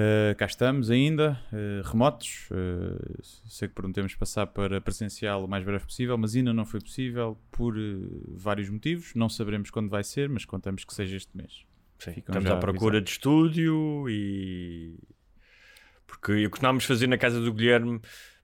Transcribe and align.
Eh, 0.00 0.36
cá 0.36 0.46
estamos 0.46 0.90
ainda, 0.90 1.42
eh, 1.52 1.82
remotos. 1.84 2.48
Eh, 2.52 3.20
sei 3.48 3.66
que 3.66 3.74
prometemos 3.74 4.14
passar 4.14 4.46
para 4.46 4.80
presencial 4.80 5.44
o 5.44 5.48
mais 5.48 5.64
breve 5.64 5.84
possível, 5.84 6.16
mas 6.16 6.36
ainda 6.36 6.52
não 6.52 6.64
foi 6.64 6.80
possível 6.80 7.36
por 7.50 7.74
vários 8.28 8.70
motivos. 8.70 9.12
Não 9.16 9.28
saberemos 9.28 9.70
quando 9.70 9.88
vai 9.90 10.04
ser, 10.04 10.28
mas 10.28 10.44
contamos 10.44 10.84
que 10.84 10.94
seja 10.94 11.16
este 11.16 11.36
mês. 11.36 11.64
Sim, 11.98 12.12
Ficam 12.12 12.32
estamos 12.38 12.48
à 12.48 12.56
procura 12.60 13.00
de 13.00 13.10
estúdio 13.10 14.08
e. 14.08 14.94
Porque 16.06 16.30
eu 16.30 16.48
costumávamos 16.48 16.84
fazer 16.84 17.08
na 17.08 17.18
casa 17.18 17.40
do 17.40 17.52
Guilherme, 17.52 18.00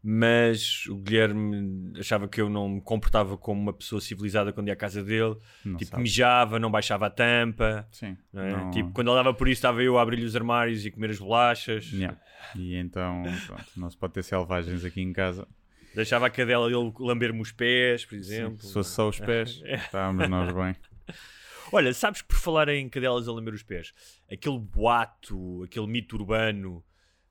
mas 0.07 0.85
o 0.87 0.97
Guilherme 0.97 1.95
achava 1.99 2.29
que 2.29 2.39
eu 2.39 2.51
não 2.51 2.69
me 2.69 2.81
comportava 2.83 3.39
como 3.39 3.59
uma 3.59 3.73
pessoa 3.73 4.03
civilizada 4.03 4.53
quando 4.53 4.67
ia 4.69 4.75
à 4.75 4.77
casa 4.77 5.03
dele. 5.03 5.35
Não 5.65 5.79
tipo, 5.79 5.93
sabe. 5.93 6.03
mijava, 6.03 6.59
não 6.59 6.71
baixava 6.71 7.07
a 7.07 7.11
tampa. 7.11 7.89
Sim. 7.91 8.15
não 8.31 8.43
é? 8.43 8.51
não- 8.51 8.71
Tipo, 8.71 8.93
quando 8.93 9.09
ele 9.09 9.17
dava 9.17 9.33
por 9.33 9.49
isso, 9.49 9.61
estava 9.61 9.83
eu 9.83 9.99
a 9.99 10.03
abrir-lhe 10.03 10.27
os 10.27 10.37
armários 10.37 10.85
e 10.85 10.91
comer 10.91 11.09
as 11.09 11.19
bolachas. 11.19 11.91
Yeah. 11.91 12.21
E 12.55 12.77
então, 12.77 13.23
pronto, 13.47 13.65
não 13.79 13.89
se 13.89 13.97
pode 13.97 14.13
ter 14.13 14.23
selvagens 14.23 14.85
aqui 14.85 15.01
em 15.01 15.11
casa. 15.11 15.49
Deixava 15.95 16.27
a 16.27 16.31
cadela 16.31 16.67
ele 16.71 16.93
lamber-me 17.01 17.41
os 17.41 17.51
pés, 17.53 18.05
por 18.05 18.15
exemplo. 18.17 18.59
Se 18.59 18.75
fosse 18.75 18.91
só 18.91 19.09
os 19.09 19.19
pés, 19.19 19.63
estávamos 19.65 20.29
nós 20.29 20.53
bem. 20.53 20.77
Olha, 21.73 21.95
sabes 21.95 22.21
que 22.21 22.29
por 22.29 22.37
falar 22.37 22.69
em 22.69 22.91
cadelas 22.91 23.27
a 23.27 23.33
lamber 23.33 23.55
os 23.55 23.63
pés, 23.63 23.95
aquele 24.31 24.59
boato, 24.59 25.63
aquele 25.65 25.87
mito 25.87 26.15
urbano, 26.15 26.85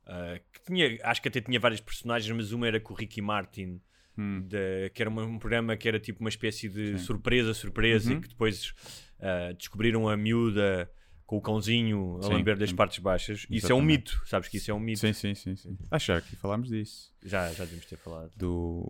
ah, 0.05 0.39
que 0.51 0.61
tinha, 0.63 0.97
acho 1.03 1.21
que 1.21 1.27
até 1.27 1.41
tinha 1.41 1.59
várias 1.59 1.81
personagens, 1.81 2.35
mas 2.35 2.51
uma 2.51 2.67
era 2.67 2.79
com 2.79 2.93
o 2.93 2.97
Ricky 2.97 3.21
Martin, 3.21 3.79
Hum. 4.17 4.41
da- 4.47 4.89
que 4.93 5.01
era 5.01 5.09
uma- 5.09 5.23
um 5.25 5.39
programa 5.39 5.75
que 5.75 5.87
era 5.87 5.99
tipo 5.99 6.19
uma 6.21 6.29
espécie 6.29 6.69
de 6.69 6.99
surpresa, 6.99 7.53
surpresa, 7.53 8.11
Uhum. 8.11 8.17
e 8.17 8.21
que 8.21 8.27
depois 8.29 8.73
ah, 9.19 9.53
descobriram 9.57 10.09
a 10.09 10.17
miúda 10.17 10.91
com 11.25 11.37
o 11.37 11.41
cãozinho 11.41 12.17
a 12.19 12.23
Sim. 12.23 12.33
lamber 12.33 12.57
das 12.57 12.73
partes 12.73 12.99
baixas. 12.99 13.47
Isso 13.49 13.71
é 13.71 13.73
um 13.73 13.77
Exatamente. 13.79 14.11
mito, 14.13 14.21
sabes 14.27 14.49
que 14.49 14.57
isso 14.57 14.69
é 14.69 14.73
um 14.73 14.79
mito. 14.79 14.99
Sim, 14.99 15.13
sim, 15.13 15.33
sim, 15.33 15.55
sim. 15.55 15.77
Acho 15.89 16.21
que 16.21 16.35
falámos 16.35 16.67
disso. 16.69 17.11
Já, 17.23 17.49
já 17.53 17.63
devíamos 17.63 17.85
ter 17.85 17.95
falado. 17.97 18.31
do. 18.35 18.85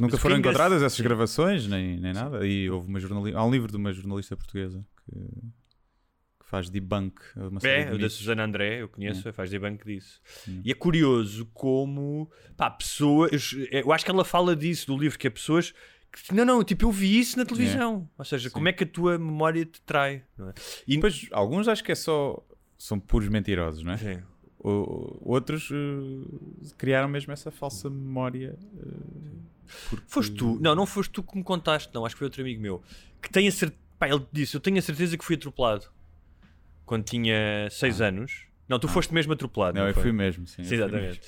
Nunca 0.00 0.16
o 0.16 0.18
foram 0.18 0.36
é 0.36 0.38
encontradas 0.40 0.82
essas 0.82 0.96
Sim. 0.96 1.02
gravações, 1.04 1.66
nem, 1.68 2.00
nem 2.00 2.12
nada. 2.12 2.44
E 2.46 2.68
houve 2.70 2.88
uma 2.88 2.98
jornali... 2.98 3.32
há 3.34 3.44
um 3.44 3.50
livro 3.50 3.70
de 3.70 3.76
uma 3.76 3.92
jornalista 3.92 4.36
portuguesa 4.36 4.84
que 5.04 5.12
faz 6.48 6.68
debunk. 6.70 7.20
Uma 7.36 7.60
série 7.60 7.82
É, 7.82 7.84
de 7.90 7.94
o 7.94 7.98
da. 7.98 8.08
Susana 8.10 8.44
André, 8.44 8.82
eu 8.82 8.88
conheço, 8.88 9.32
faz 9.32 9.50
debunk 9.50 9.84
disso. 9.84 10.20
Hum. 10.48 10.62
E 10.64 10.70
é 10.70 10.74
curioso 10.74 11.46
como, 11.52 12.30
pá, 12.56 12.70
pessoas, 12.70 13.54
eu 13.70 13.92
acho 13.92 14.04
que 14.04 14.10
ela 14.10 14.24
fala 14.24 14.56
disso, 14.56 14.86
do 14.86 14.96
livro, 14.98 15.18
que 15.18 15.26
é 15.26 15.30
pessoas 15.30 15.72
que, 16.10 16.34
não, 16.34 16.44
não, 16.44 16.64
tipo, 16.64 16.86
eu 16.86 16.90
vi 16.90 17.18
isso 17.20 17.36
na 17.38 17.44
televisão. 17.44 18.08
Ou 18.16 18.24
seja, 18.24 18.48
como 18.50 18.66
é 18.68 18.72
que 18.72 18.84
a 18.84 18.86
tua 18.86 19.18
memória 19.18 19.64
te 19.66 19.80
trai, 19.82 20.22
é? 20.40 20.52
E 20.86 20.94
depois, 20.96 21.28
alguns 21.32 21.68
acho 21.68 21.84
que 21.84 21.92
é 21.92 21.94
só. 21.94 22.42
São 22.78 22.98
puros 22.98 23.28
mentirosos, 23.28 23.82
não 23.84 23.92
é? 23.92 23.96
Sim. 23.98 24.22
O- 24.60 25.18
outros 25.32 25.68
eh, 25.70 26.70
criaram 26.78 27.08
mesmo 27.08 27.32
essa 27.32 27.50
falsa 27.50 27.88
memória. 27.90 28.58
eh, 28.78 29.38
porque- 29.90 30.04
Foste 30.08 30.34
tu, 30.34 30.58
não, 30.60 30.74
não 30.74 30.86
foste 30.86 31.10
tu 31.12 31.22
que 31.22 31.36
me 31.36 31.44
contaste, 31.44 31.92
não, 31.94 32.06
acho 32.06 32.14
que 32.14 32.18
foi 32.20 32.26
outro 32.26 32.40
amigo 32.40 32.60
meu, 32.62 32.82
que 33.20 33.28
tem 33.30 33.46
a 33.46 33.52
certeza, 33.52 33.78
pá, 33.98 34.08
ele 34.08 34.24
disse, 34.32 34.56
eu 34.56 34.60
tenho 34.60 34.78
a 34.78 34.82
certeza 34.82 35.16
que 35.18 35.24
fui 35.24 35.34
atropelado 35.36 35.86
quando 36.88 37.04
tinha 37.04 37.68
6 37.70 38.00
anos. 38.00 38.46
Não, 38.68 38.78
tu 38.78 38.88
foste 38.88 39.14
mesmo 39.14 39.32
atropelado. 39.32 39.78
Ah. 39.78 39.82
Não, 39.82 39.88
eu 39.88 39.94
foi? 39.94 40.02
fui 40.04 40.12
mesmo, 40.12 40.46
sim. 40.46 40.64
Sim, 40.64 40.74
exatamente. 40.74 41.06
mesmo. 41.20 41.22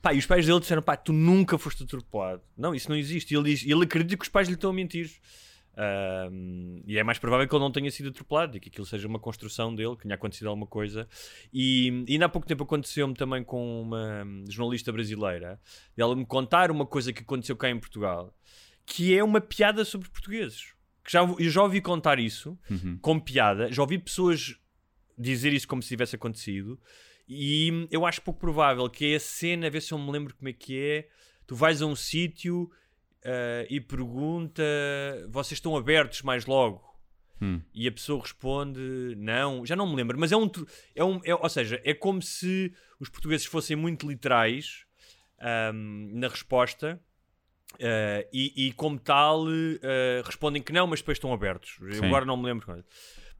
Pá, 0.00 0.14
e 0.14 0.18
os 0.18 0.24
pais 0.26 0.46
dele 0.46 0.58
disseram, 0.60 0.80
pá, 0.82 0.96
tu 0.96 1.12
nunca 1.12 1.58
foste 1.58 1.82
atropelado. 1.82 2.40
Não, 2.56 2.74
isso 2.74 2.88
não 2.88 2.96
existe. 2.96 3.34
E 3.34 3.36
ele, 3.36 3.50
diz, 3.54 3.64
ele 3.66 3.84
acredita 3.84 4.16
que 4.16 4.22
os 4.22 4.28
pais 4.30 4.48
lhe 4.48 4.54
estão 4.54 4.70
a 4.70 4.72
mentir. 4.72 5.10
E 6.86 6.98
é 6.98 7.02
mais 7.02 7.18
provável 7.18 7.46
que 7.48 7.54
ele 7.54 7.62
não 7.62 7.70
tenha 7.70 7.90
sido 7.90 8.08
atropelado 8.10 8.56
e 8.56 8.60
que 8.60 8.68
aquilo 8.68 8.86
seja 8.86 9.06
uma 9.06 9.18
construção 9.18 9.74
dele, 9.74 9.96
que 9.96 10.02
tenha 10.02 10.14
acontecido 10.14 10.48
alguma 10.48 10.66
coisa. 10.66 11.08
E, 11.52 12.04
e 12.08 12.12
ainda 12.14 12.26
há 12.26 12.28
pouco 12.28 12.46
tempo 12.46 12.64
aconteceu-me 12.64 13.14
também 13.14 13.44
com 13.44 13.82
uma 13.82 14.24
jornalista 14.48 14.92
brasileira, 14.92 15.60
dela 15.96 16.14
me 16.16 16.26
contar 16.26 16.70
uma 16.70 16.86
coisa 16.86 17.12
que 17.12 17.22
aconteceu 17.22 17.56
cá 17.56 17.70
em 17.70 17.78
Portugal, 17.78 18.34
que 18.84 19.16
é 19.16 19.22
uma 19.22 19.40
piada 19.40 19.84
sobre 19.84 20.08
portugueses. 20.08 20.72
Que 21.04 21.12
já, 21.12 21.20
eu 21.20 21.50
já 21.50 21.62
ouvi 21.62 21.80
contar 21.80 22.18
isso, 22.18 22.58
Uhum. 22.70 22.98
com 23.00 23.18
piada, 23.18 23.72
já 23.72 23.80
ouvi 23.82 23.98
pessoas 23.98 24.56
dizer 25.20 25.52
isso 25.52 25.68
como 25.68 25.82
se 25.82 25.88
tivesse 25.88 26.16
acontecido. 26.16 26.80
E 27.28 27.86
eu 27.90 28.04
acho 28.04 28.22
pouco 28.22 28.40
provável 28.40 28.88
que 28.88 29.12
é 29.12 29.16
a 29.16 29.20
cena, 29.20 29.66
a 29.66 29.70
ver 29.70 29.80
se 29.82 29.92
eu 29.92 29.98
me 29.98 30.10
lembro 30.10 30.34
como 30.34 30.48
é 30.48 30.52
que 30.52 30.78
é. 30.78 31.08
Tu 31.46 31.54
vais 31.54 31.80
a 31.82 31.86
um 31.86 31.94
sítio 31.94 32.70
ah, 33.24 33.66
e 33.68 33.80
pergunta: 33.80 34.62
vocês 35.28 35.58
estão 35.58 35.76
abertos 35.76 36.22
mais 36.22 36.46
logo? 36.46 36.88
Hum. 37.40 37.60
E 37.72 37.86
a 37.86 37.92
pessoa 37.92 38.20
responde: 38.20 38.80
não, 39.16 39.64
já 39.64 39.76
não 39.76 39.88
me 39.88 39.96
lembro, 39.96 40.18
mas 40.18 40.32
é 40.32 40.36
um. 40.36 40.50
É 40.94 41.04
um 41.04 41.20
é- 41.24 41.34
ou 41.34 41.48
seja, 41.48 41.80
é 41.84 41.94
como 41.94 42.20
se 42.20 42.72
os 42.98 43.08
portugueses 43.08 43.46
fossem 43.46 43.76
muito 43.76 44.08
literais 44.08 44.84
ahm, 45.40 46.10
na 46.12 46.28
resposta. 46.28 47.00
ah, 47.80 48.26
e, 48.32 48.66
e 48.66 48.72
como 48.72 48.98
tal 48.98 49.46
ah, 49.46 50.22
respondem 50.24 50.62
que 50.62 50.72
não, 50.72 50.86
mas 50.86 51.00
depois 51.00 51.16
estão 51.16 51.32
abertos. 51.32 51.78
Eu 51.80 51.94
Sim. 51.94 52.06
agora 52.06 52.24
não 52.24 52.36
me 52.36 52.46
lembro. 52.46 52.84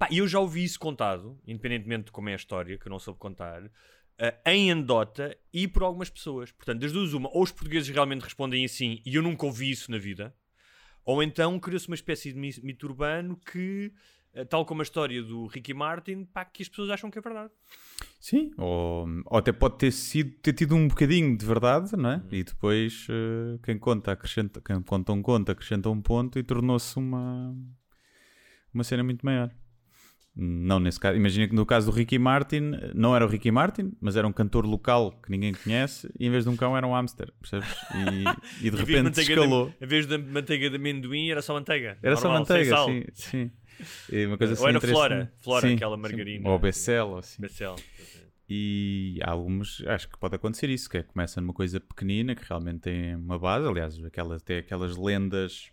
Pá, 0.00 0.09
eu 0.11 0.27
já 0.27 0.41
ouvi 0.41 0.65
isso 0.65 0.81
contado, 0.81 1.38
independentemente 1.47 2.06
de 2.06 2.11
como 2.11 2.31
é 2.31 2.33
a 2.33 2.37
história, 2.37 2.78
que 2.78 2.87
eu 2.87 2.91
não 2.91 2.99
soube 2.99 3.19
contar, 3.19 3.71
ah, 4.19 4.34
em 4.50 4.72
anedota 4.72 5.37
e 5.53 5.69
por 5.69 5.83
algumas 5.83 6.09
pessoas. 6.09 6.50
Portanto, 6.50 6.81
das 6.81 6.91
duas, 6.91 7.12
uma, 7.12 7.28
ou 7.34 7.43
os 7.43 7.53
portugueses 7.53 7.91
realmente 7.91 8.22
respondem 8.22 8.65
assim 8.65 9.03
e 9.05 9.15
eu 9.15 9.21
nunca 9.21 9.44
ouvi 9.44 9.71
isso 9.71 9.91
na 9.91 9.99
vida, 9.99 10.34
ou 11.05 11.22
então 11.22 11.61
criou-se 11.61 11.87
uma 11.87 11.94
espécie 11.94 12.33
de 12.33 12.38
mi- 12.38 12.62
mito 12.62 12.87
urbano 12.87 13.37
que, 13.37 13.93
ah, 14.34 14.43
tal 14.47 14.65
como 14.65 14.81
a 14.81 14.84
história 14.84 15.22
do 15.22 15.47
Ricky 15.49 15.75
Martin, 15.75 16.25
pá, 16.25 16.47
que 16.47 16.62
as 16.62 16.69
pessoas 16.71 16.88
acham 16.88 17.11
que 17.11 17.19
é 17.19 17.21
verdade. 17.21 17.53
Sim, 18.19 18.53
ou, 18.56 19.06
ou 19.27 19.38
até 19.38 19.53
pode 19.53 19.77
ter, 19.77 19.91
sido, 19.93 20.31
ter 20.41 20.55
tido 20.55 20.75
um 20.75 20.88
bocadinho 20.88 21.37
de 21.37 21.44
verdade, 21.44 21.94
não 21.94 22.11
é? 22.11 22.17
Uhum. 22.17 22.28
E 22.31 22.43
depois 22.43 23.06
eh, 23.11 23.59
quem 23.62 23.78
conta 23.78 24.12
acrescenta, 24.12 24.62
quem 24.62 24.81
conta 24.81 25.12
um 25.12 25.21
conto 25.21 25.53
acrescenta 25.53 25.91
um 25.91 26.00
ponto 26.00 26.38
e 26.38 26.43
tornou-se 26.43 26.97
uma, 26.97 27.55
uma 28.72 28.82
cena 28.82 29.05
muito 29.05 29.27
maior. 29.27 29.55
Não 30.35 30.79
nesse 30.79 30.99
caso. 30.99 31.17
Imagina 31.17 31.49
que 31.49 31.55
no 31.55 31.67
caso 31.67 31.91
do 31.91 31.97
Ricky 31.97 32.19
Martin, 32.19 32.73
não 32.95 33.15
era 33.15 33.27
o 33.27 33.29
Ricky 33.29 33.51
Martin, 33.51 33.93
mas 34.01 34.17
era 34.17 34.27
um 34.27 34.33
cantor 34.33 34.65
local 34.65 35.13
que 35.23 35.31
ninguém 35.31 35.53
conhece 35.53 36.11
e 36.19 36.27
em 36.27 36.31
vez 36.31 36.45
de 36.45 36.51
um 36.51 36.57
cão 36.57 36.77
era 36.77 36.87
um 36.87 36.93
hamster, 36.93 37.33
percebes? 37.41 37.69
E, 37.94 38.67
e 38.67 38.71
de 38.71 38.77
repente 38.79 39.21
escalou. 39.21 39.69
De, 39.69 39.85
em 39.85 39.88
vez 39.88 40.06
da 40.06 40.17
manteiga 40.19 40.71
de 40.71 40.77
amendoim, 40.77 41.31
era 41.31 41.43
só 41.43 41.53
manteiga. 41.53 41.99
Era 42.03 42.17
só 42.17 42.29
normal, 42.29 42.47
sem 42.47 42.71
manteiga, 42.71 42.77
sim. 42.85 43.05
sim. 43.12 43.50
E 44.12 44.27
uma 44.27 44.38
coisa 44.38 44.53
Ou 44.53 44.56
assim 44.56 44.69
era 44.69 44.79
interessante. 44.79 44.94
Flora, 44.94 45.32
Flora, 45.38 45.69
Sim, 45.69 45.75
aquela 45.75 45.97
sim. 45.97 46.03
margarina. 46.03 46.49
Ou 46.49 46.59
Becel, 46.59 47.09
ou 47.09 47.19
assim. 47.19 47.43
Becel. 47.43 47.76
E 48.49 49.19
há 49.23 49.31
alguns, 49.31 49.83
acho 49.87 50.09
que 50.09 50.19
pode 50.19 50.35
acontecer 50.35 50.69
isso, 50.69 50.91
que 50.91 50.99
é 50.99 51.03
começa 51.03 51.41
numa 51.41 51.53
coisa 51.53 51.79
pequenina 51.79 52.35
que 52.35 52.43
realmente 52.47 52.81
tem 52.81 53.15
uma 53.15 53.38
base, 53.38 53.67
aliás, 53.67 54.05
aquelas, 54.05 54.43
até 54.43 54.59
aquelas 54.59 54.97
lendas, 54.97 55.71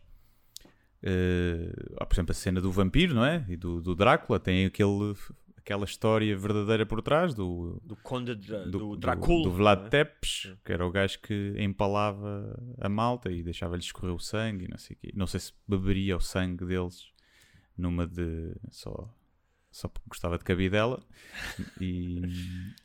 há, 1.99 2.05
por 2.05 2.15
exemplo, 2.15 2.31
a 2.31 2.35
cena 2.35 2.59
do 2.61 2.71
vampiro, 2.71 3.13
não 3.15 3.25
é? 3.25 3.45
E 3.49 3.55
do, 3.55 3.81
do 3.81 3.95
Drácula, 3.95 4.39
tem 4.39 4.65
aquele, 4.65 5.13
aquela 5.57 5.85
história 5.85 6.35
verdadeira 6.37 6.85
por 6.85 7.01
trás 7.01 7.33
do, 7.33 7.81
Do 7.83 7.95
Conde 7.97 8.35
do, 8.35 8.65
do, 8.71 8.79
do, 8.79 8.97
Dracul. 8.97 9.43
do 9.43 9.51
Vlad 9.51 9.79
não 9.79 9.85
é? 9.87 9.89
Tepes, 9.89 10.53
que 10.65 10.71
era 10.73 10.85
o 10.85 10.91
gajo 10.91 11.19
que 11.21 11.53
empalava 11.57 12.57
a 12.79 12.89
malta 12.89 13.31
e 13.31 13.43
deixava-lhes 13.43 13.85
escorrer 13.85 14.13
o 14.15 14.19
sangue 14.19 14.65
e 14.65 14.67
não 14.67 14.77
sei 14.77 14.95
o 14.95 14.99
quê. 14.99 15.11
Não 15.15 15.27
sei 15.27 15.39
se 15.39 15.53
beberia 15.67 16.17
o 16.17 16.21
sangue 16.21 16.65
deles 16.65 17.11
numa 17.77 18.07
de 18.07 18.55
só, 18.71 19.07
só 19.71 19.87
porque 19.87 20.09
gostava 20.09 20.37
de 20.37 20.43
cabidela 20.43 20.99
e 21.79 22.21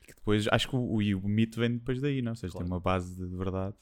que 0.06 0.15
depois 0.15 0.47
acho 0.49 0.69
que 0.69 0.76
o, 0.76 0.81
o, 0.81 0.97
o 0.99 1.29
mito 1.29 1.58
vem 1.58 1.73
depois 1.79 2.00
daí, 2.00 2.20
não? 2.20 2.32
Ou 2.32 2.37
seja, 2.37 2.53
Claro. 2.53 2.67
tem 2.67 2.73
uma 2.75 2.81
base 2.81 3.17
de 3.17 3.37
verdade 3.37 3.75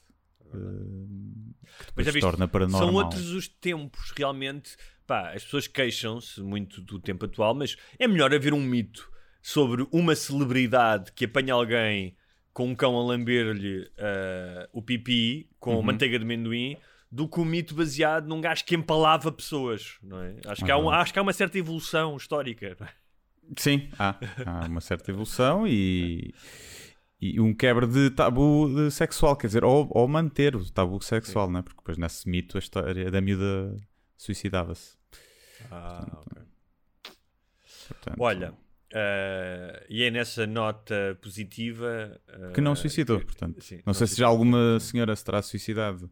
que 0.57 1.91
Mas 1.95 2.05
já 2.05 2.11
viste, 2.11 2.21
torna 2.25 2.47
paranormal. 2.47 2.87
São 2.87 2.93
outros 2.95 3.29
os 3.31 3.47
tempos, 3.47 4.11
realmente. 4.17 4.75
Pá, 5.07 5.31
as 5.33 5.43
pessoas 5.43 5.67
queixam-se 5.67 6.41
muito 6.41 6.81
do 6.81 6.99
tempo 6.99 7.25
atual, 7.25 7.53
mas 7.53 7.75
é 7.99 8.07
melhor 8.07 8.33
haver 8.33 8.53
um 8.53 8.61
mito 8.61 9.09
sobre 9.41 9.85
uma 9.91 10.15
celebridade 10.15 11.11
que 11.13 11.25
apanha 11.25 11.53
alguém 11.53 12.15
com 12.53 12.67
um 12.69 12.75
cão 12.75 12.97
a 12.97 13.03
lamber-lhe 13.03 13.89
ah, 13.97 14.69
o 14.71 14.81
pipi 14.81 15.49
com 15.59 15.75
Uhum. 15.75 15.81
manteiga 15.81 16.17
de 16.19 16.23
amendoim 16.25 16.77
do 17.11 17.27
que 17.27 17.39
um 17.41 17.45
mito 17.45 17.73
baseado 17.75 18.27
num 18.27 18.39
gajo 18.39 18.63
que 18.63 18.75
empalava 18.75 19.31
pessoas, 19.31 19.97
não 20.01 20.21
é? 20.21 20.35
Acho, 20.45 20.63
que 20.63 20.71
há, 20.71 20.77
um- 20.77 20.83
verdade. 20.83 21.01
acho 21.01 21.13
que 21.13 21.19
há 21.19 21.21
uma 21.21 21.33
certa 21.33 21.57
evolução 21.57 22.15
histórica. 22.15 22.77
é? 22.79 22.87
Sim, 23.57 23.89
há, 23.99 24.15
há 24.45 24.65
uma 24.67 24.79
certa 24.79 25.11
evolução 25.11 25.67
e, 25.67 26.33
e 27.21 27.39
um 27.39 27.53
quebra 27.53 27.85
de 27.85 28.09
tabu 28.09 28.89
sexual, 28.89 29.35
quer 29.35 29.47
dizer, 29.47 29.63
ou, 29.63 29.87
ou 29.91 30.07
manter 30.07 30.55
o 30.55 30.71
tabu 30.71 30.99
sexual, 31.03 31.51
né? 31.51 31.61
porque 31.61 31.77
depois 31.77 31.97
nesse 31.97 32.27
mito 32.27 32.57
a 32.57 32.59
história 32.59 33.11
da 33.11 33.21
miúda 33.21 33.77
suicidava-se. 34.17 34.97
Portanto, 37.87 38.19
Olha, 38.19 38.53
ah, 38.93 39.83
e 39.89 40.03
é 40.03 40.09
nessa 40.09 40.47
nota 40.47 41.17
positiva 41.21 42.19
ah, 42.27 42.51
que 42.53 42.61
não 42.61 42.75
suicidou, 42.75 43.19
que- 43.19 43.25
portanto. 43.25 43.61
sim, 43.61 43.81
não 43.85 43.93
sei 43.93 44.07
se 44.07 44.15
já 44.17 44.27
alguma 44.27 44.79
senhora 44.79 45.15
se 45.15 45.23
terá 45.23 45.41
suicidado 45.41 46.09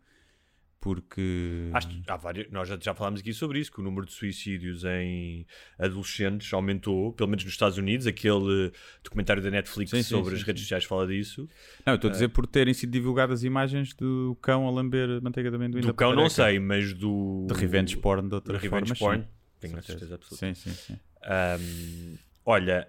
porque. 0.81 1.70
Acho 1.74 1.90
há 2.08 2.16
vários, 2.16 2.52
nós 2.52 2.68
já, 2.68 2.78
já 2.80 2.94
falámos 2.94 3.20
aqui 3.22 3.34
sobre 3.34 3.60
isso, 3.60 3.72
que 3.72 3.80
o 3.80 3.84
número 3.84 4.06
de 4.06 4.14
suicídios 4.14 4.84
em 4.86 5.46
adolescentes 5.78 6.52
aumentou, 6.54 7.14
pelo 7.14 7.30
menos 7.30 7.44
nos 7.44 7.54
Estados 7.54 7.78
Unidos, 7.78 8.08
aquele 8.08 8.72
documentário 9.04 9.44
da 9.44 9.52
Netflix 9.52 9.92
Sim, 9.92 10.04
sobre 10.04 10.31
sim, 10.31 10.38
as 10.38 10.44
redes 10.44 10.62
sim. 10.62 10.66
sociais 10.66 10.86
fala 10.86 11.08
disso. 11.08 11.48
Não, 11.86 11.94
eu 11.94 11.96
estou 11.96 12.10
a 12.10 12.12
dizer 12.12 12.30
por 12.30 12.48
terem 12.48 12.74
sido 12.74 12.92
divulgadas 12.92 13.44
imagens 13.44 13.94
do 13.94 14.38
cão 14.42 14.68
a 14.68 14.72
lamber 14.72 15.22
manteiga 15.22 15.50
de 15.50 15.56
amendoim. 15.56 15.81
Do 15.81 15.94
cão 15.94 16.16
não 16.16 16.30
sei, 16.30 16.60
mas 16.60 16.94
do... 16.94 17.46
De 17.48 17.54
revenge 17.54 17.98
porn 17.98 18.24
de 18.24 18.30
de 18.30 18.36
outra 18.36 18.58
revenge 18.58 18.96
forma. 18.96 19.18
porn, 19.18 19.28
tenho 19.60 19.78
a 19.78 19.82
certeza 19.82 20.16
absoluta. 20.16 20.46
Sim, 20.46 20.54
sim, 20.54 20.72
sim. 20.72 21.00
Ahm, 21.24 22.18
olha, 22.46 22.88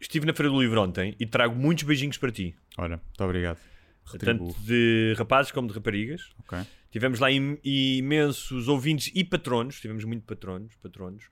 estive 0.00 0.26
na 0.26 0.34
Feira 0.34 0.50
do 0.50 0.60
Livro 0.60 0.80
ontem 0.82 1.16
e 1.18 1.26
trago 1.26 1.54
muitos 1.54 1.84
beijinhos 1.84 2.18
para 2.18 2.30
ti. 2.30 2.54
Olha, 2.76 2.96
muito 2.96 3.24
obrigado. 3.24 3.58
Retribuo. 4.04 4.52
Tanto 4.52 4.60
de 4.66 5.14
rapazes 5.16 5.52
como 5.52 5.68
de 5.68 5.74
raparigas. 5.74 6.30
Ok. 6.40 6.58
Tivemos 6.90 7.20
lá 7.20 7.30
im- 7.30 7.56
imensos 7.64 8.68
ouvintes 8.68 9.10
e 9.14 9.24
patronos, 9.24 9.80
tivemos 9.80 10.04
muito 10.04 10.26
patronos, 10.26 10.74
patronos, 10.76 11.24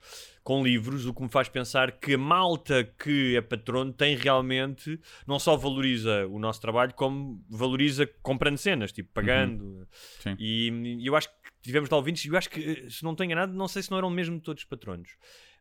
com 0.43 0.63
livros, 0.63 1.05
o 1.05 1.13
que 1.13 1.21
me 1.21 1.29
faz 1.29 1.47
pensar 1.49 1.91
que 1.99 2.15
a 2.15 2.17
malta 2.17 2.83
que 2.83 3.35
é 3.35 3.41
patrono 3.41 3.93
tem 3.93 4.15
realmente, 4.15 4.99
não 5.27 5.37
só 5.37 5.55
valoriza 5.55 6.25
o 6.27 6.39
nosso 6.39 6.59
trabalho, 6.59 6.95
como 6.95 7.45
valoriza 7.47 8.07
comprando 8.23 8.57
cenas, 8.57 8.91
tipo 8.91 9.11
pagando. 9.13 9.87
Sim. 10.19 10.35
E, 10.39 10.69
e 10.99 11.05
eu 11.05 11.15
acho 11.15 11.29
que 11.29 11.35
tivemos 11.61 11.91
lá 11.91 11.97
ouvintes, 11.97 12.25
e 12.25 12.29
eu 12.29 12.35
acho 12.37 12.49
que, 12.49 12.89
se 12.89 13.03
não 13.03 13.13
tenho 13.13 13.35
nada, 13.35 13.53
não 13.53 13.67
sei 13.67 13.83
se 13.83 13.91
não 13.91 13.99
eram 13.99 14.09
mesmo 14.09 14.39
todos 14.39 14.63
patronos. 14.63 15.11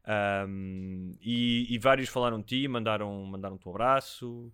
Ahm, 0.07 1.13
e, 1.21 1.67
e 1.75 1.79
vários 1.79 2.09
falaram 2.09 2.39
de 2.41 2.47
ti, 2.47 2.69
mandaram, 2.69 3.23
mandaram-te 3.27 3.69
um 3.69 3.71
abraço. 3.71 4.51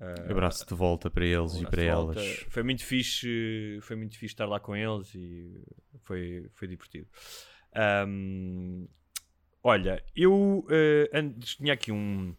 Ah, 0.00 0.30
Abraço 0.30 0.66
de 0.66 0.74
volta 0.74 1.10
para 1.10 1.26
eles 1.26 1.56
e 1.56 1.66
para 1.66 1.82
elas. 1.82 2.46
Foi 2.48 2.62
muito 2.62 2.82
fixe, 2.84 3.78
foi 3.82 3.96
muito 3.96 4.14
fixe 4.14 4.32
estar 4.32 4.46
lá 4.46 4.58
com 4.58 4.74
eles 4.74 5.14
e 5.14 5.62
foi, 5.98 6.48
foi 6.54 6.66
divertido. 6.66 7.06
Ahm, 7.74 8.86
olha, 9.62 10.02
eu 10.16 10.66
eh, 10.70 11.10
antes 11.12 11.56
tinha 11.56 11.74
aqui 11.74 11.92
um, 11.92 12.34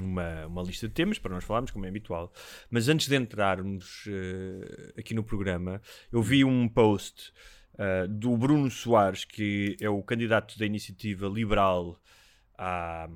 uma, 0.00 0.46
uma 0.46 0.62
lista 0.62 0.88
de 0.88 0.94
temas 0.94 1.20
para 1.20 1.32
nós 1.32 1.44
falarmos, 1.44 1.70
como 1.70 1.86
é 1.86 1.88
habitual, 1.88 2.32
mas 2.68 2.88
antes 2.88 3.06
de 3.06 3.14
entrarmos 3.14 4.04
eh, 4.08 4.94
aqui 4.98 5.14
no 5.14 5.22
programa, 5.22 5.80
eu 6.10 6.20
vi 6.20 6.44
um 6.44 6.68
post 6.68 7.32
do 8.10 8.36
Bruno 8.36 8.68
Soares, 8.68 9.24
que 9.24 9.76
é 9.80 9.88
o 9.88 10.02
candidato 10.02 10.58
da 10.58 10.66
iniciativa 10.66 11.28
liberal 11.28 11.96
à, 12.58 13.08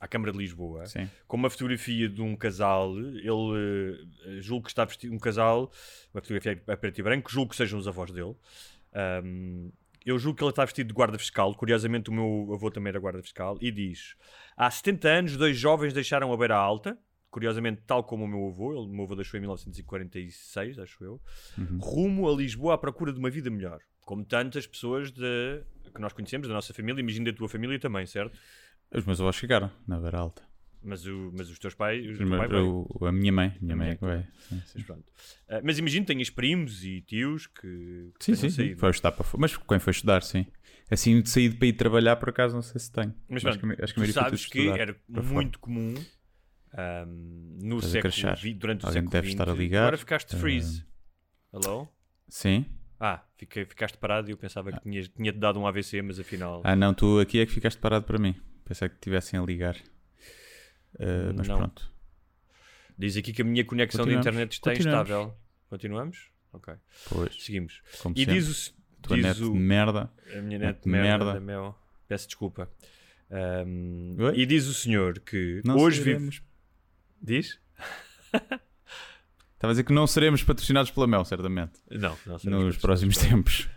à 0.00 0.08
Câmara 0.08 0.32
de 0.32 0.38
Lisboa 0.38 0.86
Sim. 0.86 1.08
com 1.28 1.36
uma 1.36 1.50
fotografia 1.50 2.08
de 2.08 2.22
um 2.22 2.34
casal. 2.34 2.98
Ele 2.98 4.08
eh, 4.24 4.40
julgo 4.40 4.64
que 4.64 4.70
está 4.70 4.84
vestido 4.84 5.14
um 5.14 5.18
casal, 5.18 5.70
uma 6.14 6.22
fotografia 6.22 6.60
a 6.66 6.76
preto 6.76 6.98
e 6.98 7.02
branco, 7.02 7.30
julgo 7.30 7.50
que 7.50 7.56
sejam 7.56 7.78
os 7.78 7.86
avós 7.86 8.10
dele. 8.10 8.34
Ahm, 8.94 9.70
eu 10.04 10.18
julgo 10.18 10.38
que 10.38 10.42
ele 10.42 10.50
está 10.50 10.64
vestido 10.64 10.88
de 10.88 10.94
guarda 10.94 11.18
fiscal. 11.18 11.54
Curiosamente, 11.54 12.08
o 12.08 12.12
meu 12.12 12.54
avô 12.54 12.70
também 12.70 12.88
era 12.88 12.98
guarda 12.98 13.22
fiscal. 13.22 13.58
E 13.60 13.70
diz: 13.70 14.16
Há 14.56 14.70
70 14.70 15.08
anos, 15.08 15.36
dois 15.36 15.58
jovens 15.58 15.92
deixaram 15.92 16.32
a 16.32 16.36
beira 16.36 16.56
alta. 16.56 16.98
Curiosamente, 17.30 17.82
tal 17.86 18.02
como 18.02 18.24
o 18.24 18.28
meu 18.28 18.48
avô, 18.48 18.72
ele, 18.72 18.90
o 18.90 18.92
meu 18.92 19.04
avô 19.04 19.14
deixou 19.14 19.38
em 19.38 19.42
1946, 19.42 20.80
acho 20.80 21.04
eu, 21.04 21.20
rumo 21.78 22.28
a 22.28 22.34
Lisboa 22.34 22.74
à 22.74 22.78
procura 22.78 23.12
de 23.12 23.20
uma 23.20 23.30
vida 23.30 23.48
melhor. 23.48 23.80
Como 24.00 24.24
tantas 24.24 24.66
pessoas 24.66 25.12
de, 25.12 25.62
que 25.94 26.00
nós 26.00 26.12
conhecemos, 26.12 26.48
da 26.48 26.54
nossa 26.54 26.74
família, 26.74 27.00
imagino 27.00 27.26
da 27.26 27.32
tua 27.32 27.48
família 27.48 27.78
também, 27.78 28.04
certo? 28.04 28.36
Os 28.92 29.04
meus 29.04 29.20
avós 29.20 29.36
chegaram 29.36 29.70
na 29.86 29.98
Beira 30.00 30.18
Alta. 30.18 30.42
Mas, 30.82 31.06
o, 31.06 31.30
mas 31.36 31.50
os 31.50 31.58
teus 31.58 31.74
pais. 31.74 32.04
Os 32.06 32.16
pai 32.18 32.48
o- 32.62 32.86
a 33.06 33.12
minha 33.12 33.30
mãe. 33.30 33.54
Minha 33.60 33.74
A 33.74 33.76
mãe 33.76 33.90
é 33.90 33.96
que 33.96 34.04
veio. 34.04 34.26
Sim, 34.48 34.62
sim. 34.66 34.84
Mas. 34.88 34.98
Ah, 35.48 35.60
mas 35.62 35.78
imagino 35.78 36.06
que 36.06 36.12
tenhas 36.12 36.30
primos 36.30 36.82
e 36.84 37.02
tios 37.02 37.46
que, 37.46 38.12
que 38.18 38.24
Sim, 38.24 38.34
sim, 38.34 38.48
saído. 38.50 38.80
Foi 38.80 38.90
estudar 38.90 39.12
para. 39.12 39.26
Mas 39.38 39.56
quem 39.56 39.78
foi 39.78 39.90
estudar, 39.90 40.22
sim. 40.22 40.46
Assim, 40.90 41.20
de 41.20 41.28
sair 41.28 41.54
para 41.56 41.68
ir 41.68 41.74
trabalhar, 41.74 42.16
por 42.16 42.30
acaso, 42.30 42.54
não 42.54 42.62
sei 42.62 42.80
se 42.80 42.90
tenho. 42.90 43.14
Mas 43.28 43.44
acho 43.44 43.58
pronto, 43.60 43.76
que, 43.76 43.84
acho 43.84 43.94
que 43.94 44.02
tu 44.02 44.12
sabes 44.12 44.46
que 44.46 44.68
era 44.68 44.94
para 45.12 45.22
fora. 45.22 45.34
muito 45.34 45.58
comum 45.60 45.94
ahm, 46.72 47.58
no 47.62 47.78
Estás 47.78 48.14
século 48.14 48.36
vi- 48.36 48.54
durante 48.54 48.84
o 48.84 48.86
Alguém 48.86 49.02
século 49.02 49.12
deve 49.12 49.26
XX. 49.28 49.34
estar 49.40 49.50
a 49.50 49.54
ligar. 49.54 49.82
Agora 49.82 49.98
ficaste 49.98 50.34
Ah. 50.34 50.38
freeze. 50.38 50.84
Hello? 51.52 51.88
Sim. 52.28 52.64
Ah, 52.98 53.22
fiquei, 53.36 53.64
ficaste 53.64 53.98
parado 53.98 54.28
e 54.28 54.32
eu 54.32 54.36
pensava 54.36 54.72
que 54.72 54.80
tinhas- 54.80 55.08
tinha-te 55.08 55.38
dado 55.38 55.58
um 55.60 55.66
AVC, 55.66 56.02
mas 56.02 56.18
afinal. 56.18 56.60
Ah, 56.64 56.74
não, 56.76 56.92
tu 56.94 57.18
aqui 57.20 57.38
é 57.40 57.46
que 57.46 57.52
ficaste 57.52 57.78
parado 57.78 58.04
para 58.04 58.18
mim. 58.18 58.34
Pensei 58.70 58.88
que 58.88 58.98
tivessem 59.00 59.40
a 59.40 59.42
ligar. 59.42 59.76
Ah, 61.00 61.32
mas 61.36 61.48
Não. 61.48 61.58
pronto. 61.58 61.92
Diz 62.96 63.16
aqui 63.16 63.32
que 63.32 63.42
a 63.42 63.44
minha 63.44 63.64
conexão 63.64 64.06
de 64.06 64.14
internet 64.14 64.52
está 64.52 64.70
Continuamos. 64.70 65.00
instável. 65.10 65.36
Continuamos? 65.68 66.30
Ok. 66.52 66.74
Pois, 67.08 67.34
Seguimos. 67.44 67.82
como 68.00 68.14
E 68.16 68.20
sempre. 68.20 68.34
diz 68.34 68.68
o. 68.68 68.74
Tua 69.02 69.16
diz 69.16 69.24
net 69.26 69.42
o 69.42 69.52
de 69.52 69.58
merda. 69.58 70.08
A 70.32 70.40
minha 70.40 70.58
Net 70.60 70.86
net 70.86 70.88
merda, 70.88 71.40
merda. 71.40 71.74
Peço 72.06 72.28
desculpa. 72.28 72.70
Oi? 74.18 74.38
e 74.40 74.46
diz 74.46 74.66
o 74.68 74.74
senhor 74.74 75.18
que 75.18 75.60
Não 75.64 75.76
hoje 75.76 75.98
vive. 75.98 76.10
seremos... 76.12 76.42
Diz? 77.20 77.58
Estava 78.32 78.60
a 79.62 79.70
dizer 79.70 79.82
que 79.84 79.92
não 79.92 80.06
seremos 80.06 80.44
patrocinados 80.44 80.92
pela 80.92 81.08
Mel, 81.08 81.24
certamente. 81.24 81.72
Não, 81.90 82.16
não 82.24 82.38
seremos 82.38 82.64
Nos 82.66 82.76
próximos 82.76 83.16
tempos. 83.18 83.68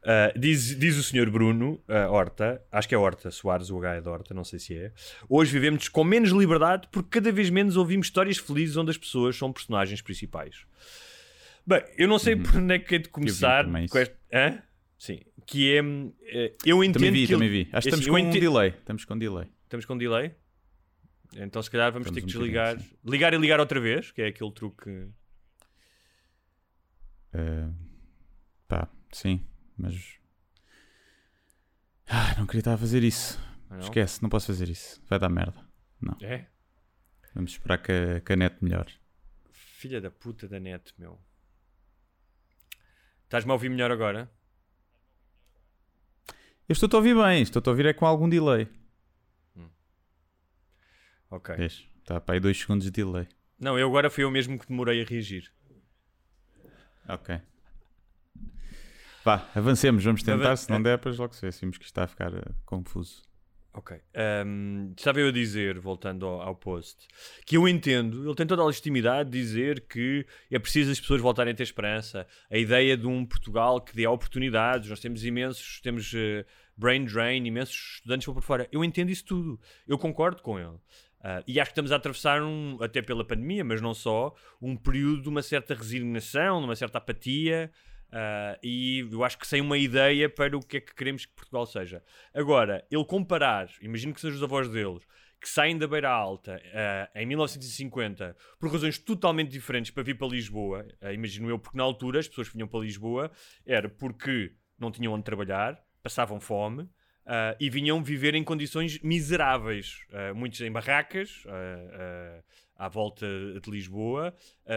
Uh, 0.00 0.38
diz, 0.38 0.78
diz 0.78 0.96
o 0.96 1.02
senhor 1.02 1.28
Bruno 1.28 1.82
uh, 1.88 2.10
Horta, 2.12 2.62
acho 2.70 2.88
que 2.88 2.94
é 2.94 2.98
Horta 2.98 3.30
Soares, 3.32 3.68
o 3.68 3.78
H 3.78 3.96
é 3.96 4.00
de 4.00 4.08
Horta, 4.08 4.32
não 4.32 4.44
sei 4.44 4.58
se 4.58 4.74
é. 4.76 4.92
Hoje 5.28 5.52
vivemos 5.52 5.88
com 5.88 6.04
menos 6.04 6.30
liberdade 6.30 6.88
porque 6.92 7.10
cada 7.18 7.32
vez 7.32 7.50
menos 7.50 7.76
ouvimos 7.76 8.06
histórias 8.06 8.38
felizes 8.38 8.76
onde 8.76 8.90
as 8.92 8.96
pessoas 8.96 9.36
são 9.36 9.52
personagens 9.52 10.00
principais. 10.00 10.64
Bem, 11.66 11.82
eu 11.98 12.06
não 12.08 12.18
sei 12.18 12.36
por 12.36 12.56
onde 12.56 12.74
é 12.74 12.78
que 12.78 12.94
é 12.94 12.98
de 12.98 13.08
começar 13.08 13.66
Uhum. 13.66 13.86
com 13.88 13.98
este. 13.98 14.14
Hã? 14.32 14.62
Sim, 14.96 15.20
que 15.44 15.76
é. 15.76 15.82
eh, 16.26 16.54
Eu 16.64 16.82
entendo 16.82 16.94
Também 16.94 17.10
vi, 17.12 17.18
que 17.26 17.32
ele- 17.32 17.34
também 17.34 17.50
vi. 17.50 17.60
Acho 17.62 17.70
que 17.70 17.76
assim, 17.76 17.88
estamos 17.88 18.06
eu 18.06 18.12
com 18.14 18.20
um 18.20 18.30
delay. 18.40 18.68
Estamos 18.70 19.04
com 19.04 19.18
delay. 19.18 19.46
Estamos 19.64 19.84
com 19.86 19.98
delay? 19.98 20.34
Então 21.36 21.60
se 21.62 21.70
calhar 21.70 21.92
vamos 21.92 22.06
Estamos 22.08 22.24
ter 22.24 22.32
que 22.32 22.38
um 22.38 22.40
desligar. 22.40 22.80
sim. 22.80 22.86
Ligar 23.04 23.34
e 23.34 23.36
ligar 23.36 23.60
outra 23.60 23.78
vez, 23.80 24.10
que 24.12 24.22
é 24.22 24.28
aquele 24.28 24.50
truque. 24.52 25.08
Pá, 28.66 28.88
sim, 29.12 29.40
mas. 29.78 30.18
Ah, 32.06 32.34
não 32.38 32.46
queria 32.46 32.60
estar 32.60 32.74
a 32.74 32.78
fazer 32.78 33.02
isso. 33.02 33.38
Não? 33.70 33.80
Esquece, 33.80 34.22
não 34.22 34.28
posso 34.28 34.46
fazer 34.46 34.68
isso. 34.68 35.02
Vai 35.08 35.18
dar 35.18 35.28
merda. 35.28 35.66
É? 36.22 36.46
Vamos 37.34 37.52
esperar 37.52 37.78
que 37.78 37.92
a, 37.92 38.20
que 38.20 38.32
a 38.32 38.36
net 38.36 38.56
melhore. 38.62 38.94
Filha 39.52 40.00
da 40.00 40.10
puta 40.10 40.48
da 40.48 40.58
net, 40.58 40.94
meu. 40.98 41.20
Estás-me 43.24 43.50
a 43.50 43.54
ouvir 43.54 43.68
melhor 43.68 43.90
agora? 43.90 44.30
Eu 46.68 46.72
estou-te 46.72 46.94
a 46.94 46.98
ouvir 46.98 47.14
bem, 47.14 47.42
estou-te 47.42 47.66
a 47.68 47.70
ouvir 47.70 47.86
é 47.86 47.92
com 47.92 48.06
algum 48.06 48.28
delay. 48.28 48.68
Ok. 51.30 51.54
Vês? 51.56 51.86
Está 52.00 52.20
para 52.20 52.34
aí 52.34 52.40
2 52.40 52.58
segundos 52.58 52.86
de 52.86 52.90
delay. 52.90 53.28
Não, 53.58 53.78
eu 53.78 53.88
agora 53.88 54.08
fui 54.08 54.24
eu 54.24 54.30
mesmo 54.30 54.58
que 54.58 54.66
demorei 54.66 55.02
a 55.02 55.04
reagir. 55.04 55.52
Ok. 57.08 57.40
Vá, 59.28 59.46
avancemos, 59.54 60.02
vamos 60.02 60.22
tentar. 60.22 60.56
Se 60.56 60.70
não 60.70 60.82
der, 60.82 60.96
depois 60.96 61.18
logo 61.18 61.34
se 61.34 61.42
vê. 61.42 61.50
Vimos 61.50 61.76
que 61.76 61.84
está 61.84 62.04
a 62.04 62.06
ficar 62.06 62.32
eh, 62.32 62.40
confuso. 62.64 63.20
Ok. 63.74 63.94
Ahm, 64.16 64.94
estava 64.96 65.20
eu 65.20 65.28
a 65.28 65.30
dizer, 65.30 65.78
voltando 65.78 66.24
ao, 66.24 66.40
ao 66.40 66.54
post, 66.54 67.06
que 67.44 67.54
eu 67.54 67.68
entendo, 67.68 68.26
ele 68.26 68.34
tem 68.34 68.46
toda 68.46 68.62
a 68.62 68.64
legitimidade 68.64 69.28
de 69.28 69.38
dizer 69.38 69.82
que 69.86 70.24
é 70.50 70.58
preciso 70.58 70.90
as 70.90 70.98
pessoas 70.98 71.20
voltarem 71.20 71.52
a 71.52 71.54
ter 71.54 71.62
esperança. 71.62 72.26
A 72.50 72.56
ideia 72.56 72.96
de 72.96 73.06
um 73.06 73.26
Portugal 73.26 73.82
que 73.82 73.94
dê 73.94 74.06
oportunidades, 74.06 74.88
nós 74.88 74.98
temos 74.98 75.22
imensos, 75.22 75.78
temos 75.82 76.10
eh, 76.16 76.46
brain 76.74 77.04
drain, 77.04 77.44
imensos 77.44 77.96
estudantes 77.96 78.24
para 78.24 78.32
por 78.32 78.42
fora. 78.42 78.68
Eu 78.72 78.82
entendo 78.82 79.10
isso 79.10 79.26
tudo. 79.26 79.60
Eu 79.86 79.98
concordo 79.98 80.40
com 80.40 80.58
ele. 80.58 80.78
Ah, 81.20 81.42
e 81.46 81.60
acho 81.60 81.68
que 81.68 81.72
estamos 81.72 81.92
a 81.92 81.96
atravessar, 81.96 82.42
um, 82.42 82.78
até 82.80 83.02
pela 83.02 83.26
pandemia, 83.26 83.62
mas 83.62 83.82
não 83.82 83.92
só, 83.92 84.34
um 84.62 84.74
período 84.74 85.20
de 85.20 85.28
uma 85.28 85.42
certa 85.42 85.74
resignação, 85.74 86.60
de 86.60 86.64
uma 86.64 86.76
certa 86.76 86.96
apatia. 86.96 87.70
Ah, 88.12 88.58
e 88.62 89.06
eu 89.10 89.22
acho 89.24 89.38
que 89.38 89.46
sem 89.46 89.60
uma 89.60 89.76
ideia 89.76 90.28
para 90.28 90.56
o 90.56 90.60
que 90.60 90.78
é 90.78 90.80
que 90.80 90.94
queremos 90.94 91.26
que 91.26 91.32
Portugal 91.32 91.66
seja. 91.66 92.02
Agora, 92.34 92.84
ele 92.90 93.04
comparar, 93.04 93.68
imagino 93.80 94.14
que 94.14 94.20
sejam 94.20 94.36
os 94.36 94.42
avós 94.42 94.68
deles, 94.68 95.02
que 95.40 95.48
saem 95.48 95.78
da 95.78 95.86
Beira 95.86 96.10
Alta 96.10 96.60
ah, 96.74 97.10
em 97.14 97.26
1950 97.26 98.36
por 98.58 98.72
razões 98.72 98.98
totalmente 98.98 99.50
diferentes 99.50 99.90
para 99.90 100.02
vir 100.02 100.16
para 100.16 100.28
Lisboa, 100.28 100.86
ah, 101.00 101.12
imagino 101.12 101.48
eu, 101.48 101.58
porque 101.58 101.76
na 101.76 101.84
altura 101.84 102.20
as 102.20 102.28
pessoas 102.28 102.48
que 102.48 102.54
vinham 102.54 102.68
para 102.68 102.80
Lisboa 102.80 103.30
era 103.64 103.88
porque 103.88 104.52
não 104.78 104.90
tinham 104.90 105.12
onde 105.12 105.24
trabalhar, 105.24 105.82
passavam 106.02 106.40
fome. 106.40 106.88
Ah, 107.30 107.54
e 107.60 107.68
vinham 107.68 108.02
viver 108.02 108.34
em 108.34 108.42
condições 108.42 108.98
miseráveis, 109.00 110.00
ah, 110.10 110.32
muitos 110.32 110.58
em 110.62 110.72
barracas, 110.72 111.44
ah, 111.46 112.42
à 112.74 112.88
volta 112.88 113.26
de 113.60 113.70
Lisboa, 113.70 114.32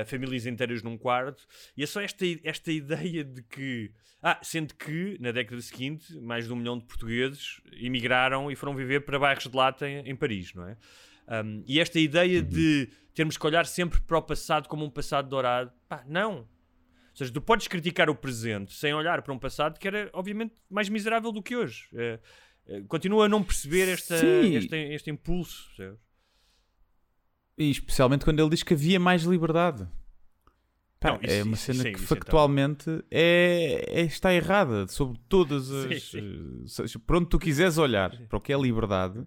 famílias 0.08 0.48
inteiras 0.48 0.81
num 0.81 0.98
quarto, 0.98 1.46
e 1.77 1.84
é 1.84 1.86
só 1.86 2.01
esta, 2.01 2.25
esta 2.43 2.72
ideia 2.72 3.24
de 3.24 3.43
que. 3.43 3.91
Ah, 4.24 4.39
sendo 4.43 4.75
que 4.75 5.17
na 5.20 5.31
década 5.31 5.62
seguinte, 5.62 6.13
mais 6.20 6.46
de 6.46 6.53
um 6.53 6.55
milhão 6.55 6.77
de 6.77 6.86
portugueses 6.86 7.62
emigraram 7.74 8.51
e 8.51 8.55
foram 8.55 8.75
viver 8.75 9.01
para 9.01 9.17
bairros 9.17 9.48
de 9.48 9.55
lata 9.55 9.88
em, 9.88 10.10
em 10.10 10.15
Paris, 10.15 10.53
não 10.53 10.67
é? 10.67 10.77
Um, 11.43 11.63
e 11.65 11.79
esta 11.79 12.00
ideia 12.00 12.41
de 12.41 12.89
termos 13.13 13.38
que 13.38 13.46
olhar 13.46 13.65
sempre 13.65 14.01
para 14.01 14.17
o 14.17 14.22
passado 14.22 14.67
como 14.67 14.84
um 14.84 14.89
passado 14.89 15.29
dourado, 15.29 15.72
pá, 15.88 16.03
não. 16.08 16.48
Ou 17.12 17.18
seja, 17.18 17.32
tu 17.32 17.41
podes 17.41 17.68
criticar 17.68 18.10
o 18.10 18.15
presente 18.15 18.74
sem 18.74 18.94
olhar 18.94 19.22
para 19.22 19.34
um 19.34 19.38
passado 19.39 19.77
que 19.80 19.88
era, 19.88 20.10
obviamente, 20.13 20.56
mais 20.70 20.88
miserável 20.89 21.32
do 21.32 21.44
que 21.44 21.56
hoje. 21.56 21.88
É, 21.94 22.20
é, 22.68 22.82
continua 22.84 23.25
a 23.25 23.30
não 23.30 23.44
perceber 23.44 23.88
esta, 23.89 24.18
Sim. 24.18 24.56
este, 24.56 24.75
este 24.75 25.10
impulso. 25.12 25.68
percebes? 25.75 26.00
E 27.58 27.70
especialmente 27.70 28.24
quando 28.25 28.39
ele 28.39 28.50
diz 28.50 28.63
que 28.63 28.74
havia 28.74 29.00
mais 29.00 29.24
liberdade. 29.24 29.88
Pá, 31.00 31.13
Não, 31.13 31.20
isso- 31.22 31.34
é 31.34 31.44
uma 31.44 31.53
isso- 31.56 31.63
cena 31.65 31.80
sim, 31.84 31.91
que 31.91 31.96
então. 32.01 32.08
factualmente 32.08 33.03
é, 33.10 33.86
é- 33.88 34.01
está 34.03 34.34
errada 34.34 34.88
sobre 34.88 35.20
todas 35.27 35.70
as. 35.72 36.03
Sim, 36.03 36.63
eh, 36.68 37.00
por 37.06 37.15
onde 37.18 37.27
tu 37.27 37.39
quiseres 37.39 37.77
olhar 37.77 38.12
para 38.27 38.38
o 38.38 38.41
que 38.41 38.53
é 38.53 38.58
liberdade, 38.58 39.25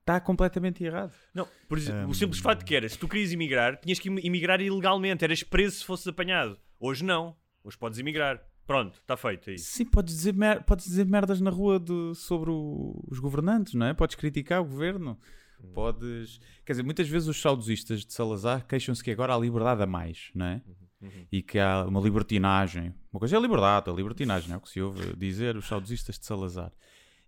está 0.00 0.20
completamente 0.20 0.84
errado. 0.84 1.14
Não, 1.34 1.48
por 1.66 1.78
exemplo, 1.78 2.10
o 2.10 2.14
simples 2.14 2.40
fato 2.40 2.64
que 2.64 2.74
era, 2.74 2.88
se 2.88 2.98
tu 2.98 3.08
querias 3.08 3.32
emigrar, 3.32 3.78
tinhas 3.80 3.98
que 3.98 4.08
emigrar 4.08 4.60
ilegalmente, 4.60 5.24
eras 5.24 5.42
preso 5.42 5.76
se 5.78 5.84
fosses 5.84 6.06
apanhado. 6.06 6.58
Hoje 6.80 7.04
não. 7.04 7.36
Hoje 7.64 7.76
podes 7.76 7.98
emigrar. 7.98 8.40
Pronto, 8.66 8.94
está 8.98 9.16
feito 9.16 9.50
aí. 9.50 9.58
Sim, 9.58 9.86
podes 9.86 10.14
dizer, 10.14 10.34
mer- 10.34 10.62
podes 10.64 10.84
dizer 10.84 11.06
merdas 11.06 11.40
na 11.40 11.50
rua 11.50 11.80
de- 11.80 12.14
sobre 12.14 12.50
o- 12.50 13.02
os 13.10 13.18
governantes, 13.18 13.74
não 13.74 13.86
é? 13.86 13.94
Podes 13.94 14.14
criticar 14.14 14.60
o 14.60 14.64
governo. 14.64 15.18
Hum. 15.62 15.72
Podes. 15.72 16.38
Quer 16.64 16.72
dizer, 16.74 16.82
muitas 16.82 17.08
vezes 17.08 17.26
os 17.28 17.40
saudosistas 17.40 18.04
de 18.04 18.12
Salazar 18.12 18.66
queixam-se 18.66 19.02
que 19.02 19.10
agora 19.10 19.34
há 19.34 19.38
liberdade 19.38 19.82
a 19.82 19.86
mais, 19.86 20.30
não 20.34 20.46
é? 20.46 20.62
Uhum, 21.00 21.26
E 21.32 21.42
que 21.42 21.58
há 21.58 21.84
uma 21.86 22.00
libertinagem. 22.00 22.92
Uma 23.12 23.20
coisa 23.20 23.36
é 23.36 23.38
a 23.38 23.40
liberdade, 23.42 23.88
a 23.88 23.92
libertinagem, 23.92 24.52
é 24.52 24.56
o 24.56 24.60
que 24.60 24.68
se 24.68 24.80
ouve 24.80 25.14
dizer 25.16 25.56
os 25.56 25.66
saudosistas 25.66 26.18
de 26.18 26.26
Salazar. 26.26 26.72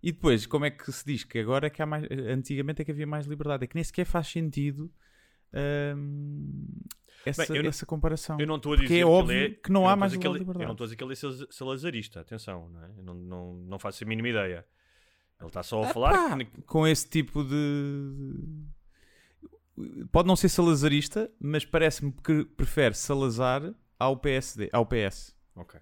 E 0.03 0.11
depois, 0.11 0.45
como 0.45 0.65
é 0.65 0.69
que 0.71 0.91
se 0.91 1.05
diz 1.05 1.23
que 1.23 1.39
agora 1.39 1.67
é 1.67 1.69
que 1.69 1.81
há 1.81 1.85
mais. 1.85 2.05
Antigamente 2.29 2.81
é 2.81 2.85
que 2.85 2.91
havia 2.91 3.07
mais 3.07 3.25
liberdade? 3.25 3.63
É 3.63 3.67
que 3.67 3.75
nem 3.75 3.83
sequer 3.83 4.05
faz 4.05 4.27
sentido 4.27 4.91
hum, 5.95 6.67
essa, 7.25 7.45
Bem, 7.53 7.61
não- 7.61 7.69
essa 7.69 7.85
comparação. 7.85 8.39
Eu 8.39 8.47
não 8.47 8.55
estou 8.57 8.73
a 8.73 8.75
dizer 8.77 8.85
é 8.93 8.97
que 8.99 9.03
óbvio 9.03 9.35
ele 9.37 9.45
é, 9.45 9.49
que 9.63 9.71
não 9.71 9.87
há 9.87 9.95
mais 9.95 10.15
que 10.15 10.25
ele- 10.27 10.39
liberdade. 10.39 10.63
Eu 10.63 10.67
não 10.67 10.73
estou 10.73 10.85
a 10.85 10.87
dizer 10.87 10.95
que 10.95 11.03
ele 11.03 11.13
é 11.13 11.15
sal- 11.15 11.47
salazarista, 11.51 12.19
atenção, 12.21 12.69
não 12.69 12.83
é? 12.83 12.89
Não, 13.01 13.13
não, 13.13 13.53
não 13.55 13.79
faço 13.79 14.03
a 14.03 14.07
mínima 14.07 14.29
ideia. 14.29 14.65
Ele 15.39 15.47
está 15.47 15.63
só 15.63 15.83
a 15.83 15.87
falar 15.87 16.11
Pá, 16.13 16.37
que- 16.37 16.61
com 16.63 16.87
esse 16.87 17.07
tipo 17.09 17.43
de. 17.43 18.33
Pode 20.11 20.27
não 20.27 20.35
ser 20.35 20.49
salazarista, 20.49 21.31
mas 21.39 21.65
parece-me 21.65 22.11
que 22.11 22.45
prefere 22.45 22.93
Salazar 22.93 23.73
ao 23.97 24.17
PSD, 24.17 24.69
ao 24.71 24.85
PS. 24.85 25.35
Ok. 25.55 25.79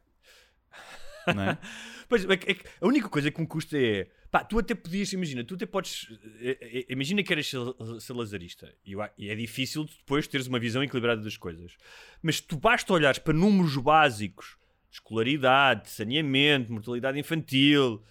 Não 1.36 1.44
é? 1.44 1.58
Pois, 2.10 2.26
é 2.28 2.38
que- 2.38 2.52
é 2.52 2.54
que 2.56 2.66
a 2.82 2.88
única 2.88 3.08
coisa 3.08 3.30
que 3.30 3.40
me 3.40 3.46
custa 3.48 3.78
é. 3.78 4.10
Pá, 4.32 4.44
tu 4.44 4.60
até 4.60 4.76
podias, 4.76 5.12
imagina, 5.12 5.44
tu 5.44 5.56
até 5.56 5.66
podes. 5.66 6.08
eh, 6.40 6.58
eh, 6.62 6.86
Imagina 6.90 7.24
que 7.24 7.34
eras 7.34 7.50
sal- 7.50 8.00
salazarista 8.00 8.72
e 8.86 9.28
é 9.30 9.36
difícil 9.36 9.86
de 9.86 9.98
depois 9.98 10.28
teres 10.28 10.46
uma 10.48 10.60
visão 10.60 10.84
equilibrada 10.84 11.22
das 11.22 11.36
coisas. 11.36 11.76
Mas 12.22 12.40
tu 12.40 12.56
basta 12.56 12.94
olhares 12.94 13.18
para 13.20 13.34
números 13.34 13.76
básicos 13.78 14.56
de 14.92 14.98
escolaridade, 14.98 15.84
de 15.86 15.90
saneamento, 15.90 16.72
mortalidade 16.72 17.18
infantil. 17.20 18.04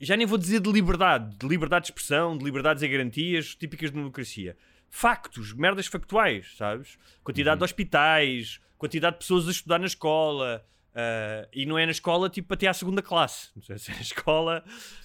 Já 0.00 0.16
nem 0.16 0.26
vou 0.26 0.38
dizer 0.38 0.60
de 0.60 0.70
liberdade, 0.72 1.36
de 1.36 1.46
liberdade 1.46 1.84
de 1.86 1.90
expressão, 1.92 2.36
de 2.38 2.44
liberdades 2.44 2.82
e 2.82 2.88
garantias 2.88 3.54
típicas 3.54 3.90
de 3.90 3.96
democracia. 3.96 4.56
Factos, 4.88 5.52
merdas 5.52 5.86
factuais, 5.86 6.54
sabes? 6.56 6.98
Quantidade 7.22 7.58
de 7.58 7.64
hospitais, 7.64 8.60
quantidade 8.78 9.16
de 9.16 9.20
pessoas 9.20 9.46
a 9.48 9.50
estudar 9.50 9.78
na 9.78 9.86
escola. 9.86 10.64
Ah, 10.96 11.46
e 11.52 11.66
não 11.66 11.78
é 11.78 11.84
na 11.84 11.92
escola 11.92 12.28
tipo 12.30 12.52
até 12.54 12.66
à 12.66 12.72
segunda 12.74 13.02
classe. 13.02 13.50
Não 13.54 13.62
sei 13.62 13.78
se 13.78 13.90
é 13.92 13.94
na 13.94 14.00
escola 14.00 14.64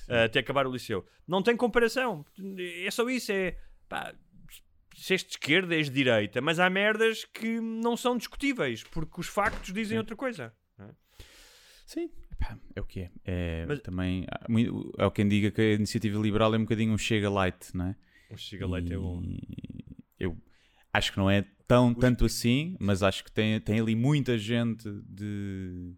ah, 0.10 0.24
até 0.24 0.40
acabar 0.40 0.66
o 0.66 0.72
liceu. 0.72 1.06
Não 1.28 1.44
tem 1.44 1.56
comparação. 1.58 2.26
É 2.86 2.90
só 2.90 3.08
isso. 3.10 3.32
É 3.32 3.58
pá, 3.90 4.14
se 4.96 5.14
és 5.14 5.24
de 5.24 5.32
esquerda, 5.32 5.76
és 5.76 5.88
de 5.90 5.96
direita. 5.96 6.42
Mas 6.42 6.60
há 6.60 6.70
merdas 6.70 7.26
que 7.26 7.60
não 7.60 7.96
são 7.98 8.18
discutíveis 8.18 8.84
porque 8.84 9.20
os 9.20 9.28
factos 9.28 9.74
dizem 9.74 9.98
outra 9.98 10.16
coisa. 10.16 10.54
Sim, 11.86 12.10
pá, 12.40 12.58
é 12.76 12.80
o 12.80 12.86
que 12.86 13.02
é. 13.02 13.12
é 13.26 13.66
Mas- 13.66 13.82
também, 13.82 14.26
há 14.32 14.46
mui- 14.50 14.70
há 14.98 15.12
quem 15.12 15.28
diga 15.28 15.52
que 15.52 15.60
a 15.62 15.74
iniciativa 15.74 16.18
liberal 16.22 16.54
é 16.56 16.58
um 16.58 16.62
bocadinho 16.62 16.94
um 16.94 16.98
chega 16.98 17.30
light, 17.30 17.76
não 17.76 17.88
é? 17.88 17.96
O 18.30 18.38
Chega 18.38 18.66
Leite 18.66 18.94
é 18.94 18.98
bom. 18.98 19.22
E 19.22 19.84
Eu 20.18 20.38
acho 20.94 21.12
que 21.12 21.18
não 21.18 21.30
é 21.30 21.46
tão, 21.68 21.94
tanto 21.94 22.26
assim, 22.26 22.76
mas 22.80 23.02
acho 23.04 23.24
que 23.24 23.32
tem, 23.32 23.60
tem 23.62 23.80
ali 23.80 23.96
muita 23.96 24.38
gente 24.38 24.90
de 25.08 25.94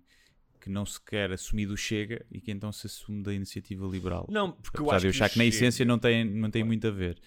que 0.62 0.70
não 0.70 0.86
se 0.86 1.00
quer 1.02 1.32
assumir 1.32 1.66
do 1.66 1.76
Chega 1.76 2.26
e 2.32 2.40
que 2.40 2.50
então 2.52 2.72
se 2.72 2.88
assume 2.88 3.22
da 3.22 3.34
iniciativa 3.34 3.86
liberal. 3.86 4.26
Não, 4.30 4.52
porque 4.54 4.80
eu 4.80 4.86
Apesar 4.86 4.96
acho 4.96 5.02
de 5.02 5.08
eu 5.08 5.12
que 5.12 5.18
achar 5.24 5.30
que 5.34 5.38
na 5.38 5.44
Chega- 5.46 5.56
essência 5.56 5.86
não 5.86 6.00
tem, 6.00 6.24
não 6.24 6.50
tem 6.50 6.64
muito 6.64 6.88
a 6.88 6.92
ver. 6.92 7.20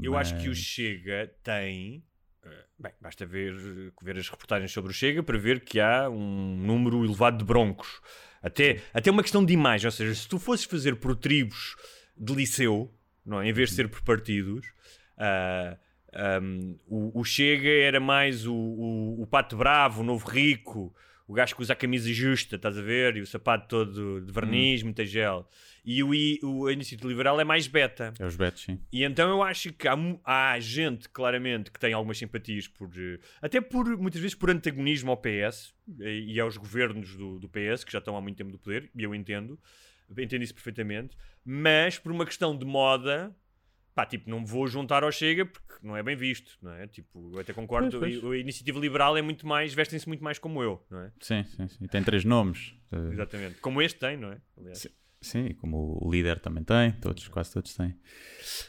Eu 0.00 0.16
acho 0.16 0.36
que 0.36 0.46
o 0.46 0.50
Mas- 0.50 0.58
Chega 0.58 1.32
tem. 1.42 2.04
eh, 2.44 2.64
Bem, 2.78 2.92
basta 3.00 3.24
ver, 3.26 3.54
ver 4.02 4.18
as 4.18 4.28
reportagens 4.28 4.70
sobre 4.70 4.90
o 4.90 4.94
Chega 4.94 5.22
para 5.22 5.36
ver 5.38 5.60
que 5.64 5.80
há 5.80 6.08
um 6.10 6.56
número 6.58 7.04
elevado 7.04 7.38
de 7.38 7.44
broncos. 7.44 8.00
Até, 8.42 8.82
até 8.94 9.10
uma 9.10 9.22
questão 9.22 9.44
de 9.44 9.52
imagem, 9.54 9.86
ou 9.88 9.90
seja, 9.92 10.14
se 10.14 10.28
tu 10.28 10.38
fosses 10.38 10.64
fazer 10.66 10.94
por 10.96 11.16
tribos 11.16 11.74
de 12.16 12.34
liceu, 12.34 12.94
não 13.24 13.40
é? 13.40 13.48
em 13.48 13.52
vez 13.52 13.70
de 13.70 13.74
ser 13.76 13.88
por 13.88 14.02
partidos, 14.02 14.64
ah, 15.16 15.76
ahm, 16.16 16.76
o, 16.88 17.20
o 17.20 17.24
Chega 17.24 17.68
era 17.68 18.00
mais 18.00 18.46
o, 18.46 18.54
o, 18.54 19.22
o 19.22 19.26
pato 19.26 19.56
bravo, 19.56 20.00
o 20.00 20.04
novo 20.04 20.26
rico, 20.28 20.94
o 21.28 21.34
gajo 21.34 21.56
que 21.56 21.62
usa 21.62 21.72
a 21.72 21.76
camisa 21.76 22.12
justa, 22.12 22.56
estás 22.56 22.78
a 22.78 22.82
ver? 22.82 23.16
E 23.16 23.20
o 23.20 23.26
sapato 23.26 23.66
todo 23.68 24.20
de 24.20 24.32
verniz, 24.32 24.82
muita 24.82 25.04
gel. 25.04 25.48
E 25.84 26.02
o, 26.02 26.10
o, 26.42 26.66
a 26.66 26.72
iniciativa 26.72 27.08
liberal 27.08 27.40
é 27.40 27.44
mais 27.44 27.66
beta. 27.66 28.12
É 28.18 28.24
os 28.24 28.36
betos, 28.36 28.62
sim. 28.62 28.80
E 28.92 29.04
então 29.04 29.28
eu 29.28 29.42
acho 29.42 29.72
que 29.72 29.86
há, 29.88 29.96
há 30.24 30.58
gente, 30.60 31.08
claramente, 31.08 31.70
que 31.70 31.78
tem 31.78 31.92
algumas 31.92 32.18
simpatias 32.18 32.66
por. 32.68 32.88
eh, 32.96 33.18
Até 33.42 33.60
por, 33.60 33.86
muitas 33.98 34.20
vezes, 34.20 34.34
por 34.34 34.50
antagonismo 34.50 35.10
ao 35.10 35.16
PS 35.16 35.74
e, 36.00 36.34
e 36.34 36.40
aos 36.40 36.56
governos 36.56 37.14
do, 37.16 37.38
do 37.38 37.48
PS, 37.48 37.84
que 37.84 37.92
já 37.92 37.98
estão 37.98 38.16
há 38.16 38.20
muito 38.20 38.36
tempo 38.36 38.50
do 38.50 38.58
poder, 38.58 38.90
e 38.96 39.02
eu 39.02 39.14
entendo, 39.14 39.58
entendo 40.16 40.42
isso 40.42 40.54
perfeitamente, 40.54 41.16
mas 41.44 41.98
por 41.98 42.10
uma 42.12 42.24
questão 42.24 42.56
de 42.56 42.64
moda. 42.64 43.34
Pá, 43.96 44.04
tipo, 44.04 44.28
não 44.28 44.40
me 44.40 44.46
vou 44.46 44.68
juntar 44.68 45.02
ao 45.02 45.10
Chega 45.10 45.46
porque 45.46 45.74
não 45.82 45.96
é 45.96 46.02
bem 46.02 46.14
visto, 46.14 46.58
não 46.60 46.70
é? 46.70 46.86
Tipo, 46.86 47.30
eu 47.32 47.40
até 47.40 47.54
concordo, 47.54 47.98
Pois, 47.98 48.18
pois. 48.18 48.34
a 48.34 48.36
iniciativa 48.38 48.78
liberal 48.78 49.16
é 49.16 49.22
muito 49.22 49.46
mais, 49.46 49.72
vestem-se 49.72 50.06
muito 50.06 50.22
mais 50.22 50.38
como 50.38 50.62
eu, 50.62 50.84
não 50.90 51.00
é? 51.00 51.10
Sim, 51.18 51.44
sim, 51.44 51.66
sim. 51.66 51.78
E 51.84 51.88
tem 51.88 52.02
três 52.02 52.22
nomes. 52.22 52.74
Eh, 52.92 53.12
Exatamente. 53.14 53.58
Como 53.60 53.80
este 53.80 53.98
tem, 53.98 54.18
não 54.18 54.30
é? 54.32 54.40
Aliás. 54.58 54.86
Sim, 55.22 55.54
como 55.54 55.98
o 56.04 56.12
líder 56.12 56.38
também 56.40 56.62
tem, 56.62 56.92
todos, 57.00 57.26
quase 57.28 57.54
todos 57.54 57.74
têm. 57.74 57.96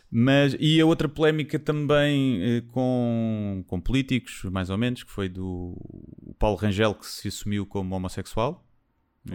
Mas, 0.10 0.55
e 0.60 0.79
a 0.79 0.86
outra 0.86 1.10
polémica 1.10 1.60
também 1.60 2.41
eh, 2.41 2.62
com, 2.72 3.65
com 3.67 3.81
políticos, 3.81 4.43
mais 4.46 4.69
ou 4.69 4.77
menos, 4.77 5.03
que 5.03 5.12
foi 5.12 5.27
do 5.27 5.75
Paulo 6.39 6.55
Rangel, 6.55 6.96
que 6.96 7.05
se 7.05 7.27
assumiu 7.27 7.65
como 7.65 7.93
homossexual. 7.93 8.65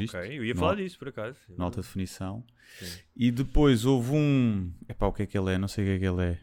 Viste? 0.00 0.16
Ok, 0.16 0.38
eu 0.38 0.44
ia 0.44 0.54
falar 0.54 0.76
disso, 0.76 0.98
por 0.98 1.08
acaso. 1.08 1.38
Na 1.56 1.64
alta 1.64 1.80
definição. 1.80 2.44
Sim. 2.78 3.00
E 3.16 3.30
depois 3.30 3.84
houve 3.84 4.12
um. 4.12 4.72
Epá, 4.88 5.06
o 5.06 5.12
que 5.12 5.22
é 5.22 5.26
que 5.26 5.36
ele 5.38 5.52
é? 5.52 5.58
Não 5.58 5.68
sei 5.68 5.84
o 5.84 5.86
que 5.88 5.92
é 5.94 5.98
que 5.98 6.06
ele 6.06 6.22
é. 6.22 6.38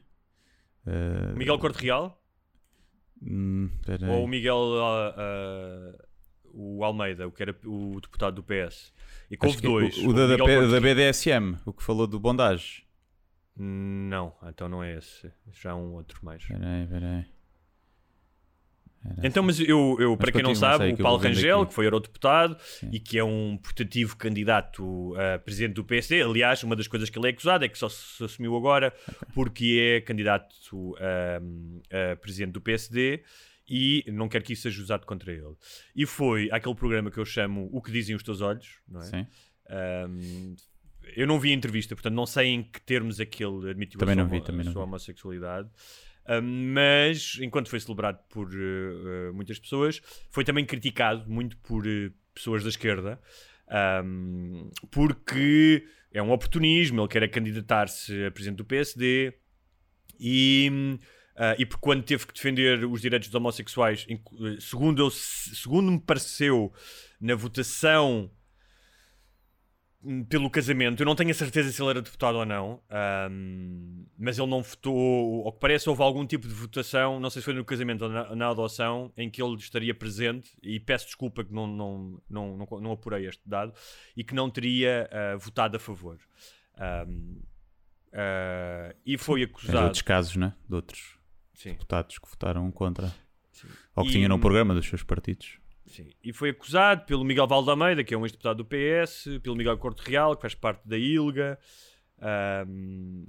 Eh, 0.85 1.33
Miguel 1.35 1.59
Corte 1.59 1.83
Real? 1.83 2.21
hum. 3.21 3.69
Ou 4.09 4.23
o 4.23 4.27
Miguel 4.27 4.57
ah, 4.81 5.15
ah, 5.17 6.05
o 6.53 6.83
Almeida, 6.83 7.27
o 7.27 7.31
que 7.31 7.43
era 7.43 7.55
o 7.65 7.99
deputado 8.01 8.35
do 8.35 8.43
PS. 8.43 8.93
E 9.29 9.37
houve 9.39 9.61
dois. 9.61 9.97
O, 9.99 10.09
o 10.09 10.13
da, 10.13 10.27
da, 10.27 10.37
Corte- 10.37 10.71
da 10.71 10.79
BDSM, 10.79 11.57
o 11.65 11.73
que 11.73 11.83
falou 11.83 12.07
do 12.07 12.19
bondage. 12.19 12.83
Não, 13.55 14.33
então 14.47 14.69
não 14.69 14.81
é 14.83 14.97
esse. 14.97 15.31
Já 15.51 15.71
é 15.71 15.73
um 15.73 15.93
outro 15.93 16.23
mais. 16.23 16.41
Espera 16.41 16.65
aí, 16.65 16.83
espera 16.83 17.05
aí. 17.07 17.13
Era 17.13 17.27
Então, 19.23 19.41
mas 19.41 19.59
eu, 19.59 19.97
eu 19.99 20.17
para 20.17 20.31
quem 20.31 20.43
não 20.43 20.53
sabe, 20.53 20.91
o 20.91 20.97
Paulo 20.97 21.17
Rangel, 21.17 21.61
aqui. 21.61 21.69
que 21.69 21.73
foi 21.73 21.85
eurodeputado 21.85 22.57
Sim. 22.59 22.89
e 22.91 22.99
que 22.99 23.17
é 23.17 23.23
um 23.23 23.57
putativo 23.57 24.17
candidato 24.17 25.15
a 25.15 25.39
presidente 25.39 25.75
do 25.75 25.83
PSD, 25.83 26.21
aliás, 26.21 26.63
uma 26.63 26.75
das 26.75 26.87
coisas 26.87 27.09
que 27.09 27.17
ele 27.17 27.27
é 27.27 27.29
acusado 27.29 27.63
é 27.63 27.69
que 27.69 27.77
só 27.77 27.87
se 27.87 28.23
assumiu 28.23 28.55
agora 28.55 28.93
porque 29.33 29.97
é 29.97 30.01
candidato 30.01 30.95
a, 30.97 32.11
a 32.11 32.15
presidente 32.17 32.51
do 32.51 32.61
PSD 32.61 33.23
e 33.69 34.03
não 34.07 34.27
quer 34.27 34.41
que 34.41 34.53
isso 34.53 34.63
seja 34.63 34.81
usado 34.81 35.05
contra 35.05 35.31
ele. 35.31 35.55
E 35.95 36.05
foi 36.05 36.49
aquele 36.51 36.75
programa 36.75 37.11
que 37.11 37.19
eu 37.19 37.25
chamo 37.25 37.69
O 37.71 37.81
que 37.81 37.91
Dizem 37.91 38.15
os 38.15 38.23
Teus 38.23 38.41
Olhos, 38.41 38.79
não 38.87 39.01
é? 39.01 39.05
Sim. 39.05 39.27
Um, 40.09 40.55
eu 41.15 41.27
não 41.27 41.39
vi 41.39 41.51
a 41.51 41.53
entrevista, 41.53 41.95
portanto 41.95 42.13
não 42.13 42.25
sei 42.25 42.47
em 42.47 42.63
que 42.63 42.81
termos 42.81 43.19
aquele 43.19 43.69
admitiu 43.69 43.99
Também 43.99 44.13
a 44.13 44.15
sua, 44.15 44.23
não 44.23 44.29
vi, 44.29 44.41
também 44.41 44.61
a 44.61 44.63
não 44.65 44.71
sua 44.73 44.85
vi. 44.85 44.91
Mas 46.43 47.37
enquanto 47.41 47.69
foi 47.69 47.79
celebrado 47.79 48.19
por 48.29 48.47
uh, 48.47 49.33
muitas 49.33 49.57
pessoas, 49.57 50.01
foi 50.29 50.43
também 50.43 50.65
criticado 50.65 51.29
muito 51.29 51.57
por 51.57 51.85
uh, 51.85 52.11
pessoas 52.33 52.63
da 52.63 52.69
esquerda, 52.69 53.19
um, 54.03 54.69
porque 54.91 55.83
é 56.11 56.21
um 56.21 56.31
oportunismo, 56.31 57.01
ele 57.01 57.07
quer 57.07 57.27
candidatar-se 57.29 58.25
a 58.25 58.31
presidente 58.31 58.57
do 58.57 58.65
PSD 58.65 59.33
e, 60.19 60.71
uh, 61.35 61.55
e 61.57 61.65
porque 61.65 61.81
quando 61.81 62.03
teve 62.03 62.27
que 62.27 62.33
defender 62.33 62.85
os 62.85 63.01
direitos 63.01 63.29
dos 63.29 63.35
homossexuais, 63.35 64.05
segundo, 64.59 65.01
eu, 65.01 65.09
segundo 65.09 65.91
me 65.91 65.99
pareceu 65.99 66.71
na 67.19 67.35
votação 67.35 68.31
pelo 70.29 70.49
casamento, 70.49 71.01
eu 71.01 71.05
não 71.05 71.15
tenho 71.15 71.31
a 71.31 71.33
certeza 71.33 71.71
se 71.71 71.81
ele 71.81 71.89
era 71.89 72.01
deputado 72.01 72.35
ou 72.35 72.45
não, 72.45 72.81
ahm, 72.89 74.05
mas 74.17 74.39
ele 74.39 74.47
não 74.47 74.61
votou, 74.61 75.45
ao 75.45 75.51
que 75.51 75.59
parece 75.59 75.89
houve 75.89 76.01
algum 76.01 76.25
tipo 76.25 76.47
de 76.47 76.53
votação, 76.53 77.19
não 77.19 77.29
sei 77.29 77.41
se 77.41 77.45
foi 77.45 77.53
no 77.53 77.65
casamento 77.65 78.03
ou 78.03 78.09
na, 78.09 78.33
na 78.33 78.49
adoção, 78.49 79.11
em 79.17 79.29
que 79.29 79.41
ele 79.43 79.55
estaria 79.55 79.93
presente, 79.93 80.51
e 80.63 80.79
peço 80.79 81.05
desculpa 81.05 81.43
que 81.43 81.53
não, 81.53 81.67
não, 81.67 82.21
não, 82.29 82.57
não, 82.57 82.79
não 82.79 82.91
apurei 82.93 83.27
este 83.27 83.41
dado, 83.45 83.73
e 84.15 84.23
que 84.23 84.33
não 84.33 84.49
teria 84.49 85.09
ah, 85.11 85.35
votado 85.35 85.75
a 85.75 85.79
favor. 85.79 86.17
Ahm, 86.77 87.41
ah, 88.13 88.95
e 89.05 89.17
foi 89.17 89.43
acusado... 89.43 89.83
outros 89.83 90.01
casos, 90.01 90.35
né? 90.37 90.53
De 90.67 90.75
outros 90.75 91.17
Sim. 91.53 91.71
deputados 91.71 92.17
que 92.17 92.29
votaram 92.29 92.71
contra. 92.71 93.13
Sim. 93.51 93.67
Ou 93.95 94.03
que 94.05 94.11
E- 94.11 94.13
tinham 94.13 94.29
no 94.29 94.39
programa 94.39 94.73
dos 94.73 94.87
seus 94.87 95.03
partidos. 95.03 95.59
Sim. 95.89 96.07
E 96.23 96.31
foi 96.33 96.49
acusado 96.51 97.05
pelo 97.05 97.23
Miguel 97.23 97.47
Valdameida, 97.47 98.03
que 98.03 98.13
é 98.13 98.17
um 98.17 98.23
ex-deputado 98.25 98.57
do 98.57 98.65
PS, 98.65 99.39
pelo 99.43 99.55
Miguel 99.55 99.77
Corte 99.77 100.01
Real, 100.09 100.35
que 100.35 100.41
faz 100.41 100.53
parte 100.55 100.87
da 100.87 100.97
ILGA. 100.97 101.57
ahm, 102.21 103.25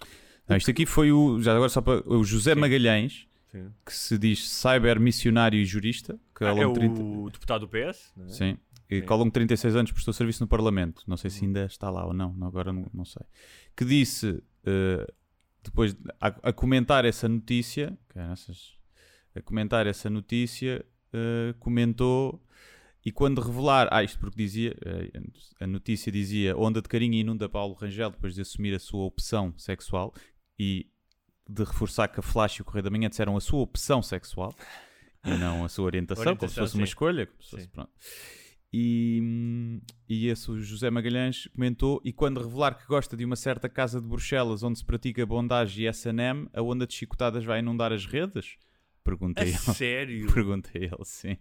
Não, 0.48 0.56
isto 0.56 0.70
aqui 0.70 0.84
foi 0.86 1.12
o. 1.12 1.40
Já 1.40 1.52
agora 1.54 1.68
só 1.68 1.80
para. 1.80 2.02
O 2.08 2.24
José 2.24 2.54
Magalhães, 2.54 3.26
sim. 3.50 3.70
que 3.86 3.94
se 3.94 4.18
diz 4.18 4.48
cyber 4.50 4.98
missionário 5.00 5.58
e 5.58 5.64
jurista. 5.64 6.18
Que 6.36 6.44
ao 6.44 6.56
Ah, 6.56 6.60
é 6.60 6.64
longo 6.66 6.74
de 6.74 6.80
30 6.88 7.00
o 7.02 7.30
deputado 7.30 7.60
do 7.66 7.68
PS. 7.68 8.12
é? 8.18 8.28
Sim. 8.28 8.58
E 8.90 8.98
Sim. 9.00 9.06
que 9.06 9.12
ao 9.12 9.18
longo 9.18 9.30
de 9.30 9.34
36 9.34 9.76
anos 9.76 9.92
prestou 9.92 10.12
serviço 10.12 10.42
no 10.42 10.48
Parlamento. 10.48 11.04
Não 11.06 11.16
sei 11.16 11.30
se 11.30 11.44
ainda 11.44 11.64
está 11.66 11.88
lá 11.90 12.04
ou 12.04 12.12
não, 12.12 12.34
agora 12.44 12.72
não, 12.72 12.86
não 12.92 13.04
sei. 13.04 13.22
Que 13.76 13.84
disse, 13.84 14.42
eh, 14.66 15.06
depois, 15.62 15.94
de- 15.94 16.00
a, 16.20 16.26
a 16.26 16.52
comentar 16.52 17.04
essa 17.04 17.28
notícia, 17.28 17.96
a 18.16 19.40
comentar 19.42 19.86
essa 19.86 20.10
notícia, 20.10 20.84
eh, 21.12 21.54
comentou. 21.60 22.42
E 23.04 23.10
quando 23.10 23.40
revelar, 23.40 23.88
ah, 23.90 24.04
isto 24.04 24.18
porque 24.18 24.36
dizia, 24.36 24.76
eh, 24.84 25.10
a 25.60 25.66
notícia 25.66 26.12
dizia 26.12 26.56
onda 26.56 26.82
de 26.82 26.88
carinho 26.88 27.14
inunda 27.14 27.48
Paulo 27.48 27.74
Rangel 27.74 28.10
depois 28.10 28.34
de 28.34 28.42
assumir 28.42 28.74
a 28.74 28.78
sua 28.78 29.04
opção 29.04 29.54
sexual 29.56 30.12
e 30.58 30.86
de 31.48 31.64
reforçar 31.64 32.08
que 32.08 32.20
a 32.20 32.22
Flash 32.22 32.56
e 32.56 32.62
o 32.62 32.64
Correio 32.64 32.84
da 32.84 32.90
Manhã 32.90 33.08
disseram 33.08 33.36
a 33.36 33.40
sua 33.40 33.60
opção 33.60 34.02
sexual 34.02 34.54
e 35.24 35.30
não 35.30 35.64
a 35.64 35.68
sua 35.68 35.86
orientação, 35.86 36.24
como 36.36 36.48
se 36.50 36.58
Orientação, 36.58 36.64
fosse 36.64 36.74
uma 36.76 36.86
sim. 36.86 36.90
escolha. 36.90 37.26
como 37.26 37.42
se 37.42 37.50
fosse- 37.50 37.68
pronto. 37.68 37.90
E, 38.72 39.80
e 40.08 40.28
esse 40.28 40.48
o 40.50 40.60
José 40.60 40.90
Magalhães 40.90 41.48
comentou: 41.48 42.00
e 42.04 42.12
quando 42.12 42.40
revelar 42.40 42.74
que 42.74 42.86
gosta 42.86 43.16
de 43.16 43.24
uma 43.24 43.34
certa 43.34 43.68
casa 43.68 44.00
de 44.00 44.06
Bruxelas 44.06 44.62
onde 44.62 44.78
se 44.78 44.84
pratica 44.84 45.26
bondagem 45.26 45.86
e 45.86 45.92
SM, 45.92 46.48
a 46.52 46.62
onda 46.62 46.86
de 46.86 46.94
chicotadas 46.94 47.44
vai 47.44 47.58
inundar 47.58 47.92
as 47.92 48.06
redes? 48.06 48.56
Perguntei 49.02 49.44
A 49.44 49.48
ele. 49.48 49.56
sério? 49.58 50.30
Perguntei 50.32 50.84
ele, 50.84 51.04
sim. 51.04 51.36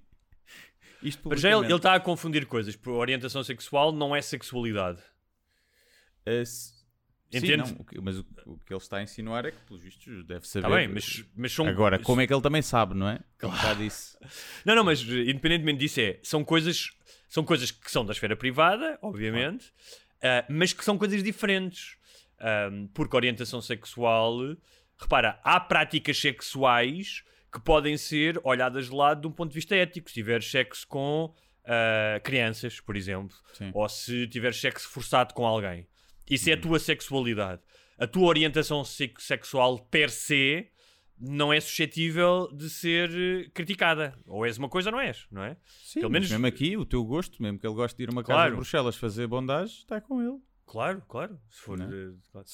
Isto 1.01 1.29
Mas 1.29 1.41
já 1.41 1.51
ele 1.51 1.73
está 1.73 1.95
a 1.95 1.99
confundir 1.99 2.45
coisas. 2.45 2.75
Por 2.75 2.91
orientação 2.93 3.43
sexual 3.43 3.91
não 3.91 4.15
é 4.15 4.21
sexualidade. 4.21 4.99
Uh, 6.27 6.41
s- 6.41 6.73
sim, 7.31 7.37
Entende? 7.37 7.57
não, 7.57 7.85
mas 8.03 8.19
o, 8.19 8.25
o 8.45 8.57
que 8.59 8.73
ele 8.73 8.81
está 8.81 8.97
a 8.97 9.03
insinuar 9.03 9.45
é 9.45 9.51
que, 9.51 9.61
pelos 9.65 9.81
vistos, 9.81 10.25
deve 10.25 10.47
saber. 10.47 10.65
Está 10.67 10.75
bem, 10.77 10.87
mas, 10.87 11.23
mas 11.35 11.51
são. 11.53 11.65
Agora, 11.67 11.97
como 11.99 12.21
é 12.21 12.27
que 12.27 12.33
ele 12.33 12.41
também 12.41 12.61
sabe, 12.61 12.95
não 12.95 13.07
é? 13.07 13.19
Claro. 13.37 13.77
disso. 13.77 14.17
Não, 14.65 14.75
não, 14.75 14.83
mas 14.83 15.01
independentemente 15.01 15.79
disso, 15.79 15.99
é, 16.01 16.19
são 16.21 16.43
coisas, 16.43 16.91
são 17.29 17.43
coisas 17.43 17.71
que 17.71 17.89
são 17.89 18.05
da 18.05 18.11
esfera 18.11 18.35
privada, 18.35 18.99
obviamente, 19.01 19.71
ah, 20.21 20.45
mas 20.49 20.73
que 20.73 20.83
são 20.83 20.97
coisas 20.97 21.23
diferentes. 21.23 21.97
Ahm, 22.41 22.87
porque 22.93 23.15
orientação 23.15 23.61
sexual, 23.61 24.37
repara, 24.97 25.39
há 25.43 25.59
práticas 25.59 26.17
sexuais 26.19 27.23
que 27.51 27.59
podem 27.59 27.97
ser 27.97 28.39
olhadas 28.43 28.85
de 28.85 28.95
lado 28.95 29.21
de 29.21 29.27
um 29.27 29.31
ponto 29.31 29.49
de 29.49 29.55
vista 29.55 29.75
ético. 29.75 30.09
Se 30.09 30.13
tiveres 30.15 30.49
sexo 30.49 30.87
com 30.87 31.33
ah, 31.65 32.19
crianças, 32.23 32.79
por 32.79 32.95
exemplo, 32.95 33.35
Sim. 33.53 33.71
ou 33.73 33.87
se 33.89 34.27
tiveres 34.27 34.59
sexo 34.59 34.87
forçado 34.89 35.33
com 35.33 35.45
alguém, 35.45 35.87
isso 36.29 36.49
é 36.49 36.53
Uhum. 36.53 36.59
a 36.59 36.61
tua 36.61 36.79
sexualidade. 36.79 37.61
A 37.97 38.07
tua 38.07 38.27
orientação 38.27 38.83
sex- 38.83 39.23
sexual 39.25 39.79
per 39.79 40.09
se 40.09 40.67
não 41.19 41.51
é 41.51 41.59
suscetível 41.59 42.47
de 42.53 42.69
ser 42.69 43.09
eh, 43.11 43.49
criticada. 43.53 44.17
Ou 44.25 44.45
és 44.45 44.57
uma 44.57 44.69
coisa 44.69 44.89
ou 44.89 44.93
não 44.95 45.01
és, 45.01 45.27
não 45.29 45.43
é? 45.43 45.57
Sim, 45.83 45.99
Pelo 45.99 46.11
menos- 46.13 46.29
mesmo 46.31 46.45
aqui, 46.47 46.77
o 46.77 46.85
teu 46.85 47.03
gosto, 47.03 47.41
mesmo 47.43 47.59
que 47.59 47.67
ele 47.67 47.75
goste 47.75 47.97
de 47.97 48.03
ir 48.03 48.09
a 48.09 48.11
uma 48.13 48.23
casa 48.23 48.33
Claro. 48.33 48.51
de 48.51 48.55
Bruxelas 48.55 48.95
fazer 48.95 49.27
bondagem, 49.27 49.75
está 49.79 49.99
com 49.99 50.21
ele. 50.21 50.39
Claro, 50.65 51.03
claro. 51.09 51.37
Se 51.49 51.59
for, 51.61 51.77
eh, 51.81 52.13
claro. 52.31 52.47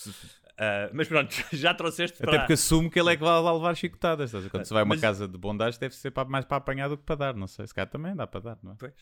Ah, 0.57 0.89
mas 0.93 1.07
pronto, 1.07 1.35
já 1.53 1.73
trouxeste 1.73 2.17
Até 2.21 2.25
para... 2.31 2.39
porque 2.39 2.53
assumo 2.53 2.89
que 2.89 2.99
ele 2.99 3.11
é 3.11 3.15
que 3.17 3.21
vai 3.23 3.41
lá 3.41 3.53
levar 3.53 3.75
chicotadas. 3.75 4.31
Quando 4.49 4.65
se 4.65 4.73
vai 4.73 4.81
a 4.81 4.85
uma 4.85 4.95
Mas- 4.95 5.01
casa 5.01 5.27
de 5.27 5.37
bondagem, 5.37 5.79
deve 5.79 5.93
ser 5.95 6.13
mais 6.27 6.45
para 6.45 6.57
apanhar 6.57 6.87
do 6.87 6.97
que 6.97 7.03
para 7.03 7.15
dar. 7.15 7.33
Não 7.35 7.47
sei, 7.47 7.67
se 7.67 7.73
cá 7.73 7.85
também 7.85 8.15
dá 8.15 8.25
para 8.25 8.39
dar, 8.39 8.57
não 8.63 8.71
é? 8.71 8.75
Pois. 8.79 8.93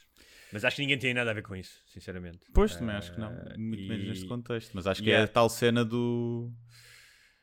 Mas 0.52 0.64
acho 0.66 0.76
que 0.76 0.82
ninguém 0.84 0.98
tem 1.00 1.14
nada 1.14 1.32
a 1.32 1.34
ver 1.34 1.42
com 1.44 1.56
isso, 1.56 1.80
sinceramente. 1.88 2.40
Pois, 2.54 2.76
também 2.76 2.96
acho 2.96 3.12
que 3.14 3.20
não. 3.20 3.28
Ah, 3.30 3.56
Muito 3.58 3.82
e- 3.84 3.88
menos 3.88 4.08
neste 4.08 4.26
contexto. 4.28 4.72
Mas 4.74 4.86
acho 4.88 5.02
que 5.04 5.12
é 5.12 5.16
é- 5.16 5.24
a 5.24 5.28
tal 5.28 5.50
cena 5.50 5.84
do. 5.86 6.52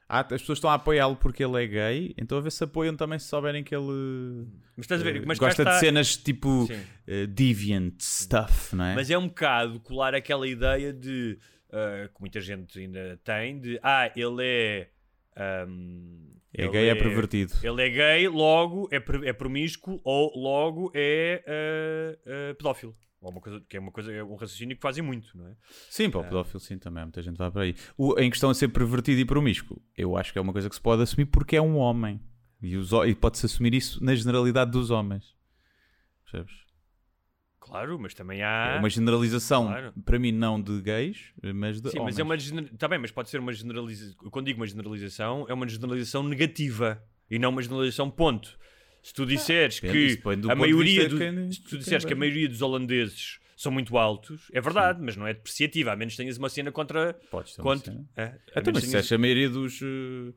Ah, 0.08 0.20
as 0.22 0.26
pessoas 0.40 0.58
estão 0.58 0.70
a 0.70 0.74
apoiá-lo 0.74 1.14
porque 1.14 1.44
ele 1.44 1.62
é 1.62 1.66
gay, 1.68 2.14
então 2.18 2.36
a 2.36 2.40
ver 2.40 2.50
se 2.50 2.64
apoiam 2.64 2.96
também 2.96 3.16
se 3.16 3.26
souberem 3.28 3.62
que 3.62 3.72
ele 3.72 4.44
Mas 4.76 4.84
estás 4.84 5.00
a 5.00 5.04
ver, 5.04 5.16
eh, 5.18 5.22
mas 5.24 5.38
gosta 5.38 5.62
está- 5.62 5.74
de 5.74 5.78
cenas 5.80 6.16
tipo 6.16 6.68
eh, 7.06 7.26
deviant 7.28 7.94
stuff, 8.00 8.74
não 8.74 8.86
é? 8.86 8.94
Mas 8.96 9.08
é 9.08 9.16
um 9.16 9.28
bocado 9.28 9.78
colar 9.78 10.12
aquela 10.12 10.48
ideia 10.48 10.92
de 10.92 11.38
ah, 11.72 12.09
que 12.09 12.20
muita 12.20 12.40
gente 12.40 12.78
ainda 12.78 13.18
tem 13.24 13.61
de 13.61 13.78
ah, 13.83 14.11
ele 14.14 14.44
é 14.44 14.90
ahm, 15.37 16.30
é 16.52 16.68
gay, 16.68 16.88
é 16.88 16.94
pervertido. 16.94 17.52
Ele 17.62 17.83
é 17.83 17.88
gay, 17.88 18.28
logo 18.28 18.88
é, 18.90 19.02
é 19.28 19.33
promíscuo 19.33 20.00
ou 20.04 20.33
logo 20.37 20.90
é 20.94 21.44
ah, 21.46 22.18
ah, 22.26 22.54
pedófilo. 22.54 22.96
Ou 23.20 23.30
uma 23.30 23.40
coisa, 23.40 23.61
que 23.68 23.76
é 23.76 23.80
uma 23.80 23.92
coisa, 23.92 24.11
é 24.11 24.24
um 24.24 24.35
raciocínio 24.35 24.74
que 24.74 24.83
fazem 24.83 25.04
muito, 25.04 25.37
não 25.37 25.46
é? 25.46 25.54
Sim, 25.90 26.09
para 26.09 26.20
o 26.20 26.24
pedófilo, 26.24 26.59
sim, 26.59 26.78
também. 26.78 27.02
Muita 27.04 27.20
gente 27.20 27.37
vai 27.37 27.50
para 27.50 27.62
aí. 27.62 27.74
O, 27.96 28.18
em 28.18 28.30
questão 28.30 28.48
a 28.48 28.54
ser 28.54 28.68
pervertido 28.68 29.20
e 29.20 29.26
promíscuo, 29.26 29.80
eu 29.94 30.16
acho 30.16 30.33
que 30.33 30.38
é 30.38 30.42
uma 30.42 30.52
coisa 30.52 30.70
que 30.70 30.74
se 30.74 30.80
pode 30.80 31.02
assumir 31.02 31.26
porque 31.26 31.56
é 31.56 31.61
um 31.61 31.76
homem. 31.76 32.18
E, 32.62 32.74
e 32.74 33.14
pode-se 33.14 33.44
assumir 33.46 33.74
isso 33.74 34.02
na 34.02 34.14
generalidade 34.14 34.70
dos 34.70 34.90
homens. 34.90 35.35
Percebes? 36.24 36.69
Claro, 37.70 37.98
mas 37.98 38.12
também 38.14 38.42
há. 38.42 38.74
É 38.76 38.78
uma 38.78 38.90
generalização, 38.90 39.66
Claro. 39.68 39.92
para 40.04 40.18
mim, 40.18 40.33
não 40.33 40.61
de 40.61 40.80
gays, 40.80 41.18
mas 41.54 41.80
de 41.80 41.90
Sim, 41.90 41.98
homens. 42.00 42.14
mas 42.14 42.18
é 42.18 42.22
uma 42.22 42.37
gener... 42.38 42.68
tá 42.76 42.88
bem, 42.88 42.98
mas 42.98 43.11
pode 43.11 43.30
ser 43.30 43.38
uma 43.40 43.52
generalização. 43.52 44.14
Quando 44.30 44.46
digo 44.46 44.59
uma 44.61 44.66
generalização, 44.66 45.46
é 45.48 45.54
uma 45.54 45.68
generalização 45.68 46.22
negativa 46.22 47.02
e 47.30 47.38
não 47.38 47.50
uma 47.50 47.62
generalização 47.62 48.11
ponto. 48.11 48.59
Se 49.02 49.14
tu 49.14 49.24
disseres 49.24 49.80
depende, 49.80 50.06
isso 50.06 50.18
que 50.20 50.50
a 50.50 50.54
maioria 50.54 51.09
do... 51.09 51.16
quem- 51.16 51.50
se 51.52 51.62
tu 51.62 51.78
disseres 51.78 52.04
que 52.04 52.12
a 52.12 52.16
maioria 52.16 52.48
dos 52.48 52.61
holandeses 52.61 53.38
são 53.56 53.70
muito 53.72 53.96
altos, 53.96 54.50
é 54.52 54.61
verdade, 54.61 55.00
mas 55.02 55.16
não 55.16 55.26
é 55.26 55.33
depreciativa, 55.35 55.92
a 55.92 55.96
menos 55.96 56.14
que 56.14 56.18
tenhas 56.18 56.37
uma 56.38 56.48
cena 56.48 56.70
contra 56.72 57.14
Podes 57.30 57.54
ter 57.54 57.62
uma 57.62 57.72
contra 57.72 57.92
cena. 57.92 58.04
é, 58.16 58.22
a 58.24 58.26
Então, 58.26 58.38
mas 58.54 58.54
se 58.56 58.62
tenhas- 58.72 58.83
disseste, 58.83 59.14
a 59.14 59.18
maioria 59.18 59.48
dos, 59.50 59.80
eh, 59.83 60.33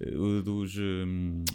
eh, 0.00 0.42
dos, 0.42 0.76
eh, 0.76 1.04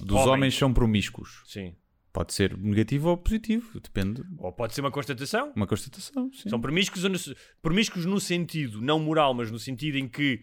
dos 0.02 0.12
Homens. 0.12 0.28
homens 0.28 0.56
são 0.58 0.74
promíscuos. 0.74 1.42
Sim. 1.46 1.74
Pode 2.15 2.34
ser 2.34 2.58
negativo 2.58 3.10
ou 3.10 3.17
positivo, 3.17 3.78
depende. 3.82 4.23
Ou 4.38 4.51
pode 4.54 4.73
ser 4.73 4.80
uma 4.80 4.89
constatação. 4.89 5.51
Uma 5.54 5.67
constatação, 5.67 6.32
sim. 6.32 6.47
São 6.49 6.62
promíscuos, 6.62 7.04
ou 7.04 7.10
no- 7.10 7.19
promíscuos 7.62 8.06
no 8.06 8.21
sentido, 8.21 8.82
não 8.82 8.97
moral, 8.99 9.34
mas 9.34 9.51
no 9.51 9.60
sentido 9.60 9.97
em 9.97 10.08
que 10.08 10.41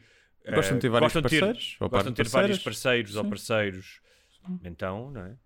Gostam 0.55 0.73
eh, 0.73 0.75
de 0.75 0.81
ter 0.83 0.89
vários 0.91 1.07
gostam 1.15 1.23
de 1.23 1.29
ter- 1.31 1.41
parceiros, 1.41 1.77
ou 1.81 1.89
gostam 1.89 2.13
de 2.13 2.17
ter 2.17 2.29
vários 2.29 2.59
parceiras. 2.59 2.63
parceiros 2.63 3.17
ou 3.17 3.23
Sim. 3.25 3.29
parceiros. 3.31 4.01
Então, 4.65 5.11
não 5.13 5.21
é? 5.25 5.37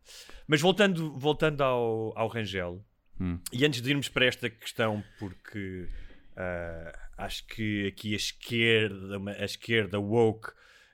Mas 0.48 0.60
voltando, 0.60 1.16
voltando 1.16 1.60
ao, 1.62 2.12
ao 2.18 2.26
Rangel, 2.28 2.84
Hum. 3.20 3.38
e 3.52 3.64
antes 3.64 3.80
de 3.80 3.88
irmos 3.90 4.08
para 4.08 4.24
esta 4.26 4.50
questão, 4.50 5.04
porque 5.20 5.86
ah, 6.36 6.98
acho 7.18 7.46
que 7.46 7.86
aqui 7.86 8.14
a 8.14 8.16
esquerda, 8.16 9.18
a 9.38 9.44
esquerda 9.44 10.00
woke, 10.00 10.50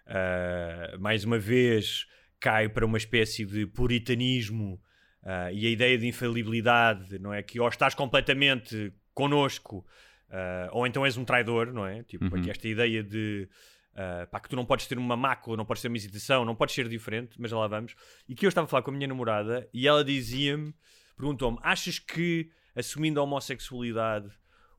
ah, 0.06 0.96
mais 1.00 1.24
uma 1.24 1.38
vez, 1.38 2.06
cai 2.38 2.68
para 2.68 2.84
uma 2.84 2.98
espécie 2.98 3.46
de 3.46 3.66
puritanismo 3.66 4.78
ah, 5.24 5.52
e 5.52 5.66
a 5.66 5.70
ideia 5.70 5.96
de 5.98 6.06
infalibilidade, 6.06 7.18
não 7.18 7.32
é? 7.32 7.42
Que 7.42 7.60
ou 7.60 7.68
estás 7.68 7.94
completamente 7.94 8.92
connosco, 9.14 9.84
ah, 10.30 10.68
ou 10.72 10.86
então 10.86 11.04
és 11.04 11.16
um 11.16 11.24
traidor, 11.24 11.72
não 11.72 11.86
é? 11.86 12.02
Tipo, 12.02 12.24
Uhum. 12.26 12.40
aqui 12.40 12.50
esta 12.50 12.66
ideia 12.68 13.02
de 13.02 13.48
ah, 13.94 14.26
pá, 14.30 14.40
que 14.40 14.48
tu 14.48 14.56
não 14.56 14.64
podes 14.64 14.86
ter 14.86 14.96
uma 14.98 15.16
mácula, 15.16 15.56
não 15.56 15.64
podes 15.66 15.82
ter 15.82 15.88
uma 15.88 15.96
hesitação, 15.96 16.44
não 16.44 16.54
podes 16.54 16.74
ser 16.74 16.88
diferente, 16.88 17.36
mas 17.38 17.50
já 17.50 17.58
lá 17.58 17.66
vamos. 17.68 17.94
E 18.28 18.34
que 18.34 18.46
eu 18.46 18.48
estava 18.48 18.64
a 18.64 18.68
falar 18.68 18.82
com 18.82 18.90
a 18.90 18.94
minha 18.94 19.06
namorada 19.06 19.68
e 19.72 19.86
ela 19.86 20.04
dizia-me, 20.04 20.74
perguntou-me: 21.16 21.58
achas 21.62 21.98
que 21.98 22.50
assumindo 22.74 23.20
a 23.20 23.22
homossexualidade 23.22 24.30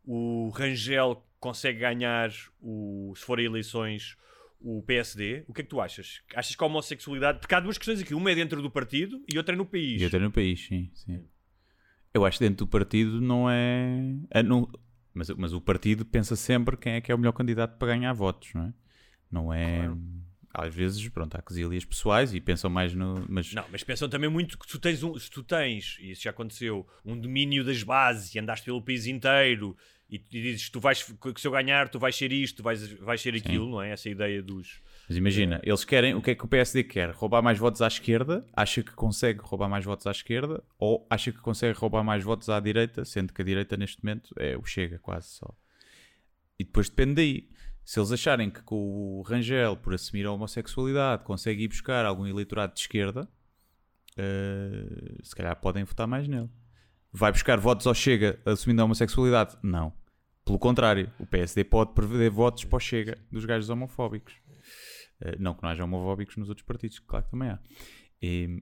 o 0.05 0.49
Rangel 0.49 1.25
consegue 1.39 1.79
ganhar, 1.79 2.29
o, 2.59 3.13
se 3.15 3.23
forem 3.23 3.45
eleições, 3.45 4.17
o 4.63 4.81
PSD? 4.83 5.43
O 5.47 5.53
que 5.53 5.61
é 5.61 5.63
que 5.63 5.69
tu 5.69 5.81
achas? 5.81 6.21
Achas 6.35 6.55
que 6.55 6.63
a 6.63 6.67
homossexualidade. 6.67 7.39
Porque 7.39 7.53
há 7.53 7.59
duas 7.59 7.77
questões 7.77 8.01
aqui: 8.01 8.13
uma 8.15 8.31
é 8.31 8.35
dentro 8.35 8.61
do 8.61 8.71
partido 8.71 9.21
e 9.31 9.37
outra 9.37 9.53
é 9.53 9.57
no 9.57 9.65
país. 9.65 10.01
E 10.01 10.05
até 10.05 10.17
no 10.17 10.31
país, 10.31 10.65
sim, 10.65 10.89
sim. 10.93 11.23
Eu 12.13 12.25
acho 12.25 12.37
que 12.37 12.45
dentro 12.45 12.65
do 12.65 12.69
partido 12.69 13.19
não 13.19 13.49
é. 13.49 13.99
é 14.31 14.41
não- 14.41 14.67
mas, 15.13 15.29
mas 15.31 15.53
o 15.53 15.61
partido 15.61 16.05
pensa 16.05 16.35
sempre 16.35 16.75
quem 16.77 16.93
é 16.93 17.01
que 17.01 17.11
é 17.11 17.15
o 17.15 17.17
melhor 17.17 17.33
candidato 17.33 17.77
para 17.77 17.89
ganhar 17.89 18.13
votos, 18.13 18.53
não 18.53 18.63
é? 18.65 18.73
Não 19.31 19.53
é. 19.53 19.91
Às 20.55 20.73
vezes, 20.73 21.09
pronto, 21.09 21.35
há 21.35 21.41
quesilhas 21.41 21.83
pessoais 21.83 22.31
e 22.33 22.39
pensam 22.39 22.69
mais 22.69 22.93
no. 22.93 23.25
Mas 23.27 23.51
Não, 23.53 23.65
mas 23.71 23.83
pensam 23.83 24.07
também 24.07 24.29
muito 24.29 24.57
que 24.57 24.67
tu 24.67 24.79
tens 24.79 25.01
um, 25.03 25.17
se 25.17 25.29
tu 25.29 25.43
tens, 25.43 25.97
e 25.99 26.11
isso 26.11 26.21
já 26.23 26.29
aconteceu, 26.29 26.87
um 27.03 27.19
domínio 27.19 27.63
das 27.63 27.81
bases 27.81 28.33
e 28.35 28.39
andaste 28.39 28.65
pelo 28.65 28.79
país 28.81 29.07
inteiro 29.07 29.75
e, 30.13 30.19
tu 30.19 30.29
dizes 30.29 30.69
tu 30.69 30.79
vais, 30.79 31.03
que 31.03 31.41
se 31.41 31.47
eu 31.47 31.51
ganhar, 31.51 31.89
tu 31.89 31.97
vais 31.97 32.15
ser 32.15 32.31
isto, 32.31 32.57
tu 32.57 32.63
vais, 32.63 32.87
vais 32.99 33.19
ser 33.19 33.33
aquilo, 33.33 33.67
não 33.67 33.81
é? 33.81 33.89
Essa 33.89 34.09
ideia 34.09 34.43
dos. 34.43 34.79
Mas 35.09 35.17
imagina, 35.17 35.59
eles 35.63 35.83
querem, 35.83 36.13
o 36.13 36.21
que 36.21 36.31
é 36.31 36.35
que 36.35 36.45
o 36.45 36.47
PSD 36.47 36.83
quer? 36.83 37.09
Roubar 37.09 37.41
mais 37.41 37.57
votos 37.57 37.81
à 37.81 37.87
esquerda, 37.87 38.45
acha 38.53 38.83
que 38.83 38.91
consegue 38.91 39.39
roubar 39.41 39.67
mais 39.67 39.83
votos 39.83 40.05
à 40.05 40.11
esquerda, 40.11 40.63
ou 40.77 41.07
acha 41.09 41.31
que 41.31 41.39
consegue 41.39 41.77
roubar 41.77 42.03
mais 42.03 42.23
votos 42.23 42.47
à 42.47 42.59
direita, 42.59 43.03
sendo 43.03 43.33
que 43.33 43.41
a 43.41 43.45
direita 43.45 43.75
neste 43.75 44.03
momento 44.03 44.35
é 44.37 44.55
o 44.55 44.63
Chega 44.63 44.99
quase 44.99 45.29
só. 45.29 45.51
E 46.59 46.63
depois 46.63 46.89
depende 46.89 47.15
daí. 47.15 47.49
Se 47.83 47.99
eles 47.99 48.11
acharem 48.11 48.51
que 48.51 48.61
com 48.61 48.75
o 48.75 49.23
Rangel, 49.23 49.75
por 49.75 49.95
assumir 49.95 50.27
a 50.27 50.31
homossexualidade, 50.31 51.23
consegue 51.23 51.63
ir 51.63 51.67
buscar 51.67 52.05
algum 52.05 52.27
eleitorado 52.27 52.73
de 52.73 52.79
esquerda, 52.79 53.27
eh, 54.15 55.15
se 55.23 55.35
calhar 55.35 55.55
podem 55.59 55.83
votar 55.83 56.07
mais 56.07 56.27
nele. 56.27 56.49
Vai 57.11 57.31
buscar 57.31 57.59
votos 57.59 57.85
ao 57.87 57.93
Chega 57.93 58.39
assumindo 58.45 58.81
a 58.81 58.85
homossexualidade? 58.85 59.57
Não. 59.61 59.91
Pelo 60.45 60.59
contrário, 60.59 61.11
o 61.19 61.25
PSD 61.25 61.63
pode 61.63 61.93
prever 61.93 62.29
votos 62.29 62.65
para 62.65 62.77
o 62.77 62.79
Chega 62.79 63.17
dos 63.31 63.45
gajos 63.45 63.69
homofóbicos. 63.69 64.33
Eh, 65.21 65.37
não 65.39 65.53
que 65.53 65.63
não 65.63 65.69
haja 65.69 65.83
homofóbicos 65.83 66.35
nos 66.35 66.49
outros 66.49 66.65
partidos, 66.65 66.99
claro 66.99 67.25
que 67.25 67.31
também 67.31 67.49
há. 67.49 67.59
E, 68.21 68.61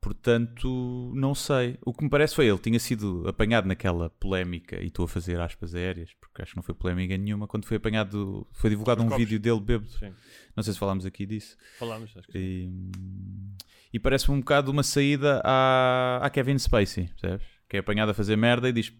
portanto, 0.00 1.12
não 1.14 1.34
sei. 1.34 1.76
O 1.84 1.92
que 1.92 2.04
me 2.04 2.10
parece 2.10 2.36
foi 2.36 2.46
ele 2.46 2.58
tinha 2.58 2.78
sido 2.78 3.26
apanhado 3.26 3.66
naquela 3.66 4.10
polémica, 4.10 4.80
e 4.80 4.86
estou 4.86 5.04
a 5.06 5.08
fazer 5.08 5.40
aspas 5.40 5.74
aéreas, 5.74 6.14
porque 6.20 6.42
acho 6.42 6.52
que 6.52 6.56
não 6.56 6.62
foi 6.62 6.74
polémica 6.74 7.16
nenhuma, 7.16 7.48
quando 7.48 7.64
foi 7.64 7.78
apanhado, 7.78 8.46
foi 8.52 8.70
divulgado 8.70 9.02
um 9.02 9.08
copos. 9.08 9.18
vídeo 9.18 9.40
dele 9.40 9.60
bêbado. 9.60 9.90
Sim. 9.90 10.12
Não 10.54 10.62
sei 10.62 10.72
se 10.72 10.78
falámos 10.78 11.04
aqui 11.04 11.26
disso. 11.26 11.56
Falámos, 11.78 12.16
acho 12.16 12.28
que 12.28 12.32
sim. 12.32 12.38
E, 12.38 13.96
e 13.96 13.98
parece-me 13.98 14.36
um 14.36 14.40
bocado 14.40 14.70
uma 14.70 14.84
saída 14.84 15.40
à, 15.44 16.20
à 16.22 16.30
Kevin 16.30 16.58
Spacey, 16.58 17.08
percebes? 17.08 17.46
Que 17.68 17.76
é 17.76 17.80
apanhado 17.80 18.10
a 18.10 18.14
fazer 18.14 18.36
merda 18.36 18.68
e 18.68 18.72
diz: 18.72 18.92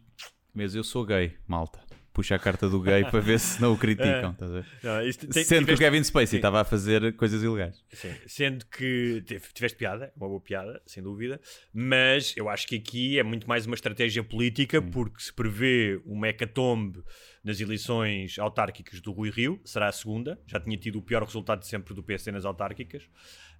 Mas 0.57 0.75
eu 0.75 0.83
sou 0.83 1.05
gay, 1.05 1.35
malta. 1.47 1.79
Puxa 2.14 2.35
a 2.35 2.38
carta 2.38 2.66
do 2.66 2.81
gay 2.81 3.05
para 3.05 3.21
ver 3.21 3.38
se 3.38 3.61
não 3.61 3.75
o 3.75 3.77
criticam. 3.79 4.31
estás 4.40 4.51
a 4.51 4.55
ver? 4.55 4.66
Não, 4.83 5.03
isto 5.07 5.27
tem- 5.29 5.45
Sendo 5.45 5.66
que 5.66 5.73
o 5.73 5.77
tiveste- 5.77 5.85
Kevin 5.85 6.03
Spacey 6.03 6.27
Sim. 6.29 6.37
estava 6.37 6.62
a 6.62 6.64
fazer 6.64 7.14
coisas 7.14 7.42
ilegais. 7.42 7.85
Sim, 7.92 8.14
sendo 8.27 8.64
que 8.64 9.23
tive- 9.27 9.47
tiveste 9.53 9.77
piada, 9.77 10.11
uma 10.16 10.27
boa 10.27 10.40
piada, 10.40 10.81
sem 10.87 11.03
dúvida, 11.03 11.38
mas 11.75 12.33
eu 12.35 12.49
acho 12.49 12.66
que 12.66 12.77
aqui 12.77 13.19
é 13.19 13.23
muito 13.23 13.47
mais 13.47 13.66
uma 13.66 13.75
estratégia 13.75 14.25
política, 14.25 14.81
porque 14.81 15.21
se 15.23 15.31
prevê 15.31 16.01
uma 16.07 16.27
hecatombe 16.29 17.03
nas 17.45 17.61
eleições 17.61 18.38
autárquicas 18.38 18.99
do 19.03 19.12
Rui 19.12 19.29
Rio, 19.29 19.61
será 19.62 19.88
a 19.88 19.92
segunda, 19.92 20.40
já 20.47 20.59
tinha 20.59 20.79
tido 20.79 20.99
o 20.99 21.03
pior 21.03 21.23
resultado 21.23 21.61
de 21.61 21.66
sempre 21.66 21.92
do 21.92 22.03
PSD 22.03 22.33
nas 22.33 22.47
autárquicas, 22.47 23.03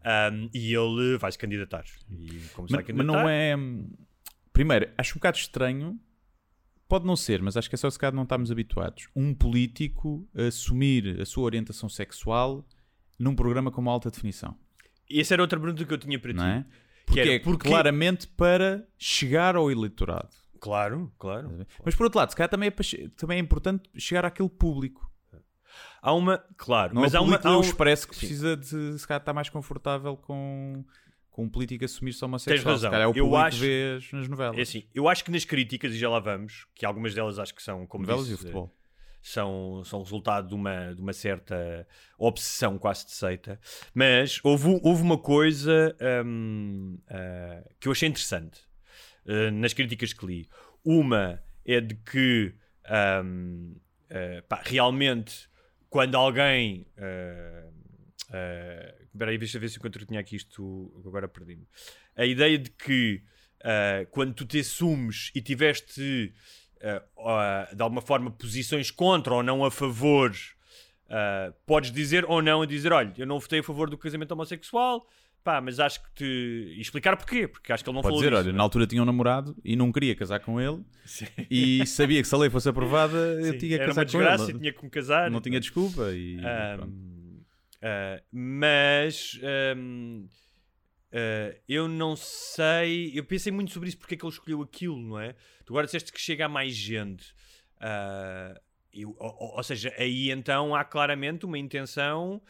ahm, 0.03 0.49
e 0.55 0.73
ele 0.75 1.19
vai 1.19 1.31
se 1.31 1.37
candidatar. 1.37 1.85
E 2.11 2.41
como 2.55 2.67
se 2.67 2.73
vai 2.75 2.83
Mas, 2.83 2.87
mas 2.95 3.07
candidatar, 3.07 3.23
não 3.23 3.29
é. 3.29 3.55
Primeiro, 4.51 4.89
acho 4.97 5.13
um 5.13 5.19
bocado 5.19 5.37
estranho. 5.37 6.01
Pode 6.89 7.05
não 7.05 7.17
ser, 7.17 7.43
mas 7.43 7.57
acho 7.57 7.69
que 7.69 7.75
é 7.75 7.79
só 7.79 7.91
se 7.91 7.99
calhar 7.99 8.15
não 8.15 8.23
estamos 8.23 8.51
habituados. 8.51 9.09
Um 9.15 9.35
político 9.35 10.29
assumir 10.35 11.21
a 11.21 11.25
sua 11.27 11.45
orientação 11.45 11.89
sexual 11.89 12.65
num 13.19 13.35
programa 13.35 13.71
com 13.73 13.81
uma 13.81 13.91
alta 13.91 14.11
definição. 14.11 14.57
Essa 15.11 15.35
era 15.35 15.43
outra 15.43 15.59
pergunta 15.59 15.85
que 15.85 15.93
eu 15.93 15.99
tinha 15.99 16.19
para 16.19 16.31
ti. 16.33 16.37
Não 16.37 16.47
é? 16.47 16.63
Que 16.63 17.07
Porque 17.07 17.21
era, 17.21 17.33
é 17.35 17.39
porquê- 17.41 17.69
claramente 17.69 18.27
para 18.29 18.87
chegar 18.99 19.57
ao 19.57 19.71
eleitorado. 19.71 20.29
Claro, 20.61 21.13
claro. 21.19 21.67
Mas 21.85 21.95
por 21.95 22.05
outro 22.05 22.19
lado, 22.19 22.31
se 22.31 22.37
calhar 22.37 22.49
também 22.49 22.69
é, 22.69 22.71
para 22.71 22.85
também 23.17 23.39
é 23.39 23.41
importante 23.41 23.89
chegar 23.97 24.25
àquele 24.25 24.49
público. 24.49 25.09
Há 26.01 26.13
uma, 26.13 26.39
claro, 26.57 26.95
Não 26.95 27.03
mas 27.03 27.15
é 27.15 27.17
há 27.17 27.21
o 27.21 27.25
uma. 27.25 27.41
há 27.43 27.57
um- 27.59 27.61
que 27.61 27.67
expresso 27.67 28.07
que 28.09 28.15
Sim. 28.15 28.21
precisa 28.27 28.57
de 28.57 28.99
se 28.99 29.07
calhar 29.07 29.21
estar 29.21 29.33
mais 29.33 29.49
confortável 29.49 30.17
com, 30.17 30.85
com 31.37 31.45
um 31.45 31.49
político 31.51 31.85
assumir-se 31.85 32.25
homossexual. 32.25 32.57
Tens 32.57 32.65
razão. 32.65 32.89
Se 32.89 32.93
calhar 32.93 33.07
é 33.07 33.11
o 33.13 33.15
Eu 33.15 33.37
acho- 33.37 33.59
que 33.61 33.67
vês 33.67 34.11
nas 34.13 34.27
novelas. 34.27 34.59
É 34.59 34.63
assim, 34.63 34.85
eu 34.95 35.07
acho 35.07 35.23
que 35.23 35.31
nas 35.31 35.45
críticas, 35.45 35.93
e 35.93 35.99
já 35.99 36.09
lá 36.09 36.19
vamos, 36.19 36.67
que 36.75 36.87
algumas 36.87 37.15
delas 37.15 37.39
acho 37.39 37.55
que 37.55 37.63
são, 37.63 37.87
como 37.87 38.05
novelas 38.05 38.23
disse, 38.27 38.33
e 38.33 38.35
o 38.37 38.39
futebol. 38.39 38.75
são, 39.21 39.85
são 39.85 40.03
resultado 40.03 40.49
de 40.49 40.55
uma, 40.55 40.95
de 40.95 41.01
uma 41.03 41.13
certa 41.13 41.87
obsessão 42.19 42.79
quase 42.79 43.05
de 43.05 43.13
seita. 43.13 43.61
Mas 43.95 44.41
houve, 44.43 44.81
houve 44.83 45.03
uma 45.03 45.19
coisa 45.19 45.95
hum, 46.25 46.99
ah, 47.09 47.63
que 47.79 47.89
eu 47.89 47.93
achei 47.93 48.09
interessante 48.09 48.61
ah, 49.29 49.51
nas 49.51 49.75
críticas 49.75 50.15
que 50.15 50.25
li. 50.25 50.49
Uma 50.83 51.43
é 51.67 51.83
de 51.83 51.97
que 51.97 52.55
hum, 53.23 53.77
ah, 54.11 54.43
pá, 54.49 54.63
realmente 54.65 55.49
quando 55.91 56.15
alguém. 56.17 56.87
ah, 56.97 57.69
ah, 58.33 59.06
Espera 59.17 59.31
aí, 59.31 59.39
deixa 59.39 59.59
ver 59.59 59.69
se 59.71 59.77
eu 59.77 59.81
encontro 59.81 60.05
tinha 60.05 60.21
aqui 60.21 60.37
isto. 60.37 60.93
Agora 61.07 61.27
perdi-me. 61.27 61.67
A 62.15 62.27
ideia 62.27 62.59
de 62.59 62.71
que 62.71 63.23
ah, 63.65 64.07
quando 64.11 64.35
tu 64.35 64.45
te 64.45 64.61
assumes 64.61 65.31
e 65.35 65.41
tiveste 65.41 66.33
ah, 66.83 67.03
ah, 67.19 67.69
de 67.75 67.83
alguma 67.83 68.03
forma 68.03 68.31
posições 68.31 68.91
contra 68.91 69.35
ou 69.35 69.43
não 69.43 69.65
a 69.65 69.71
favor, 69.71 70.33
podes 71.65 71.91
dizer 71.91 72.25
ou 72.27 72.43
não 72.43 72.63
a 72.63 72.67
dizer: 72.67 72.93
olha, 72.93 73.13
eu 73.17 73.27
não 73.27 73.39
votei 73.41 73.61
a 73.61 73.63
favor 73.63 73.89
do 73.89 73.97
casamento 73.97 74.33
homossexual, 74.33 75.09
pá, 75.43 75.61
mas 75.61 75.81
acho 75.81 76.03
que 76.03 76.11
te. 76.15 76.25
e 76.77 76.81
explicar 76.81 77.17
porquê, 77.17 77.49
porque 77.49 77.73
acho 77.73 77.83
que 77.83 77.89
ele 77.89 77.95
não 77.95 78.03
Pode 78.03 78.13
falou 78.13 78.23
dizer, 78.23 78.37
disso, 78.37 78.49
olha, 78.49 78.57
na 78.57 78.63
altura 78.63 78.87
tinha 78.87 79.03
um 79.03 79.07
namorado 79.07 79.57
e 79.65 79.75
não 79.77 79.91
queria 79.91 80.15
casar 80.15 80.41
com 80.41 80.61
ele 80.61 80.85
e 81.51 81.87
sabia 81.87 82.21
que 82.21 82.29
se 82.29 82.35
a 82.35 82.39
lei 82.39 82.51
fosse 82.51 82.69
aprovada 82.69 83.17
eu 83.17 83.53
Sim, 83.53 83.59
tinha 83.59 83.77
que 83.79 83.83
era 83.83 83.87
casar 83.87 84.01
uma 84.03 84.05
com 84.07 84.19
desgraça 84.19 84.45
ele. 84.45 84.53
e 84.53 84.61
tinha 84.61 84.73
que 84.73 84.85
me 84.85 84.91
casar. 84.91 85.31
Não 85.31 85.41
tinha 85.41 85.59
desculpa 85.61 86.11
e 86.13 86.37
Ahm, 86.39 87.16
ah, 87.83 88.23
mas 88.33 89.39
ahm, 89.43 90.27
ah, 91.13 91.55
eu 91.69 91.89
não 91.89 92.15
sei. 92.17 93.13
Eu 93.15 93.25
pensei 93.25 93.53
muito 93.53 93.73
sobre 93.73 93.89
isso 93.89 93.99
porque 93.99 94.15
é 94.15 94.19
que 94.19 94.25
ele 94.25 94.33
escolheu 94.33 94.63
aquilo, 94.63 94.97
não 95.01 95.19
é? 95.21 95.35
Tu 95.65 95.73
agora 95.73 95.87
disseste 95.87 96.13
que 96.13 96.21
chega 96.21 96.47
a 96.47 96.49
mais 96.49 96.75
gente. 96.75 97.35
Ah, 97.81 98.61
eu- 98.93 99.15
ou, 99.19 99.57
ou- 99.57 99.63
seja, 99.63 99.93
aí 99.99 100.31
então 100.31 100.75
há 100.75 100.83
claramente 100.85 101.45
uma 101.45 101.59
intenção. 101.59 102.41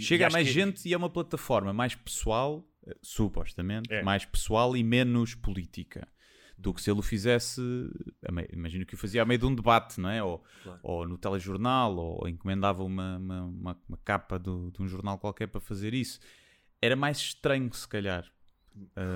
Chega 0.00 0.26
a 0.26 0.30
mais 0.30 0.46
que- 0.46 0.52
gente 0.52 0.88
e 0.88 0.92
é 0.92 0.96
uma 0.96 1.08
plataforma 1.10 1.72
mais 1.72 1.94
pessoal, 1.94 2.66
eh, 2.86 2.94
supostamente, 3.00 3.92
É. 3.92 4.02
mais 4.02 4.24
pessoal 4.24 4.76
e 4.76 4.82
menos 4.82 5.34
política. 5.34 6.06
Do 6.58 6.74
que 6.74 6.82
se 6.82 6.90
ele 6.90 6.98
o 6.98 7.02
fizesse, 7.02 7.60
imagino 8.52 8.84
que 8.84 8.94
o 8.94 8.98
fazia 8.98 9.22
a 9.22 9.24
meio 9.24 9.38
de 9.38 9.46
um 9.46 9.54
debate, 9.54 10.00
não 10.00 10.10
é? 10.10 10.20
Ou, 10.22 10.42
Claro. 10.64 10.80
ou 10.82 11.06
no 11.08 11.16
telejornal, 11.16 11.94
ou 11.96 12.28
encomendava 12.28 12.82
uma, 12.82 13.16
uma, 13.16 13.42
uma- 13.44 13.80
uma 13.88 13.98
capa 14.04 14.38
do- 14.40 14.70
de 14.72 14.82
um 14.82 14.88
jornal 14.88 15.18
qualquer 15.18 15.46
para 15.46 15.60
fazer 15.60 15.94
isso. 15.94 16.18
Era 16.82 16.96
mais 16.96 17.18
estranho, 17.18 17.72
se 17.72 17.86
calhar. 17.86 18.24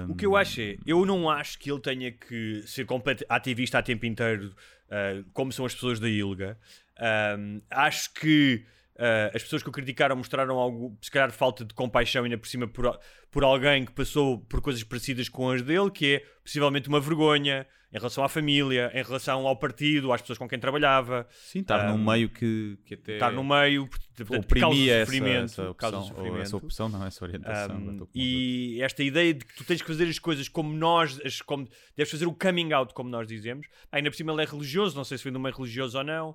O 0.09 0.15
que 0.15 0.27
eu 0.27 0.37
acho 0.37 0.61
é, 0.61 0.77
eu 0.87 1.05
não 1.07 1.29
acho 1.31 1.59
que 1.59 1.71
ele 1.71 1.81
tenha 1.81 2.11
que 2.13 2.63
ser 2.67 2.87
ativista 3.29 3.79
a 3.79 3.83
tempo 3.83 4.07
inteiro, 4.07 4.55
ah, 4.91 5.23
como 5.33 5.53
são 5.53 5.65
as 5.65 5.75
pessoas 5.75 5.99
da 6.01 6.09
ILGA. 6.09 6.59
Ahm, 6.99 7.61
acho 7.71 8.13
que 8.15 8.65
ah, 9.05 9.31
as 9.35 9.43
pessoas 9.43 9.63
que 9.63 9.69
o 9.69 9.73
criticaram 9.73 10.15
mostraram 10.15 10.59
algo, 10.59 10.97
se 11.03 11.11
calhar, 11.11 11.33
falta 11.33 11.65
de 11.65 11.75
compaixão, 11.75 12.23
ainda 12.23 12.39
por 12.39 12.47
cima, 12.47 12.69
por, 12.69 12.97
por 13.31 13.43
alguém 13.43 13.85
que 13.85 13.93
passou 13.93 14.39
por 14.39 14.61
coisas 14.61 14.85
parecidas 14.85 15.29
com 15.29 15.51
as 15.51 15.61
dele, 15.61 15.91
que 15.91 16.15
é 16.15 16.19
possivelmente 16.45 16.89
uma 16.89 17.01
vergonha 17.01 17.67
em 17.95 17.99
relação 17.99 18.25
à 18.25 18.29
família, 18.29 18.91
em 18.95 19.03
relação 19.03 19.47
ao 19.47 19.55
partido, 19.59 20.13
às 20.15 20.21
pessoas 20.23 20.39
com 20.39 20.49
quem 20.49 20.59
trabalhava, 20.59 21.27
Sim, 21.31 21.59
estar 21.59 21.89
num 21.89 21.95
Ahm, 22.01 22.11
meio 22.11 22.31
que, 22.31 22.79
que 22.87 22.95
até 22.95 23.13
estar 23.15 23.31
no 23.33 23.45
meio, 23.45 23.87
portanto, 23.87 24.29
causa 24.29 24.41
oprimia 24.41 24.95
essa, 24.95 25.05
sofrimento, 25.05 25.45
essa, 25.45 25.75
causa 25.75 25.97
opção, 25.99 26.17
sofrimento. 26.17 26.43
essa 26.43 26.57
opção, 26.57 26.89
não, 26.89 27.05
essa 27.07 27.25
orientação. 27.25 27.77
Um, 27.77 28.07
e 28.15 28.81
esta 28.81 29.03
ideia 29.03 29.35
de 29.35 29.45
que 29.45 29.55
tu 29.57 29.65
tens 29.65 29.83
que 29.83 29.89
fazer 29.89 30.09
as 30.09 30.19
coisas 30.19 30.49
como 30.49 30.73
nós, 30.73 31.21
as- 31.23 31.43
como, 31.43 31.69
deves 31.95 32.11
fazer 32.11 32.25
o 32.27 32.33
coming 32.33 32.73
out, 32.73 32.95
como 32.95 33.11
nós 33.11 33.29
dizemos. 33.29 33.67
Ainda 33.91 34.11
por 34.11 34.17
cima 34.17 34.33
ele 34.33 34.43
é 34.43 34.47
religioso, 34.47 34.97
não 34.97 35.05
sei 35.05 35.19
se 35.19 35.25
vem 35.25 35.33
de 35.35 35.39
um 35.39 35.43
meio 35.43 35.55
religioso 35.55 35.99
ou 35.99 36.05
não. 36.05 36.35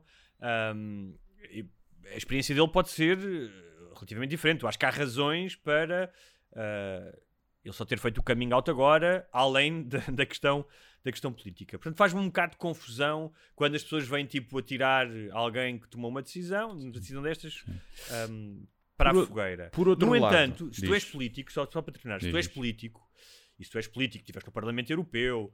Um, 0.76 1.16
e 1.52 1.66
a 2.14 2.18
experiência 2.18 2.54
dele 2.54 2.68
pode 2.68 2.90
ser 2.90 3.18
eh, 3.18 3.50
relativamente 3.94 4.30
diferente. 4.32 4.64
Eu 4.64 4.70
acho 4.70 4.78
que 4.80 4.86
há 4.86 4.90
razões 4.90 5.56
para. 5.56 6.12
ah, 6.56 7.18
ele 7.64 7.74
só 7.74 7.84
ter 7.84 8.00
feito 8.00 8.20
o 8.20 8.24
coming 8.24 8.54
out 8.54 8.70
agora, 8.70 9.28
além 9.32 9.84
da, 9.88 10.00
da 10.00 10.26
questão 10.26 10.66
da 11.04 11.12
questão 11.12 11.32
política. 11.32 11.78
Portanto, 11.78 11.98
faz-me 11.98 12.20
um 12.20 12.26
bocado 12.26 12.52
de 12.54 12.58
confusão 12.58 13.32
quando 13.56 13.76
as 13.76 13.84
pessoas 13.84 14.06
vêm 14.08 14.26
tipo 14.26 14.58
a 14.58 14.62
tirar 14.62 15.08
alguém 15.32 15.80
que 15.80 15.88
tomou 15.88 16.10
uma 16.10 16.22
decisão, 16.22 16.72
uma 16.72 16.92
decisão 16.92 17.22
destas, 17.22 17.64
um, 18.30 18.66
para 18.98 19.14
Por 19.14 19.24
a 19.24 19.26
fogueira. 19.28 19.70
por 19.72 19.88
outro 19.88 20.06
no 20.06 20.20
lado, 20.20 20.34
entanto, 20.36 20.74
se 20.74 20.82
tu 20.82 20.88
diz. 20.88 20.96
és 20.96 21.06
político, 21.06 21.52
só, 21.52 21.66
só 21.66 21.82
para 21.82 21.94
terminar, 21.94 22.20
se 22.20 22.30
tu 22.30 22.36
és 22.36 22.48
político, 22.48 23.08
e 23.58 23.64
se 23.64 23.72
tu 23.72 23.78
és 23.78 23.88
político, 23.88 24.24
estiveste 24.24 24.48
no 24.48 24.52
Parlamento 24.52 24.90
Europeu, 24.92 25.54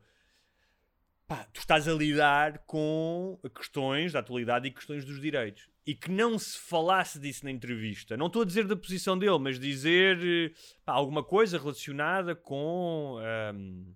pá, 1.27 1.43
tu 1.53 1.59
estás 1.59 1.87
a 1.87 1.93
lidar 1.93 2.59
com 2.59 3.39
questões 3.55 4.11
da 4.11 4.19
atualidade 4.19 4.67
e 4.67 4.71
questões 4.71 5.05
dos 5.05 5.21
direitos. 5.21 5.69
E 5.85 5.93
que 5.93 6.09
não 6.09 6.39
se 6.39 6.57
falasse 6.57 7.19
disso 7.19 7.43
na 7.43 7.51
entrevista. 7.51 8.15
Não 8.15 8.27
estou 8.27 8.43
a 8.43 8.45
dizer 8.45 8.65
da 8.65 8.75
posição 8.75 9.17
dele, 9.17 9.37
mas 9.37 9.59
dizer 9.59 10.17
eh, 10.23 10.53
pá, 10.85 10.93
alguma 10.93 11.23
coisa 11.23 11.57
relacionada 11.57 12.33
com, 12.35 13.17
ahm, 13.19 13.93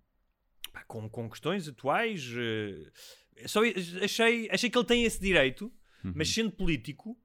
pá, 0.74 0.84
com, 0.84 1.10
com 1.10 1.30
questões 1.30 1.68
atuais. 1.68 2.30
eh, 2.36 3.48
só 3.48 3.62
achei, 4.04 4.50
achei 4.52 4.70
que 4.70 4.78
ele 4.78 4.86
tem 4.86 5.04
esse 5.06 5.20
direito, 5.22 5.72
mas 6.04 6.30
sendo 6.30 6.52
político, 6.52 7.18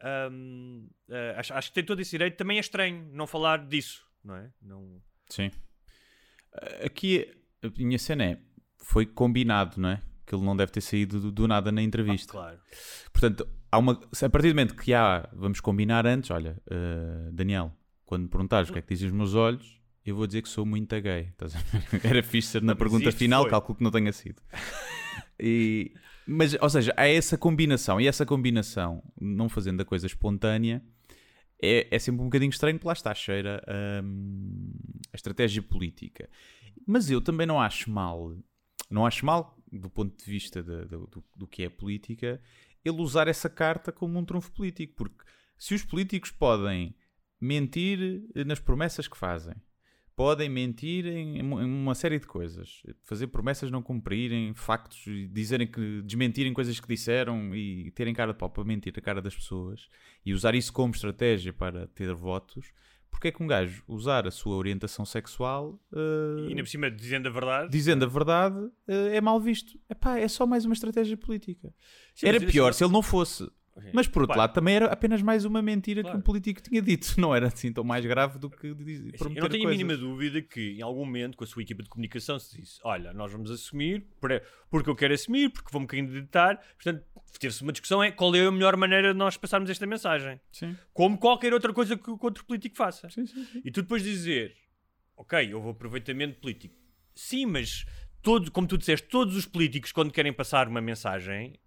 ahm, 0.00 0.86
eh, 1.08 1.34
acho, 1.36 1.52
acho 1.52 1.68
que 1.68 1.74
tem 1.74 1.84
todo 1.84 2.00
esse 2.00 2.12
direito. 2.12 2.36
Também 2.36 2.56
é 2.56 2.60
estranho 2.60 3.10
não 3.12 3.26
falar 3.26 3.66
disso, 3.66 4.06
não 4.24 4.36
é? 4.36 4.50
Não... 4.62 5.02
Sim. 5.28 5.50
Aqui 6.82 7.30
a 7.62 7.68
minha 7.76 7.98
cena 7.98 8.24
é: 8.24 8.40
foi 8.78 9.04
combinado, 9.04 9.80
não 9.80 9.90
é? 9.90 10.02
Que 10.28 10.34
ele 10.34 10.44
não 10.44 10.54
deve 10.54 10.70
ter 10.70 10.82
saído 10.82 11.18
do, 11.18 11.32
do 11.32 11.48
nada 11.48 11.72
na 11.72 11.80
entrevista. 11.80 12.32
Claro. 12.32 12.58
Portanto, 13.10 13.48
há 13.72 13.78
uma, 13.78 13.92
a 13.92 14.28
partir 14.28 14.48
do 14.48 14.54
momento 14.54 14.76
que 14.76 14.92
há, 14.92 15.26
vamos 15.32 15.58
combinar 15.58 16.06
antes, 16.06 16.30
olha, 16.30 16.60
eh, 16.70 17.30
Daniel, 17.32 17.72
quando 18.04 18.24
me 18.24 18.28
perguntares 18.28 18.68
o 18.68 18.72
que 18.74 18.78
é 18.78 18.82
que 18.82 18.92
dizem 18.92 19.08
os 19.08 19.14
meus 19.14 19.34
olhos, 19.34 19.80
eu 20.04 20.14
vou 20.14 20.26
dizer 20.26 20.42
que 20.42 20.48
sou 20.50 20.66
muito 20.66 20.94
gay. 21.00 21.32
Era 22.04 22.22
fixe 22.22 22.48
ser 22.48 22.62
na 22.62 22.74
mas 22.74 22.78
pergunta 22.78 23.10
final, 23.10 23.42
foi. 23.42 23.50
cálculo 23.50 23.76
que 23.78 23.82
não 23.82 23.90
tenha 23.90 24.12
sido. 24.12 24.42
E, 25.40 25.92
mas, 26.26 26.54
ou 26.60 26.68
seja, 26.68 26.92
há 26.96 27.06
essa 27.06 27.38
combinação, 27.38 28.00
e 28.00 28.06
essa 28.06 28.26
combinação, 28.26 29.02
não 29.20 29.48
fazendo 29.48 29.80
a 29.80 29.84
coisa 29.84 30.06
espontânea, 30.06 30.82
é, 31.62 31.88
é 31.90 31.98
sempre 31.98 32.22
um 32.22 32.24
bocadinho 32.24 32.50
estranho, 32.50 32.76
porque 32.76 32.86
lá 32.86 32.92
está, 32.92 33.14
cheira 33.14 33.62
hum, 34.02 34.72
a 35.12 35.16
estratégia 35.16 35.62
política. 35.62 36.28
Mas 36.86 37.10
eu 37.10 37.20
também 37.20 37.46
não 37.46 37.60
acho 37.60 37.90
mal, 37.90 38.36
não 38.90 39.04
acho 39.04 39.26
mal, 39.26 39.57
do 39.72 39.90
ponto 39.90 40.16
de 40.16 40.30
vista 40.30 40.62
de- 40.62 40.84
do, 40.86 41.06
do- 41.06 41.24
do 41.36 41.46
que 41.46 41.62
é 41.64 41.68
política, 41.68 42.40
ele 42.84 43.00
usar 43.00 43.28
essa 43.28 43.48
carta 43.50 43.92
como 43.92 44.18
um 44.18 44.24
trunfo 44.24 44.50
político, 44.52 44.94
porque 44.96 45.24
se 45.56 45.74
os 45.74 45.84
políticos 45.84 46.30
podem 46.30 46.94
mentir 47.40 48.22
nas 48.46 48.58
promessas 48.60 49.06
que 49.08 49.16
fazem, 49.16 49.54
podem 50.16 50.48
mentir 50.48 51.06
em, 51.06 51.40
uma 51.42 51.94
série 51.94 52.18
de 52.18 52.26
coisas, 52.26 52.82
fazer 53.04 53.28
promessas 53.28 53.70
não 53.70 53.80
cumprirem, 53.82 54.52
factos, 54.52 55.04
dizerem 55.30 55.66
que 55.66 56.02
desmentirem 56.02 56.52
coisas 56.52 56.80
que 56.80 56.88
disseram 56.88 57.54
e 57.54 57.90
terem 57.92 58.12
cara 58.12 58.32
de 58.32 58.38
pau 58.38 58.50
para 58.50 58.64
mentir 58.64 58.92
a 58.96 59.00
cara 59.00 59.22
das 59.22 59.36
pessoas 59.36 59.88
e 60.26 60.32
usar 60.32 60.56
isso 60.56 60.72
como 60.72 60.92
estratégia 60.92 61.52
para 61.52 61.86
ter 61.88 62.12
votos. 62.14 62.72
Porque 63.18 63.28
é 63.28 63.32
que 63.32 63.42
um 63.42 63.48
gajo 63.48 63.82
usar 63.88 64.28
a 64.28 64.30
sua 64.30 64.54
orientação 64.54 65.04
sexual 65.04 65.76
eh, 65.92 66.42
E 66.44 66.48
ainda 66.50 66.62
por 66.62 66.68
cima, 66.68 66.88
dizendo 66.88 67.26
a 67.28 67.32
verdade. 67.32 67.68
dizendo 67.68 68.04
a 68.04 68.08
verdade 68.08 68.56
eh, 68.86 69.16
é 69.16 69.20
mal 69.20 69.40
visto? 69.40 69.76
Epá, 69.90 70.18
é 70.20 70.28
só 70.28 70.46
mais 70.46 70.64
uma 70.64 70.72
estratégia 70.72 71.16
política. 71.16 71.74
Sim, 72.14 72.28
era 72.28 72.40
pior 72.40 72.72
se 72.72 72.84
ele 72.84 72.92
não 72.92 73.02
fosse. 73.02 73.50
Mas 73.92 74.08
por 74.08 74.22
outro 74.22 74.36
lado, 74.36 74.52
também 74.52 74.74
era 74.74 74.86
apenas 74.86 75.22
mais 75.22 75.44
uma 75.44 75.62
mentira 75.62 76.02
Claro. 76.02 76.16
que 76.16 76.20
um 76.20 76.24
político 76.24 76.60
tinha 76.60 76.82
dito. 76.82 77.14
Não 77.16 77.32
era 77.32 77.46
assim 77.46 77.72
tão 77.72 77.84
mais 77.84 78.04
grave 78.04 78.36
do 78.36 78.50
que 78.50 78.74
diz, 78.74 78.98
Assim, 79.00 79.10
prometer 79.12 79.38
eu 79.38 79.42
não 79.44 79.48
tenho 79.50 79.62
coisas. 79.62 79.64
a 79.64 79.84
mínima 79.86 79.96
dúvida 79.96 80.42
que 80.42 80.72
em 80.78 80.82
algum 80.82 81.04
momento 81.04 81.36
com 81.36 81.44
a 81.44 81.46
sua 81.46 81.62
equipa 81.62 81.84
de 81.84 81.88
comunicação 81.88 82.40
se 82.40 82.60
disse 82.60 82.80
olha, 82.82 83.12
nós 83.12 83.30
vamos 83.30 83.52
assumir 83.52 84.04
porque 84.68 84.90
eu 84.90 84.96
quero 84.96 85.14
assumir, 85.14 85.50
porque 85.50 85.68
vou-me 85.70 85.86
candidatar 85.86 86.56
portanto, 86.74 87.04
teve-se 87.38 87.62
uma 87.62 87.72
discussão 87.72 88.02
é 88.02 88.10
qual 88.10 88.34
é 88.34 88.46
a 88.46 88.50
melhor 88.50 88.76
maneira 88.76 89.12
de 89.12 89.18
nós 89.18 89.36
passarmos 89.36 89.70
esta 89.70 89.86
mensagem 89.86 90.40
Sim. 90.52 90.76
como 90.92 91.18
qualquer 91.18 91.52
outra 91.52 91.72
coisa 91.72 91.96
que 91.96 92.10
o 92.10 92.18
outro 92.20 92.44
político 92.44 92.76
faça 92.76 93.08
Sim, 93.10 93.26
sim, 93.26 93.62
e 93.64 93.70
tu 93.70 93.82
depois 93.82 94.02
dizer 94.02 94.56
ok, 95.16 95.52
houve 95.54 95.70
aproveitamento 95.70 96.40
político 96.40 96.74
sim, 97.14 97.46
mas 97.46 97.84
todo, 98.22 98.50
como 98.50 98.66
tu 98.66 98.78
disseste, 98.78 99.08
todos 99.08 99.36
os 99.36 99.46
políticos 99.46 99.92
quando 99.92 100.12
querem 100.12 100.32
passar 100.32 100.68
uma 100.68 100.80
mensagem 100.80 101.58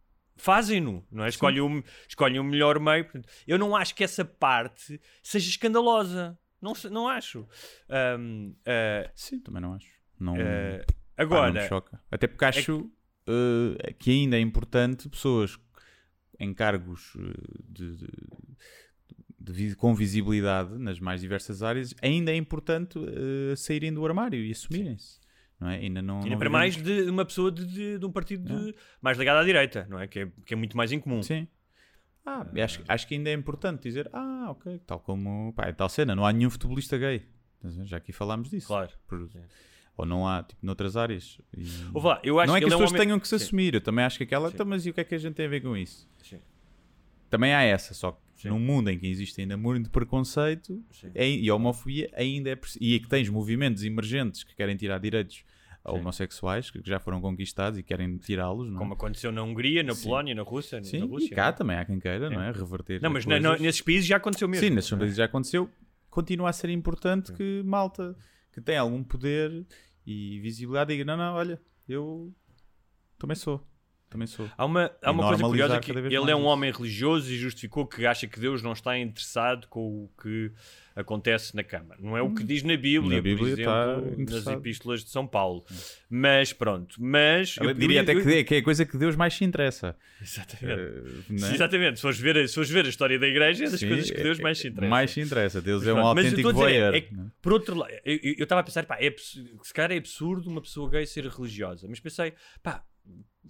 fazem-no, 0.41 1.05
não 1.11 1.23
é? 1.23 1.29
Escolhem 1.29 1.61
o, 1.61 1.83
escolhem 2.07 2.39
o 2.39 2.43
melhor 2.43 2.79
meio. 2.79 3.07
Eu 3.45 3.59
não 3.59 3.75
acho 3.75 3.93
que 3.93 4.03
essa 4.03 4.25
parte 4.25 4.99
seja 5.21 5.49
escandalosa. 5.49 6.37
Não, 6.61 6.73
não 6.89 7.07
acho. 7.07 7.47
Ahm, 7.89 8.53
ah, 8.65 9.09
Sim, 9.15 9.39
também 9.39 9.61
não 9.61 9.73
acho. 9.73 9.87
Não, 10.19 10.33
ah, 10.33 10.37
pá, 10.37 10.43
não 10.43 10.83
me 10.83 10.89
agora, 11.17 11.67
choca. 11.67 12.01
Até 12.09 12.27
porque 12.27 12.45
acho 12.45 12.59
eh, 12.59 12.63
que 12.63 12.91
ainda 14.07 14.37
é 14.37 14.39
importante 14.39 15.07
pessoas 15.09 15.57
em 16.39 16.53
cargos 16.53 17.13
eh, 17.17 17.33
de, 17.69 17.97
de- 17.97 18.07
de 19.69 19.75
com 19.75 19.93
visibilidade 19.95 20.77
nas 20.77 20.99
mais 20.99 21.21
diversas 21.21 21.63
áreas, 21.63 21.93
ainda 22.01 22.31
é 22.31 22.35
importante 22.35 22.97
eh, 22.99 23.55
saírem 23.55 23.93
do 23.93 24.05
armário 24.05 24.43
e 24.43 24.51
assumirem-se. 24.51 25.19
Não 25.59 25.69
é? 25.69 25.75
Ainda 25.77 26.01
não. 26.01 26.17
ainda 26.17 26.29
não 26.31 26.37
para 26.39 26.49
mais 26.49 26.75
de 26.75 27.03
uma 27.03 27.23
pessoa 27.25 27.51
de, 27.51 27.97
de- 27.99 28.05
um 28.05 28.11
partido 28.11 28.73
mais 29.01 29.17
ligado 29.17 29.37
à 29.37 29.43
direita, 29.43 29.85
não 29.89 29.99
é? 29.99 30.07
Que 30.07 30.19
é, 30.21 30.31
que 30.45 30.53
é 30.53 30.57
muito 30.57 30.75
mais 30.75 30.91
incomum. 30.91 31.21
Sim. 31.21 31.47
Ah, 32.25 32.45
acho, 32.63 32.83
acho 32.87 33.07
que 33.07 33.15
ainda 33.15 33.29
é 33.29 33.33
importante 33.33 33.81
dizer, 33.83 34.09
ah, 34.13 34.47
ok, 34.51 34.79
tal 34.85 34.99
como, 34.99 35.53
pá, 35.53 35.67
é 35.67 35.71
tal 35.71 35.89
cena, 35.89 36.15
não 36.15 36.25
há 36.25 36.31
nenhum 36.31 36.49
futebolista 36.51 36.97
gay. 36.97 37.23
Já 37.83 37.97
aqui 37.97 38.11
falámos 38.11 38.49
disso. 38.49 38.67
Claro. 38.67 38.91
Por- 39.07 39.29
ou 39.97 40.05
não 40.05 40.27
há, 40.27 40.43
tipo, 40.43 40.59
noutras 40.65 40.95
áreas. 40.97 41.39
E- 41.55 41.65
eu 42.23 42.39
acho 42.39 42.47
não 42.47 42.55
é 42.55 42.59
que, 42.59 42.65
as 42.65 42.71
é 42.71 42.75
um 42.75 42.79
pessoas 42.79 42.91
tenham 42.99 43.19
que 43.19 43.27
se 43.27 43.37
Sim. 43.37 43.45
assumir, 43.45 43.73
eu 43.75 43.81
também 43.81 44.03
acho 44.05 44.17
que 44.17 44.23
aquela, 44.23 44.49
então, 44.49 44.65
mas 44.65 44.85
e 44.85 44.89
o 44.89 44.93
que 44.93 45.01
é 45.01 45.03
que 45.03 45.15
a 45.15 45.17
gente 45.17 45.35
tem 45.35 45.45
a 45.45 45.49
ver 45.49 45.61
com 45.61 45.75
isso? 45.77 46.07
Sim. 46.23 46.39
Também 47.29 47.53
há 47.53 47.61
essa, 47.61 47.93
só 47.93 48.11
que 48.11 48.19
Sim. 48.43 48.49
num 48.49 48.59
mundo 48.59 48.89
em 48.89 48.97
que 48.99 49.07
existe 49.07 49.39
ainda 49.41 49.55
muito 49.55 49.89
preconceito 49.89 50.83
é- 51.15 51.29
e 51.29 51.49
homofobia, 51.51 52.09
ainda 52.13 52.49
é 52.51 52.59
e 52.79 52.99
que 52.99 53.07
tens 53.07 53.29
movimentos 53.29 53.83
emergentes 53.83 54.43
que 54.43 54.55
querem 54.55 54.75
tirar 54.75 54.97
direitos 54.99 55.43
a 55.83 55.91
homossexuais, 55.93 56.69
que 56.69 56.79
já 56.85 56.99
foram 56.99 57.19
conquistados 57.19 57.79
e 57.79 57.83
querem 57.83 58.15
tirá-los, 58.17 58.71
é? 58.71 58.77
Como 58.77 58.93
aconteceu 58.93 59.31
na 59.31 59.41
Hungria, 59.41 59.81
na. 59.81 59.95
Polónia, 59.95 60.35
na 60.35 60.43
Rússia, 60.43 60.77
na 60.79 60.83
Sim, 60.83 61.07
Rússia. 61.07 61.27
e 61.27 61.35
cá 61.35 61.43
não 61.43 61.49
é? 61.49 61.51
também 61.53 61.77
há 61.77 61.85
quem 61.85 61.99
queira, 61.99 62.29
não 62.29 62.39
é? 62.41 62.51
Reverter 62.51 63.01
Não, 63.01 63.09
mas 63.09 63.25
na- 63.25 63.39
na- 63.39 63.57
nesses 63.57 63.81
países 63.81 64.05
já 64.05 64.17
aconteceu 64.17 64.47
mesmo. 64.47 64.67
Sim, 64.67 64.73
nesses 64.75 64.91
é? 64.91 64.95
países 64.95 65.17
já 65.17 65.25
aconteceu. 65.25 65.69
Continua 66.09 66.49
a 66.49 66.53
ser 66.53 66.69
importante 66.69 67.31
que 67.33 67.63
malta 67.65 68.15
que 68.51 68.61
tem 68.61 68.77
algum 68.77 69.03
poder 69.03 69.65
e 70.05 70.39
visibilidade 70.39 70.91
diga: 70.91 71.05
não, 71.05 71.17
não, 71.17 71.33
olha, 71.35 71.61
eu 71.87 72.33
também 73.17 73.35
sou. 73.35 73.65
Também 74.11 74.27
sou. 74.27 74.47
Há 74.57 74.65
uma, 74.65 74.91
há 75.01 75.09
uma 75.11 75.25
coisa 75.29 75.43
curiosa 75.43 75.79
que 75.79 75.89
ele 75.89 76.01
mais 76.19 76.27
é 76.29 76.35
um 76.35 76.43
homem 76.45 76.69
religioso 76.69 77.31
e 77.31 77.37
justificou 77.37 77.87
que 77.87 78.05
acha 78.05 78.27
que 78.27 78.39
Deus 78.39 78.61
não 78.61 78.73
está 78.73 78.97
interessado 78.99 79.67
com 79.69 80.03
o 80.03 80.11
que 80.21 80.51
acontece 80.93 81.55
na 81.55 81.63
Câmara. 81.63 81.97
Não 82.03 82.17
é 82.17 82.21
o 82.21 82.33
que 82.35 82.43
diz 82.43 82.61
na 82.63 82.75
Bíblia, 82.75 83.15
Na 83.15 83.21
Bíblia 83.21 83.55
por 83.55 83.59
está 83.61 83.93
exemplo, 83.97 84.25
nas 84.35 84.47
epístolas 84.47 85.03
de 85.05 85.09
São 85.09 85.25
Paulo. 85.25 85.63
Mas 86.09 86.51
pronto, 86.51 86.97
mas... 87.01 87.55
Eu 87.55 87.69
eu- 87.69 87.73
diria 87.73 87.99
eu- 87.99 88.03
até 88.03 88.13
que, 88.21 88.29
é- 88.33 88.43
que 88.43 88.55
é 88.55 88.57
a 88.57 88.61
coisa 88.63 88.85
que 88.85 88.97
Deus 88.97 89.15
mais 89.15 89.33
se 89.33 89.45
interessa. 89.45 89.95
Exatamente. 90.21 91.23
Não 91.29 91.47
é? 91.47 91.53
Exatamente, 91.53 91.95
se 91.95 92.01
fores, 92.01 92.19
ver, 92.19 92.37
a- 92.37 92.45
se 92.45 92.53
fores 92.53 92.69
ver 92.69 92.85
a 92.85 92.89
história 92.89 93.17
da 93.17 93.25
igreja, 93.27 93.63
é 93.65 93.69
das 93.69 93.79
Sim, 93.79 93.87
coisas 93.87 94.11
que 94.11 94.21
Deus 94.21 94.37
é- 94.39 94.41
mais 94.43 94.57
se 94.57 94.67
interessa. 94.67 94.89
Mais 94.89 95.11
se 95.11 95.21
interessa. 95.21 95.61
Deus 95.61 95.79
Mas 95.79 95.87
é 95.87 95.91
um 95.93 95.95
pronto, 95.95 96.07
autêntico 96.19 96.53
voyeur. 96.53 96.93
é 96.93 96.97
é? 96.97 97.07
por 97.41 97.53
outro 97.53 97.75
lado, 97.75 97.93
eu 98.03 98.43
estava 98.43 98.59
a 98.59 98.63
pensar, 98.65 98.85
pá, 98.85 98.97
é, 98.99 99.15
se 99.17 99.73
calhar 99.73 99.93
é 99.93 99.97
absurdo 99.97 100.49
uma 100.49 100.59
pessoa 100.61 100.89
gay 100.89 101.05
ser 101.05 101.25
religiosa, 101.25 101.87
mas 101.89 102.01
pensei, 102.01 102.33
pá, 102.61 102.83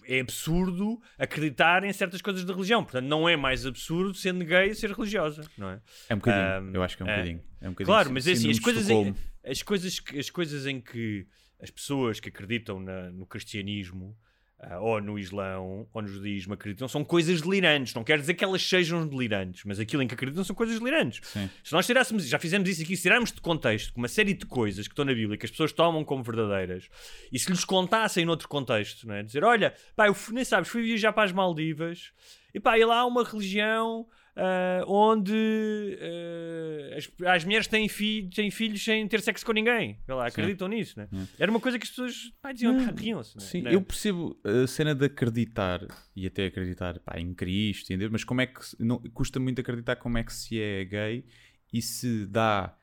é 0.06 0.20
absurdo 0.20 1.02
acreditar 1.18 1.84
em 1.84 1.92
certas 1.94 2.22
coisas 2.22 2.44
da 2.46 2.54
religião, 2.54 2.84
portanto 2.84 3.06
não 3.06 3.28
é 3.28 3.36
mais 3.36 3.66
absurdo 3.66 4.14
sendo 4.14 4.44
gay 4.46 4.74
ser 4.74 4.92
religiosa, 4.92 5.44
não 5.58 5.70
é? 5.70 5.82
É 6.10 6.16
um 6.16 6.18
bocadinho. 6.18 6.44
Ahm, 6.70 6.76
eu 6.76 6.84
acho 6.84 6.98
que 6.98 7.04
é 7.04 7.06
um 7.06 7.10
é. 7.10 7.16
bocadinho. 7.16 7.44
É 7.62 7.68
um 7.68 7.72
bocadinho 7.72 7.86
Claro, 7.94 8.12
mas 8.12 8.28
é 8.28 8.32
assim, 8.32 8.50
as 8.50 8.60
coisas, 8.60 8.90
em, 8.90 9.16
as, 9.46 9.62
coisas, 9.62 10.00
que- 10.00 10.18
as 10.20 10.30
coisas 10.30 10.66
em 10.66 10.80
que 10.82 11.28
as 11.62 11.70
pessoas 11.70 12.20
que 12.20 12.30
acreditam 12.30 12.80
na- 12.80 13.12
no 13.12 13.26
cristianismo 13.26 14.18
ah, 14.64 14.80
ou 14.80 15.02
no 15.02 15.18
islão 15.18 15.88
ou 15.92 16.02
no 16.04 16.08
judaísmo 16.08 16.54
acreditam 16.54 16.88
são 16.88 17.04
coisas 17.04 17.42
delirantes. 17.42 17.96
Não 17.96 18.04
quer 18.04 18.20
dizer 18.20 18.36
que 18.36 18.44
elas 18.44 18.62
sejam 18.62 19.08
delirantes, 19.08 19.64
mas 19.66 19.80
aquilo 19.80 20.04
em 20.04 20.08
que 20.08 20.14
acreditam 20.14 20.44
são 20.44 20.56
coisas 20.56 20.78
delirantes. 20.78 21.20
Sim. 21.28 21.50
Se 21.64 21.74
nós 21.74 21.86
tirássemos, 21.86 22.28
já 22.28 22.38
fizemos 22.38 22.70
isso 22.70 22.84
aqui, 22.84 22.96
se 22.96 23.02
tirarmos 23.02 23.32
de 23.32 23.42
contexto 23.42 23.96
uma 23.98 24.08
série 24.08 24.36
de 24.36 24.46
coisas 24.46 24.88
que 24.88 24.94
estão 24.94 25.04
na 25.04 25.14
Bíblia 25.14 25.36
que 25.36 25.46
as 25.46 25.52
pessoas 25.52 25.72
tomam 25.72 26.04
como 26.04 26.22
verdadeiras 26.22 26.88
e 27.32 27.40
se 27.40 27.50
lhes 27.50 27.66
contassem 27.66 28.24
noutro 28.24 28.48
contexto, 28.48 29.08
não 29.08 29.16
é? 29.16 29.24
Dizer, 29.24 29.44
olha, 29.44 29.74
pá, 29.96 30.08
eu 30.08 30.16
nem 30.32 30.46
sabes, 30.46 30.70
fui 30.70 30.84
viajar 30.84 31.12
para 31.12 31.24
as 31.24 31.32
Maldivas 31.32 32.12
e 32.54 32.60
pá, 32.60 32.78
e 32.78 32.86
lá 32.86 33.00
há 33.00 33.06
uma 33.06 33.24
religião 33.24 34.06
ah, 34.36 34.84
onde 34.88 35.98
ah, 36.02 36.98
as, 36.98 37.12
as 37.36 37.46
mulheres 37.46 37.68
têm, 37.68 37.88
fi- 37.90 38.30
têm 38.34 38.50
filhos 38.52 38.84
sem 38.84 39.08
ter 39.08 39.22
sexo 39.22 39.46
com 39.46 39.52
ninguém. 39.52 39.98
Lá, 40.08 40.28
acreditam 40.28 40.68
nisso, 40.68 40.98
né? 41.00 41.08
Era 41.40 41.52
uma 41.52 41.60
coisa 41.60 41.78
que 41.78 41.84
as 41.84 41.90
pessoas 41.90 42.32
pá, 42.42 42.52
diziam, 42.52 42.76
pá, 42.86 42.94
riam-se. 42.98 43.36
né? 43.38 43.44
Sim, 43.44 43.62
Não. 43.64 43.72
eu 43.72 43.82
percebo 43.82 44.40
a 44.44 44.68
cena 44.68 44.96
de 44.96 45.06
acreditar 45.06 45.86
e 46.16 46.26
até 46.28 46.46
acreditar 46.46 47.00
pá, 47.00 47.20
em 47.20 47.34
Cristo, 47.34 47.92
em 47.92 47.98
Deus, 47.98 48.12
mas 48.12 48.24
como 48.24 48.42
é 48.42 48.48
que 48.48 48.60
não, 48.80 49.00
custa 49.14 49.40
muito 49.40 49.60
acreditar 49.62 49.96
como 49.98 50.18
é 50.18 50.24
que 50.24 50.34
se 50.34 50.60
é 50.62 50.84
gay 50.86 51.26
e 51.74 51.82
se 51.82 52.26
dá 52.26 52.76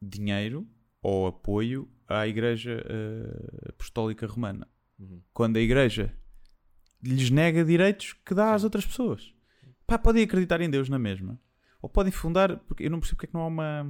dinheiro 0.00 0.66
ou 1.02 1.26
apoio 1.26 1.88
à 2.06 2.26
Igreja 2.26 2.84
eh, 2.88 3.68
Apostólica 3.70 4.26
Romana. 4.26 4.66
Uhum. 4.98 5.20
Quando 5.32 5.56
a 5.56 5.60
Igreja 5.60 6.12
lhes 7.02 7.30
nega 7.30 7.64
direitos 7.64 8.14
que 8.24 8.34
dá 8.34 8.54
às 8.54 8.64
outras 8.64 8.84
pessoas. 8.86 9.32
Pá, 9.88 9.98
podem 9.98 10.22
acreditar 10.22 10.60
em 10.60 10.68
Deus 10.68 10.88
na 10.88 10.98
mesma. 10.98 11.40
Ou 11.80 11.88
podem 11.88 12.12
fundar, 12.12 12.58
porque 12.58 12.84
eu 12.84 12.90
não 12.90 13.00
percebo 13.00 13.16
porque 13.16 13.26
é 13.26 13.28
que 13.30 13.34
não 13.34 13.40
há 13.42 13.46
uma, 13.46 13.86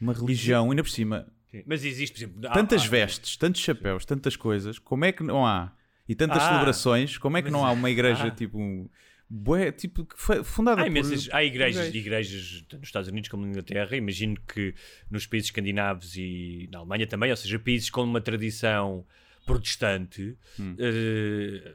uma 0.00 0.12
religião, 0.14 0.70
ainda 0.70 0.82
por 0.82 0.88
cima, 0.90 1.26
Sim. 1.50 1.62
Mas 1.66 1.84
existe, 1.84 2.12
por 2.14 2.18
exemplo. 2.18 2.48
há- 2.48 2.52
tantas 2.52 2.82
há- 2.82 2.88
vestes, 2.88 3.36
tantos 3.36 3.60
chapéus, 3.60 4.04
tantas 4.04 4.34
coisas, 4.34 4.78
como 4.80 5.04
é 5.04 5.12
que 5.12 5.22
não 5.22 5.46
há? 5.46 5.72
E 6.08 6.14
tantas 6.14 6.42
Ah, 6.42 6.48
celebrações, 6.48 7.18
como 7.18 7.36
é 7.36 7.42
que 7.42 7.50
mas- 7.50 7.52
não 7.52 7.64
há 7.64 7.70
uma 7.72 7.88
igreja 7.90 8.24
Ah. 8.24 8.30
tipo, 8.30 8.90
bué, 9.28 9.70
tipo 9.70 10.06
fundada 10.44 10.80
Há, 10.80 10.84
por... 10.84 10.90
imensas, 10.90 11.28
há 11.32 11.44
igrejas, 11.44 11.94
igrejas 11.94 12.64
nos 12.72 12.82
Estados 12.84 13.08
Unidos 13.08 13.28
como 13.28 13.44
na 13.44 13.50
Inglaterra, 13.50 13.94
imagino 13.96 14.36
que 14.48 14.74
nos 15.10 15.26
países 15.26 15.48
escandinavos 15.48 16.16
e 16.16 16.68
na 16.72 16.78
Alemanha 16.78 17.06
também, 17.06 17.30
ou 17.30 17.36
seja, 17.36 17.58
países 17.58 17.90
com 17.90 18.02
uma 18.02 18.20
tradição 18.20 19.04
protestante, 19.44 20.36
Hum. 20.58 20.74
ah, 20.80 21.74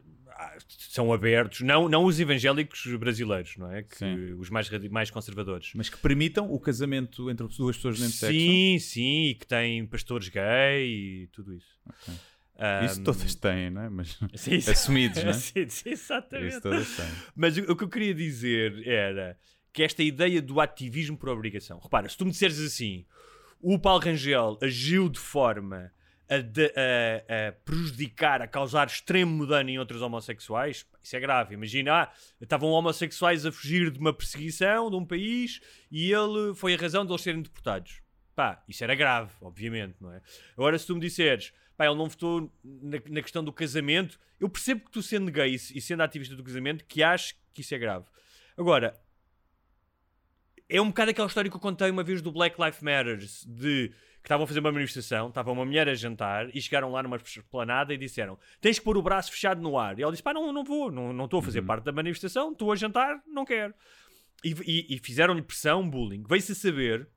são 0.68 1.12
abertos, 1.12 1.62
não, 1.62 1.88
não 1.90 2.06
os 2.06 2.20
evangélicos 2.20 2.86
brasileiros, 2.98 3.58
não 3.58 3.72
é? 3.72 3.84
Que, 3.84 3.98
Sim. 3.98 4.34
os 4.34 4.50
mais, 4.50 4.70
mais 4.90 5.10
conservadores. 5.10 5.72
Mas 5.76 5.90
que 5.90 5.98
permitam 5.98 6.52
o 6.52 6.60
casamento 6.60 7.30
entre 7.30 7.48
duas 7.48 7.76
pessoas 7.76 7.98
do 7.98 8.02
mesmo 8.02 8.18
sexo. 8.18 8.40
Sim, 8.40 8.78
sim, 8.80 9.24
e 9.28 9.36
que 9.36 9.46
têm 9.48 9.86
pastores 9.86 10.30
gay 10.30 11.24
e 11.24 11.28
tudo 11.32 11.54
isso. 11.54 11.80
Ah, 12.58 12.86
Isso 12.86 13.02
todas 13.04 13.34
têm, 13.34 13.72
não 13.72 13.82
é? 13.82 13.90
Mas 13.90 14.20
sim. 14.36 14.58
assumidos, 14.58 15.18
não 15.24 15.32
é? 15.32 15.34
Sim, 15.34 15.68
sim, 15.68 15.90
exatamente. 15.90 16.50
Isso 16.50 16.62
todas 16.62 16.96
têm. 16.96 17.12
Mas 17.36 17.58
o, 17.58 17.62
o 17.72 17.76
que 17.76 17.84
eu 17.84 17.90
queria 17.90 18.14
dizer 18.14 18.88
era 18.88 19.38
que 19.74 19.82
esta 19.82 20.04
ideia 20.04 20.42
do 20.42 20.60
ativismo 20.60 21.18
por 21.18 21.30
obrigação. 21.30 21.80
Repara, 21.80 22.08
se 22.08 22.18
tu 22.18 22.26
me 22.26 22.32
disseres 22.32 22.60
assim, 22.60 23.06
o 23.60 23.80
Paulo 23.80 24.04
Rangel 24.04 24.60
agiu 24.62 25.10
de 25.10 25.20
forma 25.20 25.92
a, 26.34 26.38
de- 26.40 26.74
a- 26.76 27.50
a 27.50 27.52
prejudicar, 27.52 28.42
a 28.42 28.48
causar 28.48 28.88
extremo 28.88 29.46
dano 29.46 29.70
em 29.70 29.78
outros 29.78 30.02
homossexuais, 30.02 30.86
isso 31.04 31.16
é 31.16 31.20
grave. 31.20 31.54
Imagina, 31.54 32.04
ah, 32.04 32.12
estavam 32.40 32.70
homossexuais 32.70 33.46
a 33.46 33.52
fugir 33.52 33.92
de 33.92 34.00
uma 34.00 34.14
perseguição 34.14 34.90
de 34.90 34.96
um 34.96 35.06
país 35.06 35.60
e 35.92 36.12
ele 36.12 36.54
foi 36.56 36.74
a 36.74 36.78
razão 36.78 37.06
de 37.06 37.12
eles 37.12 37.22
serem 37.22 37.42
deportados. 37.42 38.02
Pá, 38.34 38.64
isso 38.68 38.84
era 38.84 38.96
grave, 38.96 39.32
obviamente, 39.42 39.96
não 40.00 40.14
é? 40.14 40.22
Agora, 40.54 40.80
se 40.80 40.88
tu 40.88 40.96
me 40.96 41.02
disseres, 41.02 41.52
pá, 41.76 41.86
ele 41.86 41.96
não 41.96 42.08
votou 42.08 42.50
na, 42.64 42.98
na 43.10 43.22
questão 43.22 43.44
do 43.44 43.52
casamento, 43.52 44.18
eu 44.40 44.48
percebo 44.50 44.86
que 44.86 44.92
tu, 44.92 45.04
sendo 45.04 45.30
gay 45.32 45.54
e 45.54 45.82
sendo 45.82 46.02
ativista 46.02 46.36
do 46.36 46.44
casamento, 46.44 46.86
que 46.86 47.04
acho 47.04 47.36
que 47.54 47.60
isso 47.62 47.76
é 47.76 47.78
grave. 47.78 48.06
Agora, 48.58 48.98
é 50.70 50.80
um 50.82 50.88
bocado 50.88 51.12
aquela 51.12 51.28
história 51.28 51.50
que 51.52 51.56
eu 51.58 51.62
contei 51.62 51.90
uma 51.90 52.04
vez 52.04 52.22
do 52.22 52.32
Black 52.32 52.56
Lives 52.60 52.82
Matter, 52.82 53.18
de 53.46 53.92
que 54.22 54.28
estavam 54.28 54.44
a 54.44 54.48
fazer 54.48 54.60
uma 54.60 54.72
manifestação, 54.72 55.30
estava 55.30 55.52
uma 55.52 55.66
mulher 55.66 55.90
a 55.90 55.96
jantar 55.96 56.50
e 56.56 56.62
chegaram 56.62 56.92
lá 56.92 57.02
numa 57.02 57.18
esplanada 57.18 57.94
e 57.94 57.98
disseram: 57.98 58.38
tens 58.60 58.78
que 58.80 58.86
pôr 58.86 58.98
o 58.98 59.02
braço 59.02 59.32
fechado 59.32 59.62
no 59.62 59.78
ar. 59.78 59.98
E 59.98 60.04
ela 60.04 60.12
disse: 60.12 60.24
pá, 60.24 60.34
não, 60.34 60.54
não 60.54 60.64
vou, 60.64 60.92
não 60.92 61.12
não 61.12 61.26
estou 61.26 61.40
a 61.40 61.44
fazer 61.44 61.62
parte 61.64 61.84
da 61.84 61.92
manifestação, 61.92 62.52
estou 62.52 62.72
a 62.72 62.76
jantar, 62.76 63.22
não 63.28 63.44
quero. 63.46 63.74
E, 64.44 64.56
e- 64.66 64.96
e 64.96 65.00
fizeram-lhe 65.00 65.42
pressão, 65.42 65.88
bullying. 65.88 66.24
Veio-se 66.28 66.52
a 66.52 66.56
saber 66.56 67.08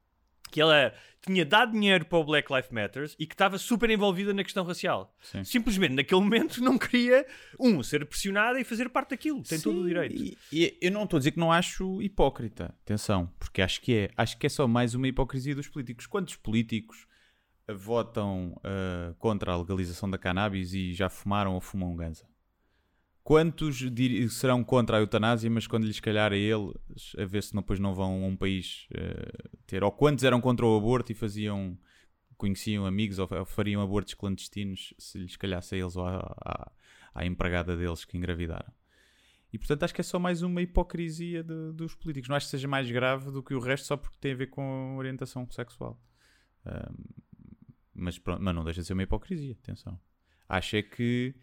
que 0.54 0.60
ela 0.60 0.94
tinha 1.20 1.44
dado 1.44 1.72
dinheiro 1.72 2.04
para 2.04 2.16
o 2.16 2.22
Black 2.22 2.52
Lives 2.52 2.70
Matter 2.70 3.10
e 3.18 3.26
que 3.26 3.34
estava 3.34 3.58
super 3.58 3.90
envolvida 3.90 4.32
na 4.32 4.44
questão 4.44 4.64
racial. 4.64 5.12
Sim. 5.20 5.42
Simplesmente 5.42 5.94
naquele 5.94 6.20
momento 6.20 6.62
não 6.62 6.78
queria, 6.78 7.26
um, 7.58 7.82
ser 7.82 8.06
pressionada 8.06 8.60
e 8.60 8.62
fazer 8.62 8.88
parte 8.88 9.10
daquilo. 9.10 9.42
Tem 9.42 9.58
todo 9.58 9.80
o 9.80 9.82
Sim, 9.82 9.88
direito. 9.88 10.22
E, 10.22 10.38
e 10.52 10.78
eu 10.80 10.92
não 10.92 11.02
estou 11.02 11.16
a 11.16 11.18
dizer 11.18 11.32
que 11.32 11.40
não 11.40 11.50
acho 11.50 12.00
hipócrita, 12.00 12.72
atenção, 12.84 13.28
porque 13.36 13.60
acho 13.60 13.80
que 13.80 13.96
é. 13.96 14.10
Acho 14.16 14.38
que 14.38 14.46
é 14.46 14.48
só 14.48 14.68
mais 14.68 14.94
uma 14.94 15.08
hipocrisia 15.08 15.56
dos 15.56 15.66
políticos. 15.66 16.06
Quantos 16.06 16.36
políticos 16.36 17.08
ah, 17.66 17.74
votam 17.74 18.56
ah, 18.62 19.12
contra 19.18 19.54
a 19.54 19.58
legalização 19.58 20.08
da 20.08 20.18
cannabis 20.18 20.72
e 20.72 20.94
já 20.94 21.08
fumaram 21.08 21.54
ou 21.54 21.60
fumam 21.60 21.96
ganza? 21.96 22.24
Quantos 23.24 23.78
serão 24.32 24.62
contra 24.62 24.98
a 24.98 25.00
eutanásia, 25.00 25.50
mas 25.50 25.66
quando 25.66 25.86
lhes 25.86 25.98
calhar 25.98 26.30
a 26.30 26.36
eles, 26.36 26.74
a 27.18 27.24
ver 27.24 27.42
se 27.42 27.54
depois 27.54 27.80
não 27.80 27.94
vão 27.94 28.22
a 28.22 28.26
um 28.26 28.36
país 28.36 28.86
ah, 28.94 29.48
ter? 29.66 29.82
Ou 29.82 29.90
quantos 29.90 30.22
eram 30.24 30.42
contra 30.42 30.66
o 30.66 30.76
aborto 30.76 31.10
e 31.10 31.14
faziam, 31.14 31.76
conheciam 32.36 32.84
amigos 32.84 33.18
ou, 33.18 33.26
ou 33.30 33.46
fariam 33.46 33.80
abortos 33.80 34.12
clandestinos 34.12 34.92
se 34.98 35.16
lhes 35.16 35.36
calhasse 35.36 35.74
a 35.74 35.78
eles 35.78 35.96
ou 35.96 36.04
à, 36.04 36.18
à- 36.44 36.72
à 37.14 37.24
empregada 37.24 37.74
deles 37.74 38.04
que 38.04 38.18
engravidaram? 38.18 38.70
E 39.50 39.56
portanto 39.58 39.84
acho 39.84 39.94
que 39.94 40.02
é 40.02 40.04
só 40.04 40.18
mais 40.18 40.42
uma 40.42 40.60
hipocrisia 40.60 41.42
de- 41.42 41.72
dos 41.72 41.94
políticos. 41.94 42.28
Não 42.28 42.36
acho 42.36 42.44
que 42.46 42.50
seja 42.50 42.68
mais 42.68 42.90
grave 42.90 43.30
do 43.30 43.42
que 43.42 43.54
o 43.54 43.58
resto 43.58 43.86
só 43.86 43.96
porque 43.96 44.18
tem 44.20 44.32
a 44.32 44.36
ver 44.36 44.48
com 44.48 44.96
orientação 44.98 45.48
sexual. 45.50 45.98
Ahm, 46.66 46.94
mas, 47.94 48.18
pronto, 48.18 48.42
mas 48.42 48.54
não 48.54 48.64
deixa 48.64 48.82
de 48.82 48.86
ser 48.86 48.92
uma 48.92 49.04
hipocrisia, 49.04 49.56
atenção. 49.62 49.98
Acho 50.46 50.76
é 50.76 50.82
que 50.82 51.34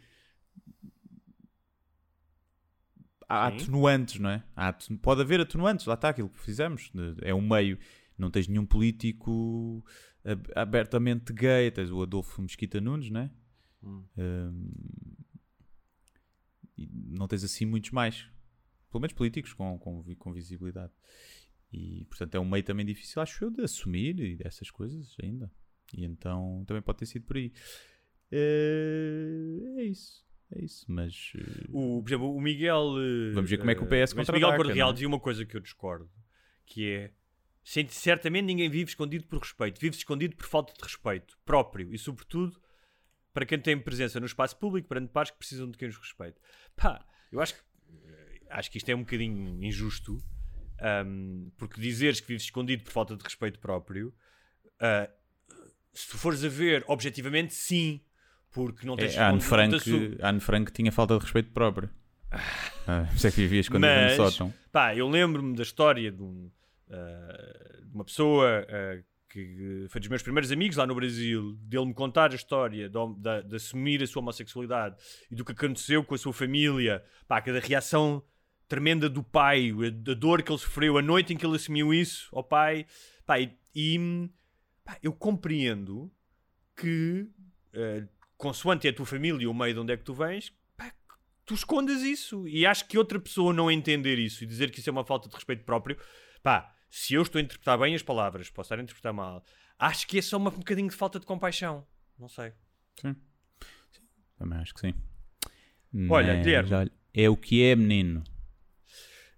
há 3.32 3.50
Sim. 3.52 3.58
atenuantes, 3.58 4.20
não 4.20 4.30
é? 4.30 4.44
Há 4.56 4.74
Pode 5.02 5.22
haver 5.22 5.40
atenuantes, 5.42 5.86
lá 5.86 5.94
está 5.96 6.10
aquilo 6.10 6.30
que 6.30 6.40
fizemos. 6.40 6.92
É 7.22 7.34
um 7.34 7.42
meio. 7.48 7.78
Não 8.18 8.30
tens 8.30 8.48
nenhum 8.48 8.66
político 8.66 9.84
ab- 10.24 10.52
abertamente 10.56 11.34
gay. 11.34 11.72
Tens 11.72 11.90
o 11.92 12.02
Adolfo 12.02 12.42
Mesquita 12.42 12.80
Nunes, 12.82 13.10
não 13.10 13.22
é? 13.22 13.32
Hum. 13.84 14.72
E 16.78 16.90
não 16.94 17.28
tens 17.28 17.44
assim 17.44 17.66
muitos 17.66 17.92
mais. 17.92 18.28
Pelo 18.92 19.02
menos 19.02 19.14
políticos 19.14 19.54
com, 19.54 19.78
com, 19.80 20.04
com 20.16 20.34
visibilidade. 20.34 20.92
E 21.72 22.06
portanto 22.06 22.36
é 22.36 22.40
um 22.40 22.46
meio 22.50 22.64
também 22.64 22.86
difícil, 22.86 23.22
acho 23.22 23.46
eu, 23.46 23.50
de 23.50 23.62
assumir 23.62 24.20
e 24.20 24.36
dessas 24.36 24.70
coisas 24.70 25.16
ainda. 25.24 25.50
E 25.94 26.04
então 26.06 26.64
também 26.68 26.82
pode 26.82 27.00
ter 27.00 27.06
sido 27.06 27.24
por 27.26 27.38
aí. 27.38 27.52
Eh, 28.32 29.78
É 29.78 29.84
isso. 29.84 30.24
É 30.54 30.64
isso. 30.64 30.86
Mas 30.90 31.32
eh, 31.36 31.66
O, 31.72 32.02
por 32.02 32.10
exemplo, 32.10 32.36
o 32.36 32.42
Miguel. 32.42 32.96
eh, 33.00 33.34
Vamos 33.34 33.50
ver 33.50 33.58
como 33.58 33.72
é 33.72 33.76
que 33.76 33.84
o 33.84 33.88
PS 33.88 34.14
mas 34.14 34.28
contra-ataca, 34.28 34.34
Miguel 34.34 34.58
Correal 34.58 34.88
não 34.88 34.92
é? 34.92 34.94
dizia 34.94 35.08
uma 35.08 35.20
coisa 35.20 35.46
que 35.46 35.56
eu 35.56 35.62
discordo: 35.62 36.10
que 36.66 36.90
é. 36.90 37.12
"Sim, 37.64 37.88
Certamente 37.88 38.46
ninguém 38.46 38.70
vive 38.70 38.90
escondido 38.90 39.26
por 39.28 39.40
respeito, 39.40 39.80
vive 39.80 39.96
escondido 39.96 40.36
por 40.36 40.46
falta 40.48 40.74
de 40.74 40.84
respeito 40.84 41.38
próprio 41.46 41.94
e, 41.94 41.98
sobretudo, 41.98 42.60
para 43.34 43.46
quem 43.46 43.60
tem 43.60 43.80
presença 43.80 44.20
no 44.20 44.26
espaço 44.26 44.58
público, 44.58 44.88
perante 44.90 45.12
pares 45.12 45.32
que 45.32 45.38
precisam 45.38 45.70
de 45.70 45.78
quem 45.78 45.88
os 45.88 45.96
respeite. 45.98 46.38
Pá, 46.76 47.06
eu 47.32 47.40
acho 47.40 47.54
que, 47.56 47.62
eh, 48.04 48.40
acho 48.50 48.70
que 48.72 48.78
isto 48.78 48.90
é 48.90 48.96
um 48.96 49.02
bocadinho 49.02 49.64
injusto, 49.64 50.18
ahm, 50.82 51.50
porque 51.58 51.80
dizeres 51.80 52.20
que 52.20 52.28
vives 52.28 52.44
escondido 52.44 52.84
por 52.84 52.92
falta 52.92 53.16
de 53.16 53.24
respeito 53.24 53.58
próprio, 53.60 54.14
ah, 54.82 55.10
se 55.94 56.10
tu 56.10 56.18
fores 56.18 56.44
a 56.44 56.50
ver 56.50 56.84
objetivamente, 56.88 57.54
sim, 57.54 58.02
porque 58.52 58.86
não 58.86 58.96
tens 58.96 59.16
é, 59.16 59.20
a 59.20 59.30
Anne 59.30 59.42
Frank, 59.42 59.76
a 60.22 60.30
Anne 60.30 60.40
Frank 60.40 60.72
tinha 60.72 60.92
falta 60.92 61.16
de 61.18 61.22
respeito 61.24 61.52
próprio. 61.52 61.90
Ah, 62.88 63.08
é 63.14 63.32
que 63.32 63.38
vivia 63.38 63.60
escondido 63.60 63.88
Mas, 63.88 64.18
no 64.18 64.30
sótão. 64.30 64.54
pá, 64.72 64.96
eu 64.96 65.08
lembro-me 65.10 65.56
da 65.56 65.64
história 65.64 66.12
de, 66.12 66.22
um, 66.22 66.50
ah, 66.90 67.80
de 67.86 67.94
uma 67.94 68.06
pessoa 68.06 68.66
ah, 68.70 69.02
que 69.30 69.86
foi 69.90 70.00
dos 70.02 70.10
meus 70.10 70.22
primeiros 70.22 70.52
amigos 70.52 70.76
lá 70.78 70.86
no 70.86 70.94
Brasil, 70.96 71.54
dele 71.62 71.86
me 71.86 71.94
contar 71.94 72.32
a 72.32 72.36
história 72.36 72.90
de, 72.90 72.98
da- 73.18 73.42
de 73.42 73.56
assumir 73.56 74.02
a 74.04 74.08
sua 74.08 74.22
homossexualidade 74.22 74.96
e 75.30 75.36
do 75.36 75.46
que 75.46 75.52
aconteceu 75.54 76.04
com 76.04 76.16
a 76.16 76.18
sua 76.18 76.34
família, 76.34 77.04
pá, 77.28 77.42
cada 77.42 77.60
reação 77.60 78.22
tremenda 78.68 79.10
do 79.10 79.22
pai, 79.24 79.72
a, 79.72 80.12
a 80.12 80.14
dor 80.14 80.42
que 80.44 80.52
ele 80.52 80.60
sofreu, 80.60 80.98
a 80.98 81.02
noite 81.02 81.34
em 81.34 81.38
que 81.38 81.46
ele 81.46 81.56
assumiu 81.56 81.94
isso 81.94 82.30
ao 82.34 82.44
pai, 82.44 82.86
pá, 83.26 83.40
e, 83.40 83.54
e, 83.76 84.30
pá, 84.84 84.98
eu 85.04 85.14
compreendo 85.14 86.12
que, 86.76 87.28
ah, 87.74 88.08
consoante 88.42 88.88
é 88.88 88.90
a 88.90 88.94
tua 88.94 89.06
família 89.06 89.44
e 89.44 89.48
o 89.48 89.54
meio 89.54 89.74
de 89.74 89.80
onde 89.80 89.94
é 89.94 89.98
que 89.98 90.04
tu 90.04 90.14
vens, 90.14 90.52
pá, 90.76 90.92
tu 91.46 91.54
escondas 91.54 92.02
isso. 92.02 92.48
E 92.48 92.66
acho 92.66 92.88
que 92.88 92.98
outra 92.98 93.20
pessoa 93.20 93.54
não 93.54 93.70
entender 93.72 94.18
isso 94.18 94.44
e 94.44 94.48
dizer 94.48 94.72
que 94.72 94.80
isso 94.80 94.90
é 94.90 94.92
uma 94.92 95.06
falta 95.06 95.30
de 95.30 95.36
respeito 95.36 95.64
próprio, 95.64 95.98
pá, 96.42 96.76
se 96.90 97.14
eu 97.14 97.22
estou 97.22 97.40
a 97.40 97.42
interpretar 97.44 97.78
bem 97.78 97.94
as 97.94 98.02
palavras, 98.02 98.50
posso 98.50 98.68
estar 98.68 98.80
a 98.80 98.84
interpretar 98.84 99.14
mal, 99.14 99.46
acho 99.78 100.08
que 100.08 100.18
é 100.18 100.22
só 100.22 100.38
uma, 100.38 100.50
um 100.50 100.58
bocadinho 100.58 100.90
de 100.90 100.96
falta 100.96 101.20
de 101.20 101.26
compaixão. 101.26 101.86
Não 102.18 102.28
sei. 102.28 102.52
Sim. 103.00 103.16
Sim, 103.92 104.02
Também 104.38 104.58
acho 104.60 104.74
que 104.74 104.82
sim. 104.82 104.94
Olha, 106.10 106.36
Mas, 106.36 106.44
Guilherme. 106.46 106.74
olha, 106.74 106.92
é 107.14 107.30
o 107.30 107.38
que 107.38 107.64
é, 107.64 107.76
menino. 107.76 108.24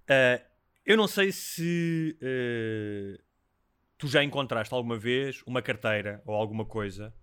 Ah, 0.07 0.41
eu 0.85 0.95
não 0.97 1.07
sei 1.07 1.31
se 1.31 2.17
ah, 2.21 3.21
tu 3.97 4.07
já 4.07 4.23
encontraste 4.23 4.73
alguma 4.73 4.97
vez 4.97 5.41
uma 5.45 5.61
carteira 5.61 6.21
ou 6.25 6.35
alguma 6.35 6.65
coisa 6.65 7.13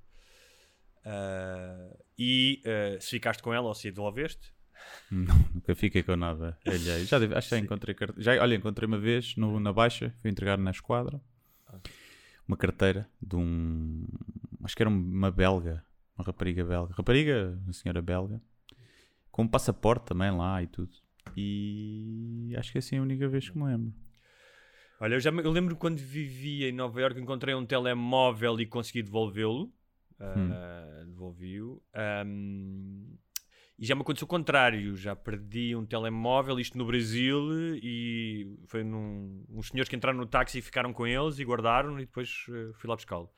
ah, 1.04 1.96
e 2.18 2.62
ah, 2.66 3.00
se 3.00 3.10
ficaste 3.10 3.42
com 3.42 3.52
ela 3.54 3.66
ou 3.68 3.74
se 3.74 3.88
a 3.88 3.90
devolveste. 3.90 4.52
Não, 5.10 5.36
nunca 5.54 5.74
fiquei 5.74 6.02
com 6.02 6.16
nada 6.16 6.58
alheio. 6.66 7.04
Já 7.06 7.18
deve- 7.18 7.34
acho 7.34 7.48
que 7.48 7.56
já 7.56 7.60
encontrei 7.62 7.94
já 8.16 8.40
Olha, 8.42 8.54
encontrei 8.54 8.86
uma 8.86 8.98
vez 8.98 9.36
no- 9.36 9.60
na 9.60 9.72
Baixa, 9.72 10.14
fui 10.22 10.30
entregar 10.30 10.56
na 10.58 10.70
esquadra 10.70 11.20
uma 12.48 12.56
carteira 12.56 13.08
de 13.22 13.36
um. 13.36 14.06
Acho 14.64 14.74
que 14.76 14.82
era 14.82 14.90
uma 14.90 15.30
belga, 15.30 15.84
uma 16.16 16.24
rapariga 16.24 16.64
belga. 16.64 16.94
Rapariga, 16.96 17.58
uma 17.64 17.72
senhora 17.72 18.02
belga, 18.02 18.40
com 19.30 19.42
um 19.42 19.48
passaporte 19.48 20.06
também 20.06 20.30
lá 20.36 20.62
e 20.62 20.66
tudo. 20.66 20.90
E 21.36 22.54
acho 22.58 22.72
que 22.72 22.78
é 22.78 22.80
assim 22.80 22.98
a 22.98 23.02
única 23.02 23.28
vez 23.28 23.48
que 23.48 23.56
me 23.56 23.64
lembro. 23.64 23.92
Olha, 24.98 25.14
eu, 25.14 25.20
já 25.20 25.30
me- 25.30 25.42
eu 25.42 25.50
lembro 25.50 25.76
quando 25.76 25.98
vivia 25.98 26.68
em 26.68 26.72
Nova 26.72 27.00
Iorque 27.00 27.20
encontrei 27.20 27.54
um 27.54 27.64
telemóvel 27.64 28.60
e 28.60 28.66
consegui 28.66 29.02
devolvê-lo. 29.02 29.72
Ah, 30.20 31.04
Devolvi-o. 31.06 31.82
Ahm, 31.94 33.16
e 33.78 33.86
já 33.86 33.94
me 33.94 34.02
aconteceu 34.02 34.26
o 34.26 34.28
contrário. 34.28 34.94
Já 34.96 35.16
perdi 35.16 35.74
um 35.74 35.86
telemóvel, 35.86 36.60
isto 36.60 36.76
no 36.76 36.84
Brasil, 36.84 37.76
e 37.82 38.58
foi 38.66 38.84
num, 38.84 39.44
uns 39.48 39.68
senhores 39.68 39.88
que 39.88 39.96
entraram 39.96 40.18
no 40.18 40.26
táxi 40.26 40.58
e 40.58 40.62
ficaram 40.62 40.92
com 40.92 41.06
eles 41.06 41.38
e 41.38 41.44
guardaram 41.44 41.98
e 41.98 42.04
depois 42.04 42.44
eh, 42.50 42.72
fui 42.74 42.88
lá 42.88 42.94
buscá-lo. 42.96 43.30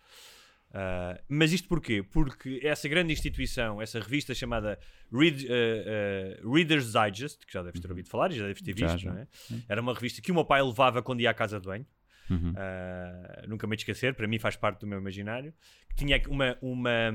Ah, 0.74 1.20
mas 1.28 1.52
isto 1.52 1.68
porquê? 1.68 2.02
Porque 2.02 2.58
essa 2.62 2.88
grande 2.88 3.12
instituição, 3.12 3.80
essa 3.80 4.00
revista 4.00 4.34
chamada 4.34 4.78
Read- 5.12 5.46
eh, 5.48 5.84
eh, 5.86 6.40
Reader's 6.44 6.92
Digest, 6.92 7.46
que 7.46 7.52
já 7.52 7.62
deves 7.62 7.78
ter 7.80 7.90
ouvido 7.90 8.08
falar 8.08 8.32
e 8.32 8.36
já 8.36 8.46
deves 8.46 8.62
ter 8.62 8.76
Já, 8.76 8.86
visto, 8.88 9.04
já. 9.04 9.12
não 9.12 9.18
é? 9.20 9.28
Era 9.68 9.80
uma 9.80 9.92
revista 9.94 10.20
que 10.22 10.32
o 10.32 10.34
meu 10.34 10.44
pai 10.44 10.62
levava 10.62 11.02
quando 11.02 11.20
ia 11.20 11.30
à 11.30 11.34
casa 11.34 11.60
de 11.60 11.66
banho. 11.66 11.86
Uhum. 12.30 12.50
Uh, 12.50 13.48
nunca 13.48 13.66
me 13.66 13.76
esquecer, 13.76 14.14
para 14.14 14.26
mim 14.26 14.38
faz 14.38 14.56
parte 14.56 14.80
do 14.80 14.86
meu 14.86 14.98
imaginário. 14.98 15.52
Tinha 15.96 16.20
uma, 16.28 16.56
uma, 16.62 17.12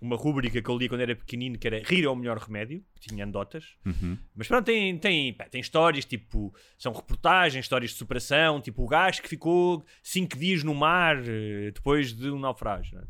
uma 0.00 0.16
rúbrica 0.16 0.60
que 0.60 0.68
eu 0.68 0.76
lia 0.76 0.88
quando 0.88 1.00
era 1.00 1.16
pequenino 1.16 1.58
que 1.58 1.66
era 1.66 1.80
Rir 1.82 2.04
é 2.04 2.08
o 2.08 2.16
melhor 2.16 2.36
remédio, 2.36 2.84
tinha 3.00 3.22
anedotas. 3.24 3.76
Uhum. 3.86 4.18
Mas 4.34 4.46
pronto, 4.46 4.66
tem, 4.66 4.98
tem, 4.98 5.32
pá, 5.32 5.44
tem 5.48 5.60
histórias 5.60 6.04
tipo, 6.04 6.54
são 6.78 6.92
reportagens, 6.92 7.64
histórias 7.64 7.92
de 7.92 7.96
superação, 7.96 8.60
tipo 8.60 8.82
o 8.82 8.86
gajo 8.86 9.22
que 9.22 9.28
ficou 9.28 9.84
5 10.02 10.38
dias 10.38 10.62
no 10.62 10.74
mar 10.74 11.16
eh, 11.26 11.70
depois 11.72 12.12
de 12.12 12.30
um 12.30 12.38
naufrágio. 12.38 12.98
é? 12.98 13.02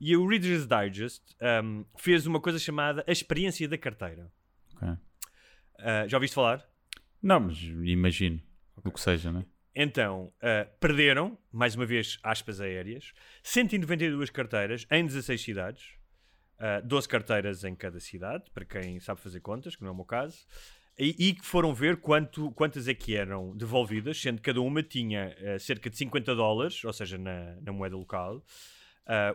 E 0.00 0.16
o 0.16 0.26
Reader's 0.26 0.66
Digest 0.66 1.22
um, 1.62 1.84
fez 1.98 2.26
uma 2.26 2.40
coisa 2.40 2.58
chamada 2.58 3.04
A 3.06 3.12
Experiência 3.12 3.68
da 3.68 3.76
Carteira. 3.76 4.30
Ok. 4.74 4.88
Uh, 4.88 6.08
já 6.08 6.16
ouviste 6.16 6.34
falar? 6.34 6.64
Não, 7.22 7.40
mas 7.40 7.62
imagino 7.62 8.40
o 8.84 8.90
que 8.90 9.00
seja, 9.00 9.30
né? 9.30 9.44
Então, 9.74 10.32
uh, 10.38 10.70
perderam, 10.78 11.38
mais 11.50 11.74
uma 11.74 11.86
vez, 11.86 12.18
aspas 12.22 12.60
aéreas, 12.60 13.12
192 13.42 14.28
carteiras 14.30 14.86
em 14.90 15.06
16 15.06 15.40
cidades, 15.40 15.94
uh, 16.58 16.86
12 16.86 17.08
carteiras 17.08 17.64
em 17.64 17.74
cada 17.74 17.98
cidade, 17.98 18.50
para 18.52 18.64
quem 18.64 19.00
sabe 19.00 19.20
fazer 19.20 19.40
contas, 19.40 19.74
que 19.74 19.82
não 19.82 19.88
é 19.88 19.92
o 19.92 19.96
meu 19.96 20.04
caso, 20.04 20.46
e, 20.98 21.32
que 21.32 21.44
foram 21.44 21.72
ver 21.72 21.96
quanto, 21.96 22.50
quantas 22.52 22.86
é 22.86 22.92
que 22.92 23.16
eram 23.16 23.56
devolvidas, 23.56 24.20
sendo 24.20 24.36
que 24.36 24.42
cada 24.42 24.60
uma 24.60 24.82
tinha 24.82 25.34
uh, 25.40 25.58
cerca 25.58 25.88
de 25.88 25.96
50 25.96 26.34
dólares, 26.34 26.84
ou 26.84 26.92
seja, 26.92 27.16
na, 27.16 27.56
na 27.62 27.72
moeda 27.72 27.96
local, 27.96 28.44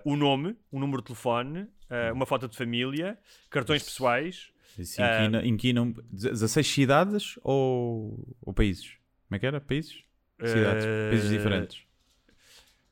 o 0.05 0.15
nome, 0.15 0.55
um 0.71 0.79
número 0.79 1.01
de 1.01 1.07
telefone, 1.07 1.61
uh, 1.61 2.13
uma 2.13 2.25
foto 2.25 2.47
de 2.47 2.55
família, 2.55 3.17
cartões 3.49 3.83
pessoais. 3.83 4.49
Isso 4.77 5.01
Ah. 5.01 5.23
inquina, 5.23 5.45
inquinam 5.45 5.93
16 6.11 6.65
cidades 6.65 7.39
ou, 7.43 8.37
ou 8.41 8.53
países? 8.53 8.95
Como 9.27 9.35
é 9.35 9.39
que 9.39 9.45
era? 9.45 9.59
Países? 9.59 10.06
Cidades, 10.43 10.85
Eh, 10.85 11.09
países 11.09 11.29
diferentes. 11.29 11.81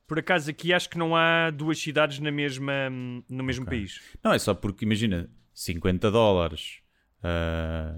Por 0.07 0.19
acaso 0.19 0.49
aqui 0.49 0.71
acho 0.73 0.89
que 0.89 0.97
não 0.97 1.15
há 1.15 1.49
duas 1.49 1.79
cidades 1.79 2.19
na 2.19 2.31
mesma, 2.31 2.73
no 3.29 3.43
mesmo 3.43 3.65
Ok. 3.65 3.77
país. 3.77 4.01
Não, 4.23 4.31
é 4.33 4.39
só 4.39 4.53
porque 4.53 4.85
imagina, 4.85 5.29
50 5.53 6.11
dólares 6.11 6.79
ah, 7.23 7.95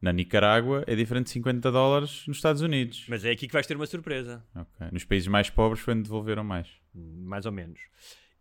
na 0.00 0.12
Nicarágua 0.12 0.84
é 0.86 0.94
diferente 0.94 1.24
de 1.26 1.30
50 1.32 1.72
dólares 1.72 2.26
nos 2.26 2.36
Estados 2.36 2.60
Unidos. 2.60 3.06
Mas 3.08 3.24
é 3.24 3.30
aqui 3.30 3.46
que 3.46 3.52
vais 3.54 3.66
ter 3.66 3.74
uma 3.76 3.86
surpresa. 3.86 4.44
Ok. 4.54 4.86
Nos 4.92 5.04
países 5.04 5.28
mais 5.28 5.48
pobres 5.48 5.80
foi 5.82 5.94
onde 5.94 6.02
devolveram 6.04 6.44
mais. 6.44 6.68
mais 6.94 7.46
ou 7.46 7.52
menos. 7.52 7.80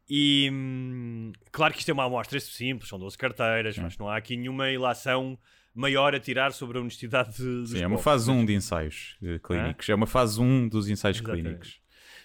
E 0.10 0.50
hum, 0.52 1.32
claro 1.52 1.74
que 1.74 1.80
isto 1.80 1.90
é 1.90 1.94
uma 1.94 2.04
amostra 2.06 2.40
simples, 2.40 2.90
são 2.90 3.00
12 3.00 3.18
carteiras, 3.18 3.78
mas 3.78 3.98
não 3.98 4.08
há 4.10 4.18
aqui 4.18 4.36
nenhuma 4.38 4.70
ilação 4.70 5.38
maior 5.76 6.16
a 6.16 6.20
tirar 6.20 6.54
sobre 6.54 6.78
a 6.78 6.82
honestidade 6.82 7.36
de, 7.38 7.68
Sim, 7.70 7.84
é 7.84 7.88
uma 7.88 7.98
fase 8.00 8.32
1 8.32 8.46
de 8.46 8.54
ensaios 8.54 9.18
eh, 9.22 9.38
clínicos. 9.40 9.90
É 9.90 9.94
uma 9.94 10.08
fase 10.08 10.40
1 10.42 10.70
dos 10.70 10.88
ensaios 10.90 11.18
Exatamente. 11.18 11.44
clínicos. 11.44 11.82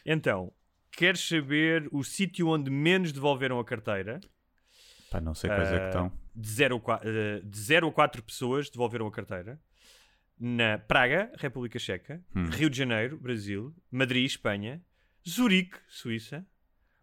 Então, 0.06 0.52
queres 0.92 1.20
saber 1.26 1.88
o 1.92 2.02
sítio 2.04 2.48
onde 2.48 2.70
menos 2.70 3.12
devolveram 3.12 3.58
a 3.58 3.64
carteira? 3.64 4.20
Pá, 5.10 5.20
não 5.20 5.34
sei 5.34 5.50
quais 5.50 5.68
é 5.72 5.76
que 5.78 5.82
Ah, 5.84 5.88
estão. 5.88 6.12
De 6.34 6.48
0 6.48 6.76
a 6.76 6.80
4, 6.80 7.10
de 7.44 7.58
zero 7.58 7.88
a 7.88 7.92
4 7.92 8.22
pessoas 8.22 8.70
devolveram 8.70 9.06
a 9.06 9.10
carteira. 9.10 9.60
Na 10.38 10.78
Praga, 10.78 11.30
República 11.36 11.78
Checa, 11.78 12.22
Hum. 12.34 12.46
Rio 12.46 12.70
de 12.70 12.78
Janeiro, 12.78 13.18
Brasil, 13.18 13.74
Madrid, 13.90 14.24
Espanha, 14.24 14.80
Zurique, 15.28 15.76
Suíça, 15.88 16.46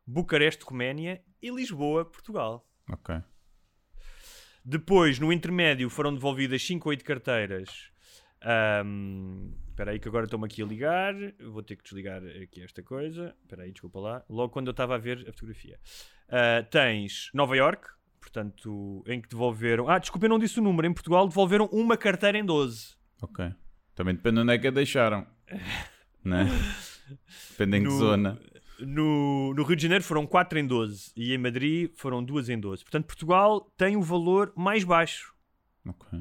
Bucareste, 0.07 0.63
Roménia 0.65 1.21
e 1.41 1.51
Lisboa, 1.51 2.03
Portugal. 2.05 2.67
Ok. 2.89 3.15
Depois, 4.69 5.17
no 5.17 5.31
intermédio, 5.31 5.89
foram 5.89 6.13
devolvidas 6.13 6.61
5 6.61 6.87
ou 6.87 6.91
8 6.91 7.05
carteiras. 7.05 7.89
Ahm, 8.41 9.53
Espera 9.69 9.91
aí 9.91 9.99
que 9.99 10.07
agora 10.09 10.25
estou-me 10.25 10.45
aqui 10.45 10.61
a 10.61 10.65
ligar. 10.65 11.13
Vou 11.39 11.61
ter 11.63 11.75
que 11.77 11.83
desligar 11.83 12.21
aqui 12.43 12.61
esta 12.63 12.81
coisa. 12.83 13.33
Espera 13.43 13.63
aí, 13.63 13.71
desculpa 13.71 13.99
lá. 13.99 14.25
Logo 14.27 14.51
quando 14.51 14.67
eu 14.67 14.71
estava 14.71 14.95
a 14.95 14.97
ver 14.97 15.19
a 15.29 15.31
fotografia. 15.31 15.79
Ah, 16.27 16.63
tens 16.69 17.29
Nova 17.33 17.55
York, 17.55 17.87
portanto, 18.19 19.03
em 19.07 19.21
que 19.21 19.29
devolveram... 19.29 19.87
Ah, 19.87 19.99
desculpa, 19.99 20.25
eu 20.25 20.29
não 20.31 20.39
disse 20.39 20.59
o 20.59 20.63
número. 20.63 20.87
Em 20.87 20.93
Portugal 20.93 21.27
devolveram 21.27 21.67
uma 21.71 21.95
carteira 21.95 22.37
em 22.37 22.43
12. 22.43 22.95
Ok. 23.21 23.53
Também 23.95 24.15
depende 24.15 24.35
de 24.35 24.41
onde 24.41 24.53
é 24.53 24.57
que 24.57 24.67
a 24.67 24.71
deixaram. 24.71 25.25
né? 26.25 26.45
Depende 27.51 27.77
em 27.77 27.83
que 27.83 27.87
No- 27.89 27.99
zona. 27.99 28.39
No, 28.79 29.53
no 29.53 29.63
Rio 29.63 29.75
de 29.75 29.81
Janeiro 29.83 30.03
foram 30.03 30.25
4 30.27 30.59
em 30.59 30.67
12 30.67 31.11
e 31.15 31.33
em 31.33 31.37
Madrid 31.37 31.91
foram 31.95 32.23
2 32.23 32.49
em 32.49 32.59
12. 32.59 32.83
Portanto, 32.83 33.05
Portugal 33.05 33.61
tem 33.77 33.95
o 33.95 34.01
valor 34.01 34.53
mais 34.55 34.83
baixo. 34.83 35.33
Ok. 35.85 36.19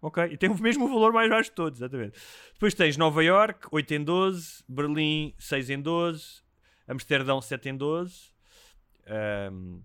Ok, 0.00 0.24
e 0.30 0.36
tem 0.36 0.48
o 0.50 0.60
mesmo 0.60 0.86
valor 0.88 1.12
mais 1.12 1.28
baixo 1.28 1.50
de 1.50 1.56
todos, 1.56 1.80
exatamente. 1.80 2.16
Depois 2.52 2.74
tens 2.74 2.96
Nova 2.96 3.24
York, 3.24 3.66
8 3.72 3.94
em 3.94 4.04
12, 4.04 4.62
Berlim, 4.68 5.34
6 5.38 5.70
em 5.70 5.80
12, 5.80 6.42
Amsterdão, 6.86 7.40
7 7.40 7.70
em 7.70 7.76
12. 7.76 8.30
Ahm, 9.06 9.80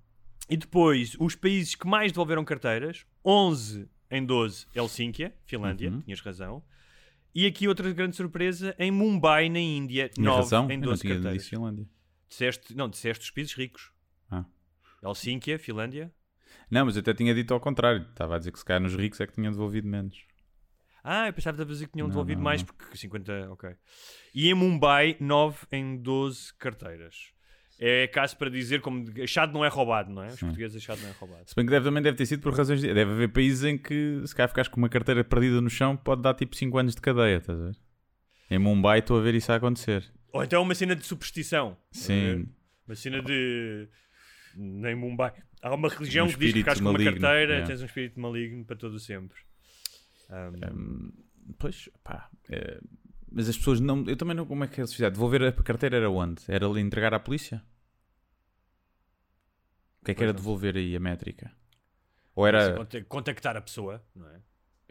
e 0.49 0.57
depois, 0.57 1.15
os 1.19 1.33
países 1.35 1.75
que 1.75 1.87
mais 1.87 2.11
devolveram 2.11 2.43
carteiras, 2.43 3.05
11 3.25 3.87
em 4.11 4.23
12, 4.25 4.67
Helsínquia, 4.75 5.33
Finlândia, 5.45 5.89
Uhum. 5.89 6.01
tinhas 6.01 6.19
razão. 6.19 6.61
E 7.33 7.45
aqui 7.47 7.67
outra 7.67 7.89
grande 7.93 8.15
surpresa, 8.15 8.75
em 8.77 8.91
Mumbai, 8.91 9.47
na 9.49 9.59
Índia, 9.59 10.09
Tinha 10.09 10.25
9 10.25 10.41
razão. 10.41 10.65
em 10.69 10.73
Eu 10.73 10.77
não 10.79 10.85
12 10.89 11.01
tinha 11.01 11.13
carteiras. 11.15 11.47
Finlândia. 11.47 11.87
Disseste, 12.31 12.73
não, 12.73 12.87
disseste 12.87 13.25
os 13.25 13.29
países 13.29 13.53
ricos. 13.53 13.91
Ah. 14.31 14.45
Helsínquia, 15.03 15.59
Finlândia. 15.59 16.09
Não, 16.69 16.85
mas 16.85 16.95
eu 16.95 17.01
até 17.01 17.13
tinha 17.13 17.35
dito 17.35 17.53
ao 17.53 17.59
contrário. 17.59 18.07
Estava 18.09 18.35
a 18.35 18.37
dizer 18.39 18.53
que 18.53 18.59
se 18.59 18.63
calhar 18.63 18.81
nos 18.81 18.95
ricos 18.95 19.19
é 19.19 19.27
que 19.27 19.33
tinham 19.33 19.51
devolvido 19.51 19.85
menos. 19.85 20.25
Ah, 21.03 21.27
eu 21.27 21.33
pensava 21.33 21.57
que 21.57 21.61
estavas 21.61 21.71
a 21.71 21.73
dizer 21.73 21.87
que 21.87 21.91
tinham 21.91 22.07
devolvido 22.07 22.37
não, 22.37 22.45
mais, 22.45 22.61
não. 22.61 22.67
porque 22.67 22.95
50, 22.95 23.51
ok. 23.51 23.71
E 24.33 24.49
em 24.49 24.53
Mumbai, 24.53 25.17
9 25.19 25.67
em 25.73 25.97
12 25.97 26.53
carteiras. 26.53 27.33
É 27.77 28.07
caso 28.07 28.37
para 28.37 28.49
dizer 28.49 28.79
como 28.79 29.05
achado 29.21 29.51
não 29.51 29.65
é 29.65 29.67
roubado, 29.67 30.09
não 30.09 30.23
é? 30.23 30.27
Os 30.27 30.35
Sim. 30.35 30.45
portugueses 30.45 30.81
achado 30.81 31.01
não 31.01 31.09
é 31.09 31.13
roubado. 31.13 31.49
Se 31.49 31.55
bem 31.55 31.65
que 31.65 31.71
deve, 31.71 31.83
também 31.83 32.01
deve 32.01 32.15
ter 32.15 32.27
sido 32.27 32.41
por 32.41 32.55
razões 32.55 32.79
de... 32.79 32.93
Deve 32.93 33.11
haver 33.11 33.33
países 33.33 33.63
em 33.65 33.77
que 33.77 34.21
se 34.25 34.33
calhar 34.33 34.47
ficares 34.47 34.69
com 34.69 34.77
uma 34.77 34.87
carteira 34.87 35.23
perdida 35.23 35.59
no 35.59 35.69
chão 35.69 35.97
pode 35.97 36.21
dar 36.21 36.33
tipo 36.35 36.55
5 36.55 36.77
anos 36.77 36.95
de 36.95 37.01
cadeia, 37.01 37.37
estás 37.37 37.59
a 37.59 37.63
ver? 37.65 37.75
Em 38.51 38.59
Mumbai 38.59 38.99
estou 38.99 39.17
a 39.17 39.21
ver 39.21 39.33
isso 39.33 39.51
a 39.51 39.55
acontecer. 39.55 40.09
Ou 40.33 40.43
então 40.43 40.61
uma 40.61 40.75
cena 40.75 40.95
de 40.95 41.05
superstição. 41.05 41.77
Sim. 41.91 42.47
Uma 42.87 42.95
cena 42.95 43.21
de. 43.21 43.87
Nem 44.55 44.95
Mumbai. 44.95 45.33
Há 45.61 45.73
uma 45.75 45.87
religião 45.89 46.25
Um 46.25 46.29
que 46.29 46.37
diz 46.39 46.51
que 46.53 46.59
ficares 46.59 46.81
com 46.81 46.89
uma 46.89 46.97
carteira, 47.03 47.51
yeah. 47.53 47.65
tens 47.67 47.81
um 47.81 47.85
espírito 47.85 48.19
maligno 48.19 48.65
para 48.65 48.75
todo 48.75 48.93
o 48.95 48.99
sempre. 48.99 49.37
Um, 50.29 50.73
Hum, 50.73 51.11
pois, 51.59 51.89
pá. 52.03 52.29
é, 52.49 52.79
mas 53.31 53.49
as 53.49 53.57
pessoas 53.57 53.79
não. 53.79 54.05
Eu 54.07 54.15
também 54.17 54.35
não. 54.35 54.45
Como 54.45 54.63
é 54.63 54.67
que 54.67 54.79
eles 54.79 54.91
fizeram? 54.91 55.11
Devolver 55.13 55.43
a 55.43 55.51
carteira 55.51 55.97
era 55.97 56.09
onde? 56.09 56.41
Era 56.47 56.65
ali 56.67 56.79
entregar 56.81 57.13
à 57.13 57.19
polícia? 57.19 57.63
O 60.01 60.05
que 60.05 60.11
é 60.11 60.13
que 60.13 60.19
Pois 60.19 60.23
era 60.29 60.33
não. 60.33 60.39
devolver 60.39 60.75
aí 60.77 60.95
a 60.95 60.99
métrica? 60.99 61.51
Ou 62.35 62.47
Era... 62.47 62.63
era. 62.63 62.77
conta- 62.77 63.03
Contactar 63.03 63.57
a 63.57 63.61
pessoa, 63.61 64.03
não 64.15 64.27
é? 64.29 64.41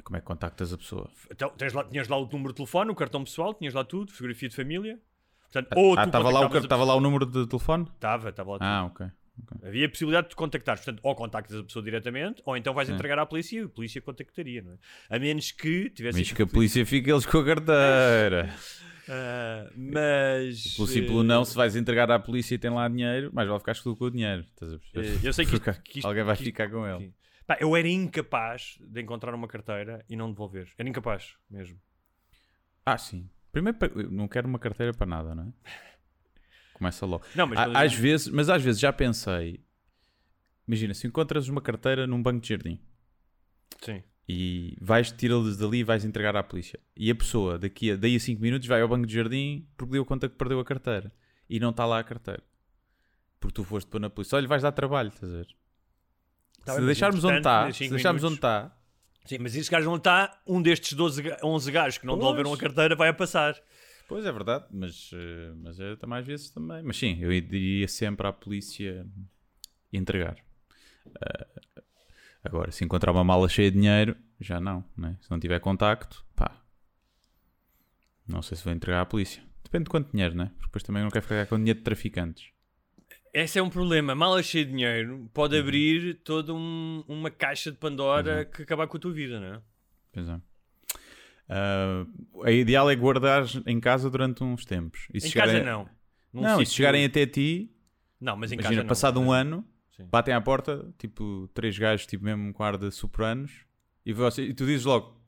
Como 0.04 0.16
é 0.16 0.20
que 0.20 0.26
contactas 0.26 0.72
a 0.72 0.78
pessoa? 0.78 1.10
Então, 1.30 1.50
tens 1.50 1.72
lá, 1.72 1.84
tinhas 1.84 2.08
lá 2.08 2.16
o 2.16 2.26
número 2.26 2.52
de 2.52 2.56
telefone, 2.56 2.90
o 2.90 2.94
cartão 2.94 3.22
pessoal, 3.24 3.52
tinhas 3.54 3.74
lá 3.74 3.84
tudo, 3.84 4.10
fotografia 4.12 4.48
de 4.48 4.56
família. 4.56 5.00
Portanto, 5.52 5.76
ou 5.76 5.98
ah, 5.98 6.04
estava 6.04 6.24
lá, 6.24 6.40
o, 6.40 6.42
contactavas 6.44 6.62
a 6.62 6.66
estava 6.66 6.84
lá 6.84 6.94
o 6.94 7.00
número 7.00 7.26
de 7.26 7.46
telefone? 7.46 7.84
Estava, 7.94 8.28
estava 8.28 8.50
lá 8.52 8.58
tudo. 8.58 8.66
Ah, 8.66 8.84
ok. 8.84 9.06
Havia 9.66 9.86
a 9.86 9.88
possibilidade 9.88 10.26
de 10.26 10.30
tu 10.30 10.36
contactares. 10.36 10.84
Portanto, 10.84 11.00
ou 11.02 11.14
contactas 11.14 11.56
a 11.56 11.62
pessoa 11.64 11.82
diretamente, 11.84 12.42
ou 12.44 12.56
então 12.56 12.74
vais 12.74 12.88
Sim. 12.88 12.94
entregar 12.94 13.18
à 13.18 13.24
polícia 13.26 13.58
e 13.60 13.64
a 13.64 13.68
polícia 13.68 14.00
contactaria, 14.00 14.62
não 14.62 14.72
é? 14.72 15.16
A 15.16 15.18
menos 15.18 15.50
que 15.50 15.90
tivesse. 15.90 16.18
Mas 16.18 16.30
que 16.32 16.42
a 16.42 16.46
polícia 16.46 16.84
fica 16.86 17.10
eles 17.10 17.26
com 17.26 17.38
a 17.38 17.44
carteira. 17.44 18.54
Ah, 19.12 19.68
mas. 19.74 20.76
Pelo 20.76 20.86
simples 20.86 21.24
não, 21.26 21.44
se 21.44 21.56
vais 21.56 21.74
entregar 21.74 22.08
à 22.12 22.18
polícia 22.20 22.54
e 22.54 22.58
tem 22.58 22.70
lá 22.70 22.86
dinheiro, 22.86 23.30
mais 23.34 23.48
vale 23.48 23.58
ficares 23.58 23.80
tu 23.82 23.96
com 23.96 24.04
o 24.04 24.10
dinheiro. 24.10 24.42
Estás 24.42 24.72
a 24.72 24.78
perceber? 24.78 25.16
Eh, 25.24 25.28
eu 25.28 25.32
sei 25.32 25.46
que 25.46 25.54
isto- 25.56 25.82
que 25.82 25.98
isto- 25.98 26.06
alguém 26.06 26.22
vai 26.22 26.36
que 26.36 26.42
isto- 26.42 26.46
ficar 26.52 26.70
com 26.70 26.86
ele. 26.86 27.06
Sim. 27.06 27.14
Pá, 27.44 27.56
eu 27.60 27.74
era 27.74 27.88
incapaz 27.88 28.78
de 28.80 29.00
encontrar 29.00 29.34
uma 29.34 29.48
carteira 29.48 30.04
e 30.08 30.14
não 30.14 30.30
devolver. 30.30 30.68
Era 30.78 30.88
incapaz 30.88 31.34
mesmo. 31.50 31.76
Ah, 32.86 32.96
sim. 32.96 33.28
Primeiro, 33.52 33.78
não 34.10 34.28
quero 34.28 34.46
uma 34.48 34.58
carteira 34.58 34.92
para 34.94 35.06
nada, 35.06 35.34
não 35.34 35.44
é? 35.44 35.52
Começa 36.74 37.04
logo. 37.04 37.24
Não, 37.34 37.46
mas 37.46 37.58
às 37.76 37.92
vezes, 37.94 38.28
mas 38.28 38.48
às 38.48 38.62
vezes 38.62 38.80
já 38.80 38.92
pensei. 38.92 39.60
Imagina, 40.66 40.94
se 40.94 41.06
encontras 41.06 41.48
uma 41.48 41.60
carteira 41.60 42.06
num 42.06 42.22
banco 42.22 42.40
de 42.40 42.48
jardim 42.48 42.80
Sim. 43.82 44.02
e 44.28 44.76
vais 44.80 45.10
tirá-los 45.10 45.56
dali 45.56 45.78
e 45.78 45.84
vais 45.84 46.04
entregar 46.04 46.36
à 46.36 46.42
polícia. 46.42 46.78
E 46.96 47.10
a 47.10 47.14
pessoa, 47.14 47.58
daqui 47.58 47.90
a, 47.90 47.96
daí 47.96 48.14
a 48.16 48.20
5 48.20 48.40
minutos, 48.40 48.68
vai 48.68 48.80
ao 48.80 48.88
banco 48.88 49.06
de 49.06 49.12
jardim 49.14 49.66
porque 49.76 49.92
deu 49.92 50.04
conta 50.06 50.28
que 50.28 50.36
perdeu 50.36 50.60
a 50.60 50.64
carteira. 50.64 51.12
E 51.48 51.58
não 51.58 51.70
está 51.70 51.84
lá 51.84 51.98
a 51.98 52.04
carteira. 52.04 52.42
Porque 53.40 53.54
tu 53.54 53.64
foste 53.64 53.88
pôr 53.90 54.00
na 54.00 54.08
polícia. 54.08 54.36
Olha, 54.36 54.46
vais 54.46 54.62
dar 54.62 54.70
trabalho, 54.72 55.08
estás 55.08 55.32
a 55.32 55.36
ver? 55.38 55.48
Tá 56.64 56.72
se 56.74 56.78
bem, 56.78 56.86
deixarmos 56.86 57.24
onde 57.24 57.38
está, 57.38 57.72
se 57.72 57.88
deixarmos 57.88 58.22
onde 58.22 58.34
minutos- 58.34 58.48
está, 58.48 58.76
Sim, 59.24 59.38
mas 59.40 59.54
esses 59.54 59.68
gajos 59.68 59.86
onde 59.88 59.98
está, 60.00 60.40
um 60.46 60.60
destes 60.62 60.92
12, 60.94 61.22
ga- 61.22 61.38
11 61.44 61.70
gajos 61.70 61.98
que 61.98 62.06
não 62.06 62.14
Pois. 62.14 62.22
devolveram 62.24 62.52
a 62.54 62.58
carteira 62.58 62.96
vai 62.96 63.08
a 63.10 63.14
passar. 63.14 63.54
Pois 64.08 64.24
é 64.24 64.32
verdade, 64.32 64.64
mas, 64.72 65.10
eh, 65.14 65.52
mas 65.56 65.78
é 65.78 65.94
também 65.96 66.18
às 66.18 66.26
vezes 66.26 66.50
também. 66.50 66.82
Mas 66.82 66.96
sim, 66.96 67.18
eu 67.20 67.32
iria 67.32 67.86
sempre 67.86 68.26
à 68.26 68.32
polícia 68.32 69.06
entregar. 69.92 70.36
Eh, 71.06 71.46
agora, 72.42 72.72
se 72.72 72.82
encontrar 72.84 73.12
uma 73.12 73.22
mala 73.22 73.48
cheia 73.48 73.70
de 73.70 73.76
dinheiro, 73.78 74.16
já 74.40 74.58
não, 74.60 74.84
né? 74.96 75.16
Se 75.20 75.30
não 75.30 75.38
tiver 75.38 75.60
contacto, 75.60 76.24
pá. 76.34 76.60
Não 78.26 78.42
sei 78.42 78.56
se 78.56 78.64
vou 78.64 78.72
entregar 78.72 79.02
à 79.02 79.06
polícia. 79.06 79.42
Depende 79.62 79.84
de 79.84 79.90
quanto 79.90 80.10
dinheiro, 80.10 80.34
né? 80.34 80.46
Porque 80.54 80.66
depois 80.66 80.82
também 80.82 81.02
não 81.02 81.10
quero 81.10 81.22
ficar 81.22 81.46
com 81.46 81.56
dinheiro 81.56 81.78
de 81.78 81.84
traficantes. 81.84 82.48
Esse 83.32 83.58
é 83.58 83.62
um 83.62 83.70
problema. 83.70 84.14
Mala 84.14 84.42
cheia 84.42 84.64
de 84.64 84.72
dinheiro 84.72 85.30
pode 85.32 85.54
Uhum. 85.54 85.60
abrir 85.62 86.14
toda 86.24 86.52
um- 86.52 87.04
uma 87.06 87.30
caixa 87.30 87.70
de 87.70 87.76
Pandora 87.78 88.44
que 88.44 88.62
acabar 88.62 88.86
com 88.88 88.96
a 88.96 89.00
tua 89.00 89.12
vida, 89.12 89.38
não 89.38 89.54
é? 89.54 89.60
Pois 90.12 90.28
é. 90.28 90.40
Ah, 91.48 92.04
a 92.44 92.50
ideal 92.50 92.90
é 92.90 92.94
guardar 92.96 93.44
em 93.66 93.80
casa 93.80 94.08
durante 94.10 94.42
uns 94.42 94.64
tempos. 94.64 95.06
E 95.12 95.18
em 95.18 95.20
chegarem- 95.20 95.60
casa 95.62 95.64
não. 95.64 95.88
Num 96.32 96.42
Não, 96.42 96.60
e 96.60 96.66
se 96.66 96.70
sítio- 96.70 96.76
chegarem 96.78 97.04
até 97.04 97.26
ti, 97.26 97.70
Não, 98.20 98.36
mas 98.36 98.52
em 98.52 98.54
Imagina, 98.56 98.70
casa 98.74 98.82
não. 98.82 98.88
passado 98.88 99.20
um 99.20 99.32
ano, 99.32 99.64
Sim. 99.96 100.04
batem 100.10 100.34
à 100.34 100.40
porta, 100.42 100.92
tipo, 100.98 101.48
três 101.54 101.76
gajos, 101.78 102.06
tipo, 102.06 102.22
mesmo 102.24 102.54
ar 102.62 102.76
de 102.76 102.90
super-anos, 102.90 103.64
e, 104.04 104.12
você- 104.12 104.42
e 104.42 104.52
tu 104.54 104.66
dizes 104.66 104.84
logo: 104.84 105.18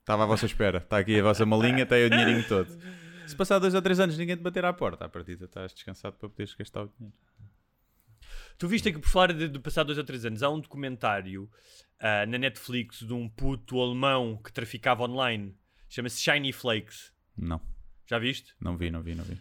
estava 0.00 0.24
à 0.24 0.26
vossa 0.26 0.44
espera, 0.44 0.78
está 0.78 0.98
aqui 0.98 1.20
a 1.20 1.22
vossa 1.22 1.46
malinha, 1.46 1.86
tem 1.86 2.04
o 2.04 2.10
dinheirinho 2.10 2.46
todo. 2.48 2.68
Se 3.26 3.36
passar 3.36 3.58
dois 3.58 3.74
ou 3.74 3.82
três 3.82 3.98
anos 4.00 4.16
ninguém 4.18 4.36
te 4.36 4.42
bater 4.42 4.64
à 4.64 4.72
porta, 4.72 5.04
à 5.04 5.08
partida 5.08 5.44
estás 5.46 5.72
descansado 5.72 6.16
para 6.16 6.28
poderes 6.28 6.54
gastar 6.54 6.82
o 6.84 6.92
dinheiro. 6.98 7.16
Tu 8.58 8.68
viste 8.68 8.92
que 8.92 8.98
por 8.98 9.08
falar 9.08 9.32
de, 9.32 9.48
de 9.48 9.58
passar 9.58 9.82
dois 9.84 9.98
ou 9.98 10.04
três 10.04 10.24
anos, 10.24 10.42
há 10.42 10.50
um 10.50 10.60
documentário 10.60 11.50
ah, 11.98 12.26
na 12.26 12.38
Netflix 12.38 12.98
de 13.00 13.12
um 13.12 13.28
puto 13.28 13.80
alemão 13.80 14.36
que 14.36 14.52
traficava 14.52 15.02
online. 15.04 15.56
Chama-se 15.88 16.20
Shiny 16.20 16.52
Flakes. 16.52 17.12
Não, 17.36 17.60
Já 18.06 18.18
viste? 18.18 18.54
não 18.60 18.76
vi, 18.76 18.90
não 18.90 19.02
vi, 19.02 19.14
não 19.14 19.24
vi. 19.24 19.40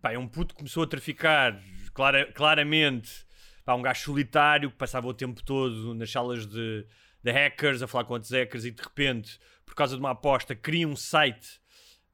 Pá, 0.00 0.12
é 0.12 0.18
um 0.18 0.28
puto 0.28 0.54
que 0.54 0.58
começou 0.58 0.82
a 0.82 0.86
traficar 0.86 1.60
clara- 1.94 2.30
claramente. 2.32 3.26
Pá, 3.64 3.74
um 3.74 3.82
gajo 3.82 4.00
solitário 4.02 4.70
que 4.70 4.76
passava 4.76 5.06
o 5.06 5.14
tempo 5.14 5.42
todo 5.42 5.94
nas 5.94 6.10
salas 6.10 6.46
de, 6.46 6.86
de 7.22 7.30
hackers, 7.30 7.82
a 7.82 7.86
falar 7.86 8.04
com 8.04 8.14
outros 8.14 8.30
hackers 8.32 8.64
e 8.64 8.70
de 8.70 8.82
repente, 8.82 9.38
por 9.66 9.74
causa 9.74 9.94
de 9.94 10.00
uma 10.00 10.10
aposta, 10.10 10.54
cria 10.54 10.86
um 10.88 10.96
site 10.96 11.60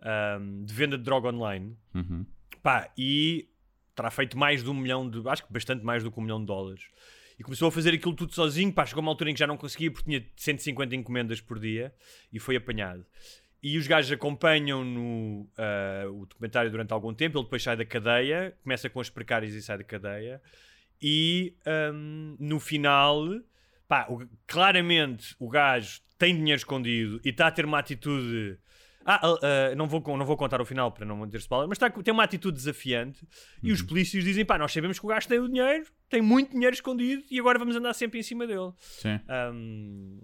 ahm, 0.00 0.64
de 0.64 0.72
venda 0.74 0.96
de 0.98 1.04
droga 1.04 1.28
online. 1.28 1.76
Uhum. 1.94 2.24
Pá, 2.62 2.90
e 2.96 3.48
terá 3.94 4.10
feito 4.10 4.36
mais 4.38 4.62
de 4.62 4.70
um 4.70 4.74
milhão 4.74 5.08
de. 5.08 5.26
Acho 5.28 5.46
que 5.46 5.52
bastante 5.52 5.84
mais 5.84 6.02
do 6.02 6.10
que 6.10 6.18
um 6.18 6.22
milhão 6.22 6.40
de 6.40 6.46
dólares. 6.46 6.84
E 7.38 7.42
começou 7.42 7.68
a 7.68 7.72
fazer 7.72 7.92
aquilo 7.94 8.14
tudo 8.14 8.32
sozinho. 8.34 8.72
Pá, 8.72 8.84
chegou 8.86 9.02
uma 9.02 9.10
altura 9.10 9.30
em 9.30 9.34
que 9.34 9.40
já 9.40 9.46
não 9.46 9.56
conseguia 9.56 9.90
porque 9.90 10.08
tinha 10.08 10.24
150 10.36 10.96
encomendas 10.96 11.40
por 11.40 11.58
dia 11.58 11.94
e 12.32 12.38
foi 12.38 12.56
apanhado. 12.56 13.04
E 13.62 13.76
os 13.78 13.86
gajos 13.86 14.10
acompanham 14.12 14.84
no 14.84 15.48
ah, 15.58 16.04
o 16.10 16.24
documentário 16.26 16.70
durante 16.70 16.92
algum 16.92 17.12
tempo. 17.12 17.36
Ele 17.38 17.44
depois 17.44 17.62
sai 17.62 17.76
da 17.76 17.84
cadeia, 17.84 18.56
começa 18.62 18.88
com 18.88 19.00
as 19.00 19.10
precárias 19.10 19.52
e 19.54 19.60
sai 19.62 19.78
da 19.78 19.84
cadeia. 19.84 20.40
E 21.00 21.54
ahm, 21.66 22.36
no 22.38 22.58
final, 22.58 23.22
pá, 23.86 24.06
o- 24.08 24.26
claramente 24.46 25.34
o 25.38 25.48
gajo 25.48 26.00
tem 26.18 26.34
dinheiro 26.34 26.58
escondido 26.58 27.20
e 27.24 27.28
está 27.28 27.46
a 27.48 27.50
ter 27.50 27.64
uma 27.64 27.78
atitude. 27.78 28.58
Ah, 29.08 29.20
ah, 29.24 29.74
não, 29.76 29.86
vou, 29.86 30.02
não 30.18 30.26
vou 30.26 30.36
contar 30.36 30.60
o 30.60 30.64
final 30.64 30.90
para 30.90 31.06
não 31.06 31.16
manter 31.16 31.38
spoiler, 31.38 31.68
mas 31.68 31.76
está, 31.78 31.88
tem 31.88 32.12
uma 32.12 32.24
atitude 32.24 32.56
desafiante. 32.56 33.26
E 33.62 33.70
os 33.70 33.80
polícias 33.80 34.24
dizem: 34.24 34.44
pá, 34.44 34.58
nós 34.58 34.72
sabemos 34.72 34.98
que 34.98 35.06
o 35.06 35.08
gajo 35.08 35.28
tem 35.28 35.38
o 35.38 35.46
dinheiro, 35.48 35.86
tem 36.08 36.20
muito 36.20 36.50
dinheiro 36.50 36.74
escondido 36.74 37.22
e 37.30 37.38
agora 37.38 37.58
vamos 37.58 37.76
andar 37.76 37.94
sempre 37.94 38.18
em 38.18 38.22
cima 38.22 38.46
dele. 38.46 38.72
Sim. 38.78 39.20
Ahm, 39.28 40.18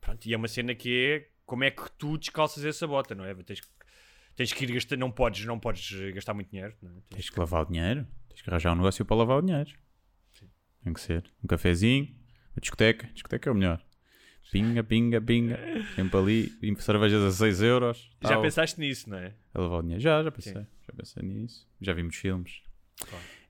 pronto, 0.00 0.26
e 0.26 0.34
é 0.34 0.36
uma 0.36 0.48
cena 0.48 0.74
que 0.74 0.90
é 1.24 1.28
como 1.46 1.62
é 1.64 1.70
que 1.70 1.82
tu 1.98 2.18
descalças 2.18 2.64
essa 2.64 2.86
bota, 2.86 3.14
não 3.14 3.24
é? 3.24 3.34
Tens, 3.36 3.60
que- 3.60 3.68
tens 4.34 4.52
que 4.52 4.64
ir 4.64 4.72
gastar, 4.72 4.96
não 4.96 5.10
podes, 5.10 5.44
não 5.44 5.58
podes 5.60 5.90
gastar 6.12 6.34
muito 6.34 6.50
dinheiro, 6.50 6.74
é? 6.82 6.86
Tens- 6.86 7.04
Tens 7.10 7.30
que 7.30 7.38
lavar 7.38 7.62
o 7.62 7.66
dinheiro, 7.66 8.06
tens 8.28 8.42
que 8.42 8.50
arranjar 8.50 8.72
um 8.72 8.76
negócio 8.76 9.04
para 9.04 9.16
lavar 9.16 9.38
o 9.38 9.42
dinheiro. 9.42 9.70
Tem 10.82 10.92
que 10.92 11.00
ser. 11.00 11.24
Um 11.44 11.46
cafezinho, 11.46 12.06
uma 12.56 12.60
discoteca, 12.60 13.06
discoteca 13.14 13.48
é 13.48 13.52
o 13.52 13.54
melhor. 13.54 13.80
Pinga, 14.50 14.82
pinga, 14.82 15.20
pinga. 15.20 15.58
Sempre 15.94 16.18
ali, 16.18 16.76
cervejas 16.78 17.22
a 17.22 17.30
6 17.30 17.62
euros. 17.62 18.10
Já 18.20 18.30
tal, 18.30 18.42
pensaste 18.42 18.78
nisso, 18.80 19.08
não 19.08 19.18
é? 19.18 19.32
A 19.54 19.60
lavar 19.60 19.78
o 19.78 19.82
dinheiro. 19.82 20.02
Já, 20.02 20.22
já 20.22 20.30
pensei. 20.30 20.52
Sim. 20.52 20.66
Já 20.86 20.94
pensei 20.94 21.22
nisso. 21.22 21.68
Já 21.80 21.92
vi 21.92 22.02
muitos 22.02 22.18
filmes. 22.18 22.62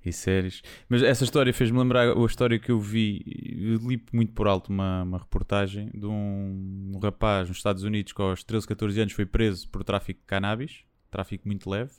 E 0.04 0.12
séries. 0.12 0.62
Mas 0.88 1.02
essa 1.02 1.22
história 1.24 1.52
fez-me 1.52 1.78
lembrar 1.78 2.16
a 2.16 2.24
história 2.24 2.58
que 2.58 2.70
eu 2.70 2.80
vi. 2.80 3.22
Eu 3.56 3.88
li 3.88 4.04
muito 4.12 4.32
por 4.32 4.48
alto 4.48 4.68
uma, 4.72 5.02
uma 5.02 5.18
reportagem 5.18 5.90
de 5.94 6.06
um, 6.06 6.92
um 6.94 6.98
rapaz 6.98 7.48
nos 7.48 7.58
Estados 7.58 7.82
Unidos 7.84 8.12
que 8.12 8.20
aos 8.20 8.42
13, 8.42 8.66
14 8.66 9.00
anos 9.00 9.12
foi 9.12 9.26
preso 9.26 9.68
por 9.68 9.84
tráfico 9.84 10.20
de 10.20 10.26
cannabis. 10.26 10.84
Tráfico 11.10 11.46
muito 11.46 11.70
leve. 11.70 11.92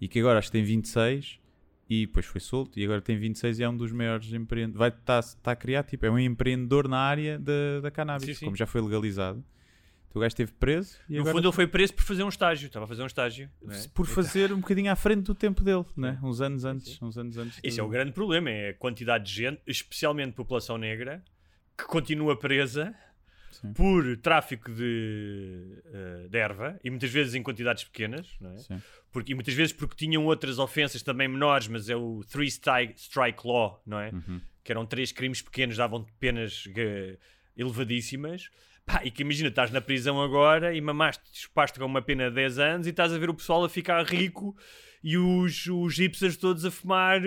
E 0.00 0.08
que 0.08 0.18
agora 0.20 0.38
acho 0.38 0.48
que 0.48 0.52
tem 0.52 0.64
26 0.64 1.38
e 1.88 2.06
depois 2.06 2.26
foi 2.26 2.40
solto. 2.40 2.78
E 2.78 2.84
agora 2.84 3.00
tem 3.00 3.18
26 3.18 3.58
e 3.58 3.62
é 3.62 3.68
um 3.68 3.76
dos 3.76 3.92
maiores 3.92 4.32
empreendedores. 4.32 4.78
Vai 4.78 4.88
estar 4.88 5.22
tá 5.42 5.52
a 5.52 5.56
criar, 5.56 5.82
tipo, 5.82 6.06
é 6.06 6.10
um 6.10 6.18
empreendedor 6.18 6.88
na 6.88 6.98
área 6.98 7.38
da, 7.38 7.80
da 7.82 7.90
cannabis, 7.90 8.26
Sim, 8.26 8.34
sim. 8.34 8.44
como 8.46 8.56
já 8.56 8.66
foi 8.66 8.80
legalizado. 8.80 9.44
Então 10.12 10.20
o 10.20 10.22
gajo 10.22 10.28
esteve 10.28 10.52
preso 10.52 10.98
e 11.08 11.14
No 11.14 11.20
agora 11.20 11.36
fundo, 11.36 11.48
ele 11.48 11.54
foi 11.54 11.66
preso 11.66 11.94
por 11.94 12.04
fazer 12.04 12.22
um 12.22 12.28
estágio. 12.28 12.66
Estava 12.66 12.84
a 12.84 12.88
fazer 12.88 13.02
um 13.02 13.06
estágio. 13.06 13.50
é? 13.66 13.88
por 13.94 14.06
fazer 14.06 14.52
um 14.52 14.60
bocadinho 14.60 14.92
à 14.92 14.96
frente 14.96 15.22
do 15.22 15.34
tempo 15.34 15.64
dele, 15.64 15.86
né? 15.96 16.18
uns 16.22 16.42
anos 16.42 16.66
antes. 16.66 17.00
Uns 17.00 17.16
anos 17.16 17.38
antes 17.38 17.58
Esse 17.62 17.80
é 17.80 17.82
o 17.82 17.88
grande 17.88 18.12
problema, 18.12 18.50
é 18.50 18.70
a 18.70 18.74
quantidade 18.74 19.24
de 19.24 19.32
gente, 19.32 19.62
especialmente 19.66 20.34
população 20.34 20.76
negra, 20.76 21.24
que 21.76 21.84
continua 21.84 22.38
presa 22.38 22.94
Sim. 23.52 23.72
por 23.72 24.16
tráfico 24.18 24.70
de, 24.70 25.82
eh, 25.86 26.26
de 26.28 26.38
erva 26.38 26.78
e 26.84 26.90
muitas 26.90 27.10
vezes 27.10 27.34
em 27.34 27.42
quantidades 27.42 27.84
pequenas, 27.84 28.28
não 28.38 28.50
é? 28.50 28.82
Porque, 29.12 29.32
e 29.32 29.34
muitas 29.34 29.54
vezes 29.54 29.72
porque 29.72 29.94
tinham 29.94 30.24
outras 30.24 30.58
ofensas 30.58 31.02
também 31.02 31.28
menores, 31.28 31.68
mas 31.68 31.88
é 31.90 31.94
o 31.94 32.24
Three 32.24 32.48
Strike, 32.48 32.98
strike 32.98 33.46
Law, 33.46 33.82
não 33.86 34.00
é? 34.00 34.10
Uhum. 34.10 34.40
Que 34.64 34.72
eram 34.72 34.86
três 34.86 35.12
crimes 35.12 35.42
pequenos, 35.42 35.76
davam 35.76 36.06
penas 36.18 36.64
eh, 36.74 37.18
elevadíssimas. 37.56 38.48
Pá, 38.86 39.02
e 39.04 39.10
que 39.10 39.22
imagina, 39.22 39.48
estás 39.48 39.70
na 39.70 39.80
prisão 39.80 40.20
agora 40.20 40.74
e 40.74 40.80
mamaste, 40.80 41.22
chupaste 41.32 41.78
com 41.78 41.84
uma 41.84 42.02
pena 42.02 42.30
de 42.30 42.34
10 42.34 42.58
anos 42.58 42.86
e 42.86 42.90
estás 42.90 43.12
a 43.12 43.18
ver 43.18 43.30
o 43.30 43.34
pessoal 43.34 43.64
a 43.64 43.68
ficar 43.68 44.04
rico 44.04 44.56
e 45.04 45.16
os, 45.16 45.66
os 45.66 45.98
hipsters 45.98 46.36
todos 46.36 46.64
a 46.64 46.70
fumar 46.70 47.20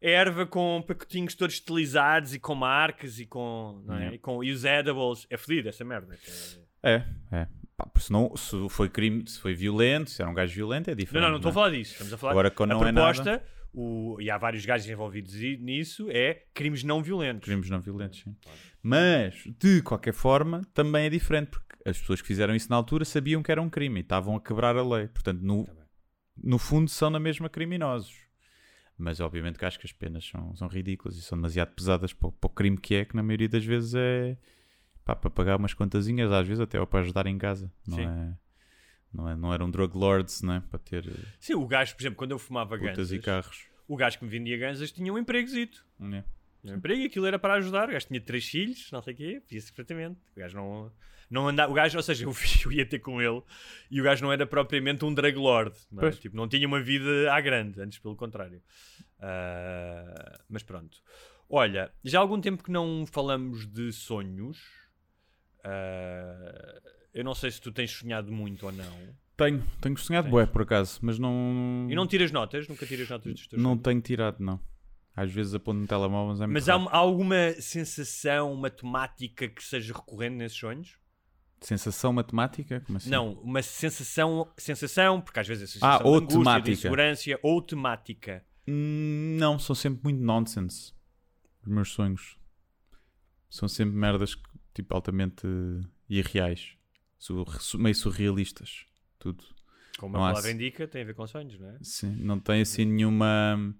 erva 0.00 0.46
com 0.46 0.82
pacotinhos 0.86 1.34
todos 1.34 1.54
estilizados 1.54 2.34
e 2.34 2.38
com 2.38 2.54
marcas 2.54 3.18
e 3.18 3.26
com, 3.26 3.82
não 3.86 3.94
é? 3.94 3.98
Yeah. 3.98 4.16
e 4.16 4.18
com 4.18 4.44
e 4.44 4.50
os 4.50 4.64
edibles. 4.64 5.26
É 5.30 5.36
fodido 5.36 5.68
essa 5.68 5.84
merda. 5.84 6.16
É, 6.82 7.02
é. 7.32 7.48
Pá, 7.78 7.86
porque 7.86 8.06
se, 8.06 8.12
não, 8.12 8.36
se 8.36 8.68
foi 8.70 8.88
crime, 8.90 9.22
se 9.28 9.38
foi 9.38 9.54
violento, 9.54 10.10
se 10.10 10.20
era 10.20 10.28
um 10.28 10.34
gajo 10.34 10.52
violento, 10.52 10.88
é 10.90 10.90
Não, 10.90 10.96
diferente. 10.96 11.22
não, 11.22 11.30
não 11.30 11.36
estou 11.36 11.50
a 11.50 11.54
falar 11.54 11.70
disso. 11.70 11.92
Estamos 11.92 12.12
a 12.12 12.18
falar 12.18 12.32
Agora, 12.32 12.50
quando 12.50 12.72
a 12.72 12.74
não 12.74 12.82
é 12.84 12.92
proposta, 12.92 13.30
nada- 13.30 13.44
o, 13.72 14.16
e 14.20 14.28
há 14.28 14.36
vários 14.36 14.66
gajos 14.66 14.88
envolvidos 14.90 15.32
nisso, 15.34 16.08
é 16.10 16.42
crimes 16.52 16.82
não 16.82 17.00
violentos. 17.00 17.44
Crimes 17.44 17.70
não 17.70 17.80
violentos, 17.80 18.18
sim. 18.20 18.34
Mas, 18.82 19.44
de 19.60 19.80
qualquer 19.82 20.12
forma, 20.12 20.62
também 20.74 21.06
é 21.06 21.10
diferente, 21.10 21.50
porque 21.50 21.76
as 21.88 21.96
pessoas 22.00 22.20
que 22.20 22.26
fizeram 22.26 22.52
isso 22.52 22.68
na 22.68 22.74
altura 22.74 23.04
sabiam 23.04 23.44
que 23.44 23.52
era 23.52 23.62
um 23.62 23.70
crime 23.70 24.00
e 24.00 24.02
estavam 24.02 24.34
a 24.34 24.40
quebrar 24.40 24.76
a 24.76 24.82
lei. 24.82 25.06
Portanto, 25.06 25.40
no, 25.40 25.68
no 26.36 26.58
fundo, 26.58 26.90
são 26.90 27.10
na 27.10 27.20
mesma 27.20 27.48
criminosos. 27.48 28.12
Mas, 28.96 29.20
obviamente, 29.20 29.56
que 29.56 29.64
acho 29.64 29.78
que 29.78 29.86
as 29.86 29.92
penas 29.92 30.26
são, 30.26 30.56
são 30.56 30.66
ridículas 30.66 31.16
e 31.16 31.22
são 31.22 31.38
demasiado 31.38 31.72
pesadas 31.76 32.12
para, 32.12 32.32
para 32.32 32.46
o 32.48 32.50
crime 32.50 32.76
que 32.76 32.96
é, 32.96 33.04
que 33.04 33.14
na 33.14 33.22
maioria 33.22 33.48
das 33.48 33.64
vezes 33.64 33.94
é 33.94 34.36
pá, 35.08 35.16
para 35.16 35.30
pagar 35.30 35.56
umas 35.56 35.72
contazinhas, 35.72 36.30
às 36.30 36.46
vezes 36.46 36.60
até 36.60 36.78
ou 36.78 36.86
para 36.86 37.00
ajudar 37.00 37.26
em 37.26 37.38
casa. 37.38 37.72
Não, 37.86 37.96
Sim. 37.96 38.04
é, 38.04 38.32
não, 39.12 39.28
é, 39.28 39.36
não 39.36 39.54
eram 39.54 39.70
drug 39.70 39.96
lords, 39.96 40.42
não 40.42 40.54
é? 40.54 40.60
Para 40.60 40.78
ter 40.78 41.06
eh, 41.08 41.24
Sim, 41.40 41.54
o 41.54 41.66
gajo, 41.66 41.94
por 41.96 42.02
exemplo, 42.02 42.18
quando 42.18 42.32
eu 42.32 42.38
fumava 42.38 42.76
ganzas, 42.76 43.10
e 43.10 43.18
carros. 43.18 43.64
o 43.86 43.96
gajo 43.96 44.18
que 44.18 44.24
me 44.24 44.30
vendia 44.30 44.58
ganzas 44.58 44.92
tinha 44.92 45.10
um 45.10 45.16
empregozito. 45.16 45.82
É. 45.98 46.22
Tinha 46.60 46.74
um 46.74 46.76
emprego 46.76 47.00
e 47.00 47.06
aquilo 47.06 47.24
era 47.24 47.38
para 47.38 47.54
ajudar. 47.54 47.88
O 47.88 47.92
gajo 47.92 48.06
tinha 48.06 48.20
três 48.20 48.46
filhos, 48.46 48.90
não 48.92 49.00
sei 49.00 49.14
o 49.14 49.16
quê, 49.16 49.40
podia-se 49.40 49.72
perfeitamente. 49.72 50.20
O 50.36 50.40
gajo 50.40 50.56
não, 50.56 50.92
não 51.30 51.48
andava. 51.48 51.72
O 51.72 51.74
gajo, 51.74 51.96
ou 51.96 52.02
seja, 52.02 52.26
eu, 52.26 52.32
eu 52.66 52.72
ia 52.72 52.84
ter 52.84 52.98
com 52.98 53.22
ele 53.22 53.40
e 53.90 54.02
o 54.02 54.04
gajo 54.04 54.22
não 54.22 54.30
era 54.30 54.46
propriamente 54.46 55.06
um 55.06 55.14
drug 55.14 55.38
lord. 55.38 55.74
Não, 55.90 56.06
é? 56.06 56.10
Tipo, 56.10 56.36
não 56.36 56.46
tinha 56.46 56.66
uma 56.68 56.82
vida 56.82 57.32
à 57.32 57.40
grande, 57.40 57.80
antes 57.80 57.98
pelo 57.98 58.14
contrário. 58.14 58.60
Ah, 59.18 60.38
mas 60.50 60.62
pronto. 60.62 60.98
Olha, 61.48 61.90
já 62.04 62.18
há 62.18 62.20
algum 62.20 62.38
tempo 62.42 62.62
que 62.62 62.70
não 62.70 63.06
falamos 63.06 63.66
de 63.66 63.90
sonhos. 63.90 64.58
Ah, 65.64 66.80
eu 67.14 67.24
não 67.24 67.34
sei 67.34 67.50
se 67.50 67.60
tu 67.60 67.72
tens 67.72 67.90
sonhado 67.90 68.30
muito 68.32 68.66
ou 68.66 68.72
não. 68.72 69.16
Tenho, 69.36 69.64
tenho 69.80 69.96
sonhado 69.96 70.28
bué 70.28 70.46
por 70.46 70.62
acaso, 70.62 70.98
mas 71.02 71.18
não. 71.18 71.86
E 71.88 71.94
não 71.94 72.06
tiras 72.06 72.32
notas? 72.32 72.66
Nunca 72.68 72.84
tiras 72.86 73.08
notas 73.08 73.32
dos 73.32 73.46
teus 73.46 73.62
Não 73.62 73.70
sonhos? 73.70 73.82
tenho 73.82 74.00
tirado, 74.00 74.36
não. 74.40 74.60
Às 75.14 75.32
vezes 75.32 75.54
aponto 75.54 75.80
no 75.80 75.86
telemóvel, 75.86 76.28
mas 76.28 76.40
é 76.40 76.46
muito 76.46 76.54
Mas 76.54 76.68
há, 76.68 76.76
raro. 76.76 76.88
há 76.90 76.96
alguma 76.96 77.52
sensação 77.60 78.54
matemática 78.54 79.48
que 79.48 79.62
seja 79.62 79.92
recorrente 79.94 80.36
nesses 80.36 80.58
sonhos? 80.58 80.96
Sensação 81.60 82.12
matemática? 82.12 82.80
Como 82.80 82.98
assim? 82.98 83.10
Não, 83.10 83.32
uma 83.34 83.60
sensação, 83.62 84.48
sensação, 84.56 85.20
porque 85.20 85.40
às 85.40 85.46
vezes 85.48 85.62
é 85.62 85.78
Ah, 85.84 85.92
sensação 85.98 86.06
ou 86.06 86.20
de 86.20 86.34
angústia, 86.34 86.60
de 86.62 86.70
insegurança, 86.70 87.30
ou 87.42 87.60
temática. 87.62 88.44
Hum, 88.66 89.36
Não, 89.40 89.58
são 89.58 89.74
sempre 89.74 90.00
muito 90.04 90.20
nonsense. 90.22 90.92
Os 91.62 91.68
meus 91.68 91.90
sonhos. 91.90 92.38
São 93.50 93.68
sempre 93.68 93.96
merdas 93.96 94.34
que, 94.36 94.42
tipo 94.78 94.94
altamente 94.94 95.46
irreais. 96.08 96.76
Sur- 97.18 97.60
su- 97.60 97.78
meio 97.78 97.94
surrealistas. 97.94 98.86
Tudo. 99.18 99.44
Como 99.98 100.16
Não 100.16 100.24
a 100.24 100.28
palavra 100.28 100.52
indica, 100.52 100.86
tem 100.86 101.02
a 101.02 101.04
ver 101.04 101.14
com 101.14 101.26
sonhos, 101.26 101.58
não 101.58 101.68
é? 101.70 101.78
Sim, 101.82 102.14
não 102.22 102.38
tem 102.38 102.60
assim 102.60 102.84
nenhuma. 102.84 103.74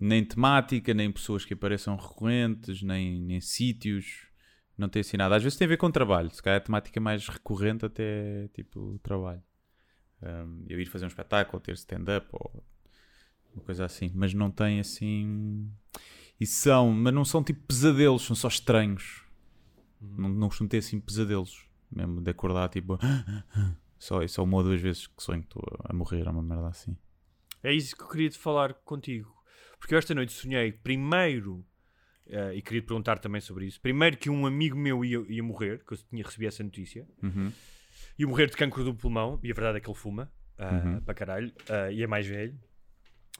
Nem 0.00 0.24
temática, 0.24 0.92
nem 0.94 1.12
pessoas 1.12 1.44
que 1.44 1.52
apareçam 1.54 1.96
recorrentes, 1.96 2.82
nem, 2.82 3.20
nem 3.20 3.40
sítios. 3.40 4.26
Não 4.76 4.88
tem 4.88 5.00
assim 5.00 5.16
nada. 5.18 5.36
Às 5.36 5.42
vezes 5.42 5.58
tem 5.58 5.66
a 5.66 5.68
ver 5.68 5.76
com 5.76 5.90
trabalho. 5.90 6.30
Se 6.34 6.42
calhar 6.42 6.56
a 6.58 6.64
temática 6.64 6.98
mais 7.00 7.28
recorrente 7.28 7.84
até 7.84 8.48
tipo 8.54 8.98
trabalho. 9.02 9.42
Um, 10.22 10.64
eu 10.68 10.80
ir 10.80 10.86
fazer 10.86 11.04
um 11.04 11.08
espetáculo, 11.08 11.56
ou 11.58 11.60
ter 11.60 11.74
stand-up, 11.74 12.26
ou 12.32 12.64
uma 13.54 13.62
coisa 13.62 13.84
assim. 13.84 14.10
Mas 14.14 14.32
não 14.32 14.50
tem 14.50 14.80
assim. 14.80 15.70
E 16.40 16.46
são, 16.46 16.90
mas 16.90 17.12
não 17.12 17.24
são 17.24 17.44
tipo 17.44 17.60
pesadelos, 17.66 18.22
são 18.22 18.34
só 18.34 18.48
estranhos. 18.48 19.22
Não, 20.16 20.28
não 20.28 20.48
costumo 20.48 20.68
ter 20.68 20.78
assim 20.78 21.00
pesadelos. 21.00 21.64
Mesmo 21.90 22.20
de 22.20 22.30
acordar 22.30 22.68
tipo. 22.68 22.98
Só, 23.96 24.26
só 24.26 24.42
uma 24.44 24.58
ou 24.58 24.62
duas 24.64 24.82
vezes 24.82 25.06
que 25.06 25.22
sonho 25.22 25.40
que 25.40 25.46
estou 25.46 25.62
a 25.82 25.92
morrer, 25.94 26.26
é 26.26 26.30
uma 26.30 26.42
merda 26.42 26.68
assim. 26.68 26.94
É 27.62 27.72
isso 27.72 27.96
que 27.96 28.02
eu 28.02 28.08
queria 28.08 28.28
te 28.28 28.36
falar 28.36 28.74
contigo. 28.74 29.34
Porque 29.78 29.94
eu 29.94 29.98
esta 29.98 30.14
noite 30.14 30.32
sonhei 30.34 30.72
primeiro, 30.72 31.64
eh, 32.26 32.56
e 32.56 32.60
queria 32.60 32.82
te 32.82 32.86
perguntar 32.86 33.18
também 33.18 33.40
sobre 33.40 33.64
isso, 33.64 33.80
primeiro 33.80 34.18
que 34.18 34.28
um 34.28 34.44
amigo 34.44 34.76
meu 34.76 35.02
ia, 35.06 35.24
ia 35.26 35.42
morrer, 35.42 35.82
que 35.86 35.94
eu 35.94 35.98
tinha 36.10 36.22
recebido 36.22 36.48
essa 36.48 36.62
notícia, 36.62 37.06
Uhum. 37.22 37.50
ia 38.18 38.26
morrer 38.26 38.50
de 38.50 38.56
cancro 38.58 38.84
do 38.84 38.94
pulmão, 38.94 39.40
e 39.42 39.50
a 39.50 39.54
verdade 39.54 39.78
é 39.78 39.80
que 39.80 39.88
ele 39.88 39.96
fuma, 39.98 40.30
ah, 40.58 40.82
Uhum. 40.84 41.00
para 41.00 41.14
caralho, 41.14 41.50
ah, 41.70 41.90
e 41.90 42.02
é 42.02 42.06
mais 42.06 42.26
velho. 42.26 42.58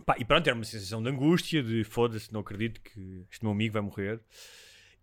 Pá, 0.06 0.16
e 0.18 0.24
pronto, 0.24 0.46
era 0.46 0.56
uma 0.56 0.64
sensação 0.64 1.02
de 1.02 1.10
angústia, 1.10 1.62
de 1.62 1.84
foda-se, 1.84 2.32
não 2.32 2.40
acredito 2.40 2.80
que 2.80 3.26
este 3.30 3.44
meu 3.44 3.52
amigo 3.52 3.74
vai 3.74 3.82
morrer. 3.82 4.18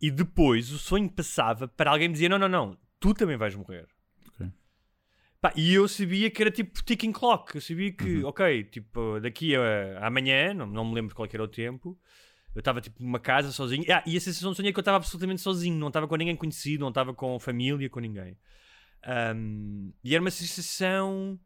E 0.02 0.10
depois 0.10 0.72
o 0.72 0.80
sonho 0.80 1.10
passava 1.10 1.68
para 1.68 1.92
alguém 1.92 2.08
me 2.08 2.14
dizer: 2.14 2.30
não, 2.30 2.40
não, 2.40 2.50
não, 2.50 2.78
tu 3.00 3.14
também 3.14 3.38
vais 3.38 3.56
morrer. 3.56 3.88
Pá, 5.40 5.52
e 5.56 5.74
eu 5.74 5.88
sabia 5.88 6.30
que 6.30 6.40
era 6.40 6.52
tipo 6.52 6.84
ticking 6.84 7.12
clock. 7.12 7.56
Eu 7.56 7.62
sabia 7.62 7.92
que, 7.92 8.18
Uhum. 8.18 8.28
ok, 8.28 8.64
tipo, 8.66 9.20
daqui 9.20 9.56
a, 9.56 9.98
a 10.00 10.06
amanhã, 10.08 10.54
não, 10.54 10.68
não 10.68 10.86
me 10.86 10.94
lembro 10.94 11.16
qual 11.16 11.28
que 11.28 11.36
era 11.36 11.44
o 11.44 11.48
tempo, 11.48 12.00
eu 12.54 12.60
estava 12.60 12.80
tipo 12.80 13.02
numa 13.02 13.20
casa 13.20 13.52
sozinho. 13.52 13.84
Ah, 13.92 14.04
e 14.06 14.16
a 14.16 14.22
sensação 14.22 14.52
de 14.52 14.58
sonho 14.58 14.70
é 14.70 14.72
que 14.72 14.78
eu 14.78 14.82
estava 14.82 14.98
absolutamente 14.98 15.42
sozinho, 15.42 15.76
não 15.80 15.88
estava 15.88 16.08
com 16.08 16.16
ninguém 16.16 16.36
conhecido, 16.36 16.82
não 16.82 16.90
estava 16.90 17.12
com 17.12 17.40
família, 17.40 17.90
com 17.90 18.00
ninguém. 18.00 18.38
Ahm, 19.04 19.92
e 20.04 20.14
era 20.14 20.22
uma 20.22 20.30
sensação 20.30 21.40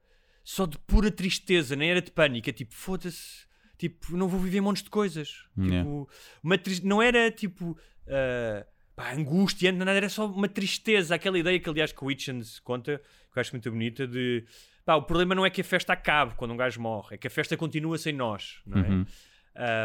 só 0.43 0.65
de 0.65 0.77
pura 0.79 1.09
tristeza, 1.09 1.73
nem 1.73 1.89
era 1.89 2.01
de 2.01 2.11
pânico, 2.11 2.49
é 2.49 2.53
tipo, 2.53 2.73
foda-se, 2.73 3.45
tipo, 3.77 4.17
não 4.17 4.27
vou 4.27 4.41
viver 4.41 4.59
montes 4.59 4.83
de 4.83 4.89
coisas. 4.89 5.45
Yeah. 5.57 5.77
Tipo, 5.83 6.09
uma 6.43 6.59
não 6.83 7.01
era 7.01 7.31
tipo. 7.31 7.77
Ah, 8.07 8.65
pá, 8.95 9.11
angústia, 9.13 9.71
nada, 9.71 9.91
era 9.91 10.09
só 10.09 10.25
uma 10.25 10.47
tristeza, 10.47 11.15
aquela 11.15 11.37
ideia 11.37 11.59
que 11.59 11.69
aliás 11.69 11.91
que 11.91 12.03
o 12.03 12.09
Hitchens 12.09 12.59
conta, 12.59 13.01
que 13.31 13.37
eu 13.37 13.41
acho 13.41 13.51
muito 13.51 13.69
bonita, 13.69 14.07
de 14.07 14.45
pá, 14.85 14.95
o 14.95 15.03
problema 15.03 15.35
não 15.35 15.45
é 15.45 15.49
que 15.49 15.61
a 15.61 15.63
festa 15.63 15.93
acabe 15.93 16.35
quando 16.35 16.51
um 16.51 16.57
gajo 16.57 16.79
morre, 16.79 17.15
é 17.15 17.17
que 17.17 17.27
a 17.27 17.29
festa 17.29 17.57
continua 17.57 17.97
sem 17.97 18.13
nós, 18.13 18.61
não 18.65 18.81
é? 18.81 18.89
Uhum. 18.89 19.05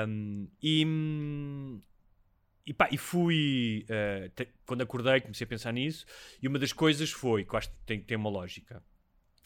Um, 0.09 0.49
e, 0.61 0.85
e, 2.67 2.75
pá, 2.75 2.89
e 2.91 2.99
fui 2.99 3.87
uh, 3.89 4.29
te- 4.31 4.49
quando 4.67 4.83
acordei 4.83 5.21
comecei 5.21 5.45
a 5.45 5.49
pensar 5.49 5.73
nisso 5.73 6.05
e 6.43 6.49
uma 6.49 6.59
das 6.59 6.73
coisas 6.73 7.13
foi 7.13 7.45
que 7.45 7.55
eu 7.55 7.59
acho 7.59 7.71
que 7.71 7.77
tem, 7.87 8.01
tem 8.01 8.17
uma 8.17 8.29
lógica 8.31 8.83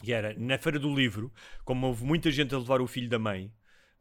e 0.03 0.15
era 0.15 0.35
na 0.39 0.57
feira 0.57 0.79
do 0.79 0.95
livro 0.95 1.31
como 1.63 1.87
houve 1.87 2.05
muita 2.05 2.31
gente 2.31 2.55
a 2.55 2.59
levar 2.59 2.81
o 2.81 2.87
filho 2.87 3.09
da 3.11 3.19
mãe 3.19 3.53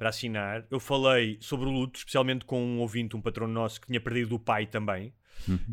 para 0.03 0.09
assinar, 0.09 0.65
eu 0.69 0.81
falei 0.81 1.37
sobre 1.39 1.65
o 1.65 1.71
luto, 1.71 1.97
especialmente 1.99 2.43
com 2.43 2.61
um 2.61 2.79
ouvinte, 2.79 3.15
um 3.15 3.21
patrono 3.21 3.53
nosso 3.53 3.79
que 3.79 3.87
tinha 3.87 4.01
perdido 4.01 4.35
o 4.35 4.39
pai 4.39 4.65
também 4.65 5.13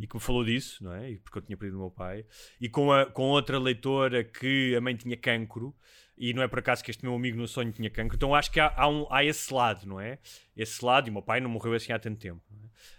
e 0.01 0.07
que 0.07 0.15
me 0.15 0.21
falou 0.21 0.45
disso, 0.45 0.85
não 0.85 0.95
é? 0.95 1.11
E 1.11 1.19
Porque 1.19 1.39
eu 1.39 1.43
tinha 1.43 1.57
perdido 1.57 1.79
o 1.79 1.81
meu 1.81 1.91
pai, 1.91 2.25
e 2.61 2.69
com, 2.69 2.93
a, 2.93 3.07
com 3.07 3.25
outra 3.25 3.59
leitora 3.59 4.23
que 4.23 4.73
a 4.77 4.81
mãe 4.81 4.95
tinha 4.95 5.17
cancro, 5.17 5.75
e 6.17 6.33
não 6.33 6.45
é 6.45 6.47
por 6.49 6.61
acaso 6.61 6.85
que 6.85 6.93
este 6.93 7.05
meu 7.05 7.13
amigo 7.13 7.37
no 7.37 7.49
sonho 7.49 7.73
tinha 7.73 7.91
cancro, 7.91 8.15
então 8.15 8.33
acho 8.33 8.53
que 8.53 8.61
há, 8.61 8.73
há, 8.77 8.89
um, 8.89 9.05
há 9.11 9.25
esse 9.25 9.53
lado, 9.53 9.85
não 9.85 9.99
é? 9.99 10.21
Esse 10.57 10.85
lado, 10.85 11.09
e 11.09 11.11
o 11.11 11.15
meu 11.15 11.23
pai 11.23 11.41
não 11.41 11.51
morreu 11.51 11.75
assim 11.75 11.93
há 11.93 11.99
tanto 11.99 12.21
tempo. 12.21 12.41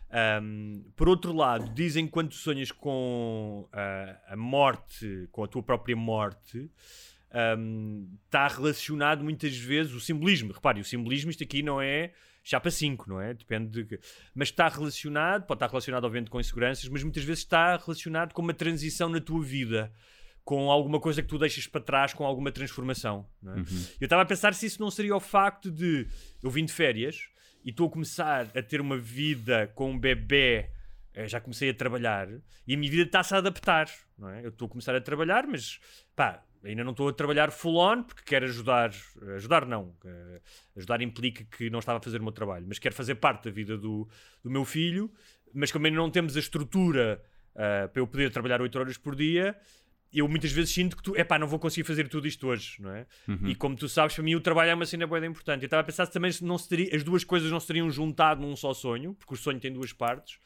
é? 0.09 0.41
Um, 0.41 0.84
por 0.97 1.07
outro 1.07 1.32
lado, 1.32 1.73
dizem 1.73 2.09
quando 2.09 2.34
sonhas 2.34 2.73
com 2.73 3.69
a, 3.71 4.34
a 4.34 4.36
morte, 4.36 5.29
com 5.32 5.45
a 5.45 5.47
tua 5.47 5.63
própria 5.63 5.95
morte, 5.95 6.69
um, 7.57 8.07
está 8.25 8.47
relacionado 8.47 9.23
muitas 9.23 9.55
vezes 9.57 9.93
o 9.93 9.99
simbolismo. 9.99 10.51
Repare, 10.53 10.79
o 10.82 10.86
simbolismo, 10.86 11.32
isto 11.32 11.43
aqui 11.43 11.61
não 11.63 11.82
é 11.82 12.11
chapa 12.43 12.69
5, 12.71 13.07
não 13.09 13.21
é? 13.21 13.34
Depende 13.34 13.69
de. 13.69 13.86
que- 13.86 13.99
Mas 14.34 14.49
está 14.49 14.67
relacionado, 14.67 15.45
pode 15.45 15.57
estar 15.57 15.67
relacionado, 15.67 16.03
obviamente, 16.05 16.29
com 16.29 16.39
inseguranças, 16.39 16.88
mas 16.89 17.03
muitas 17.03 17.23
vezes 17.23 17.43
está 17.43 17.77
relacionado 17.77 18.34
com 18.34 18.41
uma 18.41 18.53
transição 18.53 19.09
na 19.09 19.21
tua 19.21 19.43
vida. 19.43 19.91
Com 20.43 20.71
alguma 20.71 20.99
coisa 20.99 21.21
que 21.21 21.27
tu 21.27 21.38
deixas 21.38 21.67
para 21.67 21.82
trás, 21.82 22.13
com 22.15 22.25
alguma 22.25 22.51
transformação. 22.51 23.29
Não 23.41 23.53
é? 23.53 23.59
Eu 23.99 24.05
estava 24.05 24.23
a 24.23 24.25
pensar 24.25 24.55
se 24.55 24.65
isso 24.65 24.82
não 24.82 24.89
seria 24.89 25.15
o 25.15 25.19
facto 25.19 25.69
de 25.71 26.07
eu 26.41 26.49
vim 26.49 26.65
de 26.65 26.73
férias 26.73 27.19
e 27.63 27.69
estou 27.69 27.88
a 27.88 27.91
começar 27.91 28.47
a 28.57 28.61
ter 28.63 28.82
uma 28.82 28.97
vida 28.97 29.71
com 29.75 29.91
um 29.91 29.99
bebê 29.99 30.71
eh, 31.13 31.27
já 31.27 31.39
comecei 31.39 31.69
a 31.69 31.73
trabalhar 31.75 32.27
e 32.65 32.73
a 32.73 32.77
minha 32.77 32.89
vida 32.89 33.03
está-se 33.03 33.36
a 33.36 33.38
adaptar, 33.38 33.88
não 34.17 34.29
é? 34.29 34.43
Eu 34.43 34.49
estou 34.49 34.65
a 34.65 34.69
começar 34.69 34.95
a 34.95 34.99
trabalhar, 35.01 35.45
mas 35.45 35.79
pá, 36.15 36.43
ainda 36.64 36.84
não 36.84 36.91
estou 36.91 37.09
a 37.09 37.14
trabalhar 37.14 37.51
full 37.51 37.78
on 37.78 38.03
porque 38.03 38.24
quero 38.24 38.45
ajudar, 38.45 38.91
ajudar 39.36 39.66
não, 39.66 39.95
eh, 40.05 40.41
ajudar 40.78 41.01
implica 41.01 41.43
que 41.45 41.70
não 41.70 41.80
estava 41.80 41.99
a 41.99 42.01
fazer 42.01 42.20
o 42.20 42.24
meu 42.24 42.32
trabalho, 42.32 42.66
mas 42.68 42.80
quero 42.80 42.95
fazer 42.95 43.16
parte 43.16 43.45
da 43.45 43.51
vida 43.51 43.78
do, 43.78 44.07
do 44.43 44.49
meu 44.49 44.64
filho, 44.66 45.12
mas 45.53 45.72
como 45.72 45.86
ainda 45.86 45.97
não 45.97 46.09
temos 46.09 46.36
a 46.36 46.39
estrutura 46.39 47.22
ah, 47.55 47.89
para 47.91 48.01
eu 48.01 48.07
poder 48.07 48.32
trabalhar 48.32 48.62
8 48.62 48.80
horas 48.80 48.97
por 48.97 49.16
dia, 49.16 49.55
eu 50.14 50.28
muitas 50.28 50.51
vezes 50.51 50.74
sinto 50.74 50.97
que 50.97 51.03
tu, 51.03 51.16
epá, 51.16 51.39
não 51.39 51.47
vou 51.47 51.59
conseguir 51.59 51.88
fazer 51.88 52.07
tudo 52.07 52.28
isto 52.28 52.47
hoje, 52.47 52.82
não 52.82 52.91
é? 52.91 53.05
E 53.45 53.55
como 53.55 53.76
tu 53.76 53.88
sabes, 53.88 54.16
para 54.16 54.24
mim 54.24 54.36
o 54.36 54.41
trabalho 54.41 54.72
é 54.72 54.76
uma 54.76 54.86
cena 54.86 55.07
boa 55.07 55.26
importante. 55.26 55.64
Eu 55.64 55.68
estava 55.68 55.82
a 55.82 55.84
pensar 55.84 56.05
se 56.05 56.12
também 56.12 56.32
se 56.32 56.43
não 56.43 56.57
se 56.57 56.68
teria, 56.68 56.95
as 56.95 57.03
duas 57.03 57.24
coisas 57.24 57.49
não 57.49 57.59
se 57.59 57.68
teriam 57.68 57.89
juntado 57.89 58.41
num 58.41 58.55
só 58.55 58.74
sonho, 58.74 59.14
porque 59.14 59.34
o 59.34 59.38
sonho 59.38 59.59
tem 59.59 59.72
duas 59.72 59.93
partes. 59.93 60.39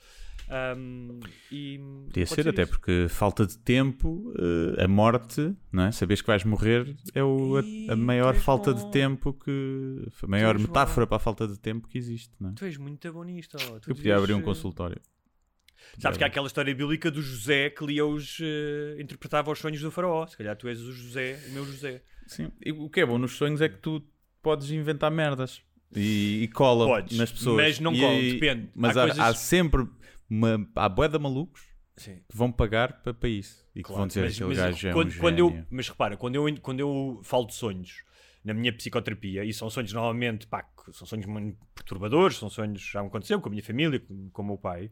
Ahm, 0.47 1.19
e 1.51 1.79
Podia 2.05 2.25
pode 2.25 2.43
ser, 2.43 2.47
até 2.47 2.65
porque 2.65 3.07
falta 3.09 3.47
de 3.47 3.57
tempo, 3.57 4.31
eh, 4.37 4.83
a 4.83 4.87
morte, 4.87 5.55
não 5.71 5.85
é? 5.85 5.91
Saberes 5.91 6.21
que 6.21 6.27
vais 6.27 6.43
morrer 6.43 6.95
é 7.15 7.23
o, 7.23 7.57
a, 7.57 7.93
a 7.93 7.95
maior 7.95 8.35
falta 8.35 8.71
bom. 8.71 8.85
de 8.85 8.91
tempo 8.91 9.33
que. 9.33 10.07
A 10.21 10.27
maior 10.27 10.59
metáfora 10.59 11.07
para 11.07 11.17
a 11.17 11.19
falta 11.19 11.47
de 11.47 11.57
tempo 11.57 11.87
que 11.87 11.97
existe, 11.97 12.31
não 12.39 12.51
é? 12.51 12.53
Tu 12.53 12.65
és 12.65 12.77
muito 12.77 13.11
bom 13.11 13.23
nisto. 13.23 13.57
ó. 13.59 13.79
Eu 13.87 13.95
podia 13.95 14.15
abrir 14.17 14.33
um 14.33 14.39
eh, 14.39 14.43
consultório. 14.43 15.01
Sabes 15.99 16.17
que 16.17 16.23
há 16.23 16.27
aquela 16.27 16.47
história 16.47 16.73
bíblica 16.75 17.09
do 17.09 17.21
José 17.21 17.69
que 17.69 17.85
lia 17.85 18.05
os. 18.05 18.37
eh, 18.41 18.97
interpretava 18.99 19.51
os 19.51 19.59
sonhos 19.59 19.81
do 19.81 19.91
faraó. 19.91 20.25
Se 20.27 20.37
calhar 20.37 20.55
tu 20.55 20.67
és 20.67 20.81
o 20.81 20.91
José, 20.91 21.39
o 21.47 21.51
meu 21.51 21.65
José. 21.65 22.01
Sim. 22.27 22.51
E 22.63 22.71
o 22.71 22.89
que 22.89 22.99
é 23.01 23.05
bom 23.05 23.17
nos 23.17 23.33
sonhos 23.33 23.61
é 23.61 23.69
que 23.69 23.77
tu 23.77 24.03
podes 24.41 24.71
inventar 24.71 25.09
merdas 25.11 25.61
e, 25.95 26.43
e 26.43 26.47
cola 26.49 26.85
Podes, 26.85 27.17
nas 27.17 27.31
pessoas. 27.31 27.55
mas 27.57 27.79
não 27.79 27.93
E 27.93 27.99
cola, 27.99 28.11
aí- 28.13 28.31
depende. 28.33 28.69
Mas 28.75 28.97
Há 28.97 29.03
há, 29.03 29.07
coisas- 29.07 29.23
há 29.25 29.33
sempre 29.33 29.87
uma. 30.29 30.67
Há 30.75 30.87
de 31.07 31.19
malucos 31.19 31.61
Sim. 31.95 32.15
que 32.29 32.35
vão 32.35 32.51
pagar 32.51 33.01
para, 33.01 33.13
para 33.13 33.29
isso 33.29 33.65
e 33.75 33.79
que 33.81 33.83
Claro, 33.83 33.99
vão 33.99 34.07
dizer 34.07 34.21
mas- 34.23 34.33
aquele 34.35 34.47
mas 34.49 34.57
gajo 34.57 34.87
é 34.87 34.91
quando, 34.93 35.11
um 35.13 35.17
quando 35.19 35.39
eu, 35.39 35.65
mas 35.69 35.87
repara, 35.89 36.17
quando 36.17 36.35
eu, 36.35 36.45
quando 36.61 36.79
eu 36.79 37.19
falo 37.23 37.45
de 37.45 37.53
sonhos 37.55 38.03
na 38.45 38.53
minha 38.53 38.71
psicoterapia, 38.71 39.43
e 39.43 39.51
são 39.51 39.69
sonhos 39.71 39.91
normalmente, 39.91 40.45
pá, 40.45 40.63
são 40.91 41.07
sonhos 41.07 41.25
muito 41.25 41.57
perturbadores, 41.73 42.37
são 42.37 42.47
sonhos 42.47 42.85
que 42.85 42.93
já 42.93 43.01
me 43.01 43.07
aconteceu 43.07 43.41
com 43.41 43.49
a 43.49 43.51
minha 43.51 43.63
família, 43.63 43.99
com, 43.99 44.29
com 44.29 44.41
o 44.43 44.45
meu 44.45 44.57
pai. 44.57 44.91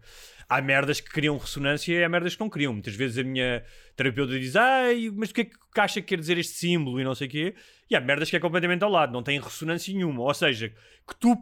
Há 0.49 0.59
merdas 0.59 0.99
que 0.99 1.09
criam 1.09 1.37
ressonância 1.37 1.93
e 1.93 2.03
há 2.03 2.09
merdas 2.09 2.33
que 2.33 2.41
não 2.41 2.49
criam. 2.49 2.73
Muitas 2.73 2.95
vezes 2.95 3.19
a 3.19 3.23
minha 3.23 3.63
terapeuta 3.95 4.39
diz, 4.39 4.55
ai, 4.55 5.11
mas 5.13 5.29
o 5.29 5.33
que 5.35 5.41
é 5.41 5.45
que 5.45 5.53
acha 5.79 6.01
que 6.01 6.07
quer 6.07 6.19
dizer 6.19 6.37
este 6.39 6.53
símbolo 6.53 6.99
e 6.99 7.03
não 7.03 7.13
sei 7.13 7.27
o 7.27 7.29
quê? 7.29 7.55
E 7.89 7.95
há 7.95 8.01
merdas 8.01 8.27
que 8.27 8.35
é 8.35 8.39
completamente 8.39 8.83
ao 8.83 8.89
lado, 8.89 9.13
não 9.13 9.21
tem 9.21 9.39
ressonância 9.39 9.93
nenhuma. 9.93 10.23
Ou 10.23 10.33
seja, 10.33 10.69
que 11.07 11.15
tu, 11.19 11.37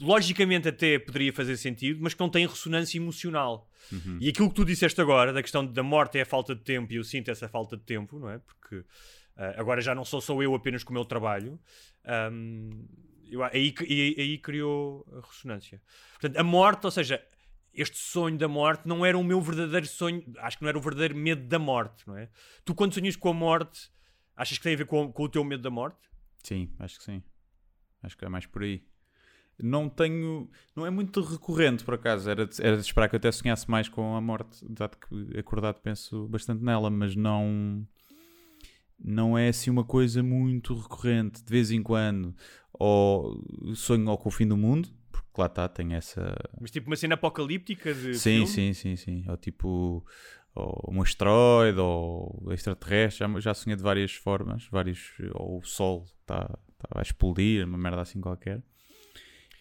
logicamente 0.00 0.68
até 0.68 0.96
poderia 0.96 1.32
fazer 1.32 1.56
sentido, 1.56 1.98
mas 2.00 2.14
que 2.14 2.20
não 2.20 2.28
tem 2.28 2.46
ressonância 2.46 2.98
emocional. 2.98 3.68
E 4.20 4.28
aquilo 4.28 4.48
que 4.48 4.54
tu 4.54 4.64
disseste 4.64 5.00
agora, 5.00 5.32
da 5.32 5.42
questão 5.42 5.66
da 5.66 5.82
morte 5.82 6.18
é 6.18 6.22
a 6.22 6.26
falta 6.26 6.54
de 6.54 6.60
tempo, 6.60 6.92
e 6.92 6.96
eu 6.96 7.04
sinto 7.04 7.30
essa 7.30 7.48
falta 7.48 7.76
de 7.76 7.82
tempo, 7.82 8.18
não 8.18 8.30
é? 8.30 8.38
Porque 8.38 8.84
ah, 9.38 9.54
agora 9.56 9.80
já 9.80 9.94
não 9.94 10.04
sou 10.04 10.20
só 10.20 10.42
eu 10.42 10.54
apenas 10.54 10.84
com 10.84 10.90
o 10.90 10.94
meu 10.94 11.04
trabalho. 11.06 11.58
Ahm, 12.04 12.84
eu- 13.30 13.42
aí, 13.44 13.74
aí, 13.80 14.14
aí 14.18 14.38
criou 14.38 15.06
a 15.12 15.26
ressonância. 15.26 15.80
Portanto, 16.12 16.36
a 16.36 16.44
morte, 16.44 16.84
ou 16.84 16.90
seja, 16.90 17.22
este 17.72 17.96
sonho 17.98 18.36
da 18.36 18.48
morte 18.48 18.86
não 18.86 19.04
era 19.06 19.16
o 19.16 19.22
meu 19.24 19.40
verdadeiro 19.40 19.86
sonho, 19.86 20.22
acho 20.38 20.56
que 20.58 20.62
não 20.64 20.68
era 20.68 20.78
o 20.78 20.80
verdadeiro 20.82 21.16
medo 21.16 21.46
da 21.46 21.58
morte, 21.58 22.06
não 22.06 22.16
é? 22.16 22.28
Tu, 22.64 22.74
quando 22.74 22.92
sonhas 22.94 23.16
com 23.16 23.28
a 23.30 23.34
morte, 23.34 23.90
achas 24.36 24.58
que 24.58 24.64
tem 24.64 24.74
a 24.74 24.76
ver 24.76 24.86
com, 24.86 25.10
com 25.12 25.22
o 25.22 25.28
teu 25.28 25.44
medo 25.44 25.62
da 25.62 25.70
morte? 25.70 25.98
Sim, 26.42 26.72
acho 26.78 26.98
que 26.98 27.04
sim. 27.04 27.22
Acho 28.02 28.16
que 28.16 28.24
é 28.24 28.28
mais 28.28 28.46
por 28.46 28.62
aí. 28.62 28.82
não 29.60 29.88
tenho. 29.88 30.48
Não 30.74 30.86
é 30.86 30.90
muito 30.90 31.20
recorrente, 31.20 31.82
por 31.84 31.94
acaso. 31.94 32.30
Era 32.30 32.46
de, 32.46 32.62
era 32.64 32.76
de 32.76 32.82
esperar 32.82 33.08
que 33.08 33.16
eu 33.16 33.18
até 33.18 33.30
sonhasse 33.32 33.68
mais 33.70 33.88
com 33.88 34.14
a 34.16 34.20
morte, 34.20 34.64
dado 34.70 34.96
que 34.96 35.36
acordado 35.38 35.80
penso 35.80 36.28
bastante 36.28 36.62
nela, 36.62 36.88
mas 36.90 37.14
não. 37.16 37.86
Não 38.98 39.38
é 39.38 39.48
assim 39.48 39.70
uma 39.70 39.84
coisa 39.84 40.22
muito 40.22 40.74
recorrente, 40.74 41.42
de 41.44 41.50
vez 41.50 41.70
em 41.70 41.82
quando. 41.82 42.34
Ou 42.72 43.42
sonho 43.74 44.08
ou 44.08 44.18
com 44.18 44.28
o 44.28 44.32
fim 44.32 44.46
do 44.46 44.56
mundo, 44.56 44.88
porque 45.10 45.40
lá 45.40 45.46
está, 45.46 45.68
tem 45.68 45.94
essa. 45.94 46.34
Mas 46.60 46.70
tipo 46.70 46.88
uma 46.88 46.96
cena 46.96 47.14
apocalíptica 47.14 47.94
de 47.94 48.14
Sim, 48.14 48.44
filme? 48.44 48.46
sim, 48.46 48.72
sim, 48.72 48.96
sim. 48.96 49.24
Ou 49.28 49.36
tipo. 49.36 50.04
Ou 50.54 50.92
um 50.92 51.02
asteroide, 51.02 51.78
ou 51.78 52.48
extraterrestre. 52.50 53.20
Já, 53.26 53.40
já 53.40 53.54
sonhei 53.54 53.76
de 53.76 53.82
várias 53.82 54.12
formas. 54.12 54.66
Vários, 54.70 55.12
ou 55.34 55.58
o 55.60 55.64
Sol 55.64 56.04
está 56.20 56.46
tá 56.78 56.88
a 56.96 57.02
explodir, 57.02 57.64
uma 57.66 57.78
merda 57.78 58.00
assim 58.00 58.20
qualquer. 58.20 58.60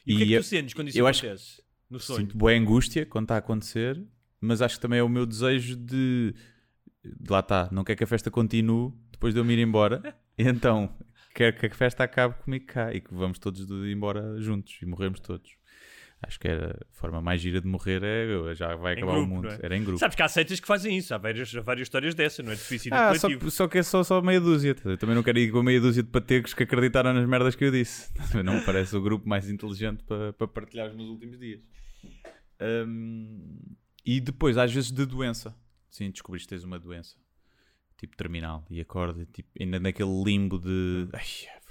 E, 0.06 0.14
o 0.16 0.18
que 0.18 0.24
é 0.24 0.26
que 0.28 0.34
eu- 0.34 0.42
tu 0.42 0.46
sentes 0.48 0.74
quando 0.74 0.88
isso 0.88 0.98
eu 0.98 1.06
acho 1.06 1.26
acontece? 1.26 1.62
No 1.90 2.00
sonho? 2.00 2.22
Sinto 2.22 2.38
boa 2.38 2.52
angústia 2.54 3.06
quando 3.06 3.26
está 3.26 3.36
a 3.36 3.40
acontecer, 3.40 4.02
mas 4.42 4.62
acho 4.62 4.76
que 4.76 4.82
também 4.82 5.00
é 5.00 5.04
o 5.04 5.10
meu 5.10 5.26
desejo 5.26 5.76
de. 5.76 6.34
de 7.04 7.30
lá 7.30 7.40
está, 7.42 7.70
não 7.72 7.84
quero 7.84 7.98
que 7.98 8.04
a 8.04 8.08
festa 8.08 8.32
continue 8.32 8.92
depois 9.18 9.34
de 9.34 9.40
eu 9.40 9.46
me 9.46 9.54
ir 9.54 9.60
embora, 9.60 10.16
então 10.38 10.96
quero 11.34 11.58
que 11.58 11.66
a 11.66 11.70
festa 11.72 12.04
acabe 12.04 12.36
comigo 12.44 12.66
cá 12.66 12.94
e 12.94 13.02
que 13.02 13.14
vamos 13.14 13.40
todos 13.40 13.68
embora 13.92 14.40
juntos 14.40 14.78
e 14.82 14.86
morremos 14.86 15.20
todos. 15.20 15.58
Acho 16.22 16.40
que 16.40 16.48
era 16.48 16.72
a 16.72 16.96
forma 16.96 17.22
mais 17.22 17.42
gira 17.42 17.62
de 17.62 17.68
morrer 17.68 18.02
é 18.04 18.56
já 18.56 18.76
vai 18.76 18.94
acabar 18.94 19.14
grupo, 19.14 19.26
o 19.26 19.36
mundo. 19.36 19.50
é? 19.50 19.60
Era 19.62 19.78
em 19.78 19.84
grupo. 19.84 20.00
Sabes 20.00 20.16
que 20.16 20.24
há 20.24 20.28
seitas 20.28 20.60
que 20.60 20.66
fazem 20.66 20.98
isso, 20.98 21.14
há 21.14 21.18
várias, 21.20 21.54
várias 21.54 21.86
histórias 21.86 22.16
dessa, 22.16 22.42
não 22.42 22.52
é? 22.52 22.56
De 22.56 22.62
suicídio 22.62 22.98
Ah, 22.98 23.14
só, 23.14 23.28
só 23.50 23.68
que 23.68 23.78
é 23.78 23.84
só, 23.84 24.04
só 24.04 24.20
meia 24.20 24.42
dúzia. 24.42 24.76
Eu 24.84 24.98
também 24.98 25.16
não 25.16 25.22
quero 25.22 25.38
ir 25.38 25.52
com 25.52 25.62
meia 25.62 25.80
dúzia 25.80 26.02
de 26.02 26.10
patecos 26.10 26.56
que 26.56 26.64
acreditaram 26.64 27.14
nas 27.14 27.28
merdas 27.28 27.56
que 27.56 27.66
eu 27.66 27.72
disse. 27.72 28.12
Não 28.44 28.56
me 28.56 28.62
parece 28.62 28.96
o 28.96 29.02
grupo 29.02 29.30
mais 29.30 29.48
inteligente 29.48 30.04
para, 30.04 30.34
para 30.34 30.48
partilhar 30.48 30.90
os 30.90 30.96
meus 30.96 31.08
últimos 31.08 31.38
dias. 31.38 31.62
Hum, 32.60 33.76
e 34.04 34.20
depois, 34.20 34.58
às 34.58 34.74
vezes, 34.74 34.92
de 34.92 35.06
doença. 35.06 35.56
Sim, 35.92 36.10
descobriste 36.10 36.48
que 36.48 36.56
tens 36.56 36.64
uma 36.64 36.80
doença. 36.80 37.16
Tipo 37.98 38.16
terminal. 38.16 38.66
E 38.70 38.80
acorda, 38.80 39.26
tipo, 39.34 39.50
ainda 39.60 39.80
naquele 39.80 40.24
limbo 40.24 40.60
de 40.60 41.10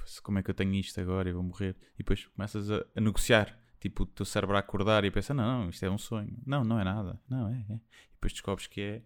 foda-se, 0.06 0.22
como 0.22 0.38
é 0.38 0.42
que 0.42 0.50
eu 0.50 0.54
tenho 0.54 0.74
isto 0.74 1.00
agora? 1.00 1.28
Eu 1.28 1.34
vou 1.34 1.42
morrer. 1.42 1.76
E 1.94 1.98
depois 1.98 2.24
começas 2.26 2.70
a, 2.70 2.84
a 2.94 3.00
negociar. 3.00 3.58
Tipo, 3.80 4.04
o 4.04 4.06
teu 4.06 4.24
cérebro 4.24 4.56
a 4.56 4.60
acordar 4.60 5.04
e 5.04 5.08
a 5.08 5.12
pensar: 5.12 5.34
não, 5.34 5.64
não, 5.64 5.70
isto 5.70 5.84
é 5.84 5.90
um 5.90 5.98
sonho. 5.98 6.36
Não, 6.46 6.64
não 6.64 6.80
é 6.80 6.84
nada. 6.84 7.20
Não, 7.28 7.48
é, 7.48 7.64
é. 7.70 7.74
E 7.74 8.12
depois 8.14 8.32
descobres 8.32 8.66
que 8.66 8.80
é. 8.80 9.02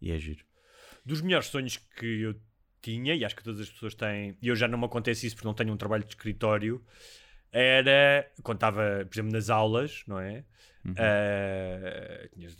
E 0.00 0.10
é 0.10 0.18
giro. 0.18 0.44
Dos 1.04 1.20
melhores 1.20 1.46
sonhos 1.46 1.76
que 1.76 2.22
eu 2.22 2.40
tinha, 2.80 3.14
e 3.14 3.24
acho 3.24 3.36
que 3.36 3.44
todas 3.44 3.60
as 3.60 3.70
pessoas 3.70 3.94
têm, 3.94 4.36
e 4.42 4.48
eu 4.48 4.56
já 4.56 4.66
não 4.66 4.78
me 4.78 4.84
acontece 4.84 5.26
isso 5.26 5.36
porque 5.36 5.46
não 5.46 5.54
tenho 5.54 5.72
um 5.72 5.76
trabalho 5.76 6.02
de 6.02 6.10
escritório, 6.10 6.84
era 7.52 8.28
quando 8.42 8.56
estava, 8.56 9.06
por 9.08 9.14
exemplo, 9.14 9.32
nas 9.32 9.50
aulas, 9.50 10.02
não 10.06 10.18
é? 10.18 10.44
Uhum. 10.84 10.94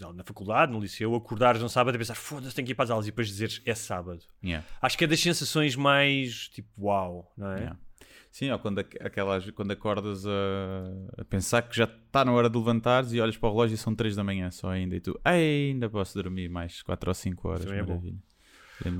Aula 0.02 0.14
na 0.16 0.24
faculdade, 0.24 0.72
no 0.72 0.80
liceu, 0.80 1.14
acordares 1.14 1.60
num 1.60 1.68
sábado 1.68 1.94
e 1.94 1.98
pensar, 1.98 2.14
foda-se, 2.14 2.54
tenho 2.54 2.66
que 2.66 2.72
ir 2.72 2.74
para 2.74 2.84
as 2.84 2.90
aulas, 2.90 3.06
e 3.06 3.10
depois 3.10 3.26
dizeres, 3.28 3.60
é 3.66 3.74
sábado. 3.74 4.20
Yeah. 4.44 4.66
Acho 4.80 4.96
que 4.96 5.04
é 5.04 5.06
das 5.06 5.20
sensações 5.20 5.74
mais 5.76 6.48
tipo, 6.48 6.68
uau, 6.86 7.32
não 7.36 7.50
é? 7.52 7.58
Yeah. 7.58 7.78
Sim, 8.30 8.50
ou 8.50 8.58
quando, 8.58 8.78
aquelas, 8.78 9.50
quando 9.50 9.72
acordas 9.72 10.24
a, 10.26 10.30
a 11.20 11.24
pensar 11.26 11.62
que 11.62 11.76
já 11.76 11.84
está 11.84 12.24
na 12.24 12.32
hora 12.32 12.48
de 12.48 12.56
levantares 12.56 13.12
e 13.12 13.20
olhas 13.20 13.36
para 13.36 13.48
o 13.48 13.52
relógio 13.52 13.74
e 13.74 13.78
são 13.78 13.94
3 13.94 14.16
da 14.16 14.24
manhã 14.24 14.50
só 14.50 14.70
ainda 14.70 14.96
e 14.96 15.00
tu 15.00 15.20
"Ei, 15.22 15.72
ainda 15.72 15.90
posso 15.90 16.14
dormir 16.14 16.48
mais 16.48 16.80
4 16.80 17.10
ou 17.10 17.14
5 17.14 17.48
horas. 17.48 17.66
É 17.66 17.82
maravilha. 17.82 18.16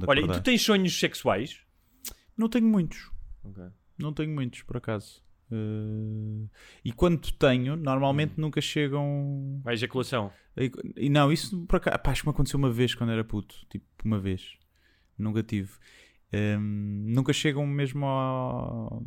Olha, 0.07 0.20
e 0.20 0.29
tu 0.29 0.43
tens 0.43 0.61
sonhos 0.62 0.99
sexuais? 1.01 1.61
Não 2.37 2.47
tenho 2.49 2.66
muitos. 2.66 3.11
Não 3.99 4.12
tenho 4.12 4.31
muitos, 4.35 4.62
por 4.62 4.77
acaso. 4.77 5.23
Eh, 5.53 6.48
e 6.84 6.92
quando 6.92 7.30
tenho, 7.32 7.76
normalmente 7.76 8.34
nunca 8.38 8.61
chegam. 8.61 9.61
A 9.64 9.72
ejaculação? 9.72 10.32
E, 10.96 11.09
não, 11.09 11.30
isso 11.32 11.64
por 11.66 11.76
acaso. 11.76 11.98
Pá, 11.98 12.11
acho 12.11 12.22
que 12.22 12.28
me 12.28 12.32
aconteceu 12.32 12.59
uma 12.59 12.70
vez 12.70 12.94
quando 12.94 13.11
era 13.12 13.22
puto. 13.24 13.55
Tipo, 13.68 13.84
uma 14.05 14.18
vez. 14.18 14.57
Nunca 15.18 15.42
tive. 15.42 15.70
Ehm, 16.34 17.05
nunca 17.14 17.30
chegam 17.30 17.66
mesmo 17.66 18.07
ao- 18.07 19.03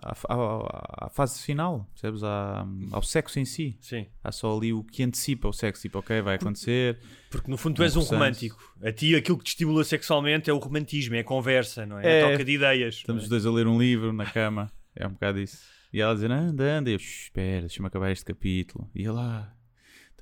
à, 0.00 0.12
à- 0.32 1.06
à 1.06 1.10
fase 1.10 1.42
final, 1.42 1.88
percebes? 1.92 2.22
À- 2.22 2.64
ao 2.92 3.02
sexo 3.02 3.40
em 3.40 3.44
si. 3.44 3.76
Sim. 3.80 4.06
Há 4.22 4.30
só 4.30 4.56
ali 4.56 4.72
o 4.72 4.84
que 4.84 5.02
antecipa 5.02 5.48
o 5.48 5.52
sexo. 5.52 5.82
Tipo, 5.82 5.98
ok, 5.98 6.22
vai 6.22 6.36
acontecer. 6.36 7.00
Porque 7.30 7.50
no 7.50 7.56
fundo 7.56 7.74
tu 7.76 7.82
és 7.82 7.96
um 7.96 8.02
romântico. 8.02 8.62
A 8.80 8.92
ti 8.92 9.16
aquilo 9.16 9.38
que 9.38 9.44
te 9.44 9.48
estimula 9.48 9.82
sexualmente 9.82 10.48
é 10.50 10.52
o 10.52 10.58
romantismo, 10.58 11.16
é 11.16 11.20
a 11.20 11.24
conversa, 11.24 11.84
não 11.84 11.98
é? 11.98 12.06
É. 12.20 12.22
A 12.22 12.28
troca 12.28 12.44
de 12.44 12.52
ideias. 12.52 12.94
Estamos 12.94 13.22
não 13.22 13.24
os 13.24 13.26
é? 13.26 13.30
dois 13.30 13.44
a 13.46 13.50
ler 13.50 13.66
um 13.66 13.78
livro 13.78 14.12
na 14.12 14.26
cama. 14.26 14.70
É 14.94 15.04
um 15.06 15.10
bocado 15.10 15.40
isso. 15.40 15.64
E 15.92 16.00
ela 16.00 16.14
dizer, 16.14 16.30
anda, 16.30 16.64
anda. 16.64 16.90
E 16.90 16.94
eu, 16.94 16.98
"Shh, 16.98 17.24
espera, 17.24 17.60
deixa-me 17.62 17.86
acabar 17.86 18.10
este 18.10 18.24
capítulo. 18.24 18.90
E 18.94 19.02
eu 19.04 19.12
lá, 19.14 19.54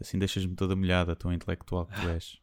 assim 0.01 0.19
deixas-me 0.19 0.55
toda 0.57 0.75
molhada, 0.75 1.15
tão 1.15 1.33
intelectual 1.33 1.87
que 1.87 2.01
tu 2.01 2.09
és. 2.09 2.39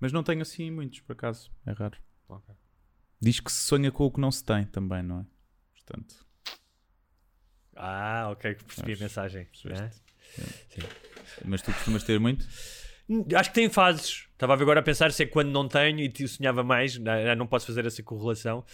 Mas 0.00 0.12
não 0.12 0.22
tenho 0.22 0.42
assim 0.42 0.70
muitos, 0.70 1.00
por 1.00 1.12
acaso. 1.12 1.50
É 1.66 1.72
raro. 1.72 1.98
Diz 3.20 3.38
que 3.40 3.52
se 3.52 3.58
sonha 3.66 3.92
com 3.92 4.04
o 4.06 4.10
que 4.10 4.20
não 4.20 4.30
se 4.32 4.42
tem 4.44 4.64
também, 4.66 5.02
não 5.02 5.20
é? 5.20 5.26
Portanto, 5.72 6.26
Ah, 7.76 8.28
ok, 8.30 8.54
percebi 8.54 8.92
a 8.94 8.96
mensagem. 8.98 9.48
né? 9.64 9.90
mas 11.44 11.60
tu 11.62 11.72
costumas 11.72 12.02
ter 12.04 12.18
muito? 12.20 12.46
Hum, 13.08 13.24
Acho 13.34 13.50
que 13.50 13.54
tem 13.54 13.68
fases. 13.68 14.26
Estava 14.32 14.54
agora 14.54 14.80
a 14.80 14.82
pensar 14.82 15.12
se 15.12 15.22
é 15.22 15.26
quando 15.26 15.50
não 15.50 15.68
tenho 15.68 16.00
e 16.00 16.28
sonhava 16.28 16.62
mais, 16.62 16.98
não, 16.98 17.36
não 17.36 17.46
posso 17.46 17.66
fazer 17.66 17.86
essa 17.86 18.02
correlação, 18.02 18.64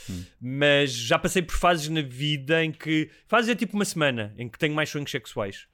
mas 0.40 0.92
já 0.92 1.18
passei 1.18 1.42
por 1.42 1.56
fases 1.56 1.88
na 1.88 2.02
vida 2.02 2.64
em 2.64 2.72
que. 2.72 3.10
Fases 3.26 3.50
é 3.50 3.54
tipo 3.54 3.76
uma 3.76 3.84
semana 3.84 4.34
em 4.38 4.48
que 4.48 4.58
tenho 4.58 4.74
mais 4.74 4.88
sonhos 4.88 5.10
sexuais. 5.10 5.66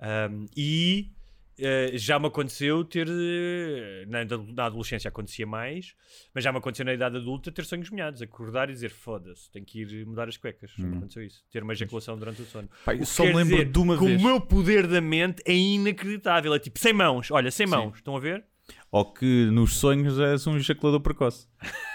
Um, 0.00 0.46
e 0.56 1.10
eh, 1.58 1.92
já 1.94 2.18
me 2.18 2.26
aconteceu 2.26 2.84
ter. 2.84 3.06
eh, 3.08 4.04
Na, 4.08 4.24
na 4.54 4.64
adolescência 4.66 5.08
acontecia 5.08 5.46
mais, 5.46 5.94
mas 6.34 6.42
já 6.44 6.50
me 6.52 6.58
aconteceu 6.58 6.84
na 6.84 6.92
idade 6.94 7.16
adulta 7.16 7.50
ter 7.52 7.64
sonhos 7.64 7.90
molhados, 7.90 8.20
acordar 8.22 8.68
e 8.70 8.72
dizer 8.72 8.90
foda-se, 8.90 9.50
tenho 9.50 9.64
que 9.64 9.80
ir 9.82 10.06
mudar 10.06 10.28
as 10.28 10.36
cuecas. 10.36 10.70
Já 10.76 10.86
me 10.86 10.96
aconteceu 10.98 11.22
isso. 11.24 11.42
Ter 11.50 11.62
uma 11.62 11.72
ejaculação 11.72 12.18
durante 12.18 12.42
o 12.42 12.44
sono. 12.44 12.68
Eu 12.86 13.00
O 13.00 13.06
só 13.06 13.22
lembro 13.24 13.44
dizer 13.44 13.64
de 13.70 13.78
uma 13.78 13.96
que 13.98 14.04
vez. 14.04 14.20
O 14.20 14.24
meu 14.24 14.40
poder 14.40 14.86
da 14.86 15.00
mente 15.00 15.42
é 15.46 15.54
inacreditável. 15.54 16.54
É 16.54 16.58
tipo, 16.58 16.78
sem 16.78 16.92
mãos. 16.92 17.30
Olha, 17.30 17.50
sem 17.50 17.66
mãos. 17.66 17.96
Estão 17.96 18.16
a 18.16 18.20
ver? 18.20 18.44
Ou 18.90 19.12
que 19.12 19.46
nos 19.52 19.74
sonhos 19.76 20.18
és 20.18 20.46
um 20.46 20.56
ejaculador 20.56 21.00
precoce? 21.00 21.46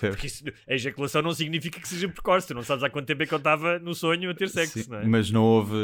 Porque 0.00 0.26
isso, 0.26 0.44
a 0.68 0.74
ejaculação 0.74 1.22
não 1.22 1.32
significa 1.32 1.80
que 1.80 1.88
seja 1.88 2.08
precoce. 2.08 2.46
Tu 2.48 2.54
não 2.54 2.62
sabes 2.62 2.82
há 2.84 2.90
quanto 2.90 3.06
tempo 3.06 3.22
é 3.22 3.26
que 3.26 3.34
eu 3.34 3.38
estava 3.38 3.78
no 3.78 3.94
sonho 3.94 4.30
a 4.30 4.34
ter 4.34 4.48
sexo, 4.48 4.78
Sim, 4.82 4.90
não 4.90 4.98
é? 4.98 5.06
Mas 5.06 5.30
não 5.30 5.42
houve, 5.42 5.76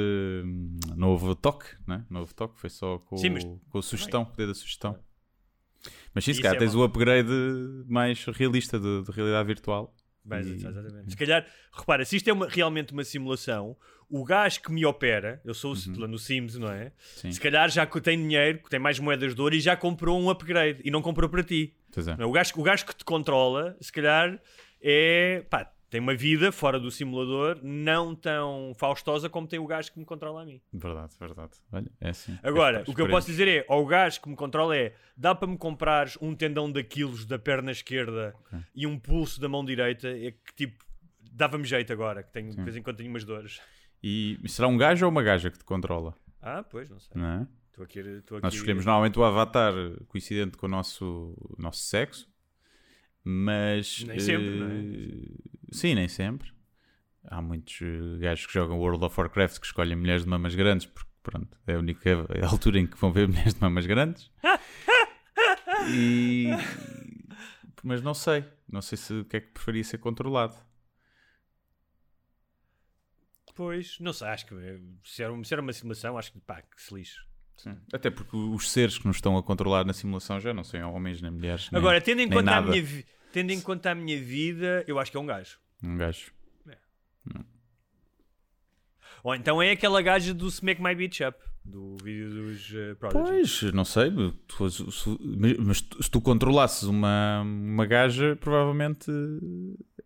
não 0.96 1.08
houve 1.10 1.34
toque, 1.36 1.66
né? 1.86 2.04
não 2.10 2.20
houve 2.20 2.34
toque, 2.34 2.58
foi 2.60 2.70
só 2.70 2.98
com, 2.98 3.16
Sim, 3.16 3.30
mas- 3.30 3.44
com 3.44 3.78
a 3.78 3.82
sugestão, 3.82 4.22
o 4.22 4.26
poder 4.26 4.46
da 4.46 4.54
sugestão. 4.54 4.98
Mas 6.14 6.24
sim, 6.24 6.32
se 6.32 6.40
calhar 6.40 6.56
é 6.56 6.58
tens 6.58 6.74
bom. 6.74 6.80
o 6.80 6.84
upgrade 6.84 7.28
mais 7.88 8.24
realista 8.26 8.78
de, 8.78 9.02
de 9.02 9.10
realidade 9.10 9.46
virtual. 9.46 9.94
Mas, 10.24 10.46
E- 10.46 10.52
exatamente. 10.54 11.10
Se 11.10 11.16
calhar, 11.16 11.46
repara, 11.72 12.04
se 12.04 12.16
isto 12.16 12.28
é 12.28 12.32
uma- 12.32 12.48
realmente 12.48 12.92
uma 12.92 13.04
simulação, 13.04 13.76
o 14.08 14.24
gajo 14.24 14.60
que 14.62 14.72
me 14.72 14.84
opera, 14.86 15.40
eu 15.44 15.52
sou 15.54 15.74
o 15.74 15.98
lá 16.00 16.06
no 16.08 16.18
Sims, 16.18 16.56
não 16.56 16.70
é? 16.70 16.84
Uhum. 16.84 16.90
Sim. 17.16 17.32
Se 17.32 17.40
calhar 17.40 17.68
já 17.70 17.86
que 17.86 18.00
tem 18.00 18.16
dinheiro, 18.18 18.58
que 18.62 18.70
tem 18.70 18.78
mais 18.80 18.98
moedas 18.98 19.34
de 19.34 19.40
ouro 19.40 19.54
e 19.54 19.60
já 19.60 19.76
comprou 19.76 20.20
um 20.20 20.30
upgrade 20.30 20.80
e 20.84 20.90
não 20.90 21.02
comprou 21.02 21.28
para 21.28 21.42
ti. 21.42 21.74
É. 21.96 22.22
É? 22.22 22.26
O, 22.26 22.32
gajo, 22.32 22.52
o 22.56 22.62
gajo 22.62 22.86
que 22.86 22.94
te 22.96 23.04
controla, 23.04 23.76
se 23.80 23.92
calhar, 23.92 24.40
é. 24.82 25.44
pá, 25.50 25.70
tem 25.94 26.00
uma 26.00 26.16
vida 26.16 26.50
fora 26.50 26.80
do 26.80 26.90
simulador 26.90 27.60
não 27.62 28.16
tão 28.16 28.72
faustosa 28.76 29.30
como 29.30 29.46
tem 29.46 29.60
o 29.60 29.66
gajo 29.66 29.92
que 29.92 29.98
me 30.00 30.04
controla 30.04 30.42
a 30.42 30.44
mim. 30.44 30.60
Verdade, 30.72 31.14
verdade. 31.20 31.52
Olha, 31.70 31.88
é 32.00 32.08
assim. 32.08 32.36
Agora, 32.42 32.78
É, 32.80 32.90
o 32.90 32.92
que 32.92 33.00
eu 33.00 33.08
posso 33.08 33.28
dizer 33.28 33.46
é, 33.46 33.64
ao 33.68 33.86
gajo 33.86 34.20
que 34.20 34.28
me 34.28 34.34
controla 34.34 34.76
é, 34.76 34.92
dá 35.16 35.36
para 35.36 35.46
me 35.46 35.56
comprares 35.56 36.18
um 36.20 36.34
tendão 36.34 36.68
daqueles 36.68 37.24
da 37.24 37.38
perna 37.38 37.70
esquerda 37.70 38.34
e 38.74 38.88
um 38.88 38.98
pulso 38.98 39.40
da 39.40 39.48
mão 39.48 39.64
direita, 39.64 40.08
é 40.08 40.32
que 40.32 40.54
tipo, 40.56 40.84
dava-me 41.30 41.64
jeito 41.64 41.92
agora, 41.92 42.24
que 42.24 42.32
tenho, 42.32 42.50
de 42.50 42.60
vez 42.60 42.74
em 42.74 42.82
quando 42.82 42.96
tenho 42.96 43.10
umas 43.10 43.22
dores. 43.22 43.60
E 44.02 44.36
será 44.48 44.66
um 44.66 44.76
gajo 44.76 45.06
ou 45.06 45.12
uma 45.12 45.22
gaja 45.22 45.48
que 45.48 45.58
te 45.58 45.64
controla? 45.64 46.12
Ah, 46.42 46.64
pois, 46.64 46.90
não 46.90 46.98
sei. 46.98 47.12
Não 47.14 47.24
é? 47.24 47.46
Aqui. 47.80 48.02
Nós 48.42 48.52
escolhemos 48.52 48.84
normalmente 48.84 49.16
o 49.16 49.22
avatar 49.22 49.72
coincidente 50.08 50.56
com 50.56 50.66
o 50.66 50.68
nosso, 50.68 51.36
o 51.38 51.62
nosso 51.62 51.82
sexo, 51.84 52.28
mas. 53.24 54.04
Nem 54.04 54.18
sempre, 54.20 54.48
eh, 54.48 54.58
não 54.58 54.66
é? 54.70 54.84
Sim, 55.72 55.94
nem 55.94 56.08
sempre. 56.08 56.52
Há 57.24 57.40
muitos 57.40 57.80
eh, 57.82 58.18
gajos 58.18 58.46
que 58.46 58.52
jogam 58.52 58.78
World 58.78 59.04
of 59.04 59.18
Warcraft 59.18 59.58
que 59.60 59.66
escolhem 59.66 59.96
mulheres 59.96 60.22
de 60.24 60.28
mamas 60.28 60.54
grandes, 60.54 60.86
porque 60.86 61.10
pronto, 61.22 61.58
é 61.66 61.74
a 61.74 61.78
única 61.78 62.26
altura 62.50 62.78
em 62.78 62.86
que 62.86 62.96
vão 62.98 63.12
ver 63.12 63.26
mulheres 63.28 63.54
de 63.54 63.60
mamas 63.60 63.86
grandes. 63.86 64.30
E. 65.90 66.48
Mas 67.82 68.00
não 68.02 68.14
sei. 68.14 68.44
Não 68.68 68.80
sei 68.82 68.96
se 68.98 69.12
o 69.12 69.24
que 69.24 69.36
é 69.36 69.40
que 69.40 69.48
preferia 69.48 69.84
ser 69.84 69.98
controlado. 69.98 70.56
Pois, 73.54 73.98
não 74.00 74.12
sei, 74.12 74.26
acho 74.28 74.46
que 74.46 74.54
eh, 74.54 74.80
se 75.04 75.22
era, 75.22 75.32
um- 75.32 75.44
se 75.44 75.54
era 75.54 75.62
uma 75.62 75.72
simulação, 75.72 76.18
acho 76.18 76.32
que 76.32 76.40
pá, 76.40 76.60
que 76.62 76.82
se 76.82 76.92
lixe. 76.94 77.18
Sim. 77.56 77.76
Até 77.92 78.10
porque 78.10 78.36
os 78.36 78.70
seres 78.70 78.98
que 78.98 79.06
nos 79.06 79.16
estão 79.16 79.36
a 79.38 79.42
controlar 79.42 79.84
na 79.84 79.92
simulação 79.92 80.38
já 80.40 80.52
não 80.52 80.64
são 80.64 80.92
homens 80.94 81.22
nem 81.22 81.30
mulheres. 81.30 81.70
nem- 81.70 81.78
Agora, 81.78 82.00
tendo 82.00 82.20
em, 82.20 82.28
conta 82.28 82.40
a 82.40 82.42
nada. 82.42 82.70
minha, 82.70 82.82
vi- 82.82 83.06
tendo 83.32 83.50
em 83.52 83.60
conta 83.60 83.90
a 83.92 83.94
minha 83.94 84.20
vida, 84.20 84.84
eu 84.86 84.98
acho 84.98 85.10
que 85.10 85.16
é 85.16 85.20
um 85.20 85.26
gajo. 85.26 85.58
Um 85.82 85.96
gajo. 85.96 86.32
Ou 89.22 89.34
então 89.34 89.62
é 89.62 89.70
aquela 89.70 90.02
gaja 90.02 90.34
do 90.34 90.46
Smack 90.48 90.82
My 90.82 90.94
Bitch 90.94 91.20
Up, 91.20 91.38
do 91.64 91.96
vídeo 92.02 92.28
dos 92.30 92.70
uh, 92.72 92.94
Prodigy. 92.98 93.22
Pois, 93.62 93.72
não 93.72 93.84
sei, 93.84 94.10
tu- 94.46 94.70
se- 94.70 95.18
mas 95.38 95.56
mas 95.56 95.80
tu- 95.80 96.02
se 96.02 96.10
tu 96.10 96.20
controlasses 96.20 96.82
uma, 96.82 97.40
uma 97.40 97.86
gaja, 97.86 98.36
provavelmente 98.36 99.10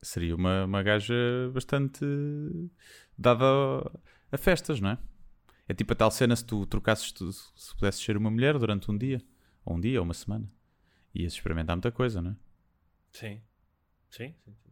seria 0.01 0.36
uma, 0.36 0.64
uma 0.66 0.82
gaja 0.84 1.14
bastante 1.53 2.05
dada 3.18 3.44
a, 3.44 3.90
a 4.30 4.38
festas, 4.38 4.78
não 4.80 4.90
é? 4.90 4.99
É 5.69 5.75
tipo 5.75 5.93
a 5.93 5.97
tal 5.97 6.11
cena 6.11 6.35
se 6.35 6.45
tu 6.45 6.64
trocasses, 6.66 7.12
tu- 7.12 7.33
se 7.33 7.75
pudesses 7.75 8.01
ser 8.03 8.16
uma 8.16 8.31
mulher 8.31 8.59
durante 8.59 8.91
um 8.91 8.97
dia, 8.97 9.21
ou 9.64 9.77
um 9.77 9.81
dia, 9.81 9.99
ou 10.01 10.05
uma 10.05 10.14
semana, 10.14 10.51
ias 11.14 11.35
experimentar 11.35 11.77
muita 11.77 11.93
coisa, 11.93 12.23
não 12.23 12.31
é? 12.33 12.37
Sim. 13.12 13.41
Sim, 14.11 14.35
sim, 14.45 14.55
sim. 14.64 14.71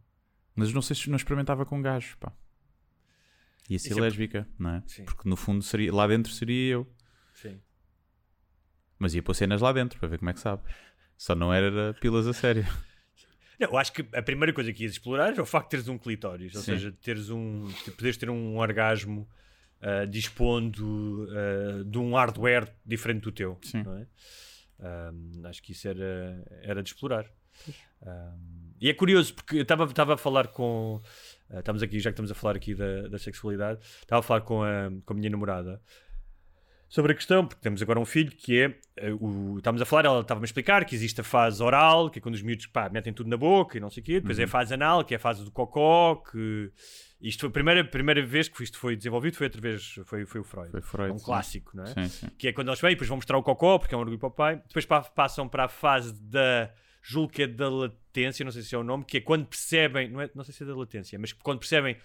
Mas 0.55 0.73
não 0.73 0.81
sei 0.81 0.95
se 0.95 1.09
não 1.09 1.15
experimentava 1.17 1.65
com 1.65 1.79
gajos, 1.81 2.15
pá. 2.15 2.31
Ia 3.69 3.77
ser 3.77 3.89
Isso 3.89 3.99
é 3.99 4.01
lésbica, 4.01 4.47
não 4.57 4.69
é? 4.71 4.83
Sim. 4.87 5.05
Porque 5.05 5.29
no 5.29 5.35
fundo 5.35 5.61
seria, 5.61 5.93
lá 5.93 6.07
dentro 6.07 6.31
seria 6.31 6.73
eu. 6.73 6.87
sim. 7.33 7.59
Mas 8.99 9.13
ia 9.13 9.21
pôr 9.21 9.35
cenas 9.35 9.61
lá 9.61 9.71
dentro 9.71 9.99
para 9.99 10.07
ver 10.09 10.17
como 10.17 10.31
é 10.31 10.33
que 10.33 10.39
sabe. 10.39 10.63
Só 11.15 11.35
não 11.35 11.53
era 11.53 11.93
pilas 11.95 12.25
a 12.27 12.33
sério. 12.33 12.65
Não, 13.59 13.69
eu 13.69 13.77
acho 13.77 13.91
que 13.91 14.05
a 14.13 14.21
primeira 14.21 14.53
coisa 14.53 14.71
que 14.71 14.83
ias 14.83 14.91
explorar 14.93 15.35
é 15.35 15.41
o 15.41 15.45
facto 15.45 15.65
de 15.65 15.71
teres 15.71 15.87
um 15.87 15.97
clitóris, 15.97 16.53
ou 16.53 16.61
Sim. 16.61 16.73
seja, 16.73 16.91
teres 17.01 17.31
um, 17.31 17.65
de 17.65 17.89
poderes 17.91 18.15
ter 18.15 18.29
um 18.29 18.57
orgasmo 18.59 19.27
ah, 19.81 20.05
dispondo 20.05 21.27
ah, 21.31 21.83
de 21.83 21.97
um 21.97 22.15
hardware 22.15 22.73
diferente 22.85 23.23
do 23.23 23.31
teu. 23.31 23.57
Sim. 23.61 23.83
não 23.83 23.97
é? 23.97 24.07
Ahm, 24.79 25.45
acho 25.45 25.61
que 25.61 25.71
isso 25.71 25.87
era, 25.87 26.43
era 26.61 26.83
de 26.83 26.89
explorar. 26.89 27.25
Ahm, 28.05 28.73
e 28.79 28.89
é 28.89 28.93
curioso 28.93 29.33
porque 29.33 29.57
eu 29.57 29.63
estava 29.63 29.85
estava 29.85 30.13
a 30.13 30.17
falar 30.17 30.47
com. 30.47 31.01
ah, 31.49 31.59
estamos 31.59 31.81
aqui, 31.81 31.99
já 31.99 32.11
que 32.11 32.13
estamos 32.13 32.31
a 32.31 32.35
falar 32.35 32.55
aqui 32.55 32.75
da, 32.75 33.07
da 33.07 33.17
sexualidade, 33.17 33.79
estava 34.01 34.19
a 34.19 34.23
falar 34.23 34.41
com 34.41 34.63
a, 34.63 34.91
com 35.05 35.13
a 35.13 35.15
minha 35.15 35.29
namorada 35.29 35.81
sobre 36.89 37.11
a 37.11 37.15
questão, 37.15 37.45
porque 37.45 37.61
temos 37.61 37.81
agora 37.81 37.99
um 37.99 38.05
filho 38.05 38.31
que 38.31 38.61
é. 38.61 38.79
eh, 38.97 39.11
o, 39.19 39.57
estamos 39.57 39.81
a 39.81 39.85
falar, 39.85 40.05
ela 40.05 40.21
estava-me 40.21 40.45
a 40.45 40.47
explicar 40.47 40.85
que 40.85 40.95
existe 40.95 41.19
a 41.19 41.23
fase 41.23 41.61
oral, 41.61 42.09
que 42.09 42.19
é 42.19 42.21
quando 42.21 42.35
os 42.35 42.41
miúdos 42.41 42.65
pá, 42.67 42.89
metem 42.89 43.11
tudo 43.11 43.29
na 43.29 43.37
boca 43.37 43.77
e 43.77 43.81
não 43.81 43.89
sei 43.89 44.01
o 44.01 44.05
quê, 44.05 44.19
depois 44.19 44.39
é 44.39 44.43
a 44.43 44.47
fase 44.47 44.73
anal, 44.73 45.03
que 45.03 45.13
é 45.13 45.17
a 45.17 45.19
fase 45.19 45.43
do 45.43 45.51
cocó, 45.51 46.15
que. 46.15 46.71
Isto 47.19 47.41
foi 47.41 47.49
a 47.49 47.51
primeira, 47.51 47.83
primeira 47.83 48.23
vez 48.25 48.47
que 48.47 48.63
isto 48.63 48.77
foi 48.77 48.95
desenvolvido, 48.95 49.35
foi 49.37 49.47
através. 49.47 49.95
Foi, 50.05 50.25
foi 50.25 50.41
o 50.41 50.43
Freud. 50.43 50.69
Foi 50.69 50.81
Freud, 50.81 51.09
É 51.09 51.13
um 51.13 51.17
sim. 51.17 51.25
clássico, 51.25 51.75
não 51.75 51.83
é? 51.83 51.87
Sim, 51.87 52.07
sim. 52.07 52.27
que 52.37 52.47
é 52.47 52.53
quando 52.53 52.67
eles 52.69 52.79
vêm, 52.79 52.91
depois 52.91 53.07
vão 53.07 53.17
mostrar 53.17 53.37
o 53.37 53.43
cocó, 53.43 53.79
porque 53.79 53.95
é 53.95 53.97
um 53.97 54.01
orgulho 54.01 54.19
para 54.19 54.27
o 54.27 54.31
pai. 54.31 54.61
Depois 54.67 54.85
pa- 54.85 55.01
passam 55.01 55.47
para 55.49 55.65
a 55.65 55.67
fase 55.67 56.13
da. 56.21 56.71
Julgo 57.01 57.31
que 57.31 57.43
é 57.43 57.47
da 57.47 57.69
latência, 57.69 58.43
não 58.43 58.51
sei 58.51 58.61
se 58.63 58.75
é 58.75 58.77
o 58.77 58.83
nome, 58.83 59.03
que 59.05 59.17
é 59.17 59.21
quando 59.21 59.45
percebem. 59.47 60.09
Não, 60.09 60.21
é, 60.21 60.29
não 60.35 60.43
sei 60.43 60.53
se 60.53 60.61
é 60.63 60.65
da 60.65 60.75
latência, 60.75 61.17
mas 61.17 61.31
quando 61.33 61.59
percebem 61.59 61.95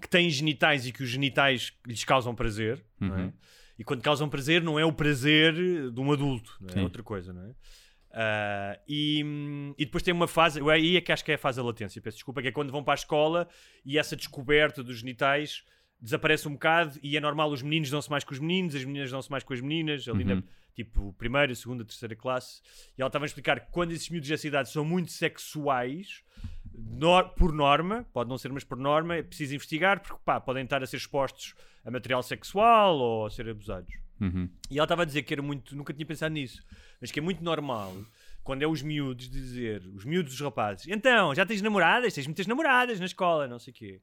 que 0.00 0.08
têm 0.08 0.28
genitais 0.30 0.86
e 0.86 0.92
que 0.92 1.02
os 1.02 1.08
genitais 1.08 1.72
lhes 1.86 2.02
causam 2.04 2.34
prazer, 2.34 2.82
não 2.98 3.14
é? 3.16 3.22
Uhum. 3.24 3.32
E 3.78 3.84
quando 3.84 4.02
causam 4.02 4.28
prazer, 4.28 4.62
não 4.62 4.78
é 4.78 4.84
o 4.84 4.92
prazer 4.92 5.52
de 5.92 6.00
um 6.00 6.10
adulto, 6.12 6.58
é? 6.74 6.80
É 6.80 6.82
outra 6.82 7.02
coisa, 7.02 7.32
não 7.32 7.42
é? 7.44 7.50
Ah, 8.20 8.76
e, 8.88 9.20
e 9.78 9.84
depois 9.84 10.02
tem 10.02 10.12
uma 10.12 10.26
fase, 10.26 10.58
eu 10.58 10.68
aí 10.68 10.96
é 10.96 11.00
que 11.00 11.12
acho 11.12 11.24
que 11.24 11.30
é 11.30 11.36
a 11.36 11.38
fase 11.38 11.58
da 11.58 11.62
latência, 11.64 12.02
peço 12.02 12.16
desculpa, 12.16 12.42
que 12.42 12.48
é 12.48 12.52
quando 12.52 12.72
vão 12.72 12.82
para 12.82 12.94
a 12.94 12.96
escola 12.96 13.48
e 13.84 13.96
essa 13.96 14.16
descoberta 14.16 14.82
dos 14.82 14.98
genitais 14.98 15.62
desaparece 16.00 16.48
um 16.48 16.52
bocado 16.54 16.98
e 17.00 17.16
é 17.16 17.20
normal 17.20 17.48
os 17.50 17.62
meninos 17.62 17.90
dão-se 17.90 18.10
mais 18.10 18.24
com 18.24 18.32
os 18.32 18.40
meninos, 18.40 18.74
as 18.74 18.84
meninas 18.84 19.08
dão-se 19.12 19.30
mais 19.30 19.44
com 19.44 19.52
as 19.54 19.60
meninas, 19.60 20.08
ali 20.08 20.24
na, 20.24 20.34
Uhum. 20.34 20.42
tipo 20.74 21.12
primeira, 21.12 21.54
segunda, 21.54 21.84
terceira 21.84 22.16
classe. 22.16 22.60
E 22.96 23.00
ela 23.02 23.08
estava 23.08 23.24
a 23.24 23.26
explicar 23.26 23.60
que 23.60 23.70
quando 23.70 23.92
esses 23.92 24.08
miúdos 24.10 24.28
dessa 24.28 24.48
idade 24.48 24.70
são 24.70 24.84
muito 24.84 25.12
sexuais, 25.12 26.22
nor- 26.74 27.30
por 27.34 27.52
norma, 27.52 28.04
pode 28.12 28.28
não 28.30 28.38
ser, 28.38 28.50
mas 28.52 28.64
por 28.64 28.78
norma, 28.78 29.14
é 29.16 29.22
preciso 29.22 29.54
investigar 29.54 30.00
porque 30.00 30.18
pá, 30.24 30.40
podem 30.40 30.64
estar 30.64 30.82
a 30.82 30.86
ser 30.86 30.96
expostos 30.96 31.54
a 31.84 31.90
material 31.90 32.22
sexual 32.22 32.96
ou 32.98 33.26
a 33.26 33.30
ser 33.30 33.48
abusados. 33.48 33.92
Uhum. 34.20 34.48
E 34.70 34.78
ela 34.78 34.84
estava 34.84 35.02
a 35.02 35.04
dizer 35.04 35.22
que 35.22 35.32
era 35.32 35.42
muito, 35.42 35.76
nunca 35.76 35.92
tinha 35.92 36.06
pensado 36.06 36.32
nisso, 36.32 36.62
mas 37.00 37.10
que 37.10 37.18
é 37.18 37.22
muito 37.22 37.42
normal 37.42 37.94
quando 38.42 38.62
é 38.62 38.66
os 38.66 38.80
miúdos 38.80 39.28
dizer, 39.28 39.86
os 39.94 40.06
miúdos 40.06 40.32
dos 40.32 40.40
rapazes, 40.40 40.86
então, 40.88 41.34
já 41.34 41.44
tens 41.44 41.60
namoradas? 41.60 42.14
Tens 42.14 42.26
muitas 42.26 42.46
namoradas 42.46 42.98
na 42.98 43.04
escola, 43.04 43.46
não 43.46 43.58
sei 43.58 43.72
o 43.72 43.76
quê. 43.76 44.00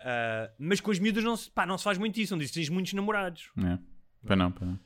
Ah, 0.00 0.50
mas 0.58 0.80
com 0.80 0.90
as 0.90 0.98
miúdas 0.98 1.24
não 1.24 1.36
se, 1.36 1.50
pá, 1.50 1.64
não 1.64 1.78
se 1.78 1.84
faz 1.84 1.96
muito 1.98 2.18
isso, 2.20 2.34
não 2.34 2.38
diz 2.38 2.50
tens 2.50 2.68
muitos 2.68 2.92
namorados. 2.92 3.50
é. 3.58 3.78
Para 4.26 4.36
não, 4.36 4.50
para 4.50 4.66
não. 4.66 4.80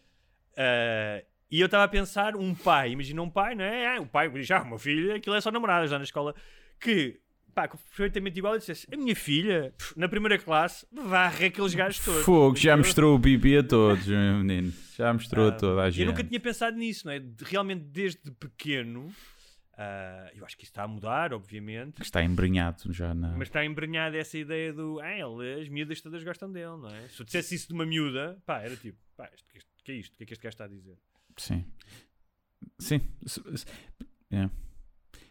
Ah, 0.57 1.25
e 1.51 1.61
eu 1.61 1.67
estava 1.67 1.85
a 1.85 1.89
pensar, 1.89 2.37
um 2.37 2.55
pai, 2.55 2.93
imagina 2.93 3.21
um 3.23 3.31
pai, 3.31 3.55
não 3.55 3.65
é? 3.65 3.97
Ah, 3.97 4.01
o 4.01 4.07
pai 4.07 4.31
diz, 4.31 4.51
ah, 4.51 4.63
o 4.63 4.69
meu 4.69 4.79
filho, 4.79 5.15
aquilo 5.15 5.35
é 5.35 5.41
só 5.41 5.51
namoradas 5.51 5.91
lá 5.91 5.99
na 5.99 6.05
escola, 6.05 6.35
que, 6.79 7.19
pá, 7.55 7.69
perfeitamente 7.69 8.39
igual, 8.39 8.55
eu 8.55 8.59
dissesse, 8.59 8.87
a 8.93 8.97
minha 8.97 9.15
filha, 9.17 9.75
na 9.97 10.09
primeira 10.09 10.39
classe, 10.39 10.87
varre 10.93 11.47
aqueles 11.47 11.75
gajos 11.75 12.05
todos. 12.05 12.25
Fogo, 12.25 12.57
já 12.57 12.73
Eu- 12.73 12.79
mostrou 12.79 13.15
o 13.15 13.19
bibi 13.19 13.59
a 13.59 13.63
todos, 13.63 14.07
meu 14.07 14.39
menino. 14.43 14.73
Já 14.97 15.13
mostrou 15.13 15.49
a 15.49 15.53
toda 15.53 15.83
a 15.83 15.87
Eu 15.87 15.91
gente. 15.93 16.07
nunca 16.07 16.25
tinha 16.25 16.41
pensado 16.41 16.77
nisso, 16.77 17.07
não 17.07 17.13
é? 17.13 17.23
Realmente 17.45 17.85
desde 17.85 18.31
pequeno, 18.33 19.13
ah, 19.79 20.31
eu 20.35 20.45
acho 20.45 20.57
que 20.57 20.65
isso 20.65 20.73
está 20.73 20.83
a 20.83 20.89
mudar, 20.89 21.33
obviamente, 21.33 22.03
está 22.03 22.23
embrenhado 22.23 22.93
já 22.93 23.15
na. 23.15 23.29
mas 23.37 23.49
está 23.49 23.65
embrenhada 23.65 24.17
essa 24.17 24.37
ideia 24.37 24.73
do, 24.73 25.01
ah, 25.01 25.11
ele, 25.13 25.63
as 25.63 25.69
miúdas 25.69 26.01
todas 26.01 26.23
gostam 26.23 26.51
dele, 26.53 26.77
não 26.77 26.89
é? 26.89 27.09
Se 27.09 27.21
eu 27.23 27.25
dissesse 27.27 27.55
isso 27.55 27.69
de 27.69 27.75
uma 27.75 27.87
miúda, 27.87 28.37
pá, 28.45 28.61
era 28.61 28.77
tipo, 28.77 28.99
pá, 29.17 29.31
isto, 29.35 29.47
que 29.83 29.93
é 29.93 29.95
isto? 29.95 30.13
O 30.13 30.17
que 30.19 30.23
é 30.25 30.27
que 30.27 30.33
este 30.35 30.43
gajo 30.43 30.55
está 30.55 30.65
a 30.65 30.69
dizer? 30.69 30.97
Sim. 31.37 31.65
Sim. 32.79 33.01
É. 34.31 34.51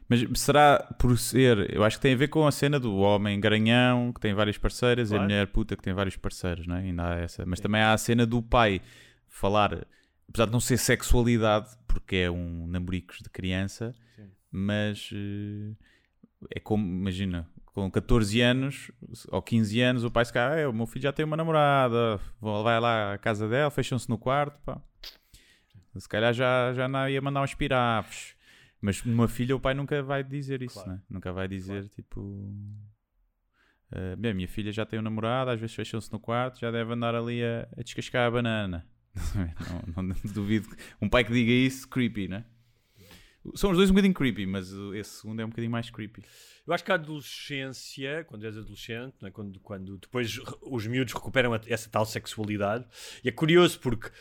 Mas 0.10 0.26
será 0.40 0.80
por 0.98 1.16
ser. 1.20 1.72
Eu 1.74 1.84
acho 1.84 1.98
que 1.98 2.02
tem 2.02 2.14
a 2.14 2.18
ver 2.18 2.30
com 2.30 2.48
a 2.48 2.52
cena 2.52 2.80
do 2.80 2.96
homem 2.98 3.40
garanhão 3.40 4.12
que 4.12 4.20
tem 4.20 4.34
várias 4.34 4.58
parceiras 4.58 5.10
e 5.10 5.12
Claro. 5.12 5.24
a 5.24 5.28
mulher 5.28 5.48
puta 5.48 5.78
que 5.78 5.84
tem 5.84 5.94
vários 5.94 6.18
parceiros, 6.18 6.66
não 6.66 6.76
é? 6.78 6.80
Ainda 6.80 7.08
há 7.08 7.16
essa. 7.16 7.46
Mas 7.46 7.60
também 7.60 7.80
há 7.82 7.94
a 7.94 7.98
cena 7.98 8.26
do 8.26 8.42
pai 8.42 8.82
falar, 9.28 9.86
apesar 10.28 10.46
de 10.48 10.52
não 10.52 10.60
ser 10.60 10.78
sexualidade, 10.78 11.70
porque 11.88 12.16
é 12.16 12.32
um 12.32 12.66
namoricos 12.68 13.20
de 13.20 13.30
criança, 13.30 13.94
Sim. 14.16 14.28
mas 14.52 15.12
eh, 15.14 15.74
é 16.56 16.60
como, 16.60 16.84
imagina, 16.84 17.48
com 17.66 17.90
14 17.92 18.42
anos 18.42 18.90
ou 19.28 19.42
15 19.44 19.80
anos, 19.80 20.04
o 20.04 20.10
pai 20.10 20.26
se 20.26 20.34
calhar, 20.34 20.66
"Ah, 20.66 20.70
o 20.70 20.74
meu 20.74 20.88
filho 20.88 21.04
já 21.04 21.14
tem 21.14 21.24
uma 21.24 21.38
namorada, 21.38 22.20
vai 22.42 22.80
lá 22.80 23.14
à 23.14 23.18
casa 23.20 23.48
dela, 23.48 23.70
fecham-se 23.70 24.10
no 24.10 24.18
quarto, 24.18 24.60
pá. 24.66 24.82
Se 25.98 26.10
calhar 26.10 26.34
já, 26.34 26.74
já 26.74 26.88
não 26.88 27.08
ia 27.10 27.22
mandar 27.22 27.42
uns 27.44 27.54
pirafos. 27.54 28.34
Mas 28.82 29.04
uma 29.04 29.28
filha, 29.28 29.56
o 29.56 29.60
pai 29.60 29.74
nunca 29.74 30.02
vai 30.02 30.24
dizer 30.24 30.62
isso, 30.62 30.76
Claro. 30.76 30.92
né? 30.92 31.02
Nunca 31.10 31.34
vai 31.34 31.48
dizer, 31.48 31.88
tipo... 31.90 32.54
"Ah, 33.92 34.16
bem, 34.18 34.34
minha 34.34 34.48
filha 34.48 34.72
já 34.72 34.86
tem 34.86 35.00
um 35.00 35.02
namorado, 35.02 35.52
às 35.52 35.60
vezes 35.60 35.76
fecham-se 35.76 36.12
no 36.12 36.20
quarto, 36.20 36.60
já 36.60 36.72
deve 36.72 36.94
andar 36.94 37.14
ali 37.16 37.44
a, 37.44 37.68
a 37.78 37.82
descascar 37.84 38.28
a 38.28 38.32
banana. 38.32 38.88
não, 39.96 40.04
não 40.04 40.16
duvido. 40.34 40.70
que- 40.70 40.78
Um 41.02 41.10
pai 41.10 41.24
que 41.24 41.34
diga 41.34 41.52
isso, 41.52 41.88
creepy, 41.90 42.28
né? 42.28 42.46
São 43.56 43.72
os 43.72 43.78
dois 43.78 43.90
um 43.90 43.94
bocadinho 43.94 44.14
creepy, 44.14 44.46
mas 44.46 44.72
uh, 44.74 44.94
esse 44.94 45.22
segundo 45.22 45.42
é 45.42 45.46
um 45.46 45.50
bocadinho 45.50 45.72
mais 45.72 45.90
creepy. 45.90 46.24
Eu 46.68 46.74
acho 46.74 46.84
que 46.84 46.92
a 46.92 46.96
adolescência, 46.96 48.24
quando 48.26 48.46
és 48.46 48.56
adolescente, 48.58 49.16
não 49.22 49.28
é? 49.30 49.32
quando, 49.32 49.60
quando 49.62 49.98
depois 49.98 50.40
os 50.62 50.86
miúdos 50.88 51.14
recuperam 51.14 51.54
essa 51.68 51.90
tal 51.90 52.06
sexualidade, 52.06 52.86
e 53.24 53.30
é 53.30 53.32
curioso 53.32 53.80
porque 53.80 54.12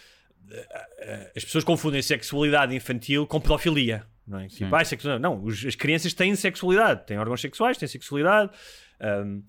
eh, 0.50 0.68
eh, 0.98 1.32
as 1.36 1.44
pessoas 1.44 1.64
confundem 1.64 2.00
sexualidade 2.00 2.74
infantil 2.74 3.26
com 3.26 3.40
pedofilia. 3.40 4.06
Não, 4.28 4.40
é? 4.40 4.48
tipo, 4.48 4.74
ah, 4.76 4.84
sexualidade. 4.84 5.22
não 5.22 5.42
os- 5.42 5.64
as 5.64 5.74
crianças 5.74 6.12
têm 6.14 6.34
sexualidade, 6.36 7.06
têm 7.06 7.18
órgãos 7.18 7.40
sexuais, 7.40 7.76
têm 7.78 7.88
sexualidade. 7.88 8.50
ahm, 9.00 9.40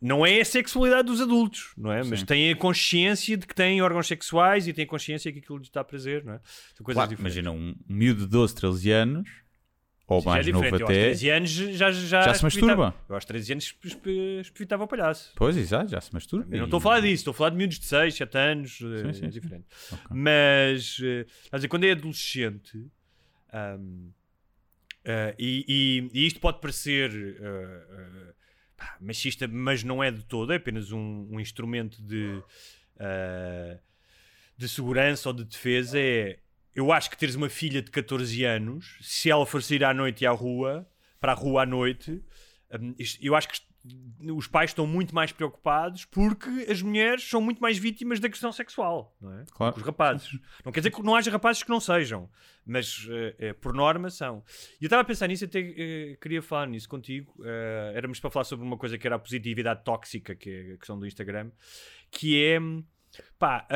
não 0.00 0.24
é 0.24 0.40
a 0.40 0.44
sexualidade 0.44 1.08
dos 1.08 1.20
adultos, 1.20 1.72
não 1.76 1.90
é? 1.90 2.04
Mas 2.04 2.20
Sim. 2.20 2.26
têm 2.26 2.52
a 2.52 2.56
consciência 2.56 3.36
de 3.36 3.46
que 3.46 3.54
têm 3.54 3.82
órgãos 3.82 4.06
sexuais 4.06 4.68
e 4.68 4.72
têm 4.72 4.84
a 4.84 4.86
consciência 4.88 5.32
que 5.32 5.40
aquilo 5.40 5.58
lhes 5.58 5.70
dá 5.70 5.82
prazer, 5.82 6.24
não 6.24 6.34
é? 6.34 6.40
São 6.76 6.84
coisas 6.84 6.98
Claro, 6.98 7.10
diferentes. 7.10 7.36
imagina 7.36 7.50
um 7.50 7.74
miúdo 7.88 8.20
de 8.20 8.26
12, 8.28 8.54
13 8.54 8.92
anos, 8.92 9.28
ou 10.06 10.20
Sim, 10.20 10.28
é 10.28 10.30
mais 10.30 10.46
novo 10.46 10.58
diferente. 10.64 10.80
Eu 10.82 10.86
aos 10.86 10.96
até. 10.96 11.04
13 11.06 11.30
anos 11.30 11.50
já, 11.50 11.90
já, 11.90 12.22
Já 12.22 12.34
se 12.34 12.42
masturba. 12.44 12.94
Eu 13.08 13.14
aos 13.16 13.24
13 13.24 13.52
anos 13.52 13.74
espevitava 14.40 14.84
o 14.84 14.86
palhaço. 14.86 15.32
Pois, 15.34 15.56
exato, 15.56 15.90
já 15.90 16.00
se 16.00 16.14
masturba. 16.14 16.46
Eu 16.54 16.58
não 16.58 16.64
estou 16.66 16.78
a 16.78 16.80
falar 16.80 17.00
disso, 17.00 17.14
estou 17.14 17.32
a 17.32 17.34
falar 17.34 17.50
de 17.50 17.56
miúdos 17.56 17.78
de 17.80 17.86
6, 17.86 18.14
7 18.14 18.38
anos, 18.38 18.78
eh, 18.80 19.02
sim, 19.02 19.08
é 19.08 19.12
sim. 19.14 19.28
diferente. 19.30 19.66
Ok. 19.90 20.06
Mas, 20.10 20.96
eh, 21.02 21.26
a 21.50 21.56
dizer, 21.56 21.66
quando 21.68 21.84
é 21.84 21.90
adolescente, 21.90 22.86
ahm, 23.52 24.10
eh, 25.04 25.34
e, 25.38 25.64
e- 26.12 26.20
e 26.20 26.26
isto 26.26 26.40
pode 26.40 26.60
parecer 26.60 27.10
eh, 27.40 28.32
pá, 28.76 28.96
machista, 29.00 29.46
mas 29.48 29.82
não 29.84 30.02
é 30.02 30.10
de 30.10 30.24
todo, 30.24 30.52
é 30.52 30.56
apenas 30.56 30.92
um, 30.92 31.28
um 31.30 31.40
instrumento 31.40 32.00
de, 32.02 32.42
de 34.56 34.68
segurança 34.68 35.28
ou 35.28 35.32
de 35.34 35.44
defesa. 35.44 35.98
É, 35.98 36.38
eu 36.74 36.92
acho 36.92 37.10
que 37.10 37.16
teres 37.16 37.34
uma 37.34 37.48
filha 37.48 37.82
de 37.82 37.90
14 37.90 38.44
anos, 38.44 38.98
se 39.00 39.30
ela 39.30 39.44
for 39.46 39.62
sair 39.62 39.84
à 39.84 39.92
noite 39.94 40.22
e 40.22 40.26
à 40.26 40.30
rua, 40.30 40.88
para 41.20 41.32
a 41.32 41.34
rua 41.34 41.62
à 41.62 41.66
noite, 41.66 42.22
hum, 42.80 42.94
isto- 42.98 43.18
eu 43.24 43.34
acho 43.34 43.48
que 43.48 43.60
os 44.20 44.46
pais 44.46 44.70
estão 44.70 44.86
muito 44.86 45.14
mais 45.14 45.32
preocupados 45.32 46.04
porque 46.04 46.48
as 46.68 46.82
mulheres 46.82 47.28
são 47.28 47.40
muito 47.40 47.60
mais 47.60 47.78
vítimas 47.78 48.20
da 48.20 48.28
questão 48.28 48.50
sexual, 48.52 49.16
não 49.20 49.32
é? 49.32 49.44
Claro. 49.50 49.76
Os 49.76 49.82
rapazes. 49.82 50.38
Não 50.64 50.72
quer 50.72 50.80
dizer 50.80 50.90
que 50.90 51.02
não 51.02 51.14
haja 51.14 51.30
rapazes 51.30 51.62
que 51.62 51.70
não 51.70 51.80
sejam, 51.80 52.28
mas 52.66 53.06
eh, 53.10 53.34
eh, 53.38 53.52
por 53.52 53.72
norma 53.72 54.10
são. 54.10 54.42
E 54.80 54.84
eu 54.84 54.86
estava 54.86 55.02
a 55.02 55.04
pensar 55.04 55.28
nisso, 55.28 55.44
até 55.44 55.60
eh, 55.60 56.16
queria 56.20 56.42
falar 56.42 56.66
nisso 56.66 56.88
contigo. 56.88 57.32
Eh, 57.44 57.92
éramos 57.94 58.20
para 58.20 58.30
falar 58.30 58.44
sobre 58.44 58.66
uma 58.66 58.76
coisa 58.76 58.98
que 58.98 59.06
era 59.06 59.16
a 59.16 59.18
positividade 59.18 59.84
tóxica, 59.84 60.34
que 60.34 60.50
é 60.50 60.74
a 60.74 60.76
questão 60.78 60.98
do 60.98 61.06
Instagram, 61.06 61.50
que 62.10 62.44
é. 62.44 62.58
Pá, 63.38 63.66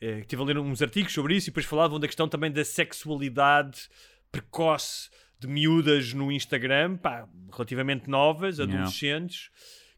eh, 0.00 0.20
estive 0.20 0.42
a 0.42 0.44
ler 0.44 0.58
uns 0.58 0.80
artigos 0.80 1.12
sobre 1.12 1.36
isso 1.36 1.48
e 1.48 1.50
depois 1.50 1.66
falavam 1.66 2.00
da 2.00 2.06
questão 2.06 2.28
também 2.28 2.50
da 2.50 2.64
sexualidade 2.64 3.88
precoce 4.32 5.10
de 5.38 5.46
miúdas 5.46 6.12
no 6.12 6.32
Instagram, 6.32 6.96
pá, 6.96 7.28
relativamente 7.52 8.08
novas, 8.08 8.58
adolescentes, 8.60 9.50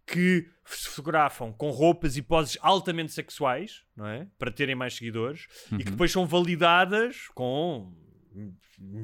que 0.06 0.48
se 0.64 0.88
fotografam 0.88 1.52
com 1.52 1.70
roupas 1.70 2.16
e 2.16 2.22
poses 2.22 2.56
altamente 2.60 3.12
sexuais, 3.12 3.84
não 3.96 4.06
é? 4.06 4.26
Para 4.38 4.50
terem 4.50 4.74
mais 4.74 4.94
seguidores, 4.94 5.46
e 5.72 5.78
que 5.78 5.90
depois 5.90 6.10
são 6.10 6.26
validadas 6.26 7.28
com 7.34 7.94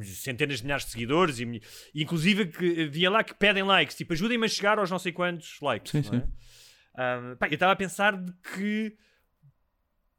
centenas 0.02 0.58
de 0.58 0.64
milhares 0.64 0.84
de 0.84 0.92
seguidores 0.92 1.40
e, 1.40 1.60
inclusive 1.94 2.46
que 2.46 2.86
via 2.86 3.10
lá 3.10 3.24
que 3.24 3.34
pedem 3.34 3.62
likes, 3.64 3.96
tipo 3.96 4.12
ajudem-me 4.12 4.46
a 4.46 4.48
chegar 4.48 4.78
aos 4.78 4.90
não 4.90 4.98
sei 4.98 5.12
quantos 5.12 5.58
likes. 5.60 5.90
Sim, 5.90 6.02
não 6.10 6.18
é? 6.18 6.28
Ah, 6.96 7.36
pá, 7.38 7.48
eu 7.48 7.54
estava 7.54 7.72
a 7.72 7.76
pensar 7.76 8.16
de 8.16 8.32
que 8.54 8.96